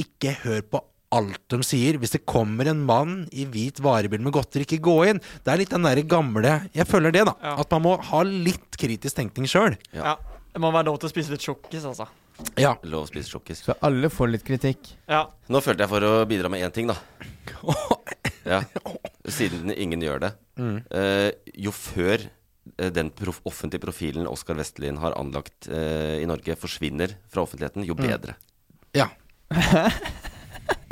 Ikke 0.00 0.36
hør 0.44 0.62
på 0.70 0.84
alt 1.10 1.42
de 1.50 1.58
sier. 1.66 1.98
Hvis 1.98 2.14
det 2.14 2.22
kommer 2.28 2.68
en 2.70 2.84
mann 2.86 3.24
i 3.34 3.46
hvit 3.50 3.80
varebil 3.82 4.22
med 4.22 4.34
godteri, 4.36 4.62
ikke 4.66 4.82
gå 4.84 4.96
inn. 5.10 5.22
Det 5.42 5.52
er 5.52 5.58
litt 5.62 5.72
den 5.74 5.86
derre 5.86 6.06
gamle 6.06 6.52
Jeg 6.76 6.86
føler 6.86 7.14
det, 7.14 7.24
da. 7.26 7.34
Ja. 7.42 7.56
At 7.64 7.72
man 7.74 7.84
må 7.88 7.96
ha 8.10 8.22
litt 8.26 8.78
kritisk 8.80 9.18
tenkning 9.18 9.50
sjøl. 9.50 9.74
Ja. 9.96 10.16
Det 10.50 10.62
må 10.62 10.72
være 10.74 10.88
lov 10.88 10.98
til 10.98 11.10
å 11.10 11.12
spise 11.12 11.34
litt 11.34 11.44
sjokkis, 11.46 11.84
altså. 11.86 12.08
Ja. 12.60 12.74
Lov 12.84 13.06
å 13.06 13.08
spise 13.08 13.30
sjokkis. 13.30 13.62
Så 13.64 13.74
alle 13.86 14.10
får 14.12 14.32
litt 14.34 14.44
kritikk. 14.44 14.90
Ja. 15.08 15.22
Nå 15.48 15.60
følte 15.64 15.84
jeg 15.86 15.92
for 15.92 16.04
å 16.04 16.12
bidra 16.28 16.50
med 16.52 16.64
én 16.66 16.72
ting, 16.74 16.90
da. 16.90 16.96
Ja. 18.50 18.62
Siden 19.28 19.68
ingen 19.76 20.00
gjør 20.02 20.22
det. 20.24 20.30
Eh, 20.96 21.30
jo 21.60 21.70
før 21.76 22.22
eh, 22.24 22.88
den 22.90 23.10
prof 23.14 23.38
offentlige 23.46 23.82
profilen 23.84 24.26
Oskar 24.26 24.56
Vestelin 24.58 24.96
har 25.02 25.12
anlagt 25.20 25.68
eh, 25.68 26.16
i 26.22 26.26
Norge, 26.28 26.56
forsvinner 26.58 27.12
fra 27.30 27.44
offentligheten, 27.44 27.84
jo 27.86 27.94
bedre. 27.98 28.34
ja. 28.96 29.10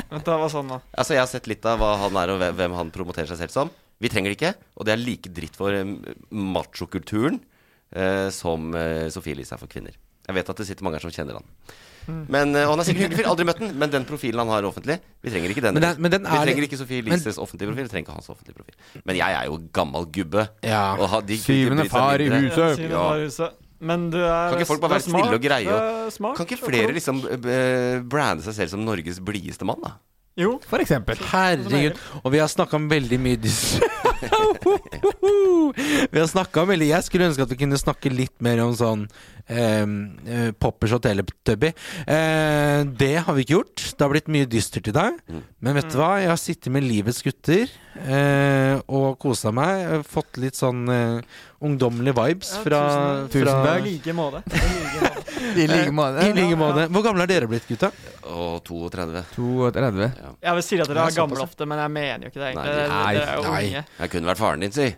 Vent, 0.08 0.24
da, 0.24 0.36
hva 0.40 0.46
sånn, 0.52 0.70
da? 0.72 0.78
Altså, 0.96 1.12
Jeg 1.16 1.20
har 1.24 1.28
sett 1.28 1.48
litt 1.50 1.66
av 1.68 1.80
hva 1.82 1.90
han 2.00 2.16
er, 2.20 2.30
og 2.32 2.40
hvem- 2.56 2.76
han 2.78 2.92
promoterer 2.94 3.28
seg 3.28 3.42
selv 3.42 3.52
som. 3.52 3.72
Vi 4.00 4.08
trenger 4.12 4.32
det 4.32 4.38
ikke, 4.38 4.52
og 4.78 4.86
det 4.88 4.94
er 4.94 5.02
like 5.02 5.32
dritt 5.36 5.56
for 5.58 5.74
eh, 5.74 5.90
machokulturen 6.32 7.40
eh, 7.92 8.28
som 8.34 8.70
eh, 8.78 9.08
Sofie 9.12 9.34
Elise 9.36 9.56
er 9.56 9.60
for 9.60 9.68
kvinner. 9.72 9.96
Jeg 10.28 10.36
vet 10.36 10.50
at 10.52 10.56
det 10.60 10.66
sitter 10.68 10.84
mange 10.84 10.98
her 11.00 11.04
som 11.08 11.10
kjenner 11.14 11.38
han. 11.40 11.46
Men, 12.08 12.54
eh, 12.56 12.64
og 12.64 12.70
han 12.72 12.80
er 12.80 12.86
sikkert 12.88 13.04
hyggelig 13.04 13.18
fyr, 13.20 13.26
aldri 13.28 13.44
møtt 13.44 13.58
den, 13.60 13.72
men 13.78 13.90
den 13.92 14.04
profilen 14.08 14.40
han 14.40 14.48
har 14.48 14.64
offentlig, 14.64 14.94
vi 15.24 15.28
trenger 15.32 15.52
ikke 15.52 15.60
den. 15.66 15.74
Men 15.76 15.82
den- 15.84 16.00
men 16.00 16.10
den 16.14 16.22
vi 16.24 16.28
er- 16.36 16.44
trenger 16.46 16.64
ikke 16.68 16.78
Sofie 16.80 17.02
Elises 17.02 17.36
offentlige 17.36 17.68
profil, 17.68 17.84
vi 17.84 17.88
trenger 17.92 18.06
ikke 18.08 18.16
hans 18.16 18.28
offentlige 18.32 18.56
profil. 18.56 18.74
Men 19.04 19.16
jeg 19.16 19.32
er 19.40 19.44
jo 19.44 19.58
gammel 19.72 20.06
gubbe. 20.06 20.48
Ja. 20.62 20.94
og 20.96 21.08
ha- 21.08 21.20
de- 21.20 21.26
de 21.36 21.38
Syvende 21.38 21.88
far 21.90 22.16
i 22.20 22.28
huset. 22.28 22.76
Syvende 22.78 22.90
Ja. 22.96 23.08
far 23.08 23.16
i 23.18 23.24
huset. 23.26 23.50
Men 23.80 24.10
du 24.10 24.16
er 24.18 24.48
Kan 24.50 24.58
ikke 24.58 24.66
folk 24.66 24.80
bare 24.80 24.90
være 24.90 25.00
snille 25.02 25.34
og 25.34 25.40
greie? 25.42 25.64
du 25.64 25.70
er 25.70 26.10
smart, 26.10 26.36
Kan 26.36 26.46
ikke 26.46 26.58
flere 26.64 26.92
liksom 26.92 27.20
eh, 27.28 28.00
brande 28.00 28.42
seg 28.42 28.54
selv 28.54 28.68
som 28.70 28.84
Norges 28.84 29.20
blideste 29.20 29.64
mann, 29.64 29.80
da? 29.84 29.92
Jo. 30.38 30.52
For 30.70 30.82
eksempel. 30.84 31.18
Herregud. 31.32 31.98
Og 32.22 32.28
vi 32.34 32.38
har 32.42 32.50
snakka 32.52 32.78
om 32.78 32.86
veldig 32.90 33.18
mye 33.24 33.38
dys... 33.42 33.78
vi 36.10 36.18
har 36.20 36.26
snakka 36.30 36.62
om 36.62 36.68
veldig 36.72 36.88
Jeg 36.90 37.02
skulle 37.06 37.26
ønske 37.30 37.42
at 37.44 37.52
vi 37.52 37.58
kunne 37.60 37.78
snakke 37.80 38.10
litt 38.12 38.36
mer 38.44 38.58
om 38.64 38.72
sånn 38.78 39.02
eh, 39.50 39.86
Poppers 40.60 40.94
og 40.96 41.02
Teletubby. 41.04 41.70
Eh, 42.06 42.80
det 43.00 43.12
har 43.26 43.34
vi 43.36 43.42
ikke 43.46 43.56
gjort. 43.58 43.78
Det 43.98 44.04
har 44.06 44.12
blitt 44.14 44.30
mye 44.32 44.48
dystert 44.50 44.86
i 44.90 44.94
dag. 44.96 45.12
Men 45.58 45.72
vet 45.78 45.90
du 45.92 45.96
hva? 46.00 46.12
Jeg 46.22 46.30
har 46.32 46.40
sittet 46.40 46.72
med 46.74 46.82
livets 46.86 47.22
gutter 47.26 47.64
eh, 48.04 48.76
og 48.86 49.18
kosa 49.22 49.48
meg. 49.54 49.74
Fått 50.08 50.32
litt 50.42 50.56
sånn 50.58 50.80
eh, 50.92 51.20
ungdommelige 51.64 52.16
vibes 52.18 52.50
Ja, 52.56 52.62
fra, 52.66 52.80
tusen- 53.26 53.30
tusen 53.34 53.48
fra 53.48 53.54
takk. 53.66 53.80
I 53.82 53.84
like 53.96 54.12
måte. 54.14 54.38
I 55.36 55.66
like 55.68 55.92
måte. 55.94 56.22
I 56.24 56.32
like 56.32 56.32
måte. 56.32 56.38
I 56.38 56.42
like 56.42 56.58
måte. 56.60 56.86
Hvor 56.94 57.04
gamle 57.04 57.22
er 57.26 57.30
dere 57.30 57.48
blitt, 57.50 57.66
gutta? 57.68 57.90
Og 58.28 58.62
32. 58.64 59.22
32. 59.36 60.08
Jeg 60.42 60.54
vil 60.58 60.64
si 60.66 60.78
at 60.80 60.88
dere 60.90 61.04
er 61.08 61.16
gamle 61.18 61.42
ofte, 61.44 61.66
men 61.68 61.78
jeg 61.82 61.90
mener 61.98 62.26
jo 62.26 62.32
ikke 62.32 62.40
det, 62.42 62.48
egentlig. 62.54 62.72
Nei, 62.94 63.12
Dere- 63.14 63.18
dere 63.18 63.28
er 63.28 63.36
jo 63.36 63.42
nei. 63.52 63.60
unge. 63.68 63.84
Jeg 64.00 64.10
kunne 64.14 64.30
vært 64.32 64.42
faren 64.42 64.60
din, 64.66 64.72
si. 64.72 64.88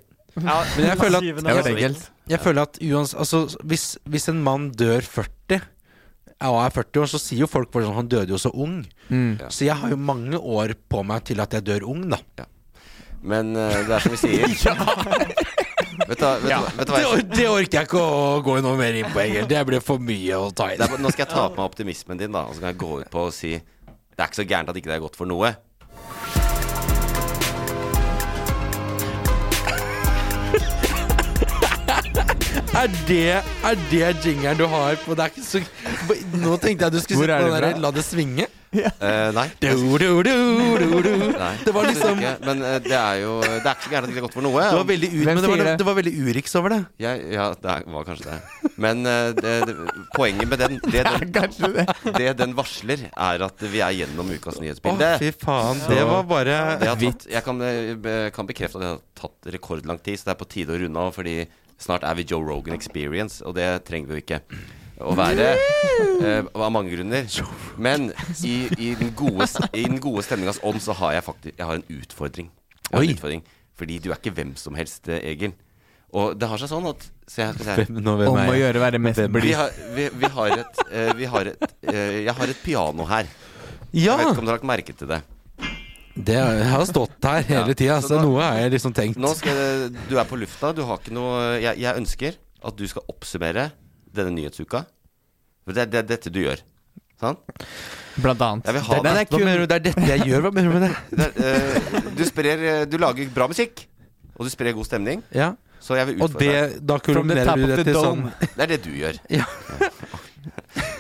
Ja, 0.41 0.57
Men 0.77 0.87
jeg 0.87 0.99
føler 0.99 1.17
at- 1.19 1.25
jeg 1.25 1.37
Det 1.37 1.43
var 1.45 2.09
Jeg 2.31 2.41
føler 2.41 2.63
at 2.63 2.79
uans, 2.81 3.15
altså, 3.15 3.41
hvis, 3.67 3.99
hvis 4.09 4.29
en 4.31 4.43
mann 4.47 4.71
dør 4.71 5.01
40 5.03 5.61
og 6.41 6.61
er 6.65 6.71
40 6.71 7.01
år, 7.03 7.07
så 7.11 7.19
sier 7.21 7.41
jo 7.41 7.47
folk 7.51 7.71
bare 7.71 7.85
sånn 7.85 7.95
Han 7.99 8.09
døde 8.09 8.29
jo 8.33 8.39
så 8.39 8.51
ung. 8.55 8.87
Mm. 9.11 9.41
Ja. 9.41 9.49
Så 9.49 9.67
jeg 9.67 9.75
har 9.77 9.91
jo 9.91 9.97
mange 9.97 10.39
år 10.39 10.73
på 10.89 11.03
meg 11.05 11.25
til 11.25 11.41
at 11.41 11.53
jeg 11.53 11.65
dør 11.67 11.83
ung, 11.91 12.09
da. 12.09 12.19
Men 13.23 13.55
uh, 13.55 13.69
det 13.85 13.91
er 13.93 13.99
som 14.01 14.13
vi 14.13 14.17
sier. 14.17 14.47
Vet 16.09 16.19
du, 16.19 16.25
vet, 16.25 16.43
du 16.43 16.49
hva- 16.49 16.77
vet 16.77 16.87
du 16.87 16.93
hva 16.93 16.97
Det, 16.97 17.03
jeg 17.03 17.11
or- 17.13 17.37
det 17.37 17.49
orker 17.49 17.79
jeg 17.81 17.89
ikke 17.89 18.01
å 18.01 18.43
gå 18.47 18.55
noe 18.65 18.77
mer 18.81 18.95
inn 19.01 19.11
på, 19.13 19.21
Egil. 19.21 19.47
Det 19.51 19.67
blir 19.69 19.81
for 19.85 19.99
mye 19.99 20.39
å 20.41 20.49
ta 20.55 20.71
er, 20.73 20.81
inn. 20.81 21.03
Nå 21.03 21.11
skal 21.13 21.27
jeg 21.27 21.33
ta 21.35 21.49
på 21.49 21.57
meg 21.61 21.67
optimismen 21.71 22.19
din, 22.19 22.33
da. 22.33 22.47
Og 22.49 22.55
så 22.57 22.61
kan 22.65 22.73
jeg 22.73 22.79
gå 22.81 23.01
ut 23.03 23.11
på 23.11 23.27
og 23.29 23.35
si 23.37 23.53
Det 23.59 24.19
er 24.25 24.29
ikke 24.31 24.43
så 24.43 24.49
gærent 24.49 24.69
at 24.69 24.77
ikke 24.77 24.91
det 24.93 24.97
er 24.99 25.05
godt 25.07 25.17
for 25.17 25.27
noe. 25.27 25.55
Er 32.81 32.89
det, 33.09 33.21
er 33.67 33.77
det 33.91 34.11
jingeren 34.25 34.59
du 34.59 34.65
har 34.71 34.97
på 35.05 35.15
Det 35.19 35.25
er 35.27 35.33
ikke 35.33 35.45
så 35.45 35.61
Nå 36.41 36.57
tenkte 36.63 36.87
jeg 36.87 36.95
du 36.95 37.01
skulle 37.03 37.27
sitte 37.27 37.39
på 37.43 37.51
den 37.51 37.65
der? 37.67 37.79
La 37.83 37.91
det 37.95 38.05
svinge. 38.07 38.47
Eh, 38.71 39.31
nei. 39.35 39.49
Du, 39.59 39.67
du, 39.99 40.23
du, 40.23 40.31
du, 40.79 41.03
du. 41.03 41.13
nei. 41.35 41.55
Det 41.67 41.73
var 41.75 41.89
liksom 41.89 42.21
ikke. 42.23 42.35
Men 42.47 42.61
eh, 42.63 42.77
det 42.85 42.95
er 42.95 43.17
jo 43.25 43.33
Det 43.43 43.65
er 43.67 43.73
ikke 43.75 43.83
så 43.89 43.91
gærent 43.91 44.05
at 44.05 44.11
det 44.11 44.15
ikke 44.15 44.21
er 44.21 44.27
godt 44.29 44.37
for 44.37 44.47
noe. 44.47 44.63
Det 44.63 44.79
var 44.79 44.87
veldig, 44.91 45.09
ur, 45.11 45.25
Hvem 45.25 45.35
men 45.35 45.43
det 45.43 45.51
var, 45.51 45.57
sier 45.59 45.69
det? 45.71 45.75
det 45.81 45.87
var 45.89 45.97
veldig 45.99 46.13
Urix 46.23 46.55
over 46.61 46.75
det. 46.77 46.79
Jeg, 47.03 47.25
ja, 47.35 47.47
det 47.65 47.73
er- 47.75 47.89
var 47.97 48.07
kanskje 48.07 48.29
det. 48.31 48.71
Men 48.87 49.03
eh, 49.11 49.33
det, 49.41 49.55
det, 49.67 49.75
poenget 50.15 50.49
med 50.53 50.63
den 50.63 50.79
det, 50.87 51.03
den 51.11 51.33
Kanskje 51.35 51.73
det. 51.75 51.87
det 52.21 52.29
den 52.39 52.55
varsler, 52.59 53.05
er 53.11 53.47
at 53.49 53.67
vi 53.75 53.83
er 53.85 53.97
gjennom 54.05 54.31
ukas 54.37 54.61
Å, 54.61 54.63
nyhetsbilde. 54.63 55.11
fy 55.25 55.33
faen. 55.43 55.83
Det 55.91 56.05
var 56.07 56.23
bare 56.31 56.59
Det 56.81 56.93
har 56.93 57.01
tatt, 57.03 57.27
jeg 57.35 57.47
kan, 57.51 57.61
eh, 57.67 58.29
kan 58.39 58.47
bekrefte 58.49 58.79
at 58.79 58.85
det 58.87 58.93
har 58.95 59.03
tatt 59.27 59.51
rekordlang 59.57 59.99
tid, 59.99 60.21
så 60.23 60.31
det 60.31 60.37
er 60.37 60.41
på 60.45 60.51
tide 60.55 60.77
å 60.79 60.81
runde 60.87 61.09
av. 61.09 61.11
Fordi 61.19 61.41
snart 61.81 62.07
er 62.07 62.15
vi 62.23 62.29
Joe 62.31 62.47
Rogan 62.47 62.79
Experience, 62.79 63.43
og 63.43 63.59
det 63.59 63.67
trenger 63.89 64.13
vi 64.15 64.21
jo 64.21 64.25
ikke 64.29 64.43
å 65.01 65.15
være. 65.19 65.49
eh, 66.21 66.43
av 66.55 66.71
mange 66.73 66.93
grunner. 66.93 67.27
Men 67.81 68.11
i, 68.45 68.69
i, 68.79 68.93
den 69.01 69.13
gode, 69.17 69.47
i 69.73 69.85
den 69.87 69.99
gode 70.03 70.23
stemningas 70.27 70.61
ånd 70.67 70.81
så 70.85 70.93
har 71.01 71.15
jeg 71.17 71.25
faktisk 71.27 71.57
Jeg 71.59 71.67
har 71.67 71.75
en 71.81 71.87
utfordring. 71.89 72.51
Jeg 72.91 72.95
har 72.99 73.07
en 73.07 73.15
utfordring 73.17 73.43
Fordi 73.81 73.99
du 74.03 74.11
er 74.13 74.19
ikke 74.19 74.35
hvem 74.37 74.55
som 74.61 74.75
helst, 74.77 75.09
eh, 75.09 75.23
Egil. 75.33 75.55
Og 76.13 76.35
det 76.37 76.49
har 76.51 76.59
seg 76.59 76.69
sånn 76.73 76.89
at 76.91 77.05
så 77.31 77.45
jeg, 77.45 77.55
vi. 77.61 77.65
Hvem- 77.65 78.01
nå, 78.03 78.17
hvem 78.19 78.29
Om 78.35 78.39
å 78.51 78.57
gjøre 78.59 78.81
å 78.81 78.83
være 78.83 78.99
mest 78.99 79.21
blid. 79.31 79.55
har, 79.55 79.71
vi, 79.95 80.09
vi 80.21 80.27
har 80.35 80.57
et, 80.59 80.81
eh, 80.91 81.13
vi 81.15 81.25
har 81.31 81.47
et 81.53 81.63
eh, 81.87 82.17
Jeg 82.27 82.35
har 82.35 82.49
et 82.51 82.63
piano 82.65 83.07
her. 83.07 83.29
Ja. 83.93 84.17
Jeg 84.17 84.19
vet 84.19 84.33
ikke 84.35 84.43
om 84.43 84.47
dere 84.49 84.57
har 84.57 84.59
lagt 84.59 84.67
merke 84.73 84.97
til 84.99 85.09
det. 85.11 85.21
Det 86.21 86.35
jeg 86.35 86.65
har 86.67 86.85
stått 86.91 87.23
her 87.25 87.45
hele 87.47 87.71
Ja, 87.71 87.75
tida, 87.79 88.01
så 88.03 88.09
så 88.11 88.19
nå- 88.19 88.33
noe 88.35 88.43
har 88.43 88.59
jeg 88.59 88.73
liksom 88.75 88.93
tenkt. 88.93 89.17
Nå 89.23 89.31
skal 89.39 89.55
jeg, 89.57 89.93
Du 90.11 90.19
er 90.19 90.27
på 90.29 90.37
lufta. 90.37 90.73
Du 90.75 90.83
har 90.85 90.99
ikke 90.99 91.15
noe 91.15 91.61
jeg, 91.63 91.79
jeg 91.79 91.97
ønsker 92.03 92.35
at 92.67 92.77
du 92.77 92.85
skal 92.91 93.07
oppsummere 93.09 93.71
denne 94.17 94.35
nyhetsuka. 94.37 94.85
For 95.65 95.77
det 95.77 95.91
det, 95.93 96.03
er 96.03 96.09
dette 96.09 96.33
du 96.33 96.41
gjør. 96.43 96.63
Sant? 97.21 97.41
Blant 98.21 98.43
annet. 98.43 98.69
Jeg 98.69 98.77
vil 98.77 98.85
ha 98.87 99.01
det, 99.05 99.15
det. 99.15 99.25
Hva 99.31 99.41
mener 99.45 99.63
du? 99.63 99.67
Det 99.71 99.77
er 99.77 99.85
dette 99.87 100.07
jeg 100.09 100.29
gjør? 100.29 100.45
Hva 100.47 100.53
mener 100.57 100.71
du 100.71 100.79
med 100.79 100.87
det? 100.87 100.93
det 101.21 101.27
er, 101.29 101.99
uh, 102.01 102.13
du 102.17 102.23
sprer 102.29 102.65
eh, 102.71 102.85
Du 102.91 102.97
lager 103.01 103.29
bra 103.35 103.49
musikk. 103.51 103.85
Og 104.39 104.49
du 104.49 104.53
sprer 104.53 104.73
god 104.77 104.89
stemning. 104.89 105.23
Ja. 105.37 105.53
Så 105.81 105.97
jeg 105.97 106.11
vil 106.11 106.21
utfordre 106.21 106.47
deg. 106.47 106.75
det, 106.75 106.81
da 106.89 106.97
From 107.01 107.21
kulminerer 107.21 107.61
du 107.61 107.67
det 107.71 107.85
til 107.85 107.97
dome. 107.97 108.33
sånn 108.33 108.55
Det 108.57 108.65
er 108.65 108.73
det 108.75 108.81
du 108.85 108.91
gjør. 108.97 109.21
Ja. 109.33 109.49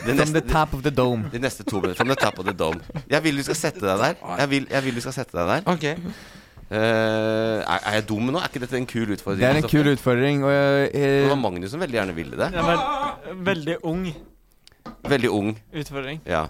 Det 0.01 0.15
From 0.16 0.32
the 0.32 0.41
neste, 0.41 0.77
of 0.77 0.82
the 0.82 0.91
dome. 0.91 1.28
de 1.32 1.39
neste 1.39 1.65
to 1.65 1.77
minutter 1.77 1.99
From 2.01 2.09
the 2.09 2.16
tap 2.16 2.39
of 2.41 2.47
the 2.47 2.55
dome. 2.57 2.81
Jeg 3.09 3.23
vil 3.24 3.37
du 3.37 3.43
skal 3.45 3.57
sette 3.57 3.82
deg 3.85 4.01
der. 4.01 4.15
Jeg 4.41 4.51
vil, 4.51 4.66
jeg 4.70 4.85
vil 4.87 4.97
du 4.97 5.01
skal 5.05 5.12
sette 5.12 5.37
deg 5.37 5.51
der. 5.51 5.66
Ok. 5.69 5.85
Eh, 6.71 6.77
er, 7.67 7.81
er 7.83 7.97
jeg 7.99 8.05
dum 8.07 8.29
nå? 8.31 8.39
Er 8.39 8.47
ikke 8.47 8.63
dette 8.63 8.79
en 8.79 8.87
kul 8.87 9.11
utfordring? 9.17 9.43
Det 9.43 9.49
er 9.49 9.59
en 9.59 9.71
kul 9.71 9.91
utfordring. 9.91 10.45
Og 10.47 10.53
Det 10.95 11.03
eh, 11.03 11.27
var 11.27 11.41
Magnus 11.41 11.73
som 11.75 11.83
veldig 11.83 11.99
gjerne 11.99 12.15
ville 12.15 12.39
det. 12.39 12.51
Ja, 12.55 12.63
vel, 12.69 13.37
veldig 13.51 13.77
ung 13.91 14.05
Veldig 15.11 15.31
ung. 15.35 15.51
utfordring. 15.75 16.21
Ja. 16.29 16.47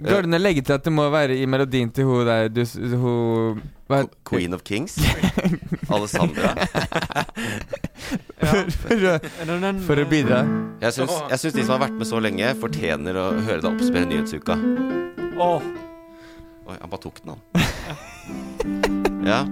Går 0.00 0.24
det 0.24 0.30
an 0.30 0.36
å 0.38 0.40
legge 0.40 0.62
til 0.64 0.74
at 0.74 0.84
det 0.86 0.92
må 0.92 1.04
være 1.12 1.36
i 1.38 1.46
melodien 1.48 1.90
til 1.94 2.08
hun 2.08 2.26
der 2.26 2.48
du, 2.50 2.62
hun 2.98 3.60
hva, 3.90 4.02
Queen 4.26 4.54
of 4.56 4.64
Kings. 4.66 4.96
Alessandra. 5.94 6.54
for, 8.40 8.70
for, 8.74 9.04
å, 9.12 9.14
for 9.86 10.02
å 10.02 10.06
bidra. 10.10 10.40
Jeg 10.82 10.96
syns, 10.98 11.14
jeg 11.34 11.42
syns 11.44 11.58
de 11.58 11.66
som 11.66 11.76
har 11.76 11.84
vært 11.86 11.98
med 12.00 12.10
så 12.10 12.22
lenge, 12.22 12.54
fortjener 12.62 13.20
å 13.20 13.28
høre 13.38 13.60
deg 13.62 13.70
oppspille 13.70 14.08
nyhetsuka. 14.10 14.58
Åh, 15.40 15.70
Oi, 16.70 16.76
han 16.78 16.90
bare 16.90 17.02
tok 17.02 17.22
den, 17.24 17.34
han. 17.34 18.96
Ja. 19.26 19.42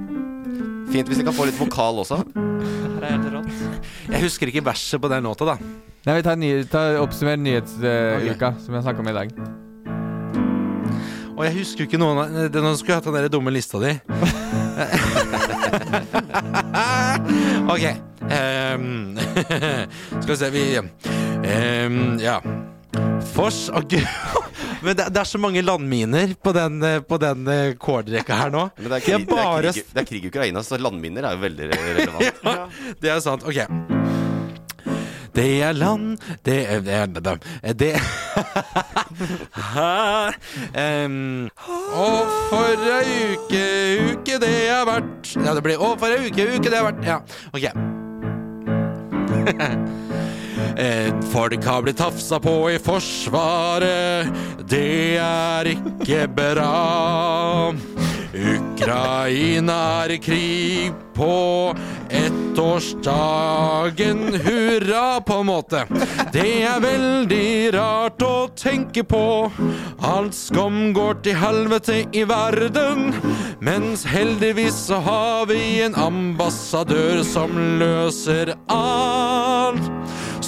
Fint 0.89 1.09
hvis 1.11 1.21
vi 1.21 1.27
kan 1.27 1.37
få 1.37 1.45
litt 1.49 1.59
vokal 1.61 1.95
også. 2.05 2.17
Her 2.35 3.05
er 3.05 3.11
helt 3.17 3.31
rått. 3.35 3.53
Jeg 4.15 4.21
husker 4.25 4.51
ikke 4.51 4.65
verset 4.65 5.01
på 5.03 5.09
den 5.13 5.27
låta, 5.29 5.45
da. 5.45 5.57
Nei, 6.07 6.15
vi 6.17 6.23
tar, 6.25 6.37
ny, 6.41 6.49
tar 6.71 6.97
Oppsummer 7.03 7.37
nyhetsuka, 7.37 8.55
som 8.65 8.75
jeg 8.79 8.85
snakka 8.87 9.01
om 9.03 9.09
i 9.11 9.17
dag. 9.17 9.29
Og 11.39 11.43
jeg 11.45 11.55
husker 11.59 11.81
jo 11.85 11.89
ikke 11.91 12.01
noen 12.01 12.19
av 12.23 12.29
Nå 12.51 12.71
skulle 12.79 12.95
jeg 12.95 12.99
hatt 12.99 13.07
den 13.07 13.17
der 13.19 13.29
dumme 13.31 13.51
lista 13.53 13.79
di. 13.83 13.93
ok. 17.75 17.85
Um, 18.29 19.17
skal 20.23 20.33
vi 20.33 20.37
se 20.41 20.49
Vi 20.55 20.65
um, 20.81 22.19
Ja. 22.23 22.37
Fors 23.35 23.61
og 23.69 23.83
gud. 23.93 24.07
Men 24.83 24.97
det, 24.97 25.09
det 25.15 25.23
er 25.23 25.29
så 25.29 25.41
mange 25.43 25.63
landminer 25.65 26.35
på 26.43 26.53
den, 26.57 26.83
eh, 26.87 27.01
på 27.03 27.19
den 27.23 27.47
eh, 27.49 27.75
her 28.29 28.51
nå. 28.55 28.69
Men 28.79 28.91
det 28.93 28.97
er, 29.01 29.05
krig, 29.05 29.27
det, 29.27 29.39
er 29.39 29.73
krig, 29.73 29.85
det 29.95 30.03
er 30.03 30.09
krig 30.13 30.25
i 30.25 30.33
Ukraina, 30.33 30.63
så 30.67 30.79
landminer 30.81 31.23
er 31.29 31.39
jo 31.39 31.45
veldig 31.47 31.71
relevant. 31.73 32.43
ja, 32.45 32.67
det 33.03 33.15
er 33.17 33.25
sant. 33.25 33.47
Ok. 33.49 33.59
Det 35.39 35.63
er 35.63 35.73
land 35.77 36.17
Det 36.43 36.67
er 36.67 36.81
Det, 36.81 36.95
er, 37.63 37.73
det? 37.73 37.95
Em, 40.83 41.49
Og 41.69 42.27
for 42.51 42.75
ei 42.97 43.37
uke, 43.37 43.63
uke 44.09 44.41
det 44.43 44.53
har 44.67 44.85
vært 44.89 45.37
Ja, 45.37 45.55
det 45.55 45.63
blir 45.63 45.79
Og 45.79 45.99
for 46.01 46.11
ei 46.11 46.27
uke, 46.27 46.49
uke 46.57 46.67
det 46.67 46.79
har 46.81 46.91
vært 46.91 47.05
Ja, 47.07 47.19
ok. 47.55 47.65
Eh, 50.77 51.13
Folk 51.33 51.65
har 51.65 51.83
blitt 51.83 51.97
tafsa 51.99 52.41
på 52.41 52.71
i 52.71 52.79
Forsvaret. 52.79 54.27
Det 54.69 55.17
er 55.23 55.65
ikke 55.75 56.29
bra. 56.35 57.73
Ukraina 58.39 59.77
er 60.05 60.11
i 60.15 60.19
krig 60.23 60.93
på 61.17 61.75
ettårsdagen. 62.11 64.19
Hurra, 64.45 65.21
på 65.21 65.35
en 65.41 65.47
måte. 65.47 65.87
Det 66.33 66.63
er 66.69 66.81
veldig 66.85 67.73
rart 67.75 68.23
å 68.23 68.49
tenke 68.55 69.03
på. 69.09 69.51
Alt 70.05 70.35
skum 70.37 70.93
går 70.95 71.15
til 71.25 71.35
helvete 71.41 72.03
i 72.13 72.25
verden. 72.29 73.15
Mens 73.65 74.05
heldigvis 74.07 74.75
så 74.89 75.01
har 75.03 75.47
vi 75.51 75.81
en 75.83 75.95
ambassadør 75.99 77.23
som 77.27 77.51
løser 77.81 78.55
alt. 78.69 79.91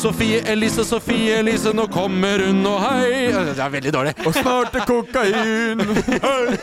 Sofie 0.01 0.41
Elise, 0.49 0.85
Sofie 0.85 1.35
Elise, 1.39 1.75
nå 1.77 1.85
kommer 1.93 2.41
hun, 2.47 2.63
og 2.65 2.79
hei 2.81 3.27
Det 3.35 3.61
er 3.61 3.73
veldig 3.75 3.93
dårlig. 3.93 4.15
Og 4.25 4.33
snart 4.33 4.79
er 4.81 4.87
kokain! 4.89 5.83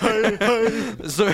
Så, 1.18 1.28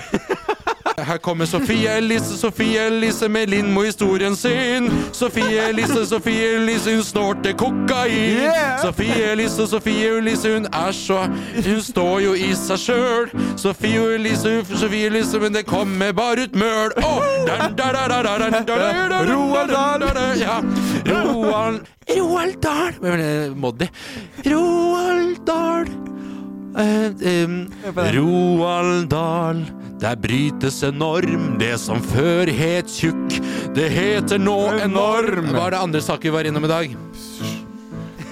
her 0.98 1.18
kommer 1.18 1.46
Sofie 1.46 1.90
Elise, 1.98 2.38
Sofie 2.38 2.80
Elise 2.88 3.30
med 3.30 3.48
Lindmo-historien 3.50 4.36
sin. 4.36 4.92
Sofie 5.12 5.70
Elise, 5.70 6.06
Sofie 6.06 6.56
Elise, 6.56 6.96
hun 6.96 7.04
snorter 7.04 7.54
kokain. 7.54 8.12
Yeah. 8.12 8.82
Sofie 8.82 9.32
Elise, 9.32 9.68
Sofie 9.68 10.18
Elise, 10.18 10.54
hun 10.54 10.66
er 10.66 10.92
så 10.92 11.28
Hun 11.66 11.82
står 11.82 12.20
jo 12.20 12.34
i 12.34 12.54
seg 12.56 12.78
sjøl. 12.80 13.30
Sofie 13.58 14.16
Elise, 14.16 14.66
Sofie 14.76 15.06
Elise, 15.08 15.40
men 15.40 15.54
det 15.54 15.66
kommer 15.66 16.12
bare 16.12 16.44
ut 16.44 16.56
møl. 16.56 16.92
Oh. 16.98 17.24
Roald 17.48 17.76
Dahl. 17.78 17.96
Roald 22.20 22.56
Dahl. 22.62 22.94
Roald 24.46 25.46
Dahl. 25.48 25.88
Eh, 26.78 27.12
Roald 28.14 29.10
Dahl. 29.10 29.66
Der 30.00 30.16
brytes 30.16 30.84
enorm, 30.84 31.58
det 31.60 31.78
som 31.80 32.02
før 32.04 32.48
het 32.52 32.88
tjukk. 32.92 33.42
Det 33.76 33.90
heter 33.94 34.38
nå 34.42 34.74
enorm. 34.84 35.46
Hva 35.54 35.68
er 35.68 35.72
det 35.76 35.80
andre 35.80 36.02
saker 36.04 36.30
vi 36.30 36.34
var 36.34 36.44
innom 36.50 36.66
i 36.66 36.72
dag? 36.72 36.96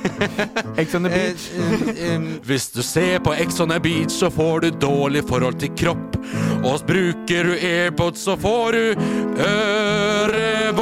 Ex 0.81 0.95
on 0.95 1.03
the 1.03 1.09
beach. 1.09 1.49
Eh, 1.55 1.73
eh, 1.89 2.15
em, 2.15 2.39
hvis 2.43 2.71
du 2.73 2.81
ser 2.83 3.19
på 3.23 3.33
Ex 3.37 3.59
on 3.61 3.69
the 3.69 3.79
beach, 3.79 4.11
så 4.11 4.29
får 4.33 4.59
du 4.65 4.69
dårlig 4.81 5.23
forhold 5.29 5.59
til 5.61 5.69
kropp. 5.77 6.17
Og 6.65 6.81
bruker 6.87 7.43
du 7.45 7.53
airpods, 7.55 8.19
så 8.25 8.35
får 8.41 8.71
du 8.71 8.95
ørevoks. 10.25 10.81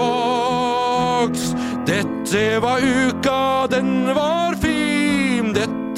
Dette 1.85 2.59
var 2.63 2.79
uka, 2.79 3.67
den 3.75 4.15
var 4.15 4.55
fin. 4.55 4.68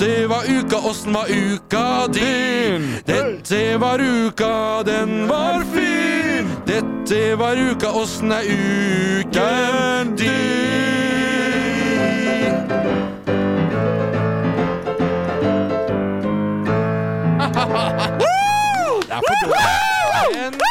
Dette 0.02 0.28
var 0.28 0.44
uka, 0.50 0.78
åssen 0.78 1.14
var 1.14 1.26
uka 1.30 2.08
din? 2.08 2.96
Dette 3.06 3.78
var 3.78 4.00
uka, 4.00 4.84
den 4.84 5.28
var 5.28 5.64
fin. 5.74 6.48
Dette 6.66 7.36
var 7.36 7.56
uka, 7.56 7.92
åssen 7.92 8.32
er 8.32 8.42
uken 8.42 10.16
din? 10.18 10.28
Det 19.06 19.14
er 19.14 19.22
for 19.28 19.36
dårlig. 19.46 20.71